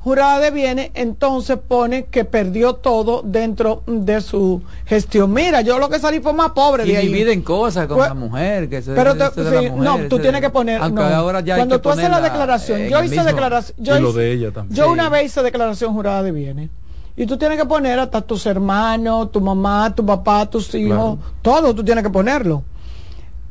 jurada 0.00 0.38
de 0.40 0.50
bienes 0.50 0.90
entonces 0.94 1.58
pone 1.66 2.04
que 2.04 2.24
perdió 2.24 2.74
todo 2.74 3.22
dentro 3.24 3.82
de 3.86 4.20
su 4.20 4.62
gestión 4.86 5.32
mira 5.32 5.60
yo 5.60 5.78
lo 5.78 5.88
que 5.88 5.98
salí 5.98 6.20
fue 6.20 6.32
más 6.32 6.50
pobre 6.52 6.86
Y 6.86 6.92
de 6.92 6.96
ahí 6.98 7.06
dividen 7.08 7.42
cosas 7.42 7.86
con 7.88 7.96
Pues, 7.98 8.08
la 8.08 8.14
mujer, 8.14 8.68
que 8.68 8.80
se 8.80 8.94
pero 8.94 9.16
te- 9.16 9.24
ese 9.26 9.42
de 9.44 9.50
la 9.50 9.60
sí, 9.60 9.70
mujer, 9.70 9.84
no, 10.02 10.08
tú 10.08 10.18
tienes 10.20 10.40
que 10.40 10.50
poner. 10.50 10.80
No. 10.92 11.02
ahora 11.02 11.40
ya 11.40 11.56
Cuando 11.56 11.76
que 11.76 11.82
tú 11.82 11.90
haces 11.90 12.08
la 12.08 12.20
declaración, 12.20 12.82
yo 12.88 13.02
hice 13.02 13.22
declaración. 13.24 13.76
Yo, 13.78 13.98
hice- 13.98 14.18
de 14.18 14.32
ella 14.32 14.50
también. 14.52 14.76
yo 14.76 14.84
Sí. 14.84 14.90
una 14.90 15.08
vez 15.08 15.26
hice 15.26 15.42
declaración 15.42 15.92
jurada 15.92 16.22
de 16.22 16.32
bienes. 16.32 16.70
Y 17.16 17.26
tú 17.26 17.36
tienes 17.36 17.58
que 17.58 17.66
poner 17.66 17.98
hasta 17.98 18.20
tus 18.20 18.46
hermanos, 18.46 19.32
tu 19.32 19.40
mamá, 19.40 19.92
tu 19.94 20.06
papá, 20.06 20.46
tus 20.46 20.72
hijos, 20.76 21.18
todo 21.42 21.74
tú 21.74 21.82
tienes 21.84 22.04
que 22.04 22.10
ponerlo. 22.10 22.62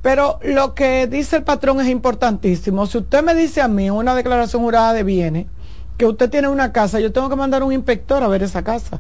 Pero 0.02 0.40
lo 0.44 0.74
que 0.74 1.08
dice 1.08 1.36
el 1.36 1.44
patrón 1.44 1.82
es 1.82 1.88
importantísimo. 1.90 2.86
Si 2.86 2.98
usted 3.00 3.22
me 3.24 3.36
dice 3.36 3.62
a 3.62 3.68
mí 3.68 3.90
una 3.90 4.16
declaración 4.16 4.62
jurada 4.62 4.94
de 4.94 5.04
bienes 5.04 5.48
que 5.98 6.06
usted 6.06 6.30
tiene 6.30 6.48
una 6.48 6.72
casa, 6.72 7.00
yo 7.00 7.12
tengo 7.12 7.30
que 7.30 7.36
mandar 7.36 7.64
un 7.64 7.74
inspector 7.74 8.24
a 8.24 8.28
ver 8.28 8.44
esa 8.44 8.64
casa. 8.64 9.00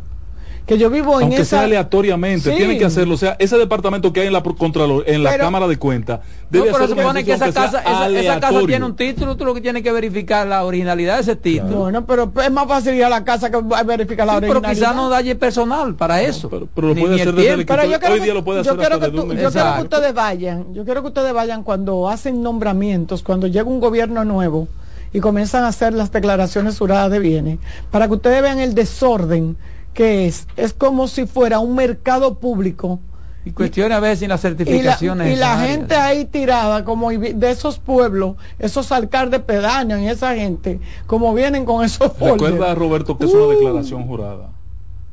Que 0.66 0.78
yo 0.78 0.90
vivo 0.90 1.16
en 1.22 1.28
Aunque 1.28 1.44
esa 1.44 1.60
sea 1.60 1.62
aleatoriamente, 1.62 2.52
Sí. 2.52 2.58
tiene 2.58 2.78
que 2.78 2.84
hacerlo. 2.84 3.14
O 3.14 3.18
sea, 3.18 3.38
ese 3.40 3.58
departamento 3.58 4.12
que 4.12 4.20
hay 4.20 4.28
en 4.28 4.34
la 4.34 4.44
Contralor, 4.44 5.06
en 5.08 5.24
la 5.24 5.30
Pero- 5.32 5.46
Cámara 5.46 5.66
de 5.66 5.78
Cuentas, 5.78 6.20
No, 6.20 6.26
debe 6.50 6.66
pero 6.74 6.88
se 6.88 6.92
una 6.94 7.02
supone 7.04 7.24
que 7.24 7.32
esa 7.32 7.54
casa, 7.54 7.80
esa, 7.80 8.10
esa 8.10 8.40
casa 8.42 8.60
tiene 8.68 8.84
un 8.86 8.94
título, 8.98 9.38
tú 9.38 9.46
lo 9.46 9.54
que 9.54 9.62
tienes 9.62 9.82
que 9.82 9.94
verificar 9.94 10.46
la 10.46 10.66
originalidad 10.66 11.16
de 11.16 11.22
ese 11.22 11.36
título. 11.38 11.78
Bueno, 11.84 12.06
pero 12.06 12.30
es 12.44 12.52
más 12.52 12.68
fácil 12.68 12.96
ir 12.96 13.06
a 13.06 13.10
la 13.10 13.24
casa 13.24 13.50
que 13.50 13.62
verificar 13.86 14.28
la 14.28 14.34
Sí, 14.34 14.40
pero 14.42 14.52
originalidad. 14.60 14.88
quizás 14.90 14.96
no 14.98 15.08
dalle 15.08 15.36
personal 15.36 15.96
para 15.96 16.22
eso. 16.22 16.50
pero- 16.50 16.68
pero 16.76 16.88
lo 16.90 16.96
Ni- 16.96 17.00
puede 17.02 17.16
ni 17.16 17.22
hacer 17.22 17.34
desde 17.34 17.54
el. 17.54 17.66
Pero 17.66 17.84
yo 17.86 17.90
Hoy 17.92 18.00
que, 18.20 18.26
día 18.26 18.34
lo 18.34 18.44
puede 18.44 18.58
yo 18.64 18.72
hacer 18.72 18.78
quiero 18.78 19.00
que 19.00 19.08
tú- 19.08 19.34
yo 19.36 19.52
quiero 19.52 19.76
que 19.78 19.82
ustedes 19.84 20.14
vayan, 20.14 20.74
yo 20.74 20.84
quiero 20.84 21.02
que 21.02 21.08
ustedes 21.08 21.32
vayan 21.34 21.64
cuando 21.64 22.10
hacen 22.10 22.44
nombramientos, 22.44 23.24
cuando 23.24 23.48
llega 23.48 23.64
un 23.70 23.80
gobierno 23.80 24.26
nuevo 24.26 24.68
y 25.14 25.20
comienzan 25.20 25.64
a 25.64 25.70
hacer 25.70 25.94
las 25.94 26.12
declaraciones 26.12 26.78
juradas 26.78 27.12
de 27.12 27.20
bienes, 27.20 27.60
para 27.92 28.08
que 28.08 28.14
ustedes 28.16 28.42
vean 28.42 28.60
el 28.60 28.74
desorden 28.76 29.58
que 29.94 30.28
es. 30.28 30.48
Es 30.58 30.74
como 30.74 31.08
si 31.08 31.26
fuera 31.26 31.60
un 31.60 31.74
mercado 31.76 32.36
público 32.40 33.00
Y 33.46 33.52
cuestiones 33.52 33.98
a 33.98 34.00
veces 34.00 34.20
sin 34.20 34.30
las 34.30 34.44
y 34.44 34.48
la, 34.48 34.50
certificaciones. 34.58 35.34
y 35.34 35.40
la 35.40 35.58
gente 35.60 35.96
ahí 35.96 36.26
tirada, 36.26 36.84
como 36.84 37.10
de 37.12 37.50
esos 37.50 37.80
pueblos, 37.80 38.36
esos 38.60 38.92
alcaldes 38.92 39.40
pedáneos 39.42 40.02
y 40.02 40.08
esa 40.08 40.36
gente, 40.36 40.80
como 41.08 41.34
vienen 41.34 41.66
con 41.66 41.84
esos 41.84 42.12
Recuerda, 42.20 42.38
folders. 42.58 42.78
Roberto, 42.78 43.18
que 43.18 43.26
es 43.26 43.34
una 43.34 43.46
Uh. 43.46 43.50
declaración 43.50 44.06
jurada. 44.06 44.50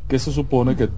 Que 0.09 0.19
se 0.19 0.33
supone 0.33 0.77
que 0.77 0.91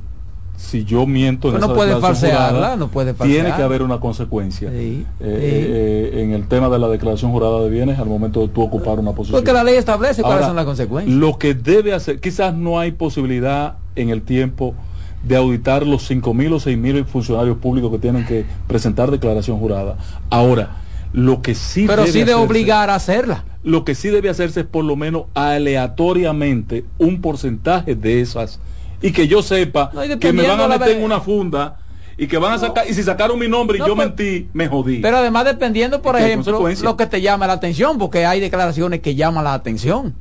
si 0.57 0.85
yo 0.85 1.07
miento 1.07 1.49
en 1.49 1.55
no 1.61 1.67
esa 1.67 1.75
puede 1.75 1.97
falsearla, 2.01 2.49
jurada, 2.57 2.77
no 2.77 2.89
puede 2.89 3.13
Tiene 3.15 3.35
falsear. 3.35 3.57
que 3.57 3.63
haber 3.63 3.83
una 3.83 4.01
consecuencia. 4.01 4.71
Sí, 4.71 5.05
Eh, 5.21 6.11
sí. 6.11 6.17
eh, 6.19 6.23
en 6.23 6.33
el 6.33 6.49
tema 6.49 6.69
de 6.69 6.79
la 6.79 6.89
declaración 6.89 7.31
jurada 7.31 7.61
de 7.63 7.69
bienes, 7.71 7.99
al 7.99 8.07
momento 8.07 8.41
de 8.41 8.49
tú 8.49 8.63
ocupar 8.63 8.99
una 8.99 9.13
posición. 9.13 9.39
Porque 9.41 9.53
la 9.53 9.63
ley 9.65 9.77
establece 9.77 10.23
cuáles 10.23 10.47
son 10.47 10.57
las 10.57 10.65
consecuencias. 10.65 11.15
Lo 11.15 11.39
que 11.39 11.55
debe 11.55 11.93
hacer, 11.93 12.21
quizás 12.21 12.55
no 12.55 12.79
hay 12.81 12.93
posibilidad 12.93 13.75
en 13.97 14.09
el 14.11 14.23
tiempo 14.23 14.75
de 15.23 15.37
auditar 15.37 15.87
los 15.87 16.09
5.000 16.11 16.53
o 16.53 16.61
6.000 16.61 17.05
funcionarios 17.05 17.59
públicos 17.59 17.91
que 17.91 17.99
tienen 17.99 18.25
que 18.25 18.45
presentar 18.67 19.11
declaración 19.11 19.59
jurada. 19.59 19.97
Ahora, 20.31 20.77
lo 21.13 21.43
que 21.43 21.55
sí 21.55 21.85
Pero 21.87 22.03
debe 22.03 22.13
sí 22.13 22.19
de 22.25 22.33
hacerse- 22.33 22.45
obligar 22.45 22.91
a 22.91 22.95
hacerla. 22.95 23.45
lo 23.63 23.85
que 23.85 23.95
sí 23.95 24.09
debe 24.09 24.29
hacerse 24.29 24.61
es 24.61 24.67
por 24.67 24.85
lo 24.85 24.97
menos 24.97 25.25
aleatoriamente 25.35 26.85
un 26.99 27.21
porcentaje 27.21 27.95
de 27.95 28.21
esas 28.21 28.61
y 29.01 29.13
que 29.13 29.29
yo 29.29 29.43
sepa 29.43 29.91
No, 29.93 30.01
que 30.19 30.33
me 30.33 30.47
van 30.47 30.61
a 30.61 30.69
meter 30.69 30.97
en 30.97 31.05
una 31.05 31.21
funda 31.21 31.79
y 32.19 32.27
que 32.27 32.39
van 32.39 32.53
a 32.55 32.59
sacar 32.59 32.89
y 32.89 32.95
si 32.95 33.03
sacaron 33.03 33.39
mi 33.39 33.47
nombre 33.49 33.77
y 33.77 33.81
No, 33.81 33.87
yo 33.89 33.95
pero- 33.97 34.09
mentí 34.09 34.49
me 34.55 34.69
jodí 34.69 34.99
Pero 35.01 35.19
además 35.19 35.45
dependiendo, 35.45 36.01
por 36.03 36.17
ejemplo, 36.17 36.67
lo 36.83 36.97
que 36.97 37.07
te 37.07 37.21
llama 37.21 37.47
la 37.47 37.53
atención, 37.55 37.99
porque 37.99 38.25
hay 38.25 38.41
declaraciones 38.41 39.01
que 39.01 39.15
llaman 39.15 39.45
la 39.45 39.55
atención. 39.55 40.15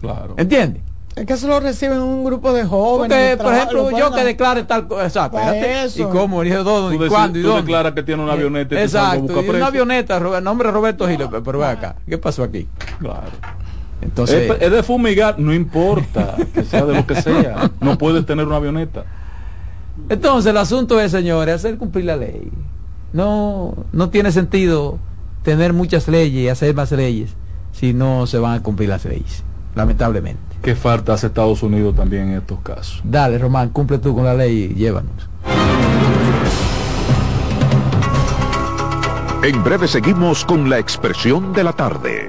claro 0.00 0.34
¿Entiendes? 0.36 0.82
Es 1.16 1.26
que 1.26 1.32
eso 1.32 1.48
lo 1.48 1.58
reciben 1.58 1.98
un 1.98 2.24
grupo 2.24 2.52
de 2.52 2.64
jóvenes. 2.64 3.36
Porque, 3.36 3.42
por 3.42 3.52
ejemplo, 3.54 3.90
lo 3.90 3.98
yo 3.98 4.12
que 4.12 4.22
declare 4.22 4.62
tal 4.62 4.86
cosa, 4.86 5.28
Pa' 5.30 5.40
espérate, 5.54 5.82
eso. 5.84 6.02
¿y 6.02 6.04
cómo? 6.04 6.44
¿Y 6.44 6.50
dónde? 6.50 7.04
¿Y 7.04 7.08
cuándo? 7.08 7.38
¿Y 7.38 7.42
tú 7.42 7.48
dónde? 7.48 7.62
declaras 7.62 7.92
que 7.94 8.02
tiene 8.04 8.22
una 8.22 8.32
avioneta 8.34 8.74
y 8.76 8.78
te 8.78 8.88
salgo 8.88 9.24
a 9.24 9.26
Exacto, 9.26 9.42
y 9.44 9.48
una 9.56 9.66
avioneta, 9.66 10.20
nombre 10.40 10.70
Roberto 10.70 11.08
Giles, 11.08 11.28
pero 11.44 11.58
ve 11.58 11.66
acá, 11.66 11.96
¿qué 12.08 12.16
pasó 12.16 12.44
aquí? 12.44 12.68
claro 13.00 13.32
Entonces, 14.02 14.50
es, 14.50 14.62
es 14.62 14.72
de 14.72 14.82
fumigar 14.82 15.38
no 15.38 15.52
importa 15.52 16.34
que 16.54 16.64
sea 16.64 16.84
de 16.86 16.94
lo 16.94 17.06
que 17.06 17.20
sea 17.20 17.70
no 17.80 17.98
puedes 17.98 18.24
tener 18.24 18.46
una 18.46 18.56
avioneta 18.56 19.04
entonces 20.08 20.50
el 20.50 20.56
asunto 20.56 21.00
es, 21.00 21.12
señores, 21.12 21.54
hacer 21.54 21.76
cumplir 21.76 22.06
la 22.06 22.16
ley. 22.16 22.50
No, 23.12 23.74
no 23.92 24.10
tiene 24.10 24.32
sentido 24.32 24.98
tener 25.42 25.72
muchas 25.72 26.08
leyes 26.08 26.42
y 26.44 26.48
hacer 26.48 26.74
más 26.74 26.92
leyes 26.92 27.30
si 27.72 27.92
no 27.92 28.26
se 28.26 28.38
van 28.38 28.58
a 28.58 28.62
cumplir 28.62 28.88
las 28.88 29.04
leyes, 29.04 29.42
lamentablemente. 29.74 30.40
que 30.62 30.74
falta 30.74 31.14
hace 31.14 31.28
Estados 31.28 31.62
Unidos 31.62 31.94
también 31.94 32.28
en 32.28 32.38
estos 32.38 32.60
casos 32.60 33.00
Dale, 33.04 33.38
Román, 33.38 33.70
cumple 33.70 33.98
tú 33.98 34.14
con 34.14 34.24
la 34.24 34.34
ley 34.34 34.72
y 34.72 34.74
llévanos. 34.74 35.28
En 39.42 39.64
breve 39.64 39.88
seguimos 39.88 40.44
con 40.44 40.68
la 40.68 40.78
expresión 40.78 41.52
de 41.52 41.64
la 41.64 41.72
tarde. 41.72 42.28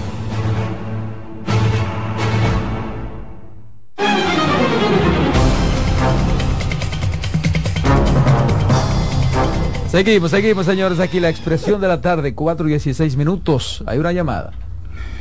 Seguimos, 9.91 10.31
seguimos, 10.31 10.65
señores. 10.65 10.99
Aquí 10.99 11.19
la 11.19 11.29
expresión 11.29 11.81
de 11.81 11.87
la 11.87 11.99
tarde, 11.99 12.33
4 12.33 12.65
y 12.67 12.71
16 12.71 13.17
minutos. 13.17 13.83
Hay 13.85 13.99
una 13.99 14.11
llamada. 14.13 14.51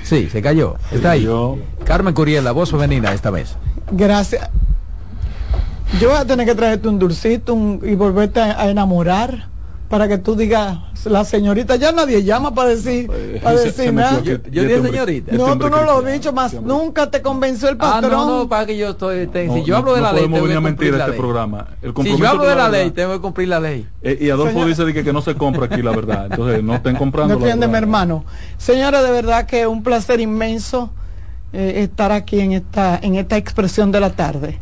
Sí, 0.05 0.29
se 0.31 0.41
cayó. 0.41 0.77
Está 0.93 1.13
ahí. 1.13 1.29
Carmen 1.85 2.15
Curiel, 2.15 2.45
la 2.45 2.53
voz 2.53 2.71
femenina 2.71 3.13
esta 3.13 3.31
vez. 3.31 3.57
Gracias. 3.91 4.49
Yo 6.01 6.11
voy 6.11 6.19
a 6.19 6.25
tener 6.25 6.47
que 6.47 6.55
traerte 6.55 6.87
un 6.89 6.99
dulcito 7.01 7.53
un- 7.53 7.81
y 7.85 7.97
volverte 7.97 8.41
a, 8.41 8.61
a 8.61 8.71
enamorar 8.71 9.49
para 9.91 10.07
que 10.07 10.19
tú 10.19 10.37
digas, 10.37 10.79
la 11.05 11.25
señorita, 11.25 11.75
ya 11.75 11.91
nadie 11.91 12.23
llama 12.23 12.55
para 12.55 12.69
decir, 12.69 13.11
para 13.43 13.59
decir 13.59 13.93
nada. 13.93 14.21
Yo 14.23 14.39
dije 14.39 14.81
señorita. 14.83 15.33
No, 15.33 15.39
Este 15.39 15.59
tú 15.59 15.65
hombre 15.67 15.71
no 15.71 15.83
lo 15.83 15.99
has 16.07 16.13
dicho 16.13 16.33
más, 16.33 16.55
nunca 16.55 17.11
te 17.11 17.21
convenció 17.23 17.69
el 17.69 17.75
Ah, 17.81 17.95
patrón. 18.01 18.13
no, 18.13 18.39
no, 18.39 18.49
para 18.49 18.67
que 18.67 18.77
yo 18.77 18.91
estoy. 18.91 19.27
te- 19.27 19.47
No, 19.49 19.55
si 19.55 19.65
yo 19.65 19.73
no- 19.75 19.79
hablo 19.79 19.95
de 19.95 20.01
no 20.01 20.07
la 20.07 20.13
ley, 20.13 20.21
podemos 20.21 20.37
tengo 20.37 20.47
que 20.47 20.55
venir 20.55 20.57
a 20.57 20.71
cumplir 20.71 20.93
mentir 20.93 20.95
a 20.95 20.99
la 20.99 21.05
este 21.07 21.11
ley. 21.11 21.19
programa. 21.21 21.67
El 21.83 21.95
Si 22.05 22.17
yo 22.17 22.29
hablo 22.29 22.45
de 22.47 22.55
la 22.55 22.69
ley, 22.69 22.91
tengo 22.93 23.13
que 23.15 23.21
cumplir 23.21 23.49
la 23.49 23.59
ley. 23.59 23.89
Eh, 24.03 24.19
y 24.21 24.31
Adolfo 24.31 24.65
dice 24.65 24.93
que, 24.95 25.03
que 25.03 25.13
no 25.13 25.23
se 25.23 25.35
compra 25.35 25.67
aquí 25.67 25.83
la 25.83 25.91
verdad. 25.91 26.29
Entonces 26.31 26.63
no 26.63 26.77
estén 26.77 26.95
comprando. 26.95 27.37
Defiende 27.37 27.67
mi 27.67 27.77
hermano. 27.77 28.25
Señora, 28.59 29.03
de 29.03 29.11
verdad 29.11 29.45
que 29.45 29.63
es 29.63 29.67
un 29.67 29.83
placer 29.83 30.21
inmenso 30.21 30.91
eh, 31.53 31.83
estar 31.83 32.13
aquí 32.13 32.39
en 32.39 32.53
esta, 32.53 32.97
en 33.03 33.17
esta 33.17 33.37
expresión 33.37 33.91
de 33.91 33.99
la 33.99 34.11
tarde. 34.11 34.61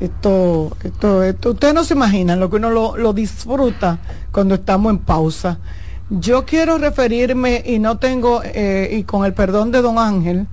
Esto, 0.00 0.76
esto, 0.84 1.22
esto, 1.24 1.50
ustedes 1.50 1.74
no 1.74 1.82
se 1.84 1.94
imaginan 1.94 2.38
lo 2.38 2.48
que 2.48 2.56
uno 2.56 2.70
lo, 2.70 2.96
lo 2.96 3.12
disfruta 3.12 3.98
cuando 4.30 4.54
estamos 4.54 4.90
en 4.92 4.98
pausa. 4.98 5.58
Yo 6.10 6.44
quiero 6.46 6.78
referirme, 6.78 7.62
y 7.66 7.78
no 7.80 7.98
tengo, 7.98 8.40
eh, 8.44 8.96
y 8.98 9.02
con 9.02 9.24
el 9.24 9.34
perdón 9.34 9.72
de 9.72 9.82
don 9.82 9.98
Ángel, 9.98 10.46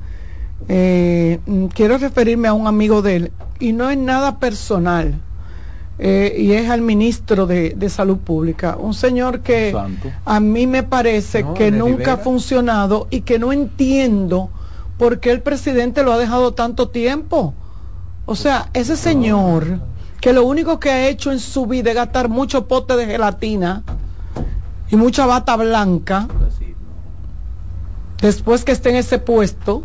eh, 0.67 1.39
quiero 1.73 1.97
referirme 1.97 2.47
a 2.47 2.53
un 2.53 2.67
amigo 2.67 3.01
de 3.01 3.15
él, 3.17 3.31
y 3.59 3.71
no 3.71 3.89
es 3.89 3.97
nada 3.97 4.39
personal, 4.39 5.13
eh, 5.99 6.35
y 6.37 6.51
es 6.53 6.69
al 6.69 6.81
ministro 6.81 7.45
de, 7.45 7.69
de 7.77 7.89
Salud 7.89 8.17
Pública, 8.17 8.75
un 8.77 8.93
señor 8.93 9.41
que 9.41 9.71
Santo. 9.71 10.11
a 10.25 10.39
mí 10.39 10.65
me 10.67 10.83
parece 10.83 11.43
No, 11.43 11.53
que 11.53 11.71
nunca 11.71 11.91
Rivera. 11.93 12.13
ha 12.13 12.17
funcionado 12.17 13.07
y 13.11 13.21
que 13.21 13.39
no 13.39 13.53
entiendo 13.53 14.49
por 14.97 15.19
qué 15.19 15.31
el 15.31 15.41
presidente 15.41 16.03
lo 16.03 16.11
ha 16.11 16.17
dejado 16.17 16.53
tanto 16.53 16.89
tiempo. 16.89 17.53
O 18.25 18.35
sea, 18.35 18.69
ese 18.73 18.97
señor 18.97 19.79
que 20.21 20.33
lo 20.33 20.43
único 20.45 20.79
que 20.79 20.89
ha 20.89 21.07
hecho 21.07 21.31
en 21.31 21.39
su 21.39 21.67
vida 21.67 21.91
es 21.91 21.95
gastar 21.95 22.29
mucho 22.29 22.67
pote 22.67 22.95
de 22.95 23.05
gelatina 23.05 23.83
y 24.89 24.95
mucha 24.95 25.25
bata 25.25 25.55
blanca, 25.55 26.27
después 28.21 28.63
que 28.63 28.71
esté 28.71 28.89
en 28.89 28.95
ese 28.95 29.19
puesto, 29.19 29.83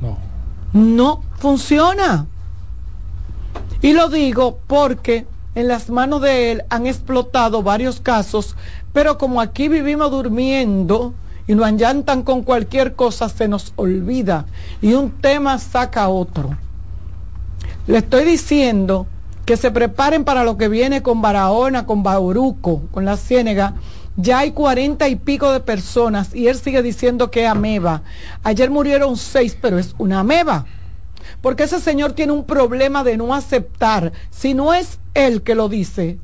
No. 0.00 0.16
no 0.72 1.22
funciona. 1.38 2.26
Y 3.82 3.92
lo 3.92 4.08
digo 4.08 4.58
porque 4.66 5.26
en 5.56 5.66
las 5.66 5.90
manos 5.90 6.20
de 6.22 6.52
él 6.52 6.62
han 6.68 6.86
explotado 6.86 7.62
varios 7.64 8.00
casos, 8.00 8.54
pero 8.92 9.18
como 9.18 9.40
aquí 9.40 9.68
vivimos 9.68 10.10
durmiendo 10.12 11.14
y 11.48 11.54
nos 11.54 11.66
allantan 11.66 12.22
con 12.22 12.42
cualquier 12.42 12.94
cosa, 12.94 13.28
se 13.28 13.48
nos 13.48 13.72
olvida 13.74 14.46
y 14.80 14.92
un 14.92 15.10
tema 15.10 15.58
saca 15.58 16.08
otro. 16.08 16.50
Le 17.88 17.96
estoy 17.96 18.26
diciendo 18.26 19.06
que 19.46 19.56
se 19.56 19.70
preparen 19.70 20.24
para 20.24 20.44
lo 20.44 20.58
que 20.58 20.68
viene 20.68 21.02
con 21.02 21.22
Barahona, 21.22 21.86
con 21.86 22.02
Bauruco, 22.02 22.82
con 22.90 23.06
la 23.06 23.16
Ciénega. 23.16 23.76
Ya 24.14 24.40
hay 24.40 24.50
cuarenta 24.50 25.08
y 25.08 25.16
pico 25.16 25.50
de 25.50 25.60
personas 25.60 26.34
y 26.34 26.48
él 26.48 26.56
sigue 26.56 26.82
diciendo 26.82 27.30
que 27.30 27.44
es 27.44 27.50
ameba. 27.50 28.02
Ayer 28.42 28.70
murieron 28.70 29.16
seis, 29.16 29.56
pero 29.58 29.78
es 29.78 29.94
una 29.96 30.20
ameba. 30.20 30.66
Porque 31.40 31.62
ese 31.62 31.80
señor 31.80 32.12
tiene 32.12 32.32
un 32.32 32.44
problema 32.44 33.04
de 33.04 33.16
no 33.16 33.32
aceptar. 33.32 34.12
Si 34.28 34.52
no 34.52 34.74
es 34.74 34.98
él 35.14 35.40
que 35.40 35.54
lo 35.54 35.70
dice, 35.70 36.18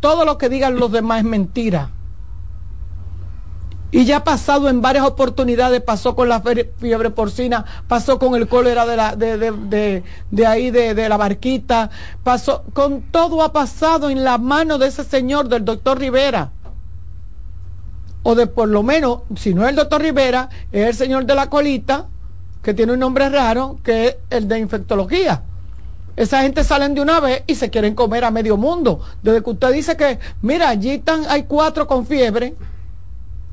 todo 0.00 0.24
lo 0.24 0.38
que 0.38 0.48
digan 0.48 0.76
los 0.76 0.90
demás 0.90 1.18
es 1.18 1.24
mentira. 1.26 1.90
Y 3.92 4.04
ya 4.04 4.18
ha 4.18 4.24
pasado 4.24 4.68
en 4.68 4.80
varias 4.80 5.04
oportunidades, 5.04 5.80
pasó 5.82 6.14
con 6.14 6.28
la 6.28 6.40
fiebre 6.78 7.10
porcina, 7.10 7.64
pasó 7.88 8.20
con 8.20 8.36
el 8.36 8.46
cólera 8.46 8.86
de, 8.86 8.96
la, 8.96 9.16
de, 9.16 9.36
de, 9.36 9.50
de- 9.50 10.04
de 10.30 10.46
ahí, 10.46 10.70
de, 10.70 10.94
de 10.94 11.08
la 11.08 11.16
barquita, 11.16 11.90
pasó, 12.22 12.62
con 12.72 13.02
todo 13.10 13.42
ha 13.42 13.52
pasado 13.52 14.08
en 14.08 14.22
la 14.22 14.38
mano 14.38 14.78
de 14.78 14.86
ese 14.86 15.02
señor, 15.02 15.48
del 15.48 15.64
doctor 15.64 15.98
Rivera. 15.98 16.52
O 18.22 18.34
de 18.36 18.46
por 18.46 18.68
lo 18.68 18.82
menos, 18.84 19.22
si 19.34 19.54
no 19.54 19.64
es 19.64 19.70
el 19.70 19.76
doctor 19.76 20.02
Rivera, 20.02 20.48
es 20.70 20.86
el 20.86 20.94
señor 20.94 21.24
de 21.26 21.34
la 21.34 21.50
colita, 21.50 22.06
que 22.62 22.74
tiene 22.74 22.92
un 22.92 22.98
nombre 23.00 23.28
raro, 23.28 23.78
que 23.82 24.06
es 24.06 24.16
el 24.28 24.46
de 24.46 24.58
infectología. 24.60 25.42
Esa 26.16 26.42
gente 26.42 26.62
salen 26.62 26.94
de 26.94 27.00
una 27.00 27.18
vez 27.18 27.42
y 27.46 27.54
se 27.54 27.70
quieren 27.70 27.94
comer 27.94 28.24
a 28.24 28.30
medio 28.30 28.56
mundo. 28.56 29.00
Desde 29.22 29.42
que 29.42 29.50
usted 29.50 29.72
dice 29.72 29.96
que, 29.96 30.18
mira, 30.42 30.68
allí 30.68 30.90
están, 30.90 31.22
hay 31.28 31.44
cuatro 31.44 31.86
con 31.86 32.04
fiebre, 32.06 32.54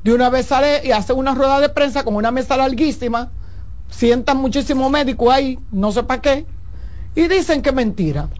de 0.08 0.14
una 0.14 0.30
vez 0.30 0.46
sale 0.46 0.80
y 0.84 0.92
hace 0.92 1.12
una 1.12 1.34
rueda 1.34 1.60
de 1.60 1.68
prensa 1.68 2.02
con 2.02 2.16
una 2.16 2.30
mesa 2.30 2.56
larguísima, 2.56 3.30
sientan 3.90 4.38
muchísimos 4.38 4.90
médicos 4.90 5.32
ahí, 5.32 5.58
no 5.70 5.92
sé 5.92 6.02
para 6.02 6.22
qué, 6.22 6.46
y 7.14 7.28
dicen 7.28 7.60
que 7.60 7.72
mentira. 7.72 8.30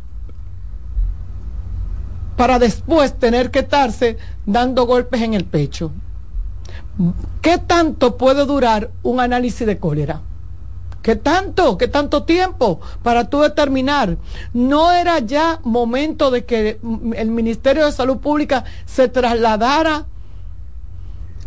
Para 2.38 2.58
después 2.58 3.18
tener 3.18 3.50
que 3.50 3.58
estarse 3.58 4.16
dando 4.46 4.86
golpes 4.86 5.20
en 5.20 5.34
el 5.34 5.44
pecho. 5.44 5.92
¿Qué 7.42 7.58
tanto 7.58 8.16
puede 8.16 8.46
durar 8.46 8.90
un 9.02 9.20
análisis 9.20 9.66
de 9.66 9.78
cólera? 9.78 10.22
¿Qué 11.02 11.16
tanto? 11.16 11.76
¿Qué 11.76 11.88
tanto 11.88 12.22
tiempo 12.22 12.80
para 13.02 13.28
tú 13.28 13.40
determinar? 13.40 14.16
¿No 14.54 14.90
era 14.90 15.18
ya 15.18 15.60
momento 15.64 16.30
de 16.30 16.46
que 16.46 16.80
el 17.14 17.30
Ministerio 17.30 17.84
de 17.84 17.92
Salud 17.92 18.18
Pública 18.18 18.64
se 18.86 19.08
trasladara 19.08 20.06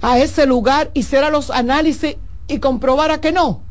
a 0.02 0.18
ese 0.20 0.46
lugar, 0.46 0.92
hiciera 0.94 1.30
los 1.30 1.50
análisis 1.50 2.18
y 2.48 2.60
comprobara 2.60 3.22
que 3.22 3.32
no? 3.32 3.62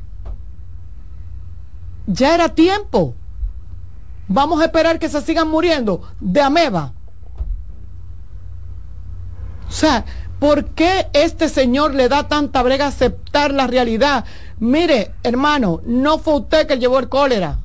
Ya 2.07 2.35
era 2.35 2.51
tiempo. 2.51 3.15
Vamos 4.29 4.61
a 4.61 4.67
esperar 4.67 4.99
que 4.99 5.09
se 5.09 5.21
sigan 5.23 5.49
muriendo 5.49 6.03
de 6.21 6.41
ameba. 6.41 6.93
O 9.69 9.73
sea, 9.73 10.05
¿por 10.39 10.67
qué 10.67 11.09
este 11.13 11.49
señor 11.49 11.95
le 11.95 12.09
da 12.09 12.29
tanta 12.29 12.63
brega 12.63 12.87
aceptar 12.87 13.53
la 13.53 13.67
realidad? 13.67 14.25
Mire, 14.59 15.15
hermano, 15.23 15.81
no 15.85 16.19
fue 16.19 16.35
usted 16.35 16.67
que 16.67 16.79
llevó 16.79 16.99
el 16.99 17.09
cólera. 17.09 17.59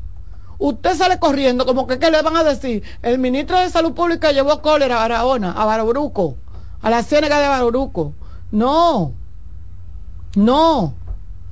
Usted 0.58 0.96
sale 0.96 1.20
corriendo, 1.20 1.66
como 1.66 1.86
que 1.86 2.00
¿qué 2.00 2.10
le 2.10 2.22
van 2.22 2.38
a 2.38 2.44
decir? 2.44 2.84
El 3.02 3.20
ministro 3.20 3.60
de 3.60 3.70
Salud 3.70 3.94
Pública 3.94 4.32
llevó 4.32 4.62
cólera 4.62 4.98
a 4.98 5.00
Barahona, 5.00 5.52
a 5.52 5.66
Baruco, 5.66 6.38
a 6.82 6.90
la 6.90 7.04
ciénaga 7.04 7.40
de 7.40 7.48
Baruco. 7.48 8.14
No, 8.56 9.14
no. 10.36 10.94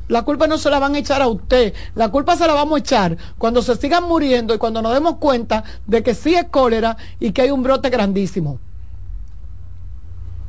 La 0.07 0.21
culpa 0.21 0.47
no 0.47 0.57
se 0.57 0.69
la 0.69 0.79
van 0.79 0.95
a 0.95 0.99
echar 0.99 1.21
a 1.21 1.27
usted, 1.27 1.73
la 1.95 2.09
culpa 2.09 2.37
se 2.37 2.47
la 2.47 2.53
vamos 2.53 2.77
a 2.77 2.79
echar 2.79 3.17
cuando 3.37 3.61
se 3.61 3.75
sigan 3.75 4.05
muriendo 4.05 4.55
y 4.55 4.57
cuando 4.57 4.81
nos 4.81 4.93
demos 4.93 5.17
cuenta 5.17 5.65
de 5.85 6.01
que 6.01 6.15
sí 6.15 6.33
es 6.33 6.45
cólera 6.45 6.95
y 7.19 7.31
que 7.31 7.41
hay 7.41 7.51
un 7.51 7.61
brote 7.61 7.89
grandísimo. 7.89 8.57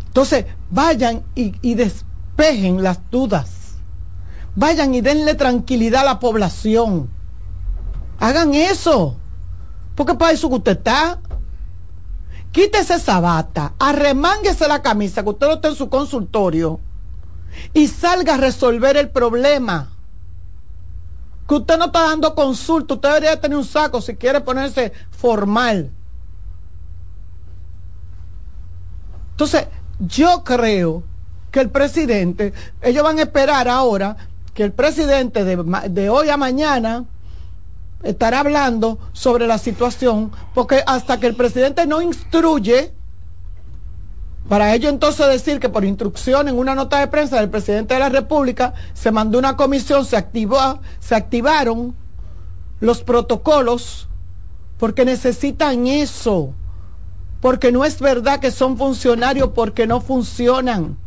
Entonces, 0.07 0.47
vayan 0.71 1.25
y, 1.35 1.75
despejen 1.75 2.85
las 2.85 3.01
dudas 3.11 3.75
Vayan 4.55 4.95
y 4.95 5.01
denle 5.01 5.35
tranquilidad 5.35 6.03
a 6.03 6.05
la 6.05 6.21
población. 6.21 7.09
Hagan 8.21 8.55
eso. 8.55 9.17
Porque 9.97 10.15
para 10.15 10.31
eso 10.31 10.49
que 10.49 10.55
usted 10.55 10.79
está. 10.79 11.19
Quítese 12.55 12.95
esa 12.95 13.19
bata, 13.19 13.75
arremánguese 13.81 14.69
la 14.69 14.81
camisa 14.81 15.25
que 15.25 15.31
usted 15.31 15.49
no 15.49 15.55
está 15.55 15.67
en 15.67 15.75
su 15.75 15.89
consultorio 15.89 16.79
y 17.73 17.89
salga 17.89 18.35
a 18.35 18.37
resolver 18.37 18.97
el 18.97 19.11
problema. 19.11 19.91
Que 21.49 21.55
usted 21.57 21.77
no 21.77 21.87
está 21.87 22.03
dando 22.03 22.33
consulta, 22.37 22.95
usted 22.95 23.09
debería 23.09 23.41
tener 23.41 23.59
un 23.59 23.65
saco 23.65 24.01
si 24.01 24.15
quiere 24.15 24.41
ponerse 24.41 24.93
formal. 25.11 25.91
Entonces, 29.33 29.67
yo 29.99 30.45
creo 30.45 31.03
que 31.51 31.59
el 31.59 31.71
presidente, 31.71 32.53
ellos 32.83 33.03
van 33.03 33.19
a 33.19 33.23
esperar 33.23 33.69
ahora 33.69 34.17
que 34.55 34.63
el 34.63 34.73
presidente 34.73 35.45
de, 35.45 36.09
hoy 36.09 36.31
a 36.31 36.37
mañana 36.37 37.05
estará 38.05 38.41
hablando 38.41 38.99
sobre 39.13 39.47
la 39.47 39.59
situación, 39.59 40.31
porque 40.55 40.83
hasta 40.87 41.19
que 41.19 41.27
el 41.27 41.35
presidente 41.35 41.87
no 41.87 42.03
instruye, 42.03 42.93
para 44.49 44.75
ello 44.75 44.91
entonces 44.91 45.27
decir 45.27 45.59
que 45.59 45.71
por 45.71 45.85
instrucción 45.85 46.49
en 46.49 46.59
una 46.59 46.75
nota 46.75 47.01
de 47.01 47.09
prensa 47.09 47.41
del 47.41 47.49
presidente 47.49 47.95
de 47.95 48.01
la 48.01 48.11
República 48.11 48.75
se 48.93 49.11
mandó 49.11 49.39
una 49.39 49.57
comisión, 49.57 50.05
se 50.05 50.23
se 51.01 51.15
activaron 51.15 51.95
los 52.81 53.03
protocolos, 53.03 54.09
porque 54.79 55.05
necesitan 55.05 55.87
eso, 55.87 56.53
porque 57.41 57.73
no 57.73 57.85
es 57.85 58.01
verdad 58.01 58.41
que 58.41 58.51
son 58.51 58.77
funcionarios 58.77 59.51
porque 59.55 59.87
no 59.87 60.01
funcionan. 60.01 60.99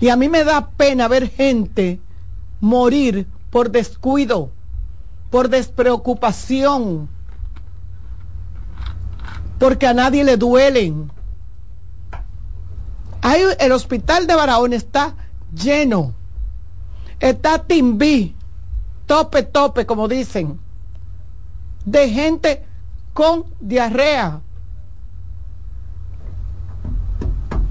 Y 0.00 0.08
a 0.08 0.16
mí 0.16 0.28
me 0.28 0.42
da 0.42 0.70
pena 0.70 1.06
ver 1.06 1.30
gente 1.30 2.00
morir 2.60 3.28
por 3.50 3.70
descuido, 3.70 4.50
por 5.32 5.48
despreocupación, 5.48 7.08
porque 9.58 9.86
a 9.86 9.94
nadie 9.94 10.24
le 10.24 10.36
duelen. 10.36 11.10
el 13.58 13.72
hospital 13.72 14.26
de 14.26 14.34
Barahona 14.34 14.76
está 14.76 15.14
lleno, 15.54 16.12
está 17.18 17.64
timbí, 17.64 18.36
tope, 19.06 19.42
tope, 19.42 19.86
como 19.86 20.06
dicen, 20.06 20.60
de 21.86 22.10
gente 22.10 22.66
con 23.14 23.46
diarrea, 23.58 24.42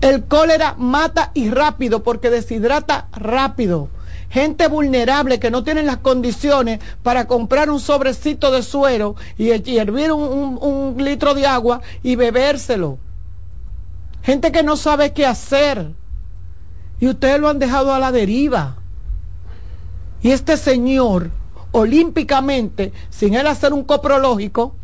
El 0.01 0.25
cólera 0.25 0.73
mata 0.79 1.29
y 1.35 1.51
rápido 1.51 2.01
porque 2.01 2.31
deshidrata 2.31 3.07
rápido. 3.11 3.87
Gente 4.31 4.69
vulnerable 4.69 5.41
que 5.41 5.51
no 5.51 5.61
tienen 5.61 5.85
las 5.85 5.97
condiciones 5.97 6.79
para 7.03 7.27
comprar 7.27 7.69
un 7.69 7.81
sobrecito 7.81 8.49
de 8.49 8.63
suero 8.63 9.15
y, 9.37 9.49
hervir 9.49 10.13
un, 10.13 10.95
litro 10.97 11.33
de 11.33 11.45
agua 11.45 11.81
y 12.01 12.15
bebérselo. 12.15 12.97
Gente 14.23 14.53
que 14.53 14.63
no 14.63 14.77
sabe 14.77 15.11
qué 15.11 15.25
hacer. 15.25 15.91
Y 17.01 17.09
ustedes 17.09 17.41
lo 17.41 17.49
han 17.49 17.59
dejado 17.59 17.93
a 17.93 17.99
la 17.99 18.13
deriva. 18.13 18.77
Y 20.21 20.31
este 20.31 20.55
señor, 20.55 21.29
olímpicamente, 21.73 22.93
sin 23.09 23.33
él 23.33 23.47
hacer 23.47 23.73
un 23.73 23.83
coprológico, 23.83 24.75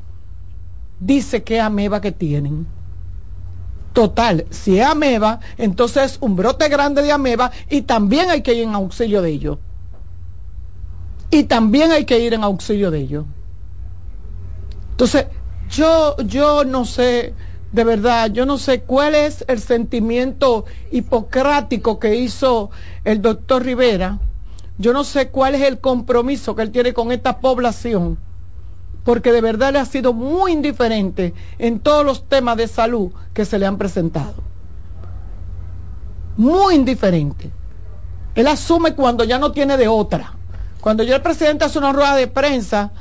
dice 1.00 1.44
que 1.44 1.62
ameba 1.62 2.02
que 2.02 2.12
tienen. 2.12 2.68
Total, 3.98 4.46
si 4.52 4.80
es 4.80 4.86
ameba, 4.86 5.40
entonces 5.58 6.20
un 6.22 6.36
brote 6.36 6.70
grande 6.70 7.02
de 7.02 7.12
ameba 7.12 7.50
y 7.68 7.82
también 7.82 8.30
hay 8.30 8.44
que 8.44 8.54
ir 8.54 8.62
en 8.62 8.76
auxilio 8.76 9.24
de 9.24 9.32
ello. 9.32 9.58
Y 11.32 11.46
también 11.46 11.92
hay 11.92 12.06
que 12.06 12.20
ir 12.20 12.36
en 12.36 12.44
auxilio 12.44 12.92
de 12.92 13.00
ello. 13.00 13.26
Entonces, 14.92 15.26
yo, 15.72 16.16
yo 16.18 16.64
no 16.64 16.86
sé, 16.86 17.34
de 17.72 17.84
verdad, 17.84 18.30
yo 18.32 18.46
no 18.46 18.60
sé 18.60 18.82
cuál 18.82 19.16
es 19.16 19.44
el 19.48 19.60
sentimiento 19.60 20.66
hipocrático 20.92 21.98
que 21.98 22.18
hizo 22.18 22.70
el 23.04 23.20
doctor 23.20 23.64
Rivera. 23.64 24.20
Yo 24.78 24.94
no 24.94 25.04
sé 25.04 25.30
cuál 25.30 25.56
es 25.56 25.64
el 25.64 25.80
compromiso 25.80 26.56
que 26.56 26.62
él 26.62 26.70
tiene 26.70 26.94
con 26.94 27.12
esta 27.12 27.40
población 27.40 28.20
porque 29.08 29.32
de 29.32 29.40
verdad 29.40 29.72
le 29.72 29.80
ha 29.80 29.86
sido 29.86 30.12
muy 30.12 30.52
indiferente 30.52 31.34
en 31.60 31.80
todos 31.80 32.04
los 32.06 32.28
temas 32.28 32.58
de 32.58 32.68
salud 32.68 33.10
que 33.34 33.46
se 33.46 33.58
le 33.58 33.66
han 33.66 33.78
presentado. 33.78 34.44
Muy 36.36 36.76
indiferente. 36.76 37.50
Él 38.36 38.48
asume 38.48 38.96
cuando 38.96 39.24
ya 39.24 39.40
no 39.40 39.54
tiene 39.54 39.78
de 39.78 39.88
otra. 39.88 40.34
Cuando 40.82 41.04
ya 41.04 41.16
el 41.16 41.22
presidente 41.22 41.64
hace 41.64 41.80
una 41.80 41.94
rueda 41.94 42.18
de 42.18 42.28
prensa 42.28 42.92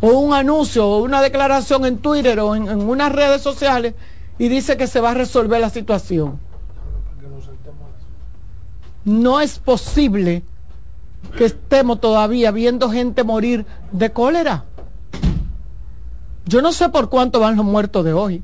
o 0.00 0.08
un 0.08 0.34
anuncio 0.34 0.84
o 0.84 1.00
una 1.00 1.22
declaración 1.22 1.86
en 1.86 1.98
Twitter 1.98 2.40
o 2.40 2.56
en, 2.56 2.66
en 2.66 2.88
unas 2.88 3.12
redes 3.12 3.42
sociales 3.42 3.94
y 4.36 4.48
dice 4.48 4.76
que 4.76 4.88
se 4.88 5.00
va 5.00 5.12
a 5.12 5.14
resolver 5.14 5.60
la 5.60 5.70
situación. 5.70 6.40
No 9.04 9.40
es 9.40 9.60
posible 9.60 10.42
que 11.36 11.46
estemos 11.46 12.00
todavía 12.00 12.50
viendo 12.50 12.90
gente 12.90 13.24
morir 13.24 13.66
de 13.92 14.12
cólera. 14.12 14.64
Yo 16.46 16.62
no 16.62 16.72
sé 16.72 16.88
por 16.88 17.08
cuánto 17.08 17.40
van 17.40 17.56
los 17.56 17.64
muertos 17.64 18.04
de 18.04 18.12
hoy. 18.12 18.42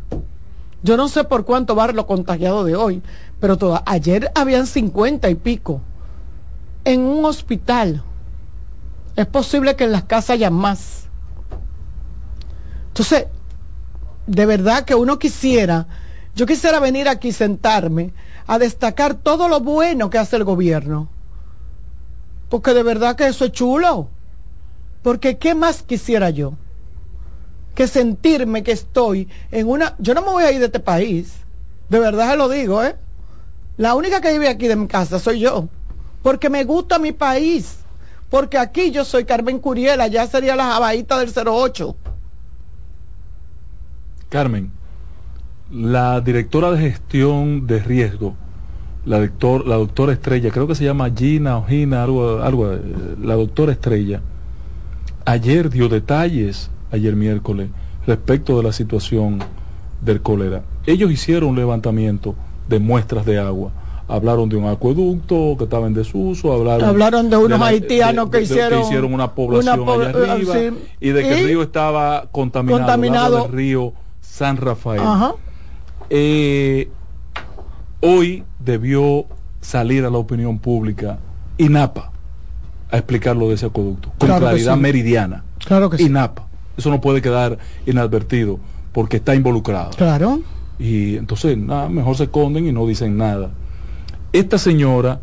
Yo 0.83 0.97
no 0.97 1.09
sé 1.09 1.25
por 1.25 1.45
cuánto 1.45 1.75
van 1.75 1.97
los 1.97 2.07
contagiados 2.07 2.65
de 2.67 2.77
hoy. 2.77 3.03
Pero 3.41 3.59
ayer 3.85 4.31
habían 4.35 4.67
cincuenta 4.67 5.29
y 5.29 5.35
pico 5.35 5.81
en 6.85 7.01
un 7.01 7.25
hospital. 7.25 8.03
Es 9.17 9.27
posible 9.27 9.77
que 9.77 9.85
en 9.85 9.93
las 9.93 10.05
casas 10.05 10.31
haya 10.31 10.51
más. 10.51 11.09
Entonces, 12.89 13.27
de 14.27 14.47
verdad 14.47 14.85
que 14.85 14.95
uno 14.95 15.19
quisiera, 15.19 15.87
yo 16.35 16.47
quisiera 16.47 16.81
venir 16.81 17.09
aquí 17.09 17.33
sentarme 17.33 18.13
a 18.47 18.59
destacar 18.59 19.15
todo 19.15 19.49
lo 19.49 19.61
bueno 19.61 20.11
que 20.11 20.19
hace 20.19 20.37
el 20.37 20.45
gobierno 20.45 21.09
porque 22.49 22.75
de 22.75 22.83
verdad 22.83 23.17
que 23.17 23.27
eso 23.27 23.45
es 23.45 23.53
chulo. 23.53 24.09
Porque 25.03 25.39
¿qué 25.39 25.55
más 25.55 25.83
quisiera 25.83 26.31
yo? 26.31 26.55
Que 27.75 27.87
sentirme 27.87 28.63
que 28.63 28.73
estoy 28.73 29.29
en 29.51 29.69
una... 29.69 29.95
Yo 29.99 30.15
no 30.15 30.23
me 30.23 30.31
voy 30.31 30.45
a 30.45 30.53
ir 30.53 30.59
de 30.59 30.67
este 30.67 30.81
país. 30.81 31.35
De 31.89 31.99
verdad 31.99 32.31
se 32.31 32.37
lo 32.37 32.49
digo, 32.49 32.83
¿eh? 32.83 32.97
La 33.77 33.95
única 33.95 34.21
que 34.21 34.33
vive 34.33 34.49
aquí 34.49 34.67
de 34.69 34.77
mi 34.77 34.87
casa 34.87 35.19
soy 35.19 35.41
yo. 35.41 35.69
porque 36.27 36.51
me 36.51 36.65
gusta 36.65 36.99
mi 36.99 37.13
país, 37.13 37.79
porque 38.31 38.59
aquí 38.59 38.91
yo 38.91 39.05
soy 39.05 39.25
Carmen 39.25 39.61
Curiel, 39.61 40.01
allá 40.01 40.27
sería 40.27 40.57
la 40.57 40.65
jabaíta 40.73 41.21
del 41.21 41.31
08. 41.33 41.97
Carmen, 44.29 44.73
la 45.71 46.21
directora 46.21 46.73
de 46.73 46.79
gestión 46.91 47.69
de 47.69 47.79
riesgo, 47.79 48.35
la, 49.07 49.21
doctor, 49.21 49.67
la 49.67 49.77
doctora 49.77 50.13
Estrella, 50.13 50.51
creo 50.51 50.67
que 50.67 50.75
se 50.75 50.85
llama 50.85 51.11
Gina 51.17 51.59
o 51.59 51.65
Gina, 51.65 52.03
algo, 52.03 52.43
algo, 52.43 52.73
eh, 52.73 52.81
la 53.23 53.35
doctora 53.35 53.73
Estrella, 53.73 54.21
ayer 55.25 55.71
dio 55.71 55.89
detalles, 55.89 56.71
ayer 56.91 57.15
miércoles, 57.15 57.69
respecto 58.07 58.57
de 58.57 58.65
la 58.65 58.73
situación 58.73 59.39
del 60.03 60.21
cólera. 60.21 60.63
Ellos 60.87 61.11
hicieron 61.11 61.51
un 61.51 61.57
levantamiento 61.57 62.35
de 62.69 62.81
muestras 62.81 63.25
de 63.25 63.39
agua. 63.39 63.71
Hablaron 64.09 64.49
de 64.49 64.57
un 64.57 64.67
acueducto 64.67 65.57
que 65.59 65.65
estaba 65.65 65.89
en 65.89 65.95
desuso, 65.95 66.53
hablaron, 66.53 66.89
hablaron 66.89 67.29
de 67.29 67.37
unos 67.37 67.61
haitianos 67.61 68.31
que, 68.31 68.43
hicieron, 68.43 68.81
que 68.81 68.87
hicieron 68.87 69.13
una 69.13 69.35
población 69.35 69.89
allá 69.89 70.11
arriba 70.11 70.55
sí. 70.55 70.71
y 71.01 71.09
de 71.11 71.23
que 71.23 71.41
el 71.41 71.47
río 71.47 71.63
estaba 71.63 72.27
contaminado, 72.31 72.79
contaminado. 72.79 73.43
del 73.43 73.53
río 73.53 73.93
San 74.21 74.59
Rafael. 74.59 75.03
Eh, 76.09 76.89
hoy 78.07 78.45
debió 78.61 79.27
salir 79.61 80.05
a 80.05 80.11
la 80.11 80.19
opinión 80.19 80.59
pública 80.59 81.19
INAPA 81.59 82.13
a 82.91 82.97
explicar 82.97 83.37
lo 83.37 83.49
de 83.49 83.55
ese 83.55 83.67
acueducto 83.67 84.11
con 84.19 84.29
Claro 84.29 84.47
claridad 84.47 84.75
sí. 84.75 84.81
meridiana. 84.81 85.45
Claro 85.59 85.91
que 85.91 85.99
sí. 85.99 86.05
INAPA. 86.05 86.47
Eso 86.77 86.91
no 86.91 87.01
puede 87.01 87.21
quedar 87.21 87.59
inadvertido 87.87 88.61
porque 88.93 89.17
está 89.17 89.35
involucrado. 89.35 89.91
Claro. 89.91 90.41
Y 90.79 91.17
entonces, 91.17 91.57
nada, 91.57 91.89
mejor 91.89 92.17
se 92.17 92.25
esconden 92.25 92.67
y 92.67 92.73
no 92.73 92.87
dicen 92.87 93.17
nada. 93.17 93.51
Esta 94.33 94.59
señora 94.59 95.21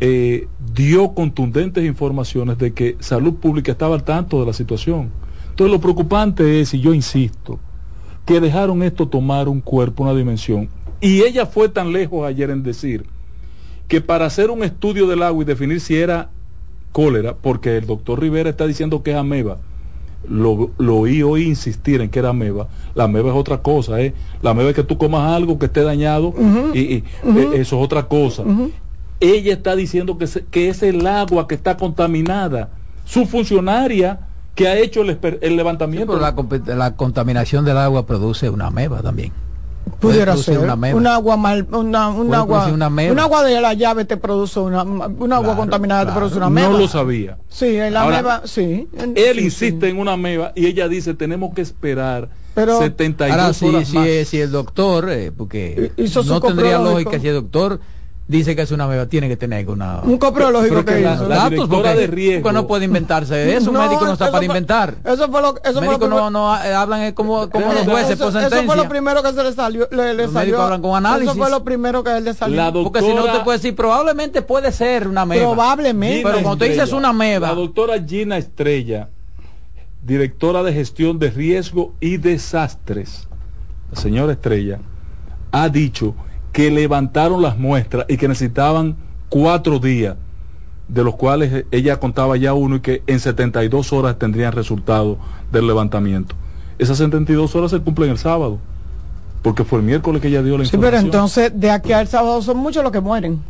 eh, 0.00 0.48
dio 0.74 1.14
contundentes 1.14 1.84
informaciones 1.84 2.58
de 2.58 2.72
que 2.74 2.96
Salud 3.00 3.34
Pública 3.34 3.72
estaba 3.72 3.94
al 3.94 4.02
tanto 4.02 4.40
de 4.40 4.46
la 4.46 4.52
situación. 4.52 5.10
Entonces, 5.50 5.72
lo 5.72 5.80
preocupante 5.80 6.60
es, 6.60 6.74
y 6.74 6.80
yo 6.80 6.92
insisto, 6.92 7.58
que 8.26 8.40
dejaron 8.40 8.82
esto 8.82 9.08
tomar 9.08 9.48
un 9.48 9.60
cuerpo, 9.60 10.02
una 10.02 10.14
dimensión. 10.14 10.68
Y 11.00 11.22
ella 11.22 11.46
fue 11.46 11.68
tan 11.68 11.92
lejos 11.92 12.26
ayer 12.26 12.50
en 12.50 12.62
decir 12.62 13.06
que 13.86 14.00
para 14.00 14.26
hacer 14.26 14.50
un 14.50 14.62
estudio 14.64 15.06
del 15.06 15.22
agua 15.22 15.42
y 15.42 15.46
definir 15.46 15.80
si 15.80 15.96
era 15.96 16.30
cólera, 16.92 17.36
porque 17.36 17.76
el 17.76 17.86
doctor 17.86 18.20
Rivera 18.20 18.50
está 18.50 18.66
diciendo 18.66 19.02
que 19.02 19.12
es 19.12 19.16
ameba, 19.16 19.58
lo, 20.28 20.72
lo 20.78 20.96
oí 20.96 21.22
hoy 21.22 21.44
insistir 21.44 22.00
en 22.00 22.10
que 22.10 22.18
era 22.18 22.30
ameba. 22.30 22.68
La 22.94 23.04
ameba 23.04 23.30
es 23.30 23.36
otra 23.36 23.58
cosa, 23.62 24.00
¿eh? 24.00 24.14
La 24.42 24.50
ameba 24.50 24.70
es 24.70 24.74
que 24.76 24.82
tú 24.82 24.98
comas 24.98 25.30
algo 25.32 25.58
que 25.58 25.66
esté 25.66 25.82
dañado 25.82 26.34
y, 26.74 26.80
y, 26.80 27.04
eh, 27.36 27.48
eso 27.54 27.78
es 27.78 27.84
otra 27.84 28.02
cosa. 28.08 28.44
Ella 29.20 29.52
está 29.52 29.74
diciendo 29.76 30.18
que, 30.18 30.26
se- 30.26 30.44
que 30.46 30.68
es 30.68 30.82
el 30.82 31.06
agua 31.06 31.46
que 31.48 31.54
está 31.54 31.76
contaminada. 31.76 32.70
Su 33.04 33.26
funcionaria 33.26 34.20
que 34.54 34.68
ha 34.68 34.76
hecho 34.76 35.02
el, 35.02 35.18
esper- 35.18 35.38
el 35.40 35.56
levantamiento. 35.56 36.12
Pero 36.18 36.20
la, 36.66 36.74
la 36.76 36.96
contaminación 36.96 37.64
del 37.64 37.78
agua 37.78 38.04
produce 38.06 38.50
una 38.50 38.66
ameba 38.66 39.00
también. 39.02 39.32
Pudiera 39.98 40.36
ser. 40.36 40.58
una 40.58 40.74
un 40.74 41.06
agua 41.06 41.36
mal, 41.36 41.66
una, 41.70 42.08
un 42.08 42.34
agua, 42.34 42.66
una 42.66 42.88
un 42.88 43.18
agua 43.18 43.44
de 43.44 43.60
la 43.60 43.74
llave 43.74 44.04
te 44.04 44.16
produce 44.16 44.60
una, 44.60 44.82
un 44.82 45.32
agua 45.32 45.56
contaminada 45.56 46.06
te 46.06 46.12
produce 46.12 46.36
una 46.36 46.46
ameba. 46.46 46.68
no 46.68 46.78
lo 46.78 46.88
sabía. 46.88 47.38
Sí, 47.48 47.76
la 47.90 48.02
Ahora, 48.02 48.18
ameba, 48.18 48.42
sí. 48.44 48.88
Él 49.14 49.36
Sí, 49.38 49.44
insiste 49.44 49.88
en 49.88 49.98
una 49.98 50.12
ameba 50.12 50.52
y 50.54 50.66
ella 50.66 50.88
dice 50.88 51.14
tenemos 51.14 51.54
que 51.54 51.62
esperar 51.62 52.28
Pero- 52.54 52.78
72 52.78 53.30
Ahora, 53.30 53.52
si, 53.52 53.66
horas 53.66 53.88
si, 53.88 53.96
más. 53.96 54.08
si 54.28 54.40
el 54.40 54.50
doctor, 54.50 55.10
eh, 55.10 55.32
porque 55.36 55.92
Hizo 55.96 56.22
su 56.22 56.30
no 56.30 56.40
tendría 56.40 56.78
lógica 56.78 57.18
si 57.20 57.28
el 57.28 57.34
doctor 57.34 57.80
dice 58.28 58.54
que 58.54 58.60
es 58.62 58.70
una 58.70 58.84
ameba, 58.84 59.06
tiene 59.06 59.26
que 59.26 59.36
tener 59.38 59.68
una... 59.70 60.00
Un 60.02 60.18
coprológico 60.18 60.84
que 60.84 61.00
la- 61.00 61.14
hizo. 61.14 61.26
La 61.26 61.36
datos, 61.36 61.50
directora 61.50 61.82
porque, 61.92 61.98
de 62.00 62.06
riesgo. 62.08 62.52
no 62.52 62.66
puede 62.66 62.84
inventarse 62.84 63.56
eso, 63.56 63.70
un 63.70 63.74
No, 63.76 63.82
médico 63.86 64.04
no 64.04 64.12
está 64.12 64.26
eso 64.26 64.32
para 64.32 64.38
fue- 64.40 64.46
inventar. 64.46 64.94
Eso 65.02 65.28
fue 65.30 65.40
lo, 65.40 65.56
eso 65.56 65.72
Los 65.72 65.80
médicos 65.80 66.10
no, 66.10 66.30
no 66.30 66.54
eh, 66.62 66.74
hablan 66.74 67.02
eh, 67.04 67.14
como, 67.14 67.48
como 67.48 67.72
los 67.72 67.82
Eso- 67.82 67.90
jueces 67.90 68.18
por 68.18 68.28
eso, 68.28 68.40
sentencia. 68.40 68.66
fue 68.66 68.76
lo 68.76 68.86
primero 68.88 69.22
que 69.22 69.32
se 69.32 69.42
le 69.42 69.52
salió. 69.54 69.88
Le, 69.90 70.12
le 70.14 70.24
Los 70.24 70.32
salió 70.32 70.40
médicos 70.52 70.60
hablan 70.64 70.82
con 70.82 70.96
análisis. 70.96 71.30
Eso 71.30 71.38
fue 71.38 71.50
lo 71.50 71.64
primero 71.64 72.04
que 72.04 72.16
él 72.18 72.24
le 72.24 72.34
salió. 72.34 72.56
La 72.56 72.70
Porque 72.72 73.00
si 73.00 73.14
no 73.14 73.24
te 73.24 73.40
puede 73.40 73.58
decir, 73.58 73.74
probablemente 73.74 74.42
puede 74.42 74.72
ser 74.72 75.08
una 75.08 75.22
ameba. 75.22 75.46
Probablemente. 75.46 76.22
Pero 76.22 76.42
cuando 76.42 76.56
tú 76.58 76.70
dices 76.70 76.92
una 76.92 77.08
ameba, 77.08 77.48
La 77.48 77.54
doctora 77.54 77.94
Gina 78.06 78.36
Estrella, 78.36 79.08
directora 80.02 80.62
de 80.62 80.72
gestión 80.74 81.18
de 81.18 81.30
riesgo 81.30 81.94
y 82.00 82.18
desastres, 82.18 83.26
la 83.90 83.98
señora 84.00 84.32
Estrella, 84.32 84.78
ha 85.50 85.68
dicho 85.70 86.14
que 86.52 86.70
levantaron 86.70 87.42
las 87.42 87.58
muestras 87.58 88.06
y 88.08 88.16
que 88.16 88.28
necesitaban 88.28 88.96
cuatro 89.28 89.78
días, 89.78 90.16
de 90.88 91.04
los 91.04 91.14
cuales 91.16 91.64
ella 91.70 91.98
contaba 92.00 92.36
ya 92.36 92.54
uno 92.54 92.76
y 92.76 92.80
que 92.80 93.02
en 93.06 93.20
72 93.20 93.92
horas 93.92 94.18
tendrían 94.18 94.52
resultado 94.52 95.18
del 95.52 95.66
levantamiento. 95.66 96.34
Esas 96.78 96.98
72 96.98 97.54
horas 97.56 97.70
se 97.70 97.80
cumplen 97.80 98.10
el 98.10 98.18
sábado, 98.18 98.58
porque 99.42 99.64
fue 99.64 99.80
el 99.80 99.84
miércoles 99.84 100.22
que 100.22 100.28
ella 100.28 100.42
dio 100.42 100.56
la 100.56 100.64
Sí, 100.64 100.76
información. 100.76 100.90
pero 101.02 101.06
entonces 101.06 101.52
de 101.54 101.70
aquí 101.70 101.92
al 101.92 102.08
sábado 102.08 102.40
son 102.42 102.56
muchos 102.56 102.82
los 102.82 102.92
que 102.92 103.00
mueren. 103.00 103.40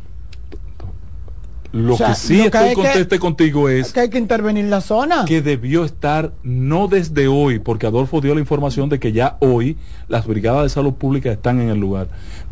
Lo 1.72 1.94
o 1.94 1.96
sea, 1.98 2.08
que 2.08 2.14
sí 2.14 2.38
lo 2.38 2.44
estoy 2.44 2.68
que- 2.70 2.74
conteste 2.74 3.18
contigo 3.18 3.68
es 3.68 3.92
que 3.92 4.00
hay 4.00 4.08
que 4.08 4.16
intervenir 4.18 4.64
la 4.66 4.80
zona. 4.80 5.24
que 5.26 5.42
debió 5.42 5.84
estar 5.84 6.32
no 6.42 6.88
desde 6.88 7.28
hoy, 7.28 7.58
porque 7.58 7.86
Adolfo 7.86 8.20
dio 8.22 8.34
la 8.34 8.40
información 8.40 8.88
de 8.88 8.98
que 8.98 9.12
ya 9.12 9.36
hoy 9.40 9.76
las 10.08 10.26
brigadas 10.26 10.62
de 10.62 10.68
salud 10.70 10.94
pública 10.94 11.30
están 11.30 11.60
en 11.60 11.68
el 11.68 11.78
lugar. 11.78 12.08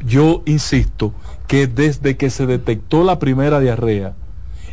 Yo 0.06 0.42
insisto 0.44 1.14
que 1.46 1.66
desde 1.66 2.16
que 2.18 2.28
se 2.28 2.44
detectó 2.46 3.04
la 3.04 3.18
primera 3.18 3.58
diarrea 3.58 4.14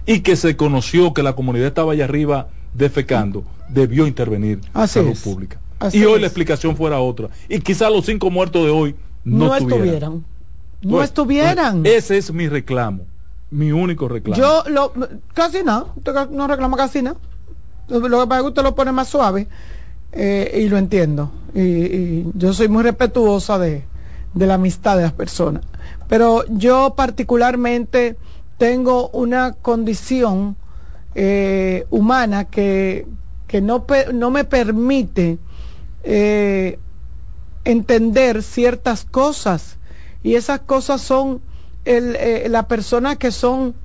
y 0.05 0.19
que 0.19 0.35
se 0.35 0.57
conoció 0.57 1.13
que 1.13 1.23
la 1.23 1.33
comunidad 1.33 1.67
estaba 1.67 1.93
allá 1.93 2.03
arriba 2.03 2.49
defecando, 2.73 3.45
debió 3.69 4.07
intervenir 4.07 4.59
Así 4.73 4.95
salud 4.95 5.11
es. 5.11 5.21
pública. 5.21 5.59
Así 5.79 5.99
y 5.99 6.03
hoy 6.05 6.15
es. 6.15 6.21
la 6.21 6.27
explicación 6.27 6.75
fuera 6.75 6.99
otra. 6.99 7.29
Y 7.47 7.59
quizá 7.59 7.89
los 7.89 8.05
cinco 8.05 8.29
muertos 8.29 8.65
de 8.65 8.71
hoy 8.71 8.95
no, 9.23 9.45
no 9.47 9.55
estuvieran. 9.55 9.83
estuvieran. 9.83 10.25
No 10.81 10.89
Pues, 10.91 11.05
estuvieran. 11.09 11.81
pues, 11.83 11.93
ese 11.95 12.17
es 12.17 12.33
mi 12.33 12.49
reclamo, 12.49 13.05
mi 13.53 13.71
único 13.71 14.07
reclamo. 14.07 14.41
Yo 14.41 14.63
lo, 14.67 14.91
casi 15.33 15.63
ca- 16.03 16.27
no 16.29 16.47
reclama 16.47 16.75
casi 16.75 17.01
nada. 17.01 17.17
Lo 17.87 18.01
que 18.01 18.09
pasa 18.27 18.37
es 18.37 18.41
que 18.41 18.47
usted 18.47 18.63
lo 18.63 18.75
pone 18.75 18.91
más 18.91 19.07
suave 19.07 19.47
eh, 20.11 20.61
y 20.63 20.69
lo 20.69 20.77
entiendo. 20.77 21.31
Y, 21.53 22.25
yo 22.33 22.53
soy 22.53 22.67
muy 22.67 22.81
respetuosa 22.83 23.59
de, 23.59 23.85
de 24.33 24.47
la 24.47 24.55
amistad 24.55 24.97
de 24.97 25.03
las 25.03 25.13
personas. 25.13 25.63
Pero 26.07 26.43
yo 26.49 26.95
particularmente 26.95 28.17
tengo 28.57 29.09
una 29.09 29.53
condición 29.53 30.55
eh, 31.13 31.85
humana 31.91 32.45
que, 32.45 33.05
que 33.47 33.61
no, 33.61 33.85
no 34.13 34.31
me 34.31 34.45
permite 34.45 35.37
eh, 36.03 36.79
entender 37.65 38.41
ciertas 38.41 39.05
cosas 39.05 39.77
y 40.23 40.35
esas 40.35 40.61
cosas 40.61 41.01
son 41.01 41.41
el, 41.85 42.15
eh, 42.15 42.47
la 42.49 42.67
persona 42.67 43.15
que 43.15 43.31
son 43.31 43.75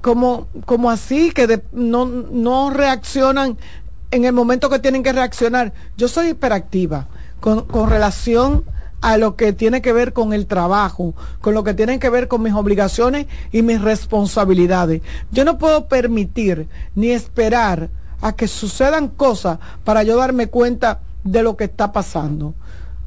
como, 0.00 0.46
como 0.66 0.90
así, 0.90 1.32
que 1.32 1.46
de- 1.46 1.62
no, 1.72 2.04
no 2.06 2.70
reaccionan 2.70 3.58
en 4.10 4.24
el 4.24 4.32
momento 4.32 4.70
que 4.70 4.78
tienen 4.78 5.02
que 5.02 5.12
reaccionar. 5.12 5.72
Yo 5.96 6.08
soy 6.08 6.28
hiperactiva 6.28 7.08
con, 7.40 7.62
con 7.62 7.90
relación 7.90 8.64
a 9.00 9.16
lo 9.18 9.36
que 9.36 9.52
tiene 9.52 9.82
que 9.82 9.92
ver 9.92 10.12
con 10.12 10.32
el 10.32 10.46
trabajo, 10.46 11.14
con 11.40 11.54
lo 11.54 11.64
que 11.64 11.74
tiene 11.74 11.98
que 11.98 12.08
ver 12.08 12.28
con 12.28 12.42
mis 12.42 12.54
obligaciones 12.54 13.26
y 13.52 13.62
mis 13.62 13.80
responsabilidades. 13.80 15.02
Yo 15.30 15.44
no 15.44 15.58
puedo 15.58 15.86
permitir 15.86 16.68
ni 16.94 17.10
esperar 17.10 17.90
a 18.20 18.32
que 18.32 18.48
sucedan 18.48 19.08
cosas 19.08 19.58
para 19.84 20.02
yo 20.02 20.16
darme 20.16 20.46
cuenta 20.48 21.00
de 21.24 21.42
lo 21.42 21.56
que 21.56 21.64
está 21.64 21.92
pasando. 21.92 22.54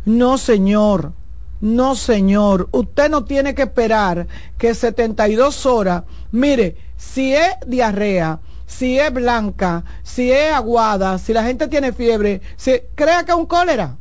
No, 0.05 0.37
señor. 0.37 1.13
No, 1.61 1.95
señor. 1.95 2.69
Usted 2.71 3.09
no 3.09 3.25
tiene 3.25 3.53
que 3.55 3.63
esperar 3.63 4.27
que 4.57 4.73
72 4.73 5.65
horas. 5.65 6.03
Mire, 6.31 6.77
si 6.95 7.33
es 7.33 7.49
diarrea, 7.67 8.39
si 8.65 8.97
es 8.99 9.11
blanca, 9.13 9.83
si 10.03 10.31
es 10.31 10.53
aguada, 10.53 11.17
si 11.17 11.33
la 11.33 11.43
gente 11.43 11.67
tiene 11.67 11.91
fiebre, 11.91 12.41
si, 12.55 12.79
crea 12.95 13.23
que 13.25 13.31
es 13.31 13.37
un 13.37 13.45
cólera. 13.45 13.97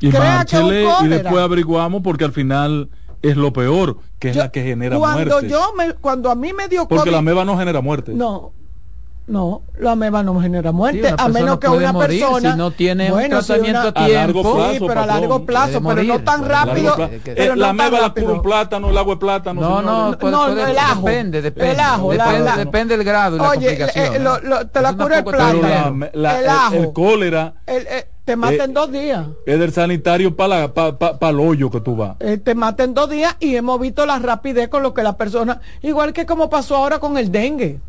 y 0.00 0.10
crea 0.10 0.44
que 0.44 0.56
es 0.56 0.62
un 0.62 0.68
márchele 0.68 0.82
y 0.82 0.86
cólera. 0.86 1.22
después 1.22 1.42
averiguamos 1.44 2.02
porque 2.02 2.24
al 2.24 2.32
final 2.32 2.90
es 3.22 3.36
lo 3.36 3.52
peor, 3.54 3.98
que 4.18 4.30
es 4.30 4.36
Yo- 4.36 4.42
la 4.42 4.50
que 4.50 4.62
genera 4.62 4.98
cuando 4.98 5.30
muertes. 5.40 5.50
yo 5.50 5.72
me, 5.76 5.94
cuando 5.94 6.30
a 6.30 6.34
mí 6.34 6.52
me 6.52 6.68
dio 6.68 6.86
porque 6.86 7.04
COVID, 7.04 7.12
la 7.12 7.22
meba 7.22 7.44
no 7.46 7.56
genera 7.56 7.80
muerte. 7.80 8.12
no, 8.12 8.52
No, 9.26 9.62
la 9.78 9.92
ameba 9.92 10.22
no 10.22 10.38
genera 10.38 10.70
muerte, 10.70 11.08
Sí, 11.08 11.14
a 11.16 11.28
menos 11.28 11.58
que 11.58 11.66
una 11.66 11.94
morir 11.94 12.20
persona 12.20 12.52
si 12.52 12.58
no 12.58 12.70
tiene 12.72 13.10
un 13.10 13.22
si 13.22 13.28
tratamiento 13.30 13.80
una- 13.80 13.88
a 13.88 13.92
tiempo. 13.94 14.04
A 14.04 14.08
largo 14.08 14.42
Sí, 14.42 14.52
plazo, 14.78 14.86
pero 14.86 15.00
a 15.00 15.06
largo 15.06 15.46
plazo, 15.46 15.82
pero 15.82 16.02
no 16.02 16.20
tan 16.20 16.44
rápido. 16.44 16.94
pero 17.24 17.54
la 17.56 17.72
no 17.72 17.76
tan 17.78 17.90
meba 17.90 18.00
la 18.02 18.10
cura 18.12 18.32
un 18.34 18.42
plátano, 18.42 18.90
el 18.90 18.98
agua 18.98 19.14
es 19.14 19.18
plátano. 19.20 19.60
No, 19.62 19.78
señores. 19.78 19.86
no, 20.10 20.18
puede- 20.18 20.32
no, 20.32 20.44
puede- 20.46 20.70
el 20.72 20.78
ajo. 20.78 21.00
depende, 21.06 21.40
depende. 21.40 21.72
El 21.72 21.80
ajo, 21.80 22.12
la- 22.12 22.24
depende, 22.26 22.44
la- 22.44 22.56
depende 22.58 22.96
del 22.98 23.06
grado 23.06 23.36
y 23.36 23.38
la 23.38 23.48
Oye, 23.48 23.54
complicación. 23.68 24.14
eh, 24.14 24.18
lo- 24.18 24.40
¿no? 24.40 24.48
lo- 24.48 24.66
te 24.66 24.80
la 24.82 24.88
Eso 24.90 24.98
cura 24.98 25.18
el 25.18 25.24
plátano. 25.24 25.62
la- 25.62 26.10
la- 26.12 26.38
El 26.38 26.44
el, 26.44 26.50
ajo. 26.50 26.74
el 26.74 26.92
cólera 26.92 27.54
El- 27.66 27.86
eh, 27.86 28.08
te 28.26 28.36
mata 28.36 28.52
Eh, 28.54 28.64
en 28.64 28.74
dos 28.74 28.92
días. 28.92 29.26
es 29.46 29.58
del 29.58 29.72
sanitario 29.72 30.36
para 30.36 30.74
pa, 30.74 30.98
pa, 30.98 31.18
pa 31.18 31.30
el 31.30 31.40
hoyo 31.40 31.70
que 31.70 31.80
tú 31.80 31.96
vas. 31.96 32.16
Eh, 32.20 32.36
te 32.36 32.54
mata 32.54 32.84
en 32.84 32.92
dos 32.92 33.08
días 33.08 33.36
y 33.40 33.56
hemos 33.56 33.80
visto 33.80 34.04
la 34.04 34.18
rapidez 34.18 34.68
con 34.68 34.82
lo 34.82 34.92
que 34.92 35.02
la 35.02 35.16
persona, 35.16 35.62
igual 35.80 36.12
que 36.12 36.26
como 36.26 36.50
pasó 36.50 36.76
ahora 36.76 36.98
con 36.98 37.16
el 37.16 37.32
dengue. 37.32 37.80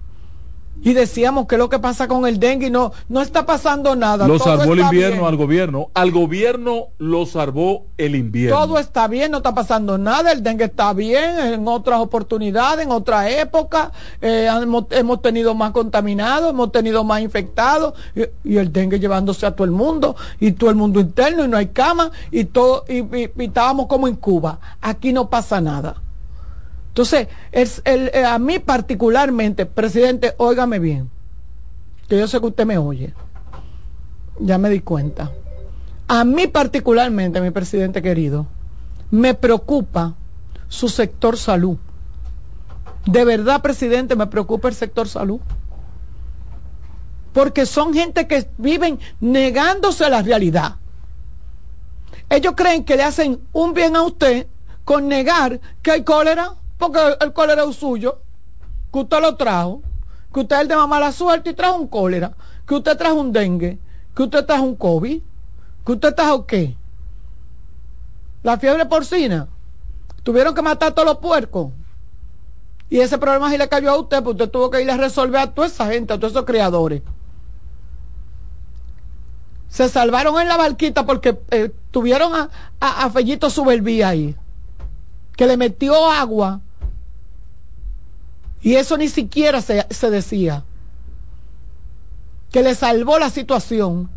Y 0.83 0.93
decíamos 0.93 1.47
que 1.47 1.57
lo 1.57 1.67
que 1.69 1.79
pasa 1.79 2.07
con 2.07 2.27
el 2.27 2.39
dengue 2.39 2.69
no, 2.69 2.91
no 3.09 3.21
está 3.21 3.45
pasando 3.45 3.95
nada. 3.95 4.27
Lo 4.27 4.37
salvó 4.37 4.73
el 4.73 4.81
invierno 4.81 5.15
bien. 5.17 5.25
al 5.27 5.35
gobierno. 5.35 5.89
Al 5.93 6.11
gobierno 6.11 6.87
lo 6.99 7.25
salvó 7.25 7.85
el 7.97 8.15
invierno. 8.15 8.57
Todo 8.59 8.77
está 8.77 9.07
bien, 9.07 9.31
no 9.31 9.37
está 9.37 9.55
pasando 9.55 9.97
nada, 9.97 10.31
el 10.31 10.43
dengue 10.43 10.65
está 10.65 10.93
bien, 10.93 11.39
en 11.39 11.67
otras 11.67 11.99
oportunidades, 12.01 12.85
en 12.85 12.91
otra 12.91 13.29
época, 13.31 13.91
eh, 14.21 14.47
hemos, 14.61 14.85
hemos 14.91 15.21
tenido 15.21 15.55
más 15.55 15.71
contaminados, 15.71 16.51
hemos 16.51 16.71
tenido 16.71 17.03
más 17.03 17.21
infectados, 17.21 17.93
y, 18.15 18.53
y 18.53 18.57
el 18.57 18.71
dengue 18.71 18.99
llevándose 18.99 19.45
a 19.45 19.55
todo 19.55 19.65
el 19.65 19.71
mundo, 19.71 20.15
y 20.39 20.51
todo 20.51 20.69
el 20.69 20.75
mundo 20.75 20.99
interno, 20.99 21.45
y 21.45 21.47
no 21.47 21.57
hay 21.57 21.67
cama, 21.67 22.11
y 22.31 22.45
todo, 22.45 22.85
y, 22.87 22.97
y- 22.99 23.31
y 23.37 23.43
estábamos 23.45 23.87
como 23.87 24.07
en 24.07 24.15
Cuba. 24.15 24.59
Aquí 24.81 25.13
no 25.13 25.29
pasa 25.29 25.61
nada. 25.61 26.01
Entonces, 26.95 27.27
es 27.51 27.81
el, 27.83 28.09
eh, 28.13 28.23
a 28.23 28.39
mí 28.39 28.59
particularmente, 28.59 29.65
presidente, 29.65 30.33
óigame 30.37 30.79
bien, 30.79 31.09
que 32.07 32.17
yo 32.17 32.25
sé 32.25 32.39
que 32.39 32.45
usted 32.45 32.65
me 32.65 32.77
oye, 32.77 33.13
ya 34.39 34.57
me 34.57 34.69
di 34.69 34.79
cuenta. 34.79 35.29
A 36.07 36.23
mí 36.23 36.47
particularmente, 36.47 37.41
mi 37.41 37.51
presidente 37.51 38.01
querido, 38.01 38.47
me 39.11 39.33
preocupa 39.33 40.15
su 40.69 40.87
sector 40.87 41.35
salud. 41.35 41.75
De 43.05 43.25
verdad, 43.25 43.61
presidente, 43.61 44.15
me 44.15 44.27
preocupa 44.27 44.69
el 44.69 44.73
sector 44.73 45.09
salud. 45.09 45.41
Porque 47.33 47.65
son 47.65 47.93
gente 47.93 48.25
que 48.25 48.49
viven 48.57 48.99
negándose 49.19 50.09
la 50.09 50.21
realidad. 50.21 50.77
Ellos 52.29 52.53
creen 52.55 52.85
que 52.85 52.95
le 52.95 53.03
hacen 53.03 53.41
un 53.51 53.73
bien 53.73 53.97
a 53.97 54.03
usted 54.03 54.47
con 54.85 55.09
negar 55.09 55.59
que 55.81 55.91
hay 55.91 56.05
cólera, 56.05 56.53
porque 56.91 57.17
el 57.21 57.33
cólera 57.33 57.63
es 57.63 57.75
suyo, 57.75 58.19
que 58.91 58.99
usted 58.99 59.21
lo 59.21 59.35
trajo, 59.35 59.81
que 60.33 60.41
usted 60.41 60.55
es 60.55 60.61
el 60.63 60.67
de 60.67 60.75
más 60.75 60.87
mala 60.87 61.11
suerte 61.11 61.49
y 61.49 61.53
trajo 61.53 61.77
un 61.77 61.87
cólera, 61.87 62.33
que 62.67 62.75
usted 62.75 62.97
trajo 62.97 63.15
un 63.15 63.31
dengue, 63.31 63.79
que 64.15 64.23
usted 64.23 64.45
trajo 64.45 64.63
un 64.63 64.75
COVID, 64.75 65.21
que 65.85 65.91
usted 65.91 66.15
trajo 66.15 66.45
qué? 66.45 66.77
La 68.43 68.57
fiebre 68.57 68.85
porcina. 68.85 69.47
Tuvieron 70.23 70.53
que 70.53 70.61
matar 70.61 70.89
a 70.89 70.95
todos 70.95 71.07
los 71.07 71.17
puercos. 71.17 71.71
Y 72.89 72.99
ese 72.99 73.17
problema 73.17 73.49
sí 73.49 73.57
le 73.57 73.67
cayó 73.67 73.91
a 73.91 73.99
usted, 73.99 74.23
porque 74.23 74.43
usted 74.43 74.51
tuvo 74.51 74.69
que 74.69 74.81
ir 74.81 74.89
a 74.89 74.97
resolver 74.97 75.41
a 75.41 75.53
toda 75.53 75.67
esa 75.67 75.87
gente, 75.87 76.13
a 76.13 76.17
todos 76.17 76.33
esos 76.33 76.45
criadores. 76.45 77.01
Se 79.69 79.89
salvaron 79.89 80.39
en 80.39 80.47
la 80.47 80.57
barquita 80.57 81.05
porque 81.05 81.37
eh, 81.51 81.71
tuvieron 81.91 82.33
a, 82.35 82.49
a, 82.79 83.05
a 83.05 83.09
Fellito 83.09 83.49
Subelví 83.49 84.01
ahí, 84.03 84.35
que 85.35 85.47
le 85.47 85.57
metió 85.57 86.09
agua. 86.11 86.61
Y 88.65 88.77
eso 88.77 88.97
ni 88.97 89.09
siquiera 89.09 89.61
se, 89.61 89.85
se 89.91 90.09
decía. 90.09 90.63
Que 92.51 92.63
le 92.63 92.73
salvó 92.73 93.19
la 93.19 93.29
situación 93.29 94.09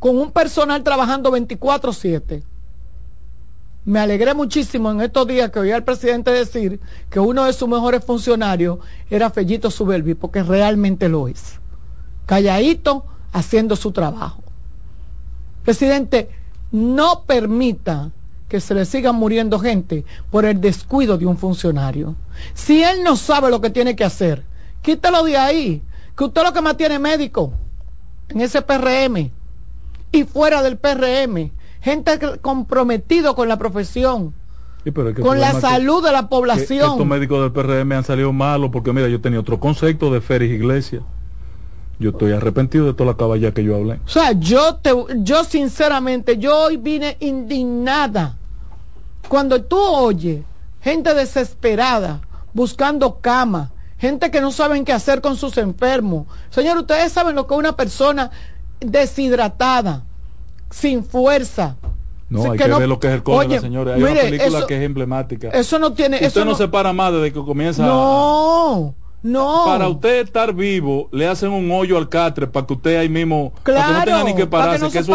con 0.00 0.18
un 0.18 0.32
personal 0.32 0.82
trabajando 0.82 1.30
24/7. 1.30 2.42
Me 3.84 4.00
alegré 4.00 4.34
muchísimo 4.34 4.90
en 4.90 5.00
estos 5.00 5.28
días 5.28 5.52
que 5.52 5.60
oí 5.60 5.70
al 5.70 5.84
presidente 5.84 6.32
decir 6.32 6.80
que 7.08 7.20
uno 7.20 7.44
de 7.44 7.52
sus 7.52 7.68
mejores 7.68 8.04
funcionarios 8.04 8.80
era 9.08 9.30
Fellito 9.30 9.70
Subelvi, 9.70 10.14
porque 10.14 10.42
realmente 10.42 11.08
lo 11.08 11.28
es. 11.28 11.60
Calladito, 12.26 13.04
haciendo 13.30 13.76
su 13.76 13.92
trabajo. 13.92 14.42
Presidente, 15.62 16.28
no 16.72 17.22
permita 17.22 18.10
que 18.50 18.60
se 18.60 18.74
le 18.74 18.84
sigan 18.84 19.14
muriendo 19.14 19.58
gente 19.60 20.04
por 20.30 20.44
el 20.44 20.60
descuido 20.60 21.16
de 21.16 21.24
un 21.24 21.38
funcionario. 21.38 22.16
Si 22.52 22.82
él 22.82 23.02
no 23.04 23.16
sabe 23.16 23.48
lo 23.48 23.60
que 23.62 23.70
tiene 23.70 23.94
que 23.96 24.04
hacer, 24.04 24.44
quítalo 24.82 25.22
de 25.24 25.38
ahí, 25.38 25.82
que 26.16 26.24
usted 26.24 26.42
lo 26.42 26.52
que 26.52 26.60
más 26.60 26.76
tiene 26.76 26.98
médico 26.98 27.54
en 28.28 28.40
ese 28.40 28.60
PRM 28.60 29.30
y 30.12 30.24
fuera 30.24 30.62
del 30.62 30.76
PRM, 30.76 31.52
gente 31.80 32.18
comprometido 32.42 33.34
con 33.36 33.48
la 33.48 33.56
profesión, 33.56 34.34
Sí, 34.82 34.90
pero 34.90 35.10
es 35.10 35.14
que 35.14 35.20
el 35.22 35.26
con 35.28 35.38
la 35.40 35.52
que- 35.52 35.60
salud 35.60 36.02
de 36.04 36.10
la 36.10 36.22
que 36.22 36.28
población. 36.28 36.90
estos 36.90 37.06
médicos 37.06 37.40
del 37.42 37.52
PRM 37.52 37.92
han 37.92 38.04
salido 38.04 38.32
malos 38.32 38.70
porque 38.72 38.92
mira, 38.92 39.08
yo 39.08 39.20
tenía 39.20 39.38
otro 39.38 39.60
concepto 39.60 40.12
de 40.12 40.20
Félix 40.20 40.52
Iglesias. 40.54 41.02
Yo 42.00 42.10
estoy 42.10 42.32
arrepentido 42.32 42.86
de 42.86 42.94
toda 42.94 43.10
la 43.12 43.16
caballa 43.18 43.52
que 43.52 43.62
yo 43.62 43.76
hablé. 43.76 44.00
O 44.06 44.08
sea, 44.08 44.32
yo 44.32 44.76
te, 44.76 44.90
yo 45.18 45.44
sinceramente, 45.44 46.38
yo 46.38 46.58
hoy 46.64 46.78
vine 46.78 47.18
indignada. 47.20 48.36
Cuando 49.28 49.62
tú 49.62 49.78
oyes 49.78 50.42
gente 50.80 51.14
desesperada 51.14 52.20
buscando 52.52 53.20
cama, 53.20 53.70
gente 53.98 54.30
que 54.30 54.40
no 54.40 54.50
saben 54.50 54.84
qué 54.84 54.92
hacer 54.92 55.20
con 55.20 55.36
sus 55.36 55.56
enfermos. 55.58 56.26
Señor, 56.50 56.78
ustedes 56.78 57.12
saben 57.12 57.34
lo 57.36 57.46
que 57.46 57.54
es 57.54 57.58
una 57.58 57.76
persona 57.76 58.30
deshidratada, 58.80 60.04
sin 60.70 61.04
fuerza. 61.04 61.76
No, 62.28 62.44
hay 62.44 62.50
que 62.52 62.64
que, 62.64 62.68
no- 62.68 62.78
ver 62.78 62.88
lo 62.88 63.00
que 63.00 63.08
es 63.08 63.14
el 63.14 63.22
cólera, 63.24 63.44
Oye, 63.48 63.60
señores. 63.60 63.94
Hay 63.94 64.00
mire, 64.00 64.12
una 64.12 64.20
película 64.22 64.58
eso- 64.58 64.66
que 64.66 64.76
es 64.76 64.82
emblemática. 64.82 65.48
Eso 65.48 65.78
no 65.78 65.92
tiene. 65.92 66.16
Usted 66.16 66.26
eso 66.28 66.44
no, 66.44 66.54
se 66.54 66.68
para 66.68 66.92
más 66.92 67.12
desde 67.12 67.32
que 67.32 67.40
comienza. 67.40 67.84
No, 67.84 68.94
no. 69.22 69.64
Para 69.66 69.88
usted 69.88 70.20
estar 70.24 70.52
vivo, 70.54 71.08
le 71.12 71.26
hacen 71.28 71.50
un 71.50 71.70
hoyo 71.70 71.98
al 71.98 72.08
catre 72.08 72.46
para 72.46 72.66
que 72.66 72.72
usted 72.72 72.96
ahí 72.98 73.08
mismo, 73.08 73.52
para 73.64 73.86
que 73.86 73.92
no 73.92 74.04
tenga 74.04 74.24
ni 74.24 74.34
que 74.34 74.46
para 74.46 74.64
pararse, 74.64 74.84
no 74.86 74.90
que, 74.90 74.98
eso 74.98 75.14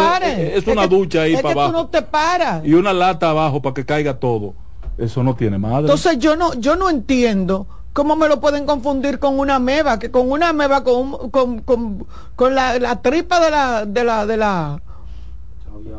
es- 0.58 0.66
una 0.68 0.82
que- 0.88 0.88
ducha 0.96 1.22
ahí 1.22 1.34
es 1.34 1.42
para 1.42 1.54
que 1.54 1.60
abajo. 1.60 1.72
tú 1.72 1.78
no 1.82 1.86
te 1.88 2.02
paras. 2.02 2.64
Y 2.64 2.74
una 2.74 2.92
lata 2.92 3.30
abajo 3.30 3.60
para 3.62 3.74
que 3.74 3.84
caiga 3.84 4.18
todo. 4.18 4.54
Eso 4.98 5.22
no 5.22 5.34
tiene 5.34 5.58
madre. 5.58 5.80
Entonces 5.82 6.18
yo 6.18 6.36
no, 6.36 6.54
yo 6.54 6.76
no 6.76 6.88
entiendo 6.88 7.66
cómo 7.92 8.14
me 8.16 8.28
lo 8.28 8.40
pueden 8.40 8.64
confundir 8.66 9.18
con 9.18 9.38
una 9.38 9.58
meba, 9.58 9.98
que 9.98 10.10
con 10.10 10.30
una 10.30 10.52
meba, 10.52 10.84
con, 10.84 10.94
un- 10.96 11.30
con, 11.30 11.58
con, 11.60 12.06
con 12.36 12.54
la, 12.54 12.78
la 12.78 13.00
tripa 13.02 13.40
de 13.40 13.50
la, 13.50 13.84
de 13.86 14.04
la, 14.04 14.24
de 14.26 14.36
la, 14.36 14.82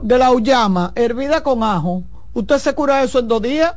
de 0.01 0.17
la 0.17 0.31
uyama, 0.31 0.91
hervida 0.95 1.41
con 1.43 1.61
ajo, 1.63 2.03
usted 2.33 2.57
se 2.59 2.73
cura 2.73 3.03
eso 3.03 3.19
en 3.19 3.27
dos 3.27 3.41
días. 3.41 3.73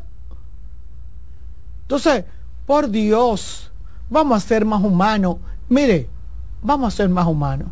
Entonces, 1.83 2.25
por 2.67 2.89
Dios, 2.89 3.70
vamos 4.11 4.45
a 4.45 4.47
ser 4.47 4.65
más 4.65 4.83
humanos. 4.83 5.37
Mire, 5.69 6.09
vamos 6.63 6.93
a 6.93 6.97
ser 6.97 7.09
más 7.09 7.27
humanos. 7.27 7.69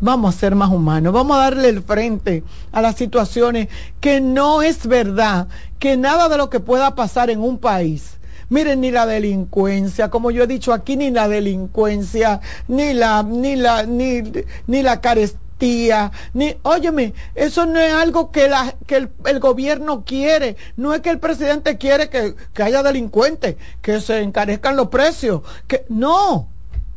Vamos 0.00 0.32
a 0.32 0.38
ser 0.38 0.54
más 0.54 0.70
humanos, 0.70 1.12
vamos 1.12 1.36
a 1.36 1.40
darle 1.40 1.70
el 1.70 1.82
frente 1.82 2.44
a 2.70 2.80
las 2.80 2.94
situaciones 2.94 3.66
que 4.00 4.20
no 4.20 4.62
es 4.62 4.86
verdad, 4.86 5.48
que 5.80 5.96
nada 5.96 6.28
de 6.28 6.36
lo 6.36 6.50
que 6.50 6.60
pueda 6.60 6.94
pasar 6.94 7.30
en 7.30 7.40
un 7.40 7.58
país, 7.58 8.18
miren 8.48 8.80
ni 8.80 8.92
la 8.92 9.06
delincuencia, 9.06 10.08
como 10.08 10.30
yo 10.30 10.44
he 10.44 10.46
dicho 10.46 10.72
aquí, 10.72 10.96
ni 10.96 11.10
la 11.10 11.26
delincuencia, 11.26 12.40
ni 12.68 12.92
la, 12.92 13.24
ni 13.24 13.56
la, 13.56 13.82
ni, 13.86 14.22
ni 14.68 14.82
la 14.82 15.00
carestía, 15.00 15.40
ni, 15.60 16.56
óyeme, 16.62 17.14
eso 17.34 17.66
no 17.66 17.80
es 17.80 17.92
algo 17.92 18.30
que, 18.30 18.48
la, 18.48 18.74
que 18.86 18.96
el, 18.96 19.10
el 19.26 19.40
gobierno 19.40 20.04
quiere, 20.04 20.56
no 20.76 20.94
es 20.94 21.00
que 21.00 21.10
el 21.10 21.18
presidente 21.18 21.78
quiere 21.78 22.08
que, 22.08 22.34
que 22.54 22.62
haya 22.62 22.82
delincuentes, 22.82 23.56
que 23.82 24.00
se 24.00 24.20
encarezcan 24.22 24.76
los 24.76 24.88
precios, 24.88 25.42
que 25.66 25.84
no, 25.88 26.48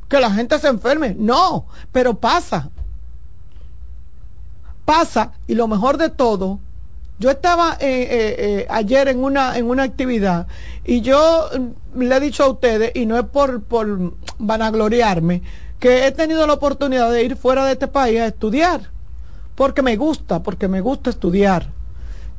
que 0.08 0.20
la 0.20 0.32
gente 0.32 0.60
se 0.60 0.68
enferme, 0.68 1.16
no, 1.18 1.66
pero 1.92 2.16
pasa. 2.16 2.70
Pasa 4.86 5.32
y 5.48 5.56
lo 5.56 5.68
mejor 5.68 5.98
de 5.98 6.10
todo 6.10 6.60
yo 7.22 7.30
estaba 7.30 7.78
eh, 7.80 8.02
eh, 8.02 8.36
eh, 8.40 8.68
ayer 8.68 9.08
en 9.08 9.24
una 9.24 9.56
en 9.56 9.70
una 9.70 9.84
actividad 9.84 10.48
y 10.84 11.02
yo 11.02 11.50
mm, 11.96 12.02
le 12.02 12.16
he 12.16 12.20
dicho 12.20 12.44
a 12.44 12.50
ustedes 12.50 12.92
y 12.96 13.06
no 13.06 13.16
es 13.20 13.26
por 13.26 13.62
por 13.62 14.14
vanagloriarme 14.40 15.44
que 15.82 16.06
he 16.06 16.12
tenido 16.12 16.46
la 16.48 16.54
oportunidad 16.54 17.12
de 17.12 17.24
ir 17.24 17.36
fuera 17.36 17.66
de 17.66 17.74
este 17.74 17.88
país 17.88 18.22
a 18.22 18.28
estudiar 18.28 18.90
porque 19.56 19.82
me 19.82 19.98
gusta 19.98 20.42
porque 20.42 20.70
me 20.70 20.80
gusta 20.80 21.10
estudiar 21.10 21.68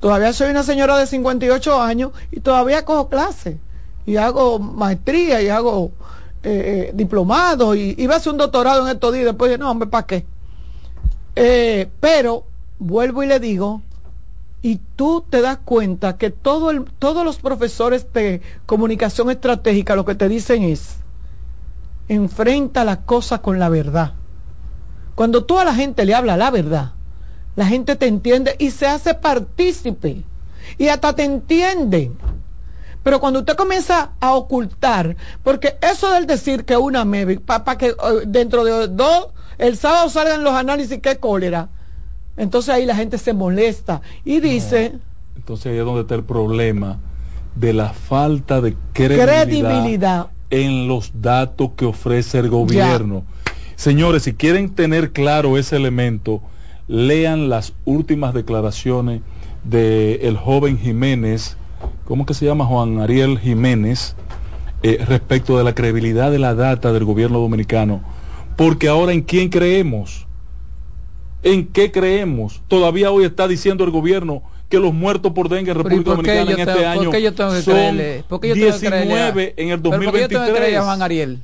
todavía 0.00 0.32
soy 0.32 0.50
una 0.50 0.62
señora 0.62 0.96
de 0.96 1.06
58 1.06 1.82
años 1.82 2.12
y 2.30 2.40
todavía 2.40 2.84
cojo 2.86 3.08
clases 3.08 3.56
y 4.06 4.16
hago 4.16 4.58
maestría 4.58 5.42
y 5.42 5.48
hago 5.48 5.90
eh, 6.44 6.88
eh, 6.88 6.92
diplomado 6.94 7.74
y 7.74 7.94
iba 7.98 8.14
a 8.14 8.18
hacer 8.18 8.32
un 8.32 8.38
doctorado 8.38 8.86
en 8.86 8.94
estos 8.94 9.12
días 9.12 9.26
después 9.26 9.50
dije, 9.50 9.58
no 9.58 9.70
hombre 9.70 9.88
¿para 9.88 10.06
qué? 10.06 10.24
Eh, 11.34 11.88
pero 12.00 12.44
vuelvo 12.78 13.22
y 13.22 13.26
le 13.26 13.40
digo, 13.40 13.82
y 14.60 14.78
tú 14.96 15.24
te 15.28 15.40
das 15.40 15.58
cuenta 15.64 16.16
que 16.16 16.30
todo 16.30 16.70
el, 16.70 16.84
todos 16.98 17.24
los 17.24 17.38
profesores 17.38 18.06
de 18.12 18.40
comunicación 18.66 19.30
estratégica 19.30 19.96
lo 19.96 20.04
que 20.04 20.14
te 20.14 20.28
dicen 20.28 20.62
es, 20.62 21.01
enfrenta 22.08 22.84
las 22.84 22.98
cosas 22.98 23.40
con 23.40 23.58
la 23.58 23.68
verdad. 23.68 24.14
Cuando 25.14 25.44
tú 25.44 25.58
a 25.58 25.64
la 25.64 25.74
gente 25.74 26.04
le 26.04 26.14
habla 26.14 26.36
la 26.36 26.50
verdad, 26.50 26.92
la 27.56 27.66
gente 27.66 27.96
te 27.96 28.06
entiende 28.06 28.56
y 28.58 28.70
se 28.70 28.86
hace 28.86 29.14
partícipe. 29.14 30.22
Y 30.78 30.88
hasta 30.88 31.14
te 31.14 31.24
entiende. 31.24 32.12
Pero 33.02 33.20
cuando 33.20 33.40
usted 33.40 33.56
comienza 33.56 34.12
a 34.20 34.34
ocultar, 34.34 35.16
porque 35.42 35.76
eso 35.80 36.10
del 36.12 36.26
decir 36.26 36.64
que 36.64 36.76
una 36.76 37.04
MEVI, 37.04 37.38
para 37.38 37.76
que 37.76 37.88
eh, 37.88 37.94
dentro 38.26 38.64
de 38.64 38.88
dos, 38.88 39.28
el 39.58 39.76
sábado 39.76 40.08
salgan 40.08 40.44
los 40.44 40.54
análisis 40.54 41.00
que 41.00 41.18
cólera, 41.18 41.68
entonces 42.36 42.74
ahí 42.74 42.86
la 42.86 42.94
gente 42.94 43.18
se 43.18 43.32
molesta 43.32 44.00
y 44.24 44.40
dice... 44.40 44.98
Entonces 45.36 45.72
ahí 45.72 45.78
es 45.78 45.84
donde 45.84 46.02
está 46.02 46.14
el 46.14 46.24
problema 46.24 46.98
de 47.56 47.72
la 47.72 47.92
falta 47.92 48.60
de 48.60 48.76
credibilidad, 48.92 50.28
en 50.52 50.86
los 50.86 51.22
datos 51.22 51.70
que 51.76 51.86
ofrece 51.86 52.38
el 52.38 52.50
gobierno. 52.50 53.24
Señores, 53.74 54.24
si 54.24 54.34
quieren 54.34 54.74
tener 54.74 55.10
claro 55.12 55.56
ese 55.56 55.76
elemento, 55.76 56.42
lean 56.86 57.48
las 57.48 57.72
últimas 57.86 58.34
declaraciones 58.34 59.22
del 59.64 60.20
el 60.20 60.36
joven 60.36 60.78
Jiménez, 60.78 61.56
¿cómo 62.04 62.26
que 62.26 62.34
se 62.34 62.44
llama? 62.44 62.66
Juan 62.66 63.00
Ariel 63.00 63.38
Jiménez, 63.38 64.14
eh, 64.82 65.02
respecto 65.08 65.56
de 65.56 65.64
la 65.64 65.74
credibilidad 65.74 66.30
de 66.30 66.38
la 66.38 66.54
data 66.54 66.92
del 66.92 67.06
gobierno 67.06 67.38
dominicano. 67.38 68.02
Porque 68.54 68.88
ahora 68.88 69.12
en 69.14 69.22
quién 69.22 69.48
creemos? 69.48 70.26
¿En 71.42 71.66
qué 71.66 71.90
creemos? 71.90 72.62
Todavía 72.68 73.10
hoy 73.10 73.24
está 73.24 73.48
diciendo 73.48 73.84
el 73.84 73.90
gobierno 73.90 74.42
que 74.72 74.78
los 74.78 74.94
muertos 74.94 75.32
por 75.32 75.50
dengue 75.50 75.70
en 75.70 75.76
República 75.76 76.12
Dominicana 76.12 76.50
en 76.50 76.60
este 76.60 76.86
año 76.86 77.12
son 77.60 77.98
19 78.40 79.54
en 79.58 79.68
el 79.68 79.82
2023. 79.82 80.80
Juan 80.80 81.02
Ariel? 81.02 81.38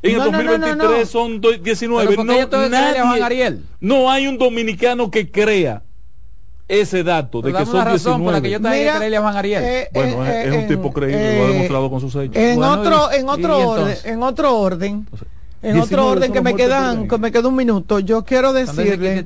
En 0.00 0.12
el 0.12 0.30
2023 0.30 1.08
son 1.08 1.40
19. 1.40 2.16
No, 2.18 2.36
no 3.80 4.10
hay 4.12 4.28
un 4.28 4.38
dominicano 4.38 5.10
que 5.10 5.28
crea 5.28 5.82
ese 6.68 7.02
dato 7.02 7.42
de 7.42 7.52
que 7.52 7.66
son 7.66 7.84
19. 7.84 8.42
Que 8.42 8.50
yo 8.50 8.60
Mira, 8.60 8.98
a 8.98 9.20
Juan 9.22 9.36
Ariel. 9.36 9.64
Eh, 9.64 9.88
bueno, 9.92 10.24
eh, 10.24 10.44
es, 10.46 10.54
un 10.54 10.68
tipo 10.68 10.92
creíble, 10.92 11.38
lo 11.38 11.44
ha 11.44 11.48
demostrado 11.48 11.90
con 11.90 12.00
sus 12.00 12.14
hechos. 12.14 12.36
En 12.36 12.62
otro, 12.62 13.10
en 13.10 13.28
otro 13.28 13.70
orden, 13.70 13.96
en 14.04 14.22
otro 14.22 14.56
orden. 14.56 15.08
En 15.62 15.78
otro 15.78 16.08
orden 16.08 16.32
que 16.32 16.40
me 16.40 16.56
quedan, 16.56 17.06
que 17.06 17.18
me 17.18 17.30
queda 17.30 17.48
un 17.48 17.54
minuto, 17.54 18.00
yo 18.00 18.24
quiero 18.24 18.52
decirle 18.52 19.24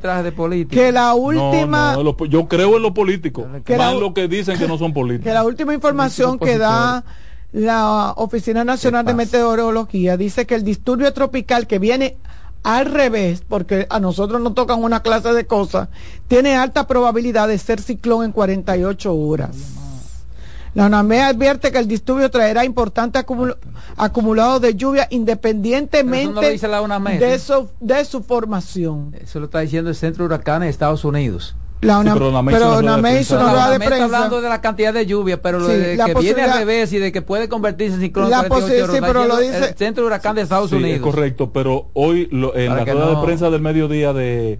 que 0.69 0.93
la 0.93 1.15
última, 1.15 1.97
yo 2.29 2.47
creo 2.47 2.77
en 2.77 2.83
lo 2.83 2.93
político, 2.93 3.47
que 3.65 3.79
más 3.79 3.95
lo 3.95 4.13
que 4.13 4.29
dicen 4.29 4.59
que 4.59 4.69
no 4.69 4.77
son 4.77 4.93
políticos. 4.93 5.25
Que 5.25 5.33
la 5.33 5.45
última 5.45 5.73
información 5.73 6.39
que 6.39 6.59
da 6.59 7.05
la 7.53 8.13
Oficina 8.17 8.65
Nacional 8.65 9.07
de 9.07 9.15
Meteorología 9.15 10.19
dice 10.19 10.47
que 10.47 10.55
el 10.55 10.63
disturbio 10.63 11.11
tropical 11.15 11.67
que 11.67 11.79
viene 11.79 12.19
al 12.63 12.87
revés, 12.87 13.43
porque 13.49 13.87
a 13.89 13.99
nosotros 14.01 14.41
nos 14.43 14.55
tocan 14.55 14.83
una 14.83 15.01
clase 15.01 15.33
de 15.33 15.47
cosas, 15.47 15.89
tiene 16.29 16.57
alta 16.57 16.87
probabilidad 16.87 17.49
de 17.49 17.57
ser 17.57 17.81
ciclón 17.81 18.25
en 18.25 18.33
48 18.33 19.15
horas. 19.15 19.86
La 20.77 20.87
UNAME 20.87 21.23
advierte 21.23 21.73
que 21.73 21.79
el 21.79 21.89
disturbio 21.89 22.31
traerá 22.31 22.63
importante 22.63 23.19
acumulado 23.97 24.61
de 24.61 24.75
lluvia 24.75 25.07
independientemente 25.09 26.59
de, 27.19 27.39
su, 27.39 27.71
de 27.81 28.05
su 28.05 28.23
formación. 28.23 29.17
Eso 29.19 29.41
lo 29.41 29.47
está 29.47 29.61
diciendo 29.61 29.89
el 29.89 29.97
Centro 29.97 30.25
de 30.25 30.35
Huracanes 30.35 30.67
de 30.67 30.71
Estados 30.71 31.07
Unidos. 31.07 31.57
La 31.81 32.03
pero 32.05 32.29
UNAME 32.29 33.21
hizo 33.21 33.37
una 33.37 33.53
rueda 33.53 33.71
de 33.71 33.79
prensa. 33.79 33.95
está 33.95 34.05
hablando 34.05 34.43
de 34.43 34.49
la 34.51 34.61
cantidad 34.61 34.93
de 34.93 35.07
lluvia, 35.07 35.41
pero 35.41 35.61
lo 35.61 35.69
de 35.69 35.97
que 35.97 36.15
viene 36.21 36.43
al 36.43 36.59
revés 36.59 36.93
y 36.93 36.99
de 36.99 37.11
que 37.11 37.23
puede 37.23 37.49
convertirse 37.49 37.95
en 37.95 38.03
ciclón 38.03 38.29
la 38.29 38.43
sí, 38.43 38.99
pero 39.01 39.25
lo 39.25 39.39
dice 39.39 39.69
el 39.69 39.75
Centro 39.77 40.03
de 40.03 40.09
Huracán 40.09 40.37
de 40.37 40.43
Estados 40.43 40.73
Unidos. 40.73 41.01
correcto, 41.01 41.53
pero 41.55 41.89
hoy 41.95 42.29
en 42.31 42.77
la 42.77 42.85
rueda 42.85 43.15
de 43.15 43.25
prensa 43.25 43.49
del 43.49 43.63
mediodía 43.63 44.13
de, 44.13 44.59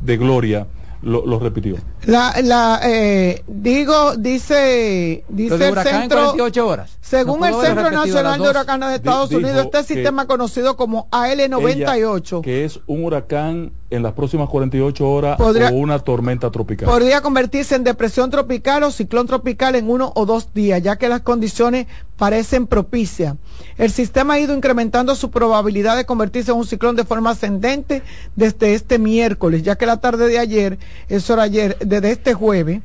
de 0.00 0.16
Gloria 0.16 0.68
lo, 1.02 1.38
repitió. 1.38 1.76
La, 2.04 2.34
la, 2.42 2.80
eh, 2.82 3.42
digo, 3.46 4.16
dice, 4.16 5.24
dice 5.28 5.68
el 5.68 5.78
centro, 5.78 6.34
horas. 6.66 6.98
según 7.00 7.44
el 7.44 7.54
Centro 7.54 7.90
Nacional 7.90 8.40
de 8.40 8.50
Huracanes 8.50 8.88
de 8.88 8.94
Estados 8.96 9.30
Unidos, 9.32 9.66
este 9.66 9.84
sistema 9.84 10.26
conocido 10.26 10.76
como 10.76 11.08
AL98, 11.10 12.40
que 12.42 12.64
es 12.64 12.80
un 12.86 13.04
huracán 13.04 13.72
en 13.90 14.02
las 14.02 14.12
próximas 14.14 14.48
48 14.48 15.08
horas 15.08 15.40
o 15.40 15.74
una 15.74 15.98
tormenta 15.98 16.50
tropical. 16.50 16.88
Podría 16.88 17.20
convertirse 17.20 17.76
en 17.76 17.84
depresión 17.84 18.30
tropical 18.30 18.82
o 18.82 18.90
ciclón 18.90 19.26
tropical 19.26 19.76
en 19.76 19.88
uno 19.88 20.12
o 20.14 20.26
dos 20.26 20.52
días, 20.52 20.82
ya 20.82 20.96
que 20.96 21.08
las 21.08 21.20
condiciones 21.20 21.86
parecen 22.16 22.66
propicias. 22.66 23.36
El 23.78 23.90
sistema 23.90 24.34
ha 24.34 24.40
ido 24.40 24.54
incrementando 24.54 25.14
su 25.14 25.30
probabilidad 25.30 25.96
de 25.96 26.04
convertirse 26.04 26.50
en 26.50 26.58
un 26.58 26.66
ciclón 26.66 26.96
de 26.96 27.04
forma 27.04 27.30
ascendente 27.30 28.02
desde 28.34 28.74
este 28.74 28.98
miércoles, 28.98 29.62
ya 29.62 29.76
que 29.76 29.86
la 29.86 29.98
tarde 29.98 30.28
de 30.28 30.38
ayer, 30.38 30.78
eso 31.08 31.34
era 31.34 31.44
ayer, 31.44 31.76
desde 31.78 32.10
este 32.10 32.34
jueves, 32.34 32.80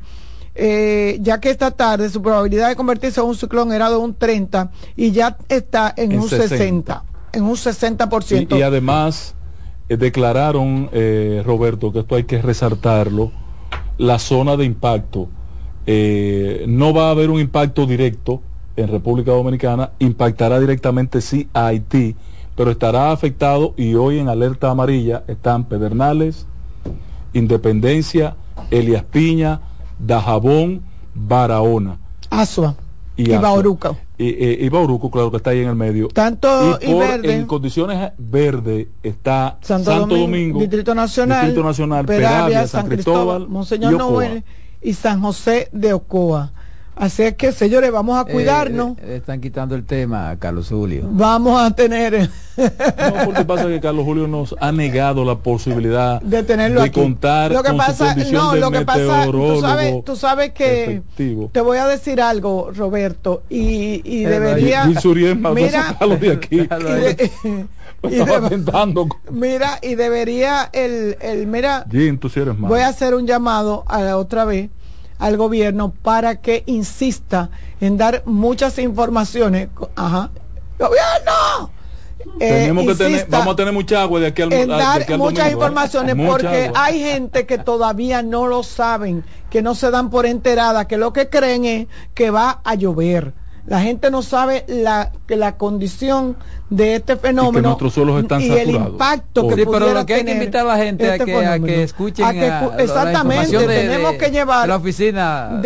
eh, 0.53 1.17
ya 1.21 1.39
que 1.39 1.49
esta 1.49 1.71
tarde 1.71 2.09
su 2.09 2.21
probabilidad 2.21 2.69
de 2.69 2.75
convertirse 2.75 3.21
en 3.21 3.27
un 3.27 3.35
ciclón 3.35 3.71
era 3.71 3.89
de 3.89 3.95
un 3.95 4.13
30 4.13 4.69
y 4.97 5.11
ya 5.11 5.37
está 5.47 5.93
en, 5.95 6.19
un 6.19 6.27
60. 6.27 7.03
en 7.31 7.43
un 7.43 7.55
60%. 7.55 8.57
y 8.57 8.61
además 8.61 9.33
eh, 9.91 9.97
declararon, 9.97 10.89
eh, 10.93 11.43
Roberto, 11.45 11.91
que 11.91 11.99
esto 11.99 12.15
hay 12.15 12.23
que 12.23 12.41
resaltarlo, 12.41 13.31
la 13.97 14.19
zona 14.19 14.55
de 14.55 14.63
impacto. 14.63 15.27
Eh, 15.85 16.63
no 16.67 16.93
va 16.93 17.07
a 17.07 17.11
haber 17.11 17.29
un 17.29 17.41
impacto 17.41 17.85
directo 17.85 18.41
en 18.77 18.87
República 18.87 19.31
Dominicana, 19.31 19.91
impactará 19.99 20.61
directamente 20.61 21.19
sí 21.19 21.49
a 21.53 21.67
Haití, 21.67 22.15
pero 22.55 22.71
estará 22.71 23.11
afectado 23.11 23.73
y 23.75 23.95
hoy 23.95 24.19
en 24.19 24.29
alerta 24.29 24.69
amarilla 24.69 25.23
están 25.27 25.65
Pedernales, 25.65 26.47
Independencia, 27.33 28.37
Elias 28.69 29.03
Piña, 29.03 29.59
Dajabón, 29.99 30.83
Barahona. 31.13 31.97
Asua 32.29 32.75
y, 33.17 33.29
Bauruco. 33.29 33.97
Y, 34.23 34.69
Bauruco, 34.69 35.09
claro 35.09 35.31
que 35.31 35.37
está 35.37 35.49
ahí 35.49 35.61
en 35.61 35.69
el 35.69 35.75
medio. 35.75 36.07
Tanto 36.09 36.79
y, 36.81 36.93
verde. 36.93 37.35
En 37.35 37.45
condiciones 37.45 38.11
verde 38.17 38.89
está 39.01 39.57
Santo, 39.61 39.91
Domingo, 40.05 40.59
Distrito 40.59 40.93
Nacional, 40.93 41.45
Distrito 41.45 41.65
Nacional 41.65 42.05
Peravia, 42.05 42.67
San, 42.67 42.87
Cristóbal, 42.87 43.47
Monseñor 43.47 43.93
Noel 43.93 44.43
y 44.81 44.93
San 44.93 45.21
José 45.21 45.69
de 45.71 45.93
Ocoa. 45.93 46.51
Así 47.01 47.23
es 47.23 47.33
que, 47.33 47.51
señores, 47.51 47.91
vamos 47.91 48.15
a 48.15 48.29
eh, 48.29 48.31
cuidarnos. 48.31 48.95
Eh, 48.99 49.15
están 49.15 49.41
quitando 49.41 49.73
el 49.73 49.85
tema, 49.85 50.35
Carlos 50.37 50.69
Julio. 50.69 51.01
Vamos 51.09 51.59
a 51.59 51.71
tener. 51.71 52.29
no, 52.57 53.25
porque 53.25 53.43
pasa 53.43 53.65
que 53.65 53.81
Carlos 53.81 54.05
Julio 54.05 54.27
nos 54.27 54.55
ha 54.59 54.71
negado 54.71 55.25
la 55.25 55.39
posibilidad 55.39 56.21
de 56.21 56.43
tenerlo 56.43 56.83
de 56.83 56.91
contar 56.91 57.53
lo 57.53 57.63
que 57.63 57.69
con 57.69 57.77
pasa, 57.77 58.13
no, 58.31 58.55
lo 58.55 58.69
que 58.69 58.81
pasa, 58.81 59.25
tú 59.31 59.59
sabes, 59.59 60.05
tú 60.05 60.15
sabes 60.15 60.51
que 60.51 61.01
te 61.51 61.61
voy 61.61 61.79
a 61.79 61.87
decir 61.87 62.21
algo, 62.21 62.69
Roberto, 62.71 63.41
y, 63.49 64.03
y 64.05 64.23
debería. 64.25 64.85
mira, 64.85 65.97
de 66.19 66.31
aquí. 66.31 66.67
Y 68.03 68.15
de, 68.15 68.63
mira, 69.31 69.77
y 69.81 69.93
debería 69.93 70.69
el, 70.73 71.17
el 71.21 71.45
mira, 71.45 71.85
voy 72.57 72.79
a 72.79 72.87
hacer 72.87 73.13
un 73.13 73.27
llamado 73.27 73.83
a 73.87 74.01
la 74.01 74.17
otra 74.17 74.43
vez 74.43 74.71
al 75.21 75.37
gobierno 75.37 75.93
para 76.01 76.41
que 76.41 76.63
insista 76.65 77.51
en 77.79 77.95
dar 77.95 78.23
muchas 78.25 78.79
informaciones. 78.79 79.69
Ajá. 79.95 80.31
¡Gobierno! 80.79 81.71
Tenemos 82.39 82.85
que 82.87 82.95
tener, 82.95 83.27
vamos 83.29 83.53
a 83.53 83.55
tener 83.55 83.73
mucha 83.73 84.01
agua 84.01 84.19
de 84.19 84.27
aquí 84.27 84.41
al 84.41 84.53
En 84.53 84.69
dar 84.69 85.05
muchas 85.17 85.51
informaciones 85.51 86.15
porque 86.15 86.71
hay 86.75 86.99
gente 86.99 87.45
que 87.45 87.59
todavía 87.59 88.23
no 88.23 88.47
lo 88.47 88.63
saben, 88.63 89.23
que 89.49 89.61
no 89.61 89.75
se 89.75 89.91
dan 89.91 90.09
por 90.09 90.25
enterada, 90.25 90.87
que 90.87 90.97
lo 90.97 91.13
que 91.13 91.29
creen 91.29 91.65
es 91.65 91.87
que 92.13 92.31
va 92.31 92.61
a 92.63 92.75
llover. 92.75 93.33
La 93.67 93.81
gente 93.81 94.09
no 94.09 94.21
sabe 94.21 94.65
la, 94.67 95.11
la 95.27 95.57
condición 95.57 96.35
de 96.69 96.95
este 96.95 97.15
fenómeno 97.15 97.59
y, 97.59 97.61
nuestros 97.61 97.93
suelos 97.93 98.21
están 98.21 98.41
y 98.41 98.49
el 98.49 98.71
impacto 98.71 99.47
que 99.47 99.55
sí, 99.55 99.63
pero 99.69 99.93
lo 99.93 100.05
que 100.05 100.15
hay 100.15 100.25
que 100.25 100.31
invitar 100.31 100.61
a 100.61 100.75
la 100.75 100.77
gente 100.77 101.09
a, 101.09 101.15
este 101.15 101.25
que, 101.25 101.45
a, 101.45 101.59
que, 101.59 101.83
escuchen 101.83 102.25
a 102.25 102.31
que, 102.31 102.83
exactamente 102.83 103.57
tenemos 103.57 104.13
que 104.13 104.31
llevar 104.31 104.67
la 104.67 104.77
oficina 104.77 105.61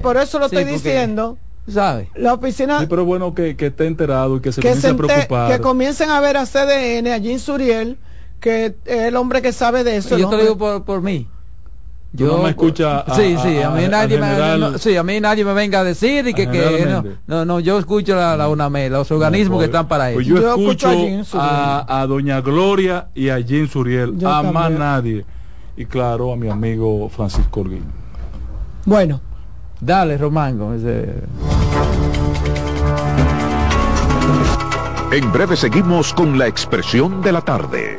por 0.00 0.16
eso 0.16 0.38
lo 0.38 0.46
estoy 0.46 0.64
diciendo 0.64 1.36
¿sabe? 1.68 2.10
La 2.14 2.34
oficina. 2.34 2.80
Sí, 2.80 2.86
pero 2.88 3.04
bueno 3.04 3.34
que, 3.34 3.56
que 3.56 3.66
esté 3.66 3.86
enterado 3.86 4.36
y 4.36 4.40
que 4.40 4.52
se 4.52 4.62
comience 4.62 4.88
a 4.88 4.96
preocupar. 4.96 5.52
Que 5.52 5.60
comiencen 5.60 6.10
a 6.10 6.20
ver 6.20 6.36
a 6.36 6.46
CDN, 6.46 7.08
allí 7.08 7.32
en 7.32 7.40
Suriel, 7.40 7.98
que 8.40 8.66
es 8.66 8.74
el 8.86 9.16
hombre 9.16 9.42
que 9.42 9.52
sabe 9.52 9.84
de 9.84 9.96
eso. 9.96 10.16
Yo 10.16 10.28
te 10.28 10.36
lo 10.36 10.42
digo 10.42 10.58
por, 10.58 10.84
por 10.84 11.02
mí. 11.02 11.28
Yo 12.16 12.36
no 12.36 12.42
me 12.42 12.50
escucha. 12.50 13.04
sí, 13.14 13.36
sí, 13.42 13.60
a, 13.60 13.70
mí 13.70 13.86
nadie 13.88 14.18
me, 14.18 14.78
sí, 14.78 14.96
a 14.96 15.02
mí 15.02 15.20
nadie 15.20 15.44
me 15.44 15.52
venga 15.52 15.80
a 15.80 15.84
decir 15.84 16.26
y 16.26 16.34
que, 16.34 16.48
que 16.50 16.86
no, 16.86 17.04
no, 17.26 17.44
no, 17.44 17.60
yo 17.60 17.78
escucho 17.78 18.16
la, 18.16 18.36
la 18.36 18.48
UNAME, 18.48 18.90
los 18.90 19.10
organismos 19.10 19.58
que 19.60 19.66
están 19.66 19.86
para 19.86 20.12
pues 20.12 20.26
eso. 20.26 20.40
yo, 20.40 20.56
escucho, 20.56 20.88
a, 21.34 22.00
a, 22.00 22.06
Doña 22.06 22.40
Gloria 22.40 23.08
y 23.14 23.28
a 23.28 23.40
Jim 23.42 23.68
Suriel, 23.68 24.14
a 24.24 24.42
más 24.42 24.70
nadie. 24.70 25.24
Y 25.76 25.84
claro, 25.84 26.32
a 26.32 26.36
mi 26.36 26.48
amigo 26.48 27.08
Francisco 27.08 27.60
Orguín. 27.60 27.84
Bueno. 28.84 29.20
Dale, 29.80 30.16
Román, 30.16 30.74
ese... 30.74 31.22
En 35.12 35.32
breve 35.32 35.56
seguimos 35.56 36.12
con 36.12 36.38
la 36.38 36.46
expresión 36.46 37.22
de 37.22 37.32
la 37.32 37.40
tarde. 37.40 37.98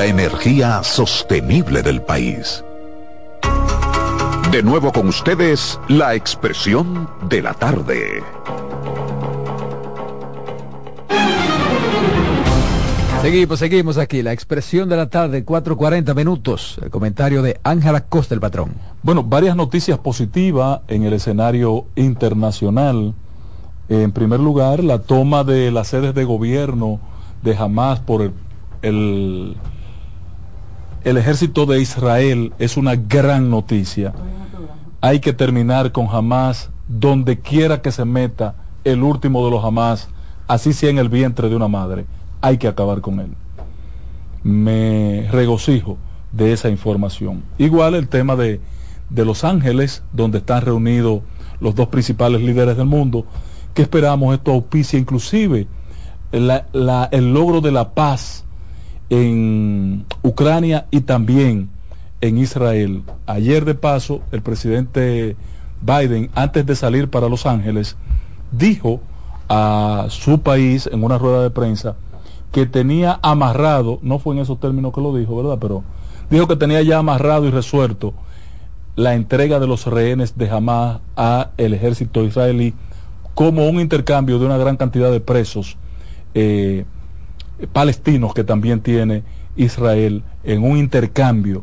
La 0.00 0.06
energía 0.06 0.82
sostenible 0.82 1.82
del 1.82 2.00
país. 2.00 2.64
De 4.50 4.62
nuevo 4.62 4.92
con 4.92 5.08
ustedes, 5.08 5.78
la 5.88 6.14
expresión 6.14 7.06
de 7.28 7.42
la 7.42 7.52
tarde. 7.52 8.22
Seguimos, 13.20 13.58
seguimos 13.58 13.98
aquí. 13.98 14.22
La 14.22 14.32
expresión 14.32 14.88
de 14.88 14.96
la 14.96 15.10
tarde, 15.10 15.44
4.40 15.44 16.14
minutos. 16.14 16.80
El 16.82 16.88
comentario 16.88 17.42
de 17.42 17.60
Ángela 17.62 18.00
Costa, 18.00 18.34
el 18.34 18.40
patrón. 18.40 18.72
Bueno, 19.02 19.22
varias 19.22 19.54
noticias 19.54 19.98
positivas 19.98 20.80
en 20.88 21.02
el 21.02 21.12
escenario 21.12 21.84
internacional. 21.94 23.12
En 23.90 24.12
primer 24.12 24.40
lugar, 24.40 24.82
la 24.82 25.00
toma 25.00 25.44
de 25.44 25.70
las 25.70 25.88
sedes 25.88 26.14
de 26.14 26.24
gobierno 26.24 27.00
de 27.42 27.54
Hamas 27.54 28.00
por 28.00 28.22
el, 28.22 28.32
el, 28.80 29.56
el 31.04 31.16
ejército 31.16 31.66
de 31.66 31.80
Israel 31.80 32.52
es 32.58 32.76
una 32.76 32.96
gran 32.96 33.50
noticia. 33.50 34.12
Hay 35.00 35.20
que 35.20 35.32
terminar 35.32 35.92
con 35.92 36.08
Hamas 36.10 36.70
donde 36.88 37.40
quiera 37.40 37.80
que 37.80 37.92
se 37.92 38.04
meta 38.04 38.54
el 38.84 39.02
último 39.02 39.44
de 39.44 39.50
los 39.50 39.64
Hamas, 39.64 40.08
así 40.48 40.72
sea 40.72 40.90
en 40.90 40.98
el 40.98 41.08
vientre 41.08 41.48
de 41.48 41.56
una 41.56 41.68
madre. 41.68 42.06
Hay 42.40 42.58
que 42.58 42.68
acabar 42.68 43.00
con 43.00 43.20
él. 43.20 43.32
Me 44.42 45.28
regocijo 45.30 45.98
de 46.32 46.52
esa 46.52 46.68
información. 46.68 47.44
Igual 47.58 47.94
el 47.94 48.08
tema 48.08 48.36
de, 48.36 48.60
de 49.08 49.24
Los 49.24 49.44
Ángeles, 49.44 50.02
donde 50.12 50.38
están 50.38 50.62
reunidos 50.62 51.22
los 51.60 51.74
dos 51.74 51.88
principales 51.88 52.40
líderes 52.40 52.76
del 52.76 52.86
mundo, 52.86 53.26
que 53.74 53.82
esperamos 53.82 54.34
esto 54.34 54.52
auspicia 54.52 54.98
inclusive 54.98 55.66
el 56.32 57.32
logro 57.32 57.60
de 57.60 57.72
la 57.72 57.92
paz 57.92 58.44
en 59.10 60.06
Ucrania 60.22 60.86
y 60.90 61.00
también 61.02 61.68
en 62.20 62.38
Israel. 62.38 63.02
Ayer 63.26 63.64
de 63.64 63.74
paso, 63.74 64.20
el 64.32 64.42
presidente 64.42 65.36
Biden, 65.82 66.30
antes 66.34 66.64
de 66.64 66.76
salir 66.76 67.08
para 67.08 67.28
Los 67.28 67.46
Ángeles, 67.46 67.96
dijo 68.52 69.00
a 69.48 70.06
su 70.08 70.40
país 70.40 70.88
en 70.90 71.02
una 71.02 71.18
rueda 71.18 71.42
de 71.42 71.50
prensa 71.50 71.96
que 72.52 72.66
tenía 72.66 73.18
amarrado, 73.22 73.98
no 74.02 74.18
fue 74.18 74.34
en 74.34 74.42
esos 74.42 74.58
términos 74.60 74.92
que 74.92 75.00
lo 75.00 75.14
dijo, 75.14 75.36
¿verdad? 75.36 75.58
Pero 75.60 75.82
dijo 76.30 76.46
que 76.48 76.56
tenía 76.56 76.82
ya 76.82 76.98
amarrado 76.98 77.46
y 77.46 77.50
resuelto 77.50 78.14
la 78.96 79.14
entrega 79.14 79.58
de 79.58 79.66
los 79.66 79.86
rehenes 79.86 80.36
de 80.36 80.50
Hamas 80.50 81.00
a 81.16 81.50
el 81.56 81.74
ejército 81.74 82.24
israelí 82.24 82.74
como 83.34 83.68
un 83.68 83.80
intercambio 83.80 84.38
de 84.38 84.46
una 84.46 84.58
gran 84.58 84.76
cantidad 84.76 85.10
de 85.10 85.20
presos 85.20 85.76
eh, 86.34 86.84
palestinos 87.72 88.34
que 88.34 88.44
también 88.44 88.80
tiene 88.80 89.22
Israel 89.56 90.22
en 90.44 90.62
un 90.62 90.76
intercambio 90.76 91.62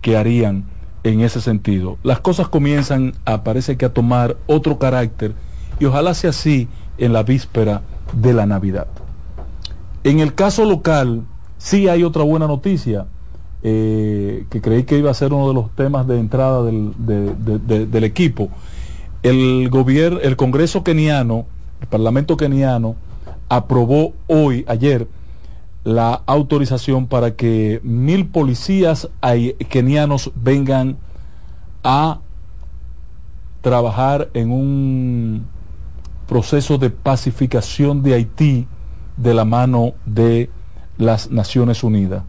que 0.00 0.16
harían 0.16 0.64
en 1.02 1.20
ese 1.20 1.40
sentido. 1.40 1.98
Las 2.02 2.20
cosas 2.20 2.48
comienzan 2.48 3.14
a 3.24 3.42
parece 3.44 3.76
que 3.76 3.86
a 3.86 3.92
tomar 3.92 4.36
otro 4.46 4.78
carácter 4.78 5.34
y 5.78 5.84
ojalá 5.84 6.14
sea 6.14 6.30
así 6.30 6.68
en 6.98 7.12
la 7.12 7.22
víspera 7.22 7.82
de 8.12 8.32
la 8.32 8.46
Navidad. 8.46 8.86
En 10.04 10.20
el 10.20 10.34
caso 10.34 10.64
local, 10.64 11.22
sí 11.58 11.88
hay 11.88 12.04
otra 12.04 12.22
buena 12.22 12.46
noticia, 12.46 13.06
eh, 13.62 14.46
que 14.50 14.60
creí 14.60 14.84
que 14.84 14.98
iba 14.98 15.10
a 15.10 15.14
ser 15.14 15.32
uno 15.32 15.48
de 15.48 15.54
los 15.54 15.74
temas 15.74 16.06
de 16.06 16.20
entrada 16.20 16.62
del, 16.62 16.92
de, 16.98 17.34
de, 17.34 17.58
de, 17.58 17.86
del 17.86 18.04
equipo. 18.04 18.48
El 19.22 19.68
gobierno, 19.70 20.20
el 20.20 20.36
Congreso 20.36 20.84
keniano, 20.84 21.46
el 21.80 21.88
Parlamento 21.88 22.36
keniano, 22.36 22.94
aprobó 23.48 24.12
hoy, 24.28 24.64
ayer, 24.68 25.08
la 25.86 26.24
autorización 26.26 27.06
para 27.06 27.36
que 27.36 27.80
mil 27.84 28.26
policías 28.26 29.08
kenianos 29.68 30.32
vengan 30.34 30.96
a 31.84 32.18
trabajar 33.60 34.28
en 34.34 34.50
un 34.50 35.46
proceso 36.26 36.76
de 36.78 36.90
pacificación 36.90 38.02
de 38.02 38.14
Haití 38.14 38.66
de 39.16 39.32
la 39.32 39.44
mano 39.44 39.92
de 40.06 40.50
las 40.98 41.30
Naciones 41.30 41.84
Unidas. 41.84 42.24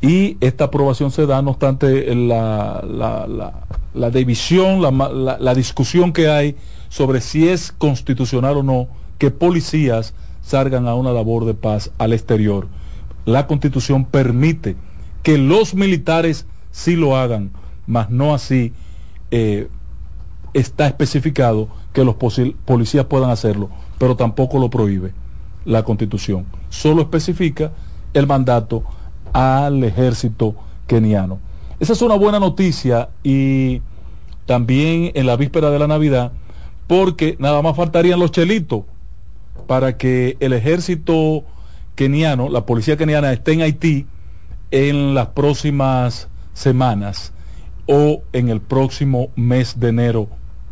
Y 0.00 0.36
esta 0.40 0.66
aprobación 0.66 1.10
se 1.10 1.26
da, 1.26 1.42
no 1.42 1.50
obstante, 1.50 2.14
la, 2.14 2.84
la, 2.88 3.26
la, 3.26 3.52
la 3.94 4.10
división, 4.10 4.80
la 4.80 5.54
discusión 5.56 6.12
que 6.12 6.28
hay 6.28 6.54
sobre 6.88 7.20
si 7.20 7.48
es 7.48 7.72
constitucional 7.72 8.58
o 8.58 8.62
no 8.62 8.86
que 9.18 9.32
policías 9.32 10.14
salgan 10.46 10.86
a 10.86 10.94
una 10.94 11.10
labor 11.12 11.44
de 11.44 11.54
paz 11.54 11.90
al 11.98 12.12
exterior. 12.12 12.68
la 13.24 13.48
constitución 13.48 14.04
permite 14.04 14.76
que 15.24 15.36
los 15.36 15.74
militares 15.74 16.46
sí 16.70 16.94
lo 16.94 17.16
hagan, 17.16 17.50
mas 17.88 18.08
no 18.10 18.32
así 18.32 18.72
eh, 19.32 19.66
está 20.54 20.86
especificado 20.86 21.66
que 21.92 22.04
los 22.04 22.14
policías 22.14 23.06
puedan 23.06 23.30
hacerlo, 23.30 23.68
pero 23.98 24.14
tampoco 24.14 24.60
lo 24.60 24.70
prohíbe 24.70 25.12
la 25.64 25.82
constitución. 25.82 26.46
Solo 26.68 27.02
especifica 27.02 27.72
el 28.14 28.28
mandato 28.28 28.84
al 29.32 29.82
ejército 29.82 30.54
keniano. 30.86 31.40
Esa 31.80 31.94
es 31.94 32.02
una 32.02 32.14
buena 32.14 32.38
noticia 32.38 33.08
y 33.24 33.82
también 34.46 35.10
en 35.14 35.26
la 35.26 35.34
víspera 35.34 35.70
de 35.70 35.80
la 35.80 35.88
Navidad, 35.88 36.30
porque 36.86 37.34
nada 37.40 37.60
más 37.62 37.74
faltarían 37.74 38.20
los 38.20 38.30
chelitos 38.30 38.84
para 39.66 39.96
que 39.96 40.36
el 40.40 40.52
ejército 40.52 41.44
keniano, 41.94 42.48
la 42.48 42.66
policía 42.66 42.96
keniana 42.96 43.32
esté 43.32 43.52
en 43.52 43.62
Haití 43.62 44.06
en 44.70 45.14
las 45.14 45.28
próximas 45.28 46.28
semanas 46.52 47.32
o 47.86 48.22
en 48.32 48.48
el 48.48 48.60
próximo 48.60 49.30
mes 49.36 49.78
de 49.78 49.88
enero 49.88 50.28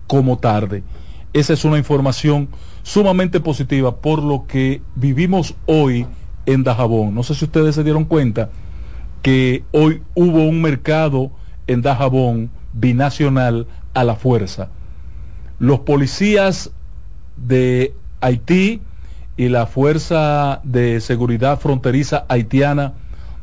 como 0.06 0.38
tarde. 0.38 0.82
Esa 1.32 1.52
es 1.52 1.64
una 1.64 1.78
información 1.78 2.48
sumamente 2.82 3.40
positiva 3.40 3.96
por 3.96 4.22
lo 4.22 4.46
que 4.46 4.82
vivimos 4.94 5.54
hoy 5.66 6.06
en 6.46 6.62
Dajabón. 6.62 7.14
No 7.14 7.22
sé 7.22 7.34
si 7.34 7.44
ustedes 7.46 7.74
se 7.74 7.84
dieron 7.84 8.04
cuenta 8.04 8.50
que 9.22 9.64
hoy 9.72 10.02
hubo 10.14 10.44
un 10.44 10.60
mercado 10.60 11.30
en 11.66 11.82
Dajabón 11.82 12.50
binacional 12.72 13.66
a 13.94 14.04
la 14.04 14.16
fuerza. 14.16 14.68
Los 15.58 15.80
policías 15.80 16.70
de 17.36 17.94
Haití 18.24 18.80
y 19.36 19.50
la 19.50 19.66
Fuerza 19.66 20.60
de 20.64 21.00
Seguridad 21.02 21.60
Fronteriza 21.60 22.24
Haitiana 22.28 22.94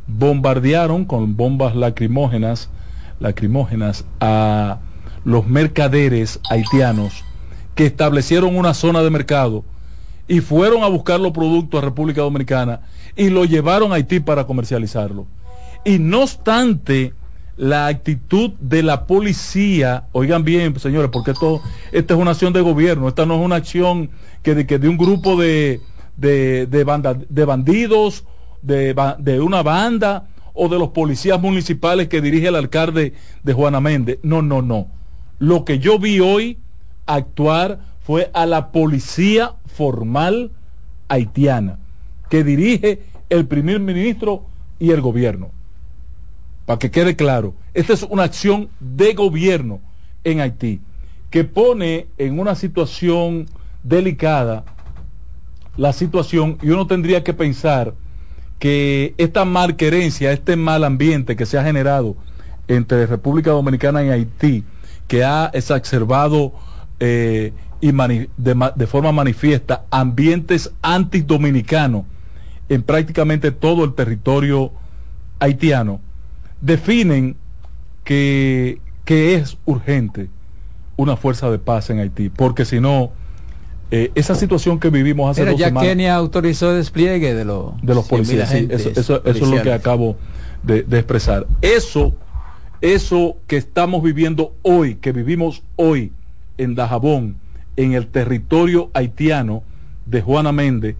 bombardearon 0.08 1.06
con 1.06 1.38
bombas 1.38 1.76
lacrimógenas, 1.76 2.72
lacrimógenas 3.20 4.06
a 4.20 4.80
los 5.24 5.46
mercaderes 5.46 6.40
haitianos 6.50 7.24
que 7.76 7.86
establecieron 7.86 8.58
una 8.58 8.74
zona 8.74 9.04
de 9.04 9.12
mercado 9.12 9.64
y 10.28 10.40
fueron 10.40 10.82
a 10.82 10.88
buscar 10.88 11.20
los 11.20 11.32
productos 11.32 11.80
a 11.80 11.86
República 11.86 12.22
Dominicana 12.22 12.82
y 13.16 13.30
lo 13.30 13.46
llevaron 13.46 13.92
a 13.92 13.96
Haití 13.96 14.20
para 14.20 14.48
comercializarlo. 14.48 15.28
Y 15.86 16.00
no 16.00 16.24
obstante 16.24 17.14
la 17.62 17.86
actitud 17.86 18.54
de 18.60 18.82
la 18.82 19.06
policía, 19.06 20.06
oigan 20.14 20.44
bien, 20.44 20.80
señores, 20.80 21.12
porque 21.14 21.30
esto, 21.30 21.62
esta 21.92 22.16
es 22.16 22.20
una 22.20 22.32
acción 22.32 22.54
de 22.54 22.62
gobierno, 22.62 23.08
esta 23.08 23.28
no 23.28 23.36
es 23.36 23.46
una 23.46 23.58
acción 23.58 24.10
que 24.42 24.56
de, 24.56 24.66
que 24.66 24.80
de 24.80 24.90
un 24.90 24.98
grupo 24.98 25.40
de, 25.40 25.80
de, 26.18 26.66
de, 26.66 27.26
de 27.30 27.46
bandidos, 27.46 28.26
de, 28.64 28.96
de 29.20 29.42
una 29.42 29.62
banda 29.62 30.28
o 30.56 30.70
de 30.70 30.80
los 30.80 30.90
policías 30.90 31.40
municipales 31.40 32.08
que 32.08 32.20
dirige 32.20 32.48
el 32.48 32.56
alcalde 32.56 33.14
de 33.44 33.54
Juana 33.54 33.80
Méndez. 33.80 34.18
No, 34.24 34.42
no, 34.42 34.64
no. 34.64 34.88
Lo 35.38 35.64
que 35.64 35.78
yo 35.78 36.00
vi 36.00 36.20
hoy 36.20 36.58
actuar 37.06 37.78
fue 38.00 38.32
a 38.34 38.48
la 38.48 38.72
policía 38.72 39.54
formal 39.68 40.50
haitiana 41.10 41.78
que 42.28 42.44
dirige 42.44 43.04
el 43.30 43.46
primer 43.46 43.80
ministro 43.82 44.46
y 44.80 44.90
el 44.90 45.02
gobierno. 45.02 45.52
Para 46.66 46.80
que 46.80 46.92
quede 46.92 47.16
claro, 47.16 47.54
esta 47.74 47.94
es 47.94 48.04
una 48.04 48.24
acción 48.24 48.70
de 48.80 49.14
gobierno 49.14 49.80
en 50.24 50.40
Haití 50.42 50.82
que 51.30 51.44
pone 51.44 52.08
en 52.18 52.40
una 52.40 52.56
situación 52.56 53.48
delicada 53.84 54.66
la 55.78 55.94
situación. 55.94 56.58
Y 56.62 56.70
uno 56.70 56.88
tendría 56.88 57.24
que 57.24 57.34
pensar 57.34 57.94
que 58.60 59.16
esta 59.18 59.46
malquerencia, 59.46 60.32
este 60.32 60.56
mal 60.56 60.84
ambiente 60.84 61.36
que 61.36 61.46
se 61.46 61.58
ha 61.58 61.64
generado 61.64 62.16
entre 62.68 63.08
República 63.08 63.52
Dominicana 63.52 64.04
y 64.04 64.10
Haití, 64.10 64.64
que 65.08 65.24
ha 65.24 65.50
exacerbado 65.54 66.54
eh, 67.00 67.54
y 67.82 67.92
de, 67.92 68.88
forma 68.88 69.12
manifiesta 69.12 69.86
ambientes 69.90 70.72
antidominicanos 70.84 72.06
en 72.70 72.84
prácticamente 72.84 73.52
todo 73.52 73.84
el 73.84 73.96
territorio 73.96 74.72
haitiano, 75.40 76.00
definen 76.62 77.36
que, 78.04 78.80
es 79.06 79.58
urgente 79.66 80.30
una 80.96 81.18
fuerza 81.18 81.52
de 81.52 81.60
paz 81.60 81.90
en 81.90 82.00
Haití, 82.00 82.30
porque 82.30 82.64
si 82.64 82.80
no, 82.80 83.12
eh, 83.90 84.10
esa 84.16 84.36
situación 84.36 84.80
que 84.80 84.90
vivimos 84.90 85.30
hace 85.30 85.42
Pero 85.42 85.52
dos 85.52 85.60
ya 85.60 85.74
Kenia 85.74 86.16
autorizó 86.16 86.74
despliegue 86.74 87.34
de, 87.34 87.44
los 87.44 87.74
de 87.82 87.94
los 87.94 88.08
policías, 88.08 88.54
eso, 88.54 89.22
es 89.26 89.42
lo 89.42 89.62
que 89.62 89.74
acabo 89.74 90.16
de, 90.64 90.84
de 90.84 91.00
expresar. 91.00 91.46
Eso, 91.62 92.16
eso 92.80 93.36
que 93.48 93.58
estamos 93.58 94.02
viviendo 94.02 94.56
hoy, 94.62 94.96
que 94.96 95.12
vivimos 95.12 95.62
hoy, 95.76 96.14
en 96.58 96.76
Dajabón, 96.76 97.36
en 97.76 97.94
el 97.94 98.08
territorio 98.08 98.92
haitiano 98.94 99.64
de 100.06 100.22
Juana 100.22 100.54
Méndez, 100.54 100.96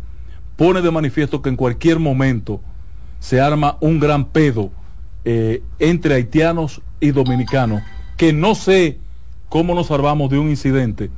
pone 0.58 0.82
de 0.82 0.92
manifiesto 0.92 1.42
que 1.42 1.50
en 1.50 1.56
cualquier 1.56 2.00
momento 2.00 2.60
se 3.20 3.40
arma 3.40 3.78
un 3.80 4.00
gran 4.00 4.26
pedo 4.26 4.72
eh, 5.26 5.62
entre 5.80 6.16
haitianos 6.16 6.82
y 7.00 7.12
dominicanos, 7.12 7.82
que 8.18 8.34
no 8.34 8.56
sé 8.56 9.00
cómo 9.50 9.76
nos 9.76 9.88
salvamos 9.88 10.30
de 10.30 10.40
un 10.40 10.50
incidente 10.50 11.10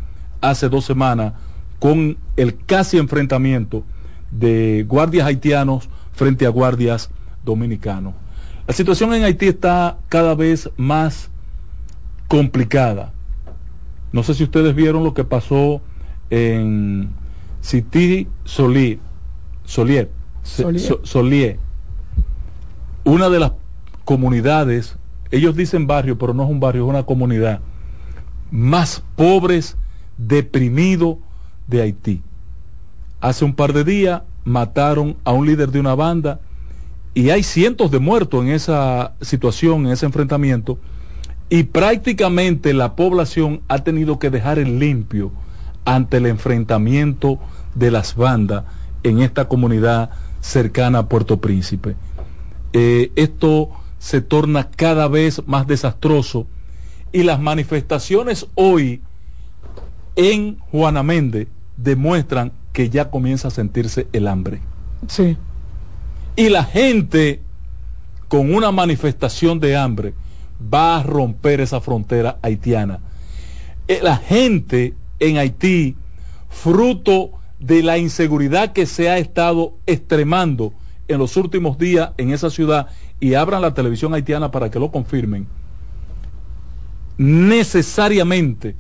hace 0.42 0.70
dos 0.70 0.86
semanas 0.86 1.34
con 1.80 2.18
el 2.38 2.58
casi 2.66 2.98
enfrentamiento 2.98 3.84
de 4.32 4.86
guardias 4.88 5.28
haitianos 5.28 5.90
frente 6.14 6.46
a 6.46 6.50
guardias 6.50 7.10
dominicanos. 7.44 8.14
La 8.68 8.74
situación 8.74 9.14
en 9.14 9.24
Haití 9.24 9.48
está 9.48 9.98
cada 10.08 10.36
vez 10.36 10.70
más 10.78 11.30
complicada. 12.28 13.12
No 14.14 14.24
sé 14.24 14.34
si 14.34 14.44
ustedes 14.44 14.74
vieron 14.74 15.04
lo 15.04 15.14
que 15.14 15.26
pasó 15.26 15.82
en 16.30 17.10
City 17.62 18.28
Solier, 18.46 19.00
Solier, 19.66 20.10
Solier. 20.44 21.60
Una 23.04 23.30
de 23.30 23.40
las 23.40 23.52
comunidades, 24.06 24.98
ellos 25.32 25.56
dicen 25.56 25.88
barrio, 25.88 26.18
pero 26.18 26.34
no 26.34 26.44
es 26.44 26.50
un 26.50 26.60
barrio, 26.60 26.84
es 26.84 26.90
una 26.90 27.04
comunidad 27.04 27.62
más 28.52 29.04
pobres, 29.16 29.78
deprimido 30.18 31.18
de 31.68 31.82
Haití. 31.82 32.22
Hace 33.20 33.46
un 33.46 33.56
par 33.56 33.74
de 33.74 33.84
días 33.84 34.22
mataron 34.44 35.18
a 35.24 35.32
un 35.32 35.48
líder 35.48 35.72
de 35.72 35.80
una 35.80 35.96
banda 35.96 36.40
y 37.14 37.30
hay 37.30 37.44
cientos 37.44 37.90
de 37.90 38.00
muertos 38.00 38.44
en 38.44 38.50
esa 38.50 39.14
situación, 39.22 39.86
en 39.86 39.94
ese 39.94 40.06
enfrentamiento 40.06 40.78
y 41.50 41.64
prácticamente 41.64 42.74
la 42.74 42.96
población 42.96 43.62
ha 43.68 43.80
tenido 43.84 44.20
que 44.20 44.30
dejar 44.30 44.60
el 44.60 44.80
limpio 44.80 45.32
ante 45.86 46.18
el 46.18 46.26
enfrentamiento 46.26 47.40
de 47.76 47.92
las 47.92 48.16
bandas 48.16 48.64
en 49.04 49.22
esta 49.22 49.48
comunidad 49.48 50.10
cercana 50.42 51.00
a 51.00 51.10
Puerto 51.10 51.40
Príncipe. 51.40 51.96
Eh, 52.74 53.12
esto 53.16 53.70
se 54.04 54.20
torna 54.20 54.70
cada 54.70 55.08
vez 55.08 55.42
más 55.46 55.66
desastroso 55.66 56.46
y 57.14 57.24
las 57.24 57.40
manifestaciones 57.40 58.48
hoy 58.54 59.02
en 60.18 60.60
Juana 60.60 61.04
Méndez 61.04 61.48
demuestran 61.78 62.52
que 62.74 62.90
ya 62.90 63.10
comienza 63.10 63.48
a 63.48 63.52
sentirse 63.52 64.08
el 64.12 64.28
hambre. 64.28 64.60
Sí. 65.08 65.38
Y 66.36 66.50
la 66.50 66.66
gente 66.66 67.40
con 68.28 68.54
una 68.54 68.74
manifestación 68.74 69.62
de 69.62 69.78
hambre 69.78 70.14
va 70.62 70.98
a 70.98 71.04
romper 71.04 71.62
esa 71.62 71.80
frontera 71.80 72.40
haitiana. 72.42 73.00
Eh, 73.88 74.02
la 74.04 74.18
gente 74.18 74.96
en 75.22 75.38
Haití, 75.38 75.96
fruto 76.50 77.32
de 77.58 77.82
la 77.82 77.98
inseguridad 77.98 78.74
que 78.74 78.86
se 78.86 79.10
ha 79.10 79.18
estado 79.18 79.76
extremando 79.86 80.74
en 81.08 81.20
los 81.20 81.38
últimos 81.38 81.78
días 81.78 82.12
en 82.18 82.32
esa 82.32 82.50
ciudad, 82.50 82.88
y 83.19 83.34
abran 83.35 83.61
la 83.61 83.73
televisión 83.73 84.14
haitiana 84.14 84.52
para 84.52 84.69
que 84.69 84.80
lo 84.80 84.91
confirmen, 84.91 85.48
necesariamente 87.18 88.76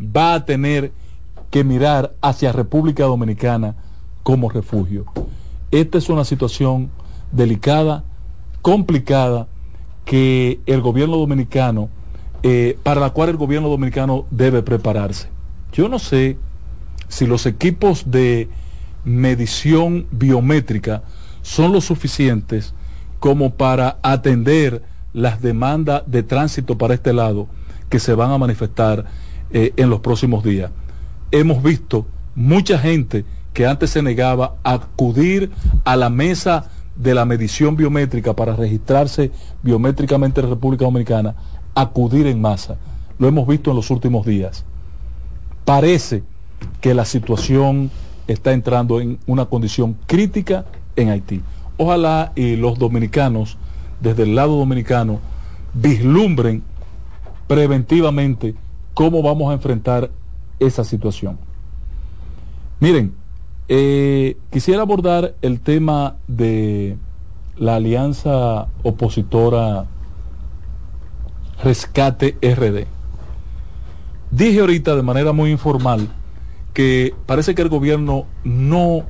va 0.00 0.34
a 0.34 0.44
tener 0.44 0.92
que 1.50 1.64
mirar 1.64 2.14
hacia 2.20 2.52
República 2.52 3.04
Dominicana 3.04 3.74
como 4.22 4.50
refugio. 4.50 5.04
Esta 5.70 5.98
es 5.98 6.08
una 6.08 6.24
situación 6.24 6.90
delicada, 7.30 8.04
complicada, 8.62 9.48
que 10.04 10.60
el 10.66 10.80
gobierno 10.80 11.16
dominicano, 11.16 11.88
eh, 12.42 12.76
para 12.82 13.00
la 13.00 13.10
cual 13.10 13.30
el 13.30 13.36
gobierno 13.36 13.68
dominicano 13.68 14.26
debe 14.30 14.62
prepararse. 14.62 15.28
Yo 15.72 15.88
no 15.88 15.98
sé 15.98 16.36
si 17.08 17.26
los 17.26 17.46
equipos 17.46 18.10
de 18.10 18.48
medición 19.04 20.06
biométrica 20.10 21.02
son 21.42 21.72
lo 21.72 21.80
suficientes 21.80 22.74
como 23.22 23.50
para 23.50 23.98
atender 24.02 24.82
las 25.12 25.40
demandas 25.40 26.02
de 26.06 26.24
tránsito 26.24 26.76
para 26.76 26.94
este 26.94 27.12
lado 27.12 27.46
que 27.88 28.00
se 28.00 28.14
van 28.14 28.32
a 28.32 28.38
manifestar 28.38 29.04
eh, 29.52 29.72
en 29.76 29.90
los 29.90 30.00
próximos 30.00 30.42
días. 30.42 30.72
Hemos 31.30 31.62
visto 31.62 32.04
mucha 32.34 32.80
gente 32.80 33.24
que 33.52 33.64
antes 33.64 33.90
se 33.90 34.02
negaba 34.02 34.56
a 34.64 34.72
acudir 34.72 35.52
a 35.84 35.94
la 35.94 36.10
mesa 36.10 36.68
de 36.96 37.14
la 37.14 37.24
medición 37.24 37.76
biométrica 37.76 38.34
para 38.34 38.56
registrarse 38.56 39.30
biométricamente 39.62 40.40
en 40.40 40.48
República 40.48 40.84
Dominicana 40.84 41.36
acudir 41.76 42.26
en 42.26 42.40
masa. 42.40 42.76
Lo 43.20 43.28
hemos 43.28 43.46
visto 43.46 43.70
en 43.70 43.76
los 43.76 43.88
últimos 43.92 44.26
días. 44.26 44.64
Parece 45.64 46.24
que 46.80 46.92
la 46.92 47.04
situación 47.04 47.88
está 48.26 48.52
entrando 48.52 49.00
en 49.00 49.20
una 49.26 49.44
condición 49.44 49.96
crítica 50.08 50.64
en 50.96 51.10
Haití. 51.10 51.40
Ojalá 51.82 52.30
y 52.36 52.54
los 52.54 52.78
dominicanos, 52.78 53.58
desde 54.00 54.22
el 54.22 54.36
lado 54.36 54.56
dominicano, 54.56 55.18
vislumbren 55.74 56.62
preventivamente 57.48 58.54
cómo 58.94 59.20
vamos 59.20 59.50
a 59.50 59.54
enfrentar 59.54 60.08
esa 60.60 60.84
situación. 60.84 61.38
Miren, 62.78 63.14
eh, 63.66 64.36
quisiera 64.52 64.82
abordar 64.82 65.34
el 65.42 65.58
tema 65.58 66.14
de 66.28 66.98
la 67.56 67.74
alianza 67.74 68.68
opositora 68.84 69.86
Rescate 71.64 72.36
RD. 72.40 72.86
Dije 74.30 74.60
ahorita 74.60 74.94
de 74.94 75.02
manera 75.02 75.32
muy 75.32 75.50
informal 75.50 76.08
que 76.74 77.12
parece 77.26 77.56
que 77.56 77.62
el 77.62 77.68
gobierno 77.68 78.26
no 78.44 79.02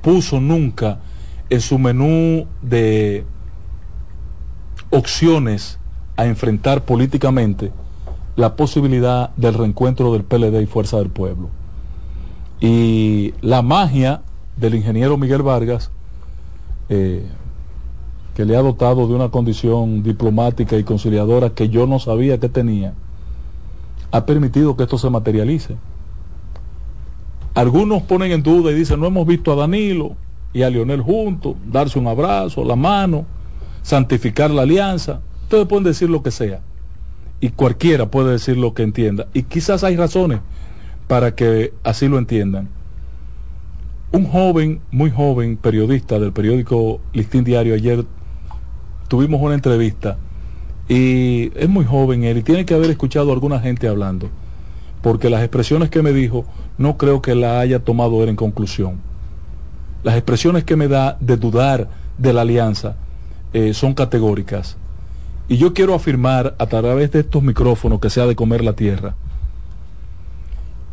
puso 0.00 0.40
nunca 0.40 1.00
en 1.50 1.60
su 1.60 1.78
menú 1.78 2.46
de 2.62 3.24
opciones 4.90 5.78
a 6.16 6.26
enfrentar 6.26 6.84
políticamente 6.84 7.72
la 8.36 8.56
posibilidad 8.56 9.30
del 9.36 9.54
reencuentro 9.54 10.12
del 10.12 10.24
PLD 10.24 10.62
y 10.62 10.66
Fuerza 10.66 10.98
del 10.98 11.10
Pueblo. 11.10 11.50
Y 12.60 13.34
la 13.40 13.62
magia 13.62 14.22
del 14.56 14.74
ingeniero 14.74 15.16
Miguel 15.18 15.42
Vargas, 15.42 15.90
eh, 16.88 17.24
que 18.34 18.44
le 18.44 18.56
ha 18.56 18.62
dotado 18.62 19.06
de 19.06 19.14
una 19.14 19.28
condición 19.28 20.02
diplomática 20.02 20.76
y 20.76 20.84
conciliadora 20.84 21.50
que 21.50 21.68
yo 21.68 21.86
no 21.86 21.98
sabía 21.98 22.40
que 22.40 22.48
tenía, 22.48 22.94
ha 24.10 24.26
permitido 24.26 24.76
que 24.76 24.84
esto 24.84 24.98
se 24.98 25.10
materialice. 25.10 25.76
Algunos 27.54 28.02
ponen 28.02 28.32
en 28.32 28.42
duda 28.42 28.72
y 28.72 28.74
dicen, 28.74 28.98
no 28.98 29.06
hemos 29.06 29.26
visto 29.26 29.52
a 29.52 29.56
Danilo 29.56 30.16
y 30.54 30.62
a 30.62 30.70
Lionel 30.70 31.02
juntos, 31.02 31.56
darse 31.66 31.98
un 31.98 32.06
abrazo, 32.06 32.64
la 32.64 32.76
mano, 32.76 33.26
santificar 33.82 34.50
la 34.50 34.62
alianza. 34.62 35.20
Ustedes 35.42 35.66
pueden 35.66 35.84
decir 35.84 36.08
lo 36.08 36.22
que 36.22 36.30
sea. 36.30 36.60
Y 37.40 37.50
cualquiera 37.50 38.10
puede 38.10 38.30
decir 38.30 38.56
lo 38.56 38.72
que 38.72 38.84
entienda. 38.84 39.26
Y 39.34 39.42
quizás 39.42 39.84
hay 39.84 39.96
razones 39.96 40.40
para 41.08 41.34
que 41.34 41.74
así 41.82 42.08
lo 42.08 42.18
entiendan. 42.18 42.68
Un 44.12 44.26
joven, 44.26 44.80
muy 44.92 45.10
joven, 45.10 45.56
periodista 45.56 46.20
del 46.20 46.32
periódico 46.32 47.00
Listín 47.12 47.42
Diario, 47.42 47.74
ayer 47.74 48.04
tuvimos 49.08 49.42
una 49.42 49.54
entrevista 49.54 50.18
y 50.88 51.50
es 51.56 51.68
muy 51.68 51.84
joven 51.84 52.24
él 52.24 52.38
y 52.38 52.42
tiene 52.42 52.64
que 52.64 52.74
haber 52.74 52.90
escuchado 52.90 53.30
a 53.30 53.34
alguna 53.34 53.58
gente 53.58 53.88
hablando, 53.88 54.30
porque 55.02 55.30
las 55.30 55.40
expresiones 55.40 55.90
que 55.90 56.02
me 56.02 56.12
dijo 56.12 56.46
no 56.78 56.96
creo 56.96 57.22
que 57.22 57.34
la 57.34 57.58
haya 57.58 57.80
tomado 57.80 58.22
él 58.22 58.28
en 58.28 58.36
conclusión. 58.36 59.00
Las 60.04 60.14
expresiones 60.14 60.62
que 60.62 60.76
me 60.76 60.86
da 60.86 61.16
de 61.18 61.36
dudar 61.36 61.88
de 62.18 62.32
la 62.32 62.42
alianza 62.42 62.94
eh, 63.52 63.74
son 63.74 63.94
categóricas. 63.94 64.76
Y 65.48 65.56
yo 65.56 65.74
quiero 65.74 65.94
afirmar 65.94 66.54
a 66.58 66.66
través 66.66 67.10
de 67.10 67.20
estos 67.20 67.42
micrófonos 67.42 68.00
que 68.00 68.10
sea 68.10 68.26
de 68.26 68.36
comer 68.36 68.62
la 68.62 68.74
tierra, 68.74 69.16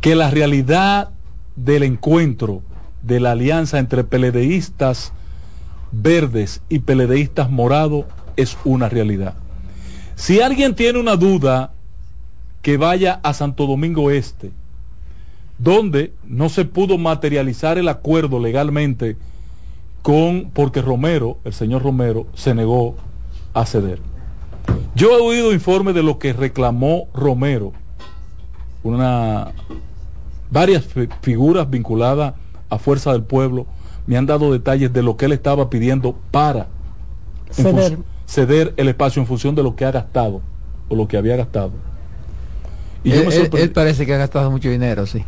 que 0.00 0.14
la 0.14 0.30
realidad 0.30 1.10
del 1.56 1.84
encuentro 1.84 2.62
de 3.02 3.20
la 3.20 3.32
alianza 3.32 3.78
entre 3.78 4.02
peledeístas 4.02 5.12
verdes 5.92 6.62
y 6.68 6.80
peledeístas 6.80 7.50
morados 7.50 8.06
es 8.36 8.56
una 8.64 8.88
realidad. 8.88 9.34
Si 10.14 10.40
alguien 10.40 10.74
tiene 10.74 10.98
una 10.98 11.16
duda, 11.16 11.72
que 12.62 12.76
vaya 12.76 13.20
a 13.22 13.34
Santo 13.34 13.66
Domingo 13.66 14.10
Este, 14.10 14.52
donde 15.62 16.12
no 16.24 16.48
se 16.48 16.64
pudo 16.64 16.98
materializar 16.98 17.78
el 17.78 17.88
acuerdo 17.88 18.40
legalmente 18.40 19.16
con 20.02 20.50
porque 20.52 20.82
Romero, 20.82 21.38
el 21.44 21.52
señor 21.52 21.82
Romero, 21.82 22.26
se 22.34 22.54
negó 22.54 22.96
a 23.54 23.64
ceder. 23.64 24.00
Yo 24.96 25.16
he 25.16 25.20
oído 25.22 25.52
informes 25.52 25.94
de 25.94 26.02
lo 26.02 26.18
que 26.18 26.32
reclamó 26.32 27.06
Romero, 27.14 27.72
una 28.82 29.52
varias 30.50 30.84
figuras 31.22 31.70
vinculadas 31.70 32.34
a 32.68 32.78
Fuerza 32.78 33.12
del 33.12 33.22
Pueblo 33.22 33.66
me 34.06 34.16
han 34.16 34.26
dado 34.26 34.52
detalles 34.52 34.92
de 34.92 35.02
lo 35.02 35.16
que 35.16 35.26
él 35.26 35.32
estaba 35.32 35.70
pidiendo 35.70 36.16
para 36.32 36.66
Ceder. 37.52 37.98
ceder 38.26 38.74
el 38.76 38.88
espacio 38.88 39.20
en 39.22 39.28
función 39.28 39.54
de 39.54 39.62
lo 39.62 39.76
que 39.76 39.84
ha 39.84 39.92
gastado 39.92 40.40
o 40.88 40.96
lo 40.96 41.06
que 41.06 41.16
había 41.16 41.36
gastado. 41.36 41.70
Y 43.04 43.12
él, 43.12 43.18
yo 43.18 43.28
me 43.28 43.34
él- 43.36 43.40
sorprendí. 43.42 43.62
él 43.68 43.72
parece 43.72 44.04
que 44.04 44.14
ha 44.14 44.18
gastado 44.18 44.50
mucho 44.50 44.68
dinero, 44.68 45.06
sí. 45.06 45.24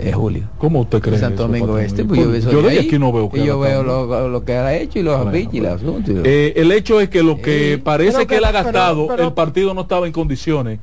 Eh, 0.00 0.12
Julio. 0.12 0.44
¿Cómo 0.58 0.80
usted 0.82 1.00
cree? 1.00 1.18
Santo 1.18 1.42
eso, 1.42 1.48
Domingo? 1.48 1.78
Este, 1.78 2.02
¿Y 2.02 2.04
pues 2.04 2.44
yo, 2.44 2.50
yo 2.52 2.62
de 2.62 2.70
ahí, 2.70 2.78
aquí 2.86 2.98
no 2.98 3.12
veo 3.12 3.28
que 3.28 3.40
y 3.40 3.44
yo 3.46 3.58
veo 3.58 3.82
lo, 3.82 4.28
lo 4.28 4.44
que 4.44 4.54
ha 4.54 4.74
hecho 4.76 5.00
y 5.00 5.02
los 5.02 5.16
Bueno, 5.16 5.30
afiches 5.30 5.54
y 5.54 5.60
los 5.60 5.72
asuntos. 5.72 6.14
Eh, 6.24 6.52
el 6.56 6.70
hecho 6.70 7.00
es 7.00 7.08
que 7.08 7.22
lo 7.22 7.40
que 7.40 7.80
parece 7.82 8.18
que, 8.20 8.26
que- 8.28 8.36
él 8.36 8.44
ha 8.44 8.52
gastado, 8.52 9.08
pero- 9.08 9.24
el 9.24 9.32
partido 9.32 9.74
no 9.74 9.82
estaba 9.82 10.06
en 10.06 10.12
condiciones 10.12 10.78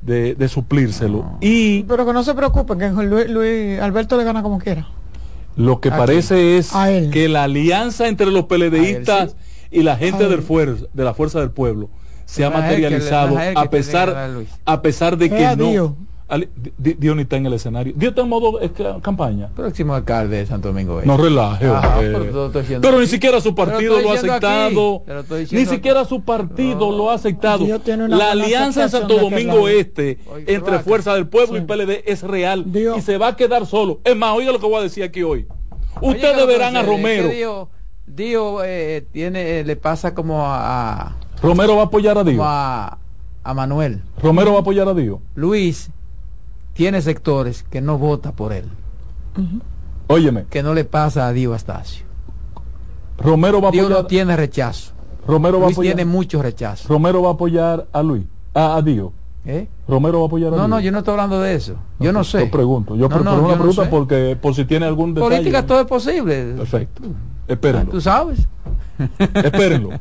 de, 0.00 0.34
de 0.34 0.48
suplírselo. 0.48 1.38
Y 1.40 1.84
Pero 1.84 2.04
que 2.04 2.12
no 2.12 2.22
se 2.24 2.34
preocupen, 2.34 2.78
que 2.78 2.88
Luis, 3.04 3.28
Luis 3.28 3.80
Alberto 3.80 4.16
le 4.16 4.24
gana 4.24 4.42
como 4.42 4.58
quiera. 4.58 4.88
lo 5.56 5.80
que 5.80 5.90
¿A 5.90 5.96
parece 5.96 6.58
es 6.58 6.72
que 7.12 7.28
la 7.28 7.44
alianza 7.44 8.08
entre 8.08 8.26
los 8.26 8.44
peledeístas 8.44 9.36
y 9.70 9.82
la 9.82 9.96
gente 9.96 10.28
del 10.28 10.44
de 10.92 11.04
la 11.04 11.14
Fuerza 11.14 11.40
del 11.40 11.50
Pueblo 11.50 11.90
se 12.24 12.44
ha 12.44 12.50
materializado 12.50 13.36
a 13.54 13.70
pesar 13.70 14.30
a 14.64 14.82
pesar 14.82 15.16
de 15.16 15.26
Es 15.26 15.32
que 15.32 15.56
no 15.56 15.96
Dios 16.76 17.16
ni 17.16 17.22
está 17.22 17.36
en 17.36 17.46
el 17.46 17.54
escenario. 17.54 17.94
Dios 17.96 18.10
está 18.10 18.22
en 18.22 18.28
modo 18.28 18.60
eh, 18.60 18.70
ca- 18.70 19.00
campaña. 19.00 19.48
Próximo 19.56 19.94
alcalde 19.94 20.36
de 20.36 20.46
Santo 20.46 20.68
Domingo 20.68 20.98
Este. 20.98 21.06
No 21.06 21.16
relaje. 21.16 21.66
Pero 22.82 23.00
ni 23.00 23.06
siquiera 23.06 23.40
su 23.40 23.54
partido 23.54 24.00
lo 24.00 24.10
ha 24.10 24.14
aquí. 24.14 24.28
aceptado. 24.28 25.02
Ni 25.50 25.64
siquiera 25.66 26.04
su 26.04 26.20
partido 26.22 26.92
lo 26.92 27.10
ha 27.10 27.14
aceptado. 27.14 27.64
Dios 27.64 27.80
La 28.08 28.32
alianza 28.32 28.82
en 28.84 28.90
Santo 28.90 29.18
Domingo. 29.18 29.68
Este 29.68 30.18
Oye, 30.30 30.44
entre 30.54 30.72
vaca. 30.72 30.82
Fuerza 30.84 31.14
del 31.14 31.28
Pueblo 31.28 31.56
y. 31.56 31.62
PLD 31.62 32.02
es 32.06 32.22
real 32.22 32.70
Dios. 32.70 32.98
y 32.98 33.00
se 33.00 33.16
va 33.18 33.28
a 33.28 33.36
quedar 33.36 33.66
solo. 33.66 34.00
Es 34.04 34.16
más, 34.16 34.36
oiga 34.36 34.52
lo 34.52 34.58
que 34.60 34.66
voy 34.66 34.76
a 34.76 34.82
decir 34.82 35.04
aquí 35.04 35.22
hoy. 35.22 35.46
Ustedes 36.00 36.36
¿qué 36.36 36.46
verán 36.46 36.76
a 36.76 36.80
sucede? 36.80 36.96
Romero. 36.96 37.28
Que 37.30 37.34
Dio, 37.36 37.68
Dio, 38.06 38.64
eh, 38.64 39.06
tiene, 39.12 39.64
le 39.64 39.76
pasa 39.76 40.14
como 40.14 40.44
a, 40.44 41.06
a- 41.08 41.16
Romero 41.42 41.76
va 41.76 41.82
a 41.82 41.86
apoyar 41.86 42.16
a 42.18 42.20
como 42.20 42.30
Dios. 42.32 42.44
a, 42.46 42.98
a 43.44 43.54
Manuel. 43.54 44.02
Romero 44.22 44.52
va 44.52 44.58
a 44.58 44.60
apoyar 44.60 44.88
a 44.88 44.94
Dios. 44.94 45.18
Luis 45.34 45.90
tiene 46.78 47.02
sectores 47.02 47.64
que 47.64 47.80
no 47.80 47.98
vota 47.98 48.30
por 48.30 48.52
él, 48.52 48.64
Óyeme, 50.06 50.44
que 50.48 50.62
no 50.62 50.74
le 50.74 50.84
pasa 50.84 51.26
a 51.26 51.32
Dio 51.32 51.52
Astacio. 51.52 52.04
Romero 53.18 53.60
va 53.60 53.68
a 53.68 53.72
Dio 53.72 53.82
apoyar. 53.86 54.02
no 54.02 54.06
tiene 54.06 54.36
rechazo. 54.36 54.92
Romero 55.26 55.58
va 55.58 55.64
a 55.64 55.66
Luis 55.66 55.76
apoyar. 55.76 55.96
tiene 55.96 56.08
mucho 56.10 56.40
rechazo. 56.40 56.88
Romero 56.88 57.20
va 57.22 57.30
a 57.30 57.32
apoyar 57.32 57.86
a 57.92 58.02
Luis. 58.04 58.24
A, 58.54 58.76
a 58.76 58.82
Dios. 58.82 59.10
¿eh? 59.44 59.66
Romero 59.88 60.18
va 60.20 60.24
a 60.24 60.26
apoyar 60.28 60.54
a 60.54 60.56
No, 60.56 60.68
no, 60.68 60.78
yo 60.78 60.92
no 60.92 60.98
estoy 60.98 61.12
hablando 61.12 61.40
de 61.40 61.54
eso. 61.56 61.74
Yo 61.98 62.12
no 62.12 62.22
sé. 62.22 62.44
Yo 62.44 62.50
pregunto. 62.50 62.94
Yo 62.94 63.08
No, 63.08 63.16
pre- 63.16 63.24
no, 63.24 63.30
pero 63.32 63.42
una 63.44 63.48
yo 63.54 63.58
pregunta 63.58 63.84
sé. 63.84 63.88
porque 63.90 64.38
por 64.40 64.54
si 64.54 64.64
tiene 64.64 64.86
algún 64.86 65.14
detalle. 65.14 65.34
Política 65.34 65.66
todo 65.66 65.80
es 65.80 65.86
posible. 65.86 66.54
Perfecto. 66.56 67.02
Ah, 67.04 67.44
Espérenlo. 67.48 67.90
Tú 67.90 68.00
sabes. 68.00 68.46
Espérenlo. 69.34 69.90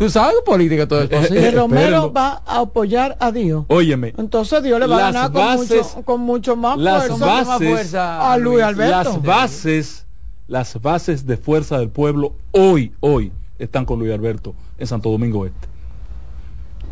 Tú 0.00 0.08
sabes 0.08 0.34
que 0.36 0.42
política 0.50 0.88
todo 0.88 1.02
es 1.02 1.10
Eh, 1.12 1.16
posible. 1.16 1.40
Que 1.40 1.48
eh, 1.48 1.50
Romero 1.50 2.10
va 2.10 2.42
a 2.46 2.60
apoyar 2.60 3.18
a 3.20 3.30
Dios. 3.30 3.66
Óyeme. 3.68 4.14
Entonces 4.16 4.62
Dios 4.62 4.80
le 4.80 4.86
va 4.86 4.96
a 4.96 5.12
ganar 5.12 5.30
con, 5.30 5.42
bases- 5.42 5.76
mucho, 5.94 6.02
con 6.06 6.20
mucho 6.22 6.56
más 6.56 6.78
las 6.78 7.06
fuerza, 7.06 7.26
bases- 7.26 7.46
más 7.48 7.58
fuerza 7.58 8.32
a 8.32 8.38
Luis 8.38 8.62
Alberto. 8.64 9.10
Las 9.12 9.22
bases, 9.22 10.06
las 10.48 10.80
bases 10.80 11.26
de 11.26 11.36
fuerza 11.36 11.78
del 11.78 11.90
pueblo 11.90 12.32
hoy, 12.52 12.94
hoy 13.00 13.30
están 13.58 13.84
con 13.84 13.98
Luis 13.98 14.10
Alberto 14.14 14.54
en 14.78 14.86
Santo 14.86 15.10
Domingo 15.10 15.44
Este. 15.44 15.68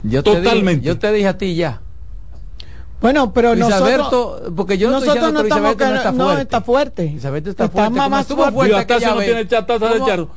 Yo 0.02 0.22
te 0.22 0.30
Totalmente. 0.35 0.80
dije- 0.82 0.86
yo 0.86 0.98
te 0.98 1.10
dije 1.10 1.28
a 1.28 1.39
ti 1.39 1.55
ya. 1.55 1.80
Bueno, 3.01 3.32
pero 3.32 3.55
Luis 3.55 3.60
nosotros, 3.60 3.89
Alberto, 3.90 4.52
porque 4.56 4.76
yo 4.76 4.90
no 4.90 5.01
nosotros 5.01 5.32
no 5.32 5.40
estamos 5.40 5.76
que 5.76 5.85
no 5.85 5.94
está 5.94 6.12
no 6.12 6.24
fuerte. 6.24 6.43
está 6.43 6.60
fuerte. 6.60 7.10
Luis 7.12 7.24
Alberto 7.24 7.51
está, 7.51 7.64
Está 7.64 7.74
fuerte. 7.76 7.97
más- 7.97 8.10
más 8.10 8.26
fuerte. 8.52 8.74
no 9.14 9.20
tiene 9.20 9.44
de 9.44 9.98
¿Cómo? 9.98 10.30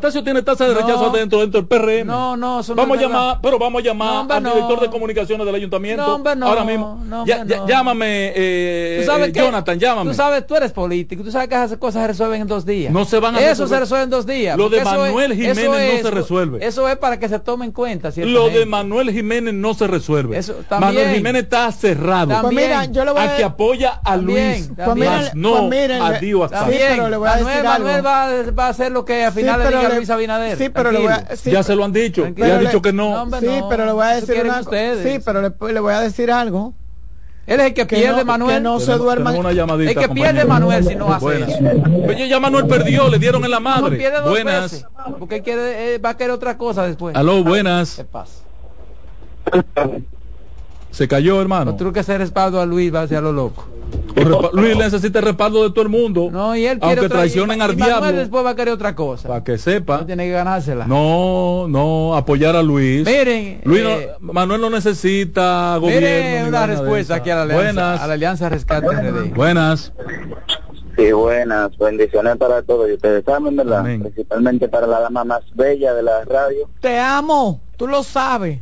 Tasso 0.00 0.22
tiene 0.22 0.42
tasa 0.42 0.66
de 0.68 0.74
No. 0.74 0.80
rechazo 0.80 1.10
dentro, 1.10 1.40
dentro 1.40 1.60
del 1.62 1.66
PRM. 1.68 2.04
No, 2.06 2.36
no, 2.36 2.60
eso 2.60 2.74
no 2.74 2.82
Vamos 2.82 2.98
es 2.98 3.04
a 3.04 3.06
llamar, 3.06 3.26
verdad. 3.26 3.40
pero 3.42 3.58
vamos 3.58 3.80
a 3.80 3.84
llamar 3.84 4.12
No, 4.14 4.20
hombre, 4.20 4.36
al 4.36 4.42
no. 4.42 4.54
director 4.54 4.80
de 4.80 4.90
comunicaciones 4.90 5.46
del 5.46 5.54
ayuntamiento. 5.54 6.06
No, 6.06 6.14
hombre, 6.16 6.36
no. 6.36 6.46
Ahora 6.46 6.64
mismo. 6.64 7.02
No, 7.06 7.24
Ya- 7.26 7.38
hombre, 7.40 7.56
ya- 7.56 7.60
no. 7.62 7.68
Llámame, 7.68 8.32
eh, 8.34 8.98
Tú 9.00 9.06
sabes 9.10 9.28
eh, 9.28 9.32
que- 9.32 9.40
Jonathan, 9.40 9.78
llámame. 9.78 10.10
Tú 10.10 10.16
sabes, 10.16 10.46
tú 10.46 10.56
eres 10.56 10.72
político. 10.72 11.22
Tú 11.22 11.30
sabes 11.30 11.48
que 11.48 11.54
esas 11.54 11.78
cosas 11.78 12.02
se 12.02 12.06
resuelven 12.08 12.42
en 12.42 12.48
dos 12.48 12.66
días. 12.66 12.92
No 12.92 13.04
se 13.04 13.18
van 13.18 13.34
a 13.36 13.38
Eso 13.38 13.48
resolver. 13.50 13.68
se 13.68 13.80
resuelve 13.80 14.04
en 14.04 14.10
dos 14.10 14.26
días. 14.26 14.56
Lo 14.58 14.68
de 14.68 14.78
es- 14.78 14.84
Manuel 14.84 15.32
Jiménez 15.34 15.64
no 15.64 15.76
es- 15.76 16.02
se 16.02 16.10
resuelve. 16.10 16.66
Eso 16.66 16.88
es 16.88 16.96
para 16.98 17.18
que 17.18 17.28
se 17.28 17.38
tome 17.38 17.64
en 17.64 17.72
cuenta. 17.72 18.10
Lo 18.16 18.48
de. 18.50 18.66
Manuel 18.66 19.10
Jiménez 19.10 19.54
no 19.54 19.74
se 19.74 19.86
resuelve. 19.86 20.36
Eso 20.38 20.54
también. 20.68 20.94
Manuel 20.94 21.14
Jiménez 21.16 21.42
está 21.44 21.70
cerrado. 21.72 22.28
También. 22.28 22.42
Pues 22.42 22.54
mira, 22.66 22.84
yo 22.86 23.04
le 23.04 23.10
voy 23.12 23.20
a 23.20 23.32
a 23.32 23.36
que 23.36 23.44
apoya 23.44 24.00
a 24.04 24.12
También, 24.16 24.50
Luis, 24.52 24.76
también. 24.76 25.08
Pues 25.12 25.22
más 25.26 25.34
no 25.34 25.50
pues 25.52 25.62
miren, 25.70 26.02
a 26.02 26.10
le- 26.10 26.20
Dio 26.20 26.44
hasta 26.44 26.58
Sí, 26.58 26.62
También, 26.64 26.88
pero 26.90 27.08
le 27.08 27.16
voy 27.16 27.28
a 27.28 27.62
Manuel, 27.62 28.06
va, 28.06 28.66
a 28.66 28.68
hacer 28.68 28.92
lo 28.92 29.04
que 29.04 29.24
a 29.24 29.30
Sí, 29.32 29.40
finales 29.40 29.58
le 29.58 29.61
pero 29.62 29.76
diga 29.78 29.86
a 29.86 29.90
le- 29.90 29.96
Luis 29.96 30.10
Abinader. 30.10 30.58
sí, 30.58 30.68
pero 30.68 30.92
le 30.92 30.98
voy 30.98 31.12
a- 31.12 31.36
sí, 31.36 31.50
ya 31.50 31.62
se 31.62 31.74
lo 31.76 31.84
han 31.84 31.92
dicho. 31.92 32.22
Ya 32.22 32.28
ha 32.30 32.34
Pero 32.34 32.58
dicho 32.60 32.82
que 32.82 32.92
no. 32.92 33.10
No, 33.10 33.22
hombre, 33.22 33.40
Sí, 33.40 33.46
no. 33.46 33.68
pero 33.68 33.84
le 33.86 33.92
voy 33.92 34.04
a 34.06 34.10
decir 34.10 34.42
una. 34.44 34.62
Sí, 34.62 35.18
pero 35.24 35.42
le, 35.42 35.72
le 35.72 35.80
voy 35.80 35.94
a 35.94 36.00
decir 36.00 36.30
algo. 36.30 36.74
Él 37.44 37.58
es 37.58 37.66
el 37.66 37.74
que, 37.74 37.86
Que 37.88 37.96
pierde, 37.96 38.20
no- 38.20 38.24
Manuel. 38.24 38.54
que 38.56 38.60
no 38.60 38.78
se 38.78 38.92
duerma. 38.92 39.32
una 39.32 39.50
llamadita, 39.52 39.90
el 39.90 39.96
que 39.98 40.08
pierde. 40.14 40.44
Manuel, 40.44 40.84
si 40.86 40.94
no 40.94 41.12
hace 41.12 41.24
Buenas. 41.24 41.48
eso. 41.48 41.64
Oye, 42.08 42.28
ya 42.28 42.38
Manuel 42.38 42.66
perdió, 42.68 43.08
le 43.08 43.18
dieron 43.18 43.44
en 43.44 43.50
la 43.50 43.56
No, 43.58 43.62
madre. 43.62 43.96
pierde 43.96 44.18
dos 44.20 44.30
Buenas. 44.30 44.62
veces, 44.70 44.86
porque 45.18 45.42
quiere, 45.42 45.94
eh, 45.94 45.98
va 45.98 46.10
a 46.10 46.16
querer 46.16 46.30
otra 46.30 46.56
cosa 46.56 46.86
después. 46.86 47.16
Aló, 47.16 47.42
buenas. 47.42 47.96
¿Qué 47.96 48.04
pasa? 48.04 48.34
Se 50.92 51.08
cayó, 51.08 51.40
hermano. 51.40 51.72
Los 51.72 51.76
truques 51.78 52.06
de 52.06 52.18
respaldo 52.18 52.60
a 52.60 52.66
Luis 52.66 52.94
va 52.94 53.02
hacia 53.02 53.20
lo 53.20 53.32
loco. 53.32 53.66
Repa- 54.14 54.50
Luis 54.52 54.76
necesita 54.76 55.18
el 55.20 55.24
respaldo 55.24 55.62
de 55.62 55.70
todo 55.70 55.82
el 55.82 55.88
mundo. 55.88 56.28
No, 56.30 56.54
y 56.56 56.66
él 56.66 56.78
aunque 56.80 57.08
traicionen 57.08 57.58
y- 57.58 57.62
al 57.62 57.72
y 57.72 57.76
Manuel 57.76 58.00
diablo. 58.00 58.18
después 58.18 58.44
va 58.44 58.50
a 58.50 58.56
querer 58.56 58.74
otra 58.74 58.94
cosa. 58.94 59.28
Para 59.28 59.42
que 59.44 59.58
sepa. 59.58 59.98
No 59.98 60.06
tiene 60.06 60.24
que 60.26 60.32
ganársela. 60.32 60.86
No, 60.86 61.66
no, 61.68 62.14
apoyar 62.16 62.56
a 62.56 62.62
Luis. 62.62 63.06
Miren, 63.06 63.60
Luis 63.64 63.82
eh, 63.84 64.10
no- 64.20 64.32
Manuel 64.32 64.60
no 64.60 64.70
necesita 64.70 65.76
gobierno. 65.78 66.00
Mire 66.08 66.42
ni 66.42 66.48
una 66.48 66.66
respuesta 66.66 67.16
aquí 67.16 67.30
a 67.30 67.36
la 67.36 67.42
alianza, 67.42 67.64
Buenas. 67.64 68.00
a 68.00 68.06
la 68.06 68.12
alianza 68.14 68.48
Rescate 68.48 68.86
RD. 68.88 69.34
Buenas. 69.34 69.92
Sí, 70.96 71.10
buenas, 71.10 71.76
bendiciones 71.78 72.36
para 72.36 72.60
todos 72.62 72.86
y 72.90 72.92
ustedes 72.92 73.24
saben, 73.24 73.56
¿verdad? 73.56 73.78
Amén. 73.80 74.02
Principalmente 74.02 74.68
para 74.68 74.86
la 74.86 75.00
dama 75.00 75.24
más 75.24 75.40
bella 75.54 75.94
de 75.94 76.02
la 76.02 76.22
radio. 76.26 76.68
Te 76.80 76.98
amo, 76.98 77.62
tú 77.78 77.86
lo 77.86 78.02
sabes. 78.02 78.58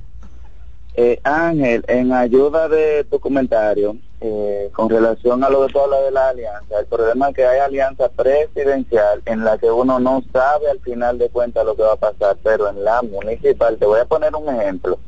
Eh, 0.94 1.18
Ángel, 1.24 1.84
en 1.88 2.12
ayuda 2.12 2.68
de 2.68 3.04
tu 3.10 3.18
comentario, 3.18 3.96
eh, 4.22 4.70
con 4.72 4.90
relación 4.90 5.42
a 5.42 5.48
lo 5.48 5.66
que 5.66 5.72
tú 5.72 5.80
hablas 5.80 6.04
de 6.04 6.10
la 6.10 6.28
alianza, 6.28 6.78
el 6.78 6.86
problema 6.86 7.30
es 7.30 7.36
que 7.36 7.46
hay 7.46 7.60
alianza 7.60 8.08
presidencial 8.10 9.22
en 9.24 9.44
la 9.44 9.56
que 9.56 9.70
uno 9.70 9.98
no 9.98 10.22
sabe 10.32 10.68
al 10.70 10.80
final 10.80 11.16
de 11.18 11.30
cuentas 11.30 11.64
lo 11.64 11.74
que 11.74 11.82
va 11.82 11.94
a 11.94 11.96
pasar, 11.96 12.36
pero 12.42 12.68
en 12.68 12.84
la 12.84 13.00
municipal, 13.02 13.78
te 13.78 13.86
voy 13.86 14.00
a 14.00 14.04
poner 14.04 14.34
un 14.34 14.48
ejemplo. 14.48 14.98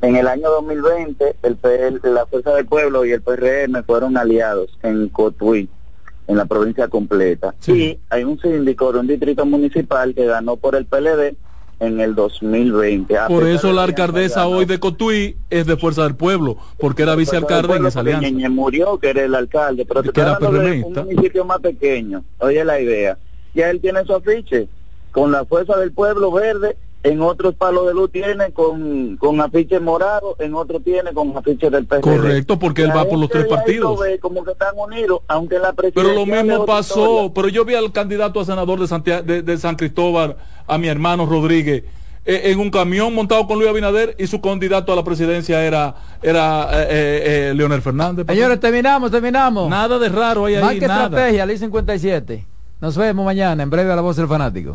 En 0.00 0.14
el 0.14 0.28
año 0.28 0.50
2020, 0.50 1.36
el 1.42 1.56
PL, 1.56 2.00
la 2.12 2.26
Fuerza 2.26 2.54
del 2.54 2.66
Pueblo 2.66 3.04
y 3.04 3.12
el 3.12 3.22
PRM 3.22 3.82
fueron 3.84 4.16
aliados 4.16 4.78
en 4.82 5.08
Cotuí, 5.08 5.68
en 6.28 6.36
la 6.36 6.44
provincia 6.44 6.86
completa. 6.88 7.54
Y 7.66 7.98
hay 8.10 8.24
un 8.24 8.38
síndico 8.40 8.92
de 8.92 9.00
un 9.00 9.06
distrito 9.06 9.44
municipal 9.46 10.14
que 10.14 10.26
ganó 10.26 10.56
por 10.56 10.76
el 10.76 10.86
PLD 10.86 11.36
en 11.78 12.00
el 12.00 12.14
2020. 12.14 13.18
A 13.18 13.26
Por 13.28 13.46
eso 13.46 13.72
la 13.72 13.84
alcaldesa 13.84 14.46
hoy 14.46 14.64
de 14.64 14.78
Cotuí 14.80 15.36
es 15.50 15.66
de 15.66 15.76
Fuerza 15.76 16.04
del 16.04 16.14
Pueblo, 16.16 16.56
porque 16.78 17.02
era 17.02 17.14
vicealcalde 17.14 17.76
en 17.76 17.86
esa 17.86 18.00
alianza. 18.00 18.28
Ñeñe 18.28 18.48
murió, 18.48 18.98
que 18.98 19.10
era 19.10 19.22
el 19.24 19.34
alcalde, 19.34 19.84
pero 19.86 20.02
te 20.02 20.10
Que 20.10 20.20
era 20.20 20.34
hablando 20.36 20.58
de 20.60 20.82
un 20.82 20.92
municipio 20.94 21.44
más 21.44 21.60
pequeño. 21.60 22.24
Oye 22.38 22.64
la 22.64 22.80
idea. 22.80 23.18
Ya 23.54 23.70
él 23.70 23.80
tiene 23.80 24.04
su 24.04 24.14
afiche 24.14 24.68
con 25.12 25.32
la 25.32 25.44
fuerza 25.44 25.76
del 25.78 25.92
pueblo 25.92 26.30
verde, 26.30 26.76
en 27.02 27.20
otros 27.22 27.54
palos 27.54 27.86
de 27.86 27.94
luz 27.94 28.10
tiene 28.10 28.50
con, 28.52 29.16
con 29.16 29.40
afiche 29.40 29.78
morado, 29.78 30.34
en 30.40 30.54
otro 30.54 30.80
tiene 30.80 31.12
con 31.12 31.36
afiche 31.36 31.70
del. 31.70 31.86
Correcto, 31.86 32.58
porque 32.58 32.82
él 32.82 32.88
La 32.88 32.96
va 32.96 33.04
por 33.04 33.18
los 33.18 33.30
tres 33.30 33.46
partidos. 33.46 34.00
ve 34.00 34.18
como 34.18 34.42
que 34.44 34.50
están 34.52 34.74
unidos, 34.76 35.20
aunque 35.28 35.58
la 35.58 35.72
Pero 35.72 36.12
lo 36.12 36.26
mismo 36.26 36.66
pasó, 36.66 37.04
historia. 37.26 37.32
pero 37.34 37.48
yo 37.48 37.64
vi 37.64 37.74
al 37.76 37.92
candidato 37.92 38.40
a 38.40 38.44
senador 38.44 38.80
de, 38.80 38.86
Santia- 38.88 39.22
de, 39.22 39.42
de 39.42 39.56
San 39.56 39.76
Cristóbal, 39.76 40.36
a 40.66 40.78
mi 40.78 40.88
hermano 40.88 41.26
Rodríguez, 41.26 41.84
eh, 42.24 42.50
en 42.50 42.58
un 42.58 42.70
camión 42.70 43.14
montado 43.14 43.46
con 43.46 43.58
Luis 43.58 43.70
Abinader 43.70 44.16
y 44.18 44.26
su 44.26 44.40
candidato 44.40 44.92
a 44.92 44.96
la 44.96 45.04
presidencia 45.04 45.62
era, 45.64 45.94
era 46.22 46.68
eh, 46.72 46.86
eh, 46.88 47.48
eh, 47.50 47.54
Leonel 47.54 47.82
Fernández. 47.82 48.26
Señores, 48.26 48.58
terminamos, 48.58 49.10
terminamos. 49.10 49.70
Nada 49.70 49.98
de 49.98 50.08
raro 50.08 50.46
hay 50.46 50.56
ahí, 50.56 50.62
Marca 50.62 50.88
nada. 50.88 51.04
estrategia, 51.04 51.46
ley 51.46 51.56
57. 51.56 52.44
Nos 52.80 52.96
vemos 52.96 53.24
mañana, 53.24 53.62
en 53.62 53.70
breve 53.70 53.92
a 53.92 53.96
la 53.96 54.02
voz 54.02 54.16
del 54.16 54.26
fanático. 54.26 54.74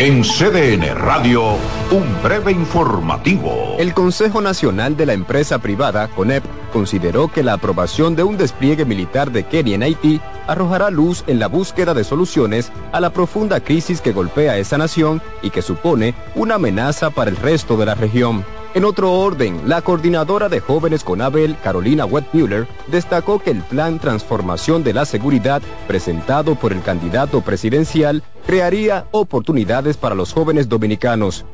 En 0.00 0.22
CDN 0.22 0.94
Radio, 0.94 1.56
un 1.90 2.22
breve 2.22 2.52
informativo. 2.52 3.74
El 3.80 3.94
Consejo 3.94 4.40
Nacional 4.40 4.96
de 4.96 5.06
la 5.06 5.12
Empresa 5.12 5.58
Privada, 5.58 6.06
CONEP, 6.06 6.44
consideró 6.72 7.26
que 7.26 7.42
la 7.42 7.54
aprobación 7.54 8.14
de 8.14 8.22
un 8.22 8.36
despliegue 8.36 8.84
militar 8.84 9.32
de 9.32 9.42
Kenia 9.42 9.74
en 9.74 9.82
Haití 9.82 10.20
arrojará 10.46 10.90
luz 10.90 11.24
en 11.26 11.40
la 11.40 11.48
búsqueda 11.48 11.94
de 11.94 12.04
soluciones 12.04 12.70
a 12.92 13.00
la 13.00 13.10
profunda 13.10 13.58
crisis 13.58 14.00
que 14.00 14.12
golpea 14.12 14.52
a 14.52 14.58
esa 14.58 14.78
nación 14.78 15.20
y 15.42 15.50
que 15.50 15.62
supone 15.62 16.14
una 16.36 16.54
amenaza 16.54 17.10
para 17.10 17.28
el 17.28 17.36
resto 17.36 17.76
de 17.76 17.86
la 17.86 17.96
región. 17.96 18.44
En 18.74 18.84
otro 18.84 19.12
orden, 19.12 19.62
la 19.66 19.80
coordinadora 19.80 20.50
de 20.50 20.60
jóvenes 20.60 21.02
con 21.02 21.22
Abel, 21.22 21.56
Carolina 21.64 22.04
Wettmuller, 22.04 22.68
destacó 22.86 23.38
que 23.38 23.50
el 23.50 23.62
plan 23.62 23.98
Transformación 23.98 24.84
de 24.84 24.92
la 24.92 25.06
Seguridad 25.06 25.62
presentado 25.86 26.54
por 26.54 26.72
el 26.72 26.82
candidato 26.82 27.40
presidencial 27.40 28.22
crearía 28.46 29.06
oportunidades 29.10 29.96
para 29.96 30.14
los 30.14 30.34
jóvenes 30.34 30.68
dominicanos. 30.68 31.46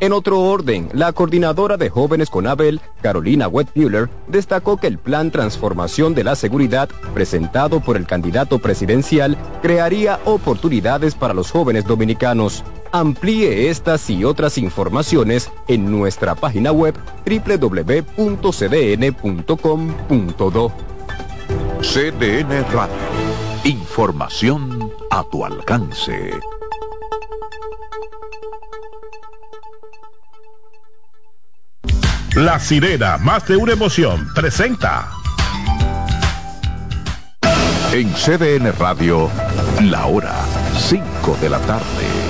En 0.00 0.12
otro 0.12 0.40
orden, 0.40 0.88
la 0.92 1.12
coordinadora 1.12 1.78
de 1.78 1.88
jóvenes 1.88 2.28
con 2.28 2.46
Abel, 2.46 2.80
Carolina 3.02 3.48
Wettmuller, 3.48 4.10
destacó 4.28 4.76
que 4.76 4.86
el 4.86 4.98
plan 4.98 5.30
Transformación 5.30 6.14
de 6.14 6.24
la 6.24 6.36
Seguridad 6.36 6.90
presentado 7.14 7.80
por 7.80 7.96
el 7.96 8.06
candidato 8.06 8.58
presidencial 8.58 9.36
crearía 9.62 10.20
oportunidades 10.24 11.14
para 11.14 11.34
los 11.34 11.50
jóvenes 11.50 11.86
dominicanos. 11.86 12.64
Amplíe 12.92 13.70
estas 13.70 14.10
y 14.10 14.24
otras 14.24 14.58
informaciones 14.58 15.50
en 15.68 15.90
nuestra 15.90 16.34
página 16.34 16.72
web 16.72 16.94
www.cdn.com.do. 17.24 17.92
CDN 21.80 22.64
Radio. 22.72 22.94
Información 23.64 24.92
a 25.10 25.22
tu 25.30 25.44
alcance. 25.44 26.32
La 32.36 32.58
sirena, 32.58 33.18
más 33.18 33.46
de 33.48 33.56
una 33.56 33.72
emoción, 33.72 34.28
presenta. 34.34 35.10
En 37.92 38.12
CDN 38.12 38.72
Radio, 38.78 39.28
la 39.82 40.06
hora 40.06 40.34
5 40.78 41.38
de 41.40 41.50
la 41.50 41.58
tarde. 41.60 42.29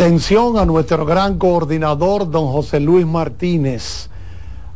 Atención 0.00 0.56
a 0.56 0.64
nuestro 0.64 1.04
gran 1.04 1.36
coordinador, 1.36 2.30
don 2.30 2.50
José 2.50 2.80
Luis 2.80 3.04
Martínez. 3.04 4.08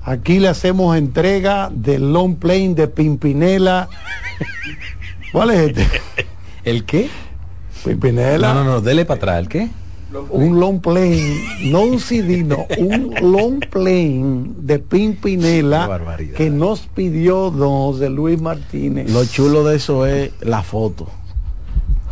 Aquí 0.03 0.39
le 0.39 0.49
hacemos 0.49 0.99
entrega 0.99 1.71
del 1.73 2.13
long 2.13 2.37
plane 2.37 2.75
de 2.75 2.89
Pimpinela. 2.89 3.89
¿Cuál 5.33 5.53
es 5.53 5.61
este? 5.71 6.03
¿El 6.65 6.85
qué? 6.85 7.09
Pimpinela. 7.87 8.53
No, 8.53 8.65
no, 8.65 8.71
no, 8.73 8.81
dele 8.83 9.07
para 9.07 9.17
atrás. 9.17 9.39
¿El 9.39 9.49
qué? 9.49 9.71
Un 10.29 10.61
long 10.61 10.83
plane, 10.83 11.43
no 11.71 11.81
un 11.81 12.01
CD, 12.01 12.45
no, 12.45 12.67
un 12.77 13.15
long 13.23 13.61
plane 13.61 14.51
de 14.59 14.79
Pimpinela 14.79 16.19
que 16.37 16.51
nos 16.51 16.81
pidió 16.81 17.51
don 17.51 17.71
José 17.71 18.11
Luis 18.11 18.39
Martínez. 18.43 19.11
Lo 19.11 19.25
chulo 19.25 19.65
de 19.65 19.77
eso 19.77 20.05
es 20.05 20.33
la 20.43 20.63
foto. 20.63 21.09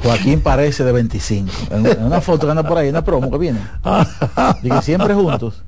Joaquín 0.02 0.40
parece 0.40 0.84
de 0.84 0.92
25. 0.92 1.52
En, 1.70 2.02
una 2.04 2.20
foto 2.20 2.46
que 2.46 2.50
anda 2.50 2.62
por 2.62 2.78
ahí, 2.78 2.88
una 2.88 3.04
promo 3.04 3.30
que 3.30 3.38
viene. 3.38 3.60
Que 4.62 4.82
siempre 4.82 5.14
juntos. 5.14 5.62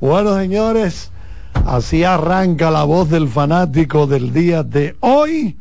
Bueno, 0.00 0.36
señores, 0.36 1.10
así 1.66 2.04
arranca 2.04 2.70
la 2.70 2.84
voz 2.84 3.10
del 3.10 3.28
fanático 3.28 4.06
del 4.06 4.32
día 4.32 4.62
de 4.62 4.96
hoy. 5.00 5.56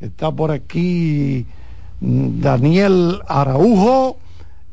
Está 0.00 0.30
por 0.32 0.50
aquí 0.50 1.46
mm, 2.00 2.40
Daniel 2.40 3.20
Araujo, 3.26 4.18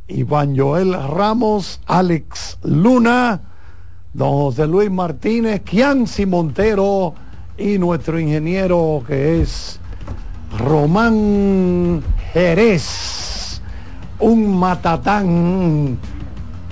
Iván 0.07 0.57
Joel 0.57 0.93
Ramos, 0.93 1.81
Alex 1.85 2.59
Luna, 2.63 3.41
don 4.13 4.31
José 4.31 4.67
Luis 4.67 4.89
Martínez, 4.89 5.61
Kianci 5.61 6.25
Montero 6.25 7.13
y 7.57 7.77
nuestro 7.77 8.19
ingeniero 8.19 9.03
que 9.05 9.41
es 9.41 9.79
Román 10.55 12.01
Jerez, 12.33 13.61
un 14.19 14.57
matatán. 14.59 15.97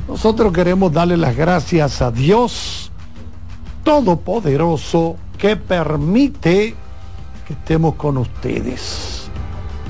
Nosotros 0.08 0.54
queremos 0.54 0.94
darle 0.94 1.18
las 1.18 1.36
gracias 1.36 2.02
a 2.02 2.12
Dios 2.12 2.92
Todopoderoso 3.84 5.16
que 5.38 5.56
permite 5.56 6.76
que 7.46 7.54
estemos 7.54 7.96
con 7.96 8.18
ustedes. 8.18 9.28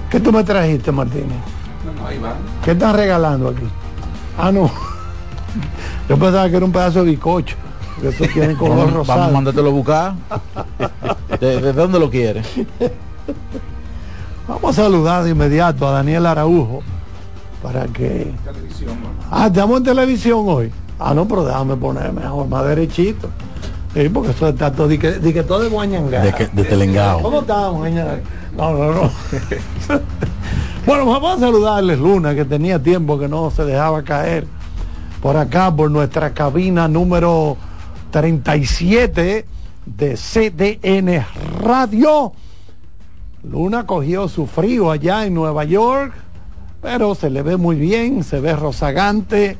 ¿Qué 0.10 0.20
tú 0.20 0.32
me 0.32 0.44
trajiste, 0.44 0.92
Martínez? 0.92 1.38
¿Qué 2.64 2.72
están 2.72 2.96
regalando 2.96 3.50
aquí? 3.50 3.64
Ah, 4.38 4.52
no. 4.52 4.70
Yo 6.10 6.18
pensaba 6.18 6.50
que 6.50 6.58
era 6.58 6.66
un 6.66 6.72
pedazo 6.72 7.04
de 7.04 7.12
bicocho. 7.12 7.56
Que 8.02 8.10
eso 8.10 8.26
tiene 8.34 8.56
color 8.56 8.78
Vamos, 8.78 8.94
rosado. 8.94 9.20
vamos 9.20 9.30
a 9.30 9.34
mandártelo 9.36 9.70
a 9.70 9.72
buscar. 9.72 10.14
¿De, 11.40 11.62
de 11.62 11.74
dónde 11.74 12.00
lo 12.00 12.10
quieres? 12.10 12.46
Vamos 14.48 14.78
a 14.78 14.84
saludar 14.84 15.24
de 15.24 15.32
inmediato 15.32 15.88
a 15.88 15.92
Daniel 15.92 16.26
Araujo 16.28 16.82
para 17.64 17.86
que. 17.88 18.32
Ah, 19.32 19.48
estamos 19.48 19.78
en 19.78 19.84
televisión 19.84 20.44
hoy. 20.48 20.72
Ah, 21.00 21.14
no, 21.14 21.28
pero 21.28 21.44
déjame 21.46 21.76
poner 21.76 22.14
mejor, 22.14 22.48
más 22.48 22.66
derechito. 22.66 23.30
Sí, 23.94 24.10
porque 24.10 24.32
eso 24.32 24.50
está 24.50 24.72
todo, 24.72 24.88
di 24.88 24.98
que, 24.98 25.14
di 25.14 25.34
que 25.34 25.44
todo 25.44 25.62
de 25.62 25.70
Guañangá. 25.70 26.22
De, 26.22 26.34
que- 26.34 26.48
de 26.48 26.64
Telengao. 26.64 27.22
¿Cómo 27.22 27.40
estamos? 27.42 27.90
No, 28.56 28.72
no, 28.72 28.92
no. 28.94 29.12
bueno, 30.86 31.06
vamos 31.06 31.38
a 31.38 31.40
saludarles, 31.40 31.98
Luna, 32.00 32.36
que 32.36 32.46
tenía 32.46 32.82
tiempo 32.82 33.18
que 33.18 33.28
no 33.28 33.50
se 33.52 33.64
dejaba 33.66 34.04
caer 34.04 34.46
por 35.22 35.38
acá, 35.38 35.74
por 35.76 35.90
nuestra 35.90 36.34
cabina 36.34 36.88
número 36.88 37.58
37 38.12 39.46
de 39.86 40.16
CDN 40.16 41.26
Radio. 41.62 42.34
Luna 43.50 43.86
cogió 43.86 44.28
su 44.28 44.48
frío 44.48 44.92
allá 44.92 45.26
en 45.26 45.34
Nueva 45.34 45.64
York 45.64 46.14
pero 46.86 47.16
se 47.16 47.32
le 47.32 47.42
ve 47.42 47.58
muy 47.58 47.78
bien, 47.78 48.24
se 48.24 48.40
ve 48.40 48.56
rozagante 48.56 49.58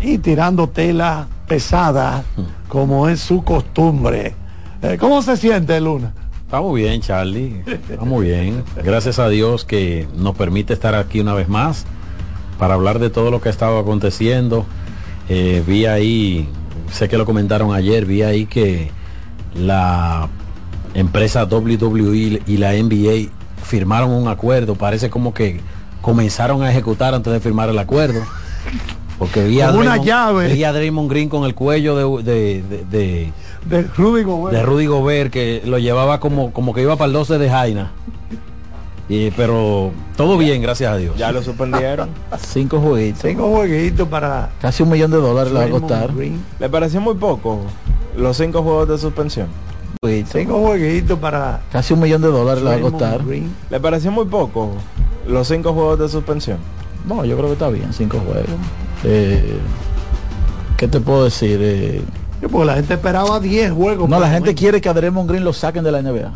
y 0.00 0.18
tirando 0.18 0.68
tela 0.68 1.26
pesada, 1.48 2.22
como 2.68 3.08
es 3.08 3.18
su 3.18 3.42
costumbre. 3.42 4.36
Eh, 4.80 4.96
¿Cómo 4.96 5.22
se 5.22 5.36
siente, 5.36 5.80
Luna? 5.80 6.14
Estamos 6.44 6.72
bien, 6.76 7.00
Charlie. 7.00 7.64
Estamos 7.66 8.22
bien. 8.22 8.62
Gracias 8.84 9.18
a 9.18 9.28
Dios 9.28 9.64
que 9.64 10.06
nos 10.14 10.36
permite 10.36 10.72
estar 10.72 10.94
aquí 10.94 11.18
una 11.18 11.34
vez 11.34 11.48
más 11.48 11.84
para 12.60 12.74
hablar 12.74 13.00
de 13.00 13.10
todo 13.10 13.32
lo 13.32 13.40
que 13.40 13.48
ha 13.48 13.52
estado 13.52 13.80
aconteciendo. 13.80 14.64
Eh, 15.28 15.64
vi 15.66 15.86
ahí, 15.86 16.48
sé 16.92 17.08
que 17.08 17.18
lo 17.18 17.26
comentaron 17.26 17.74
ayer, 17.74 18.06
vi 18.06 18.22
ahí 18.22 18.46
que 18.46 18.92
la 19.56 20.28
empresa 20.94 21.44
WWE 21.44 22.42
y 22.46 22.56
la 22.58 22.72
NBA 22.72 23.30
firmaron 23.62 24.10
un 24.10 24.28
acuerdo. 24.28 24.74
Parece 24.74 25.10
como 25.10 25.32
que 25.34 25.60
comenzaron 26.00 26.62
a 26.62 26.70
ejecutar 26.70 27.14
antes 27.14 27.32
de 27.32 27.40
firmar 27.40 27.68
el 27.68 27.78
acuerdo. 27.78 28.20
Porque 29.18 29.44
vi 29.44 29.60
a, 29.60 29.68
Con 29.70 29.78
una 29.80 29.96
Draymond- 29.98 30.04
llave. 30.04 30.52
vi 30.52 30.64
a 30.64 30.72
Draymond 30.72 31.08
Green 31.10 31.28
con 31.28 31.44
el 31.44 31.54
cuello 31.54 31.94
de, 31.96 32.22
de, 32.32 32.62
de- 32.62 32.84
de- 32.84 33.32
De 33.66 33.82
Rudy 33.96 34.24
Gobert. 34.24 34.56
de 34.56 34.62
Rudy 34.64 34.86
Gobert 34.86 35.32
que 35.32 35.62
lo 35.64 35.78
llevaba 35.78 36.18
como, 36.18 36.52
como 36.52 36.74
que 36.74 36.82
iba 36.82 36.96
para 36.96 37.06
el 37.06 37.12
12 37.12 37.38
de 37.38 37.48
Jaina. 37.48 37.92
Y, 39.08 39.30
pero 39.32 39.90
todo 40.16 40.38
bien, 40.38 40.62
gracias 40.62 40.92
a 40.92 40.96
Dios. 40.96 41.16
Ya 41.16 41.30
lo 41.32 41.42
suspendieron. 41.42 42.08
Cinco 42.38 42.80
jueguitos. 42.80 43.22
Cinco 43.22 43.48
jueguitos 43.50 44.08
para 44.08 44.50
Casi 44.60 44.82
un 44.82 44.90
millón 44.90 45.10
de 45.10 45.18
dólares 45.18 45.52
le 45.52 45.58
va 45.58 45.64
a 45.64 45.68
Draymond 45.68 45.88
costar. 45.92 46.14
Green. 46.16 46.40
¿Le 46.58 46.68
pareció 46.68 47.00
muy 47.00 47.14
poco 47.14 47.60
los 48.16 48.36
cinco 48.36 48.62
juegos 48.62 48.88
de 48.88 48.98
suspensión? 48.98 49.48
Cinco 50.04 50.58
jueguitos 50.58 51.16
para 51.20 51.62
Casi 51.70 51.94
un 51.94 52.00
millón 52.00 52.22
de 52.22 52.26
dólares 52.26 52.64
le 52.64 52.70
va 52.70 52.74
a 52.74 52.80
costar. 52.80 53.24
Green. 53.24 53.54
¿Le 53.70 53.78
pareció 53.78 54.10
muy 54.10 54.24
poco 54.24 54.72
los 55.28 55.46
cinco 55.46 55.72
juegos 55.72 55.96
de 56.00 56.08
suspensión? 56.08 56.58
No, 57.06 57.24
yo 57.24 57.36
creo 57.36 57.46
que 57.46 57.52
está 57.52 57.68
bien, 57.68 57.92
cinco 57.92 58.18
juegos. 58.18 58.50
Eh, 59.04 59.58
¿Qué 60.76 60.88
te 60.88 60.98
puedo 60.98 61.22
decir? 61.22 61.60
Eh, 61.62 62.02
Sí, 62.42 62.48
porque 62.50 62.66
la 62.66 62.74
gente 62.74 62.94
esperaba 62.94 63.38
10 63.38 63.70
juegos. 63.70 64.08
no, 64.08 64.18
la 64.18 64.28
gente 64.28 64.52
quiere 64.56 64.80
que 64.80 64.88
a 64.88 64.92
Draymond 64.92 65.30
Green 65.30 65.44
lo 65.44 65.52
saquen 65.52 65.84
de 65.84 65.92
la 65.92 66.02
NBA. 66.02 66.32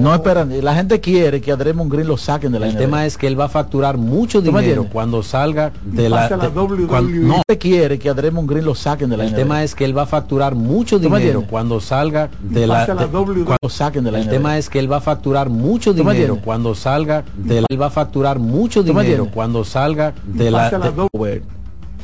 no 0.00 0.12
esperan. 0.14 0.52
La 0.64 0.74
gente 0.74 0.98
quiere 0.98 1.40
que 1.40 1.52
a 1.52 1.56
Draymond 1.56 1.88
Green 1.92 2.08
lo 2.08 2.16
saquen 2.16 2.50
de 2.50 2.58
la 2.58 2.66
El 2.66 2.72
NBA. 2.72 2.80
tema 2.80 3.06
es 3.06 3.16
que 3.16 3.28
él 3.28 3.38
va 3.38 3.44
a 3.44 3.48
facturar 3.48 3.96
mucho 3.96 4.42
¿Tú 4.42 4.50
me 4.50 4.60
dinero 4.60 4.86
cuando 4.92 5.22
salga 5.22 5.70
de 5.84 6.08
la... 6.08 6.28
la 6.28 6.36
de- 6.36 6.48
WWE. 6.48 6.86
cuando- 6.88 7.12
no 7.12 7.36
no, 7.36 7.42
se 7.48 7.58
quiere 7.58 7.96
que 8.00 8.08
a 8.10 8.14
Draymond 8.14 8.50
Green 8.50 8.64
lo 8.64 8.74
saquen 8.74 9.08
de 9.08 9.16
la 9.16 9.22
el 9.24 9.30
NBA. 9.30 9.36
tema 9.38 9.62
es 9.62 9.76
que 9.76 9.84
él 9.84 9.96
va 9.96 10.02
a 10.02 10.06
facturar 10.06 10.56
mucho 10.56 10.98
¿Tú 11.00 11.08
me 11.08 11.20
dinero 11.20 11.44
cuando 11.48 11.80
salga 11.80 12.28
de 12.42 12.66
la... 12.66 12.86
la 12.88 12.94
de- 13.06 13.06
cuando- 13.08 13.56
lo 13.62 13.68
saquen 13.68 14.02
de 14.02 14.10
la 14.10 14.18
el 14.18 14.24
NBA. 14.24 14.30
tema 14.32 14.58
es 14.58 14.68
que 14.68 14.80
él 14.80 14.90
va 14.90 14.96
a 14.96 15.00
facturar 15.00 15.48
mucho 15.48 15.94
¿Tú 15.94 16.02
me 16.02 16.12
dinero 16.14 16.38
cuando 16.44 16.74
salga 16.74 17.22
de 17.36 17.60
la... 17.60 17.66
Él 17.70 17.80
va 17.80 17.86
a 17.86 17.90
facturar 17.90 18.40
mucho 18.40 18.84
¿Tú 18.84 18.92
me 18.94 19.04
dinero 19.04 19.28
cuando 19.32 19.62
salga 19.64 20.12
de 20.24 20.50
la... 20.50 20.72
la 20.72 20.90
de-. 20.90 21.08
Gobert, 21.12 21.44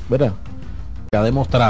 ¿verdad? 0.08 0.32
que 1.08 1.16
ha 1.16 1.22
demostrado 1.22 1.64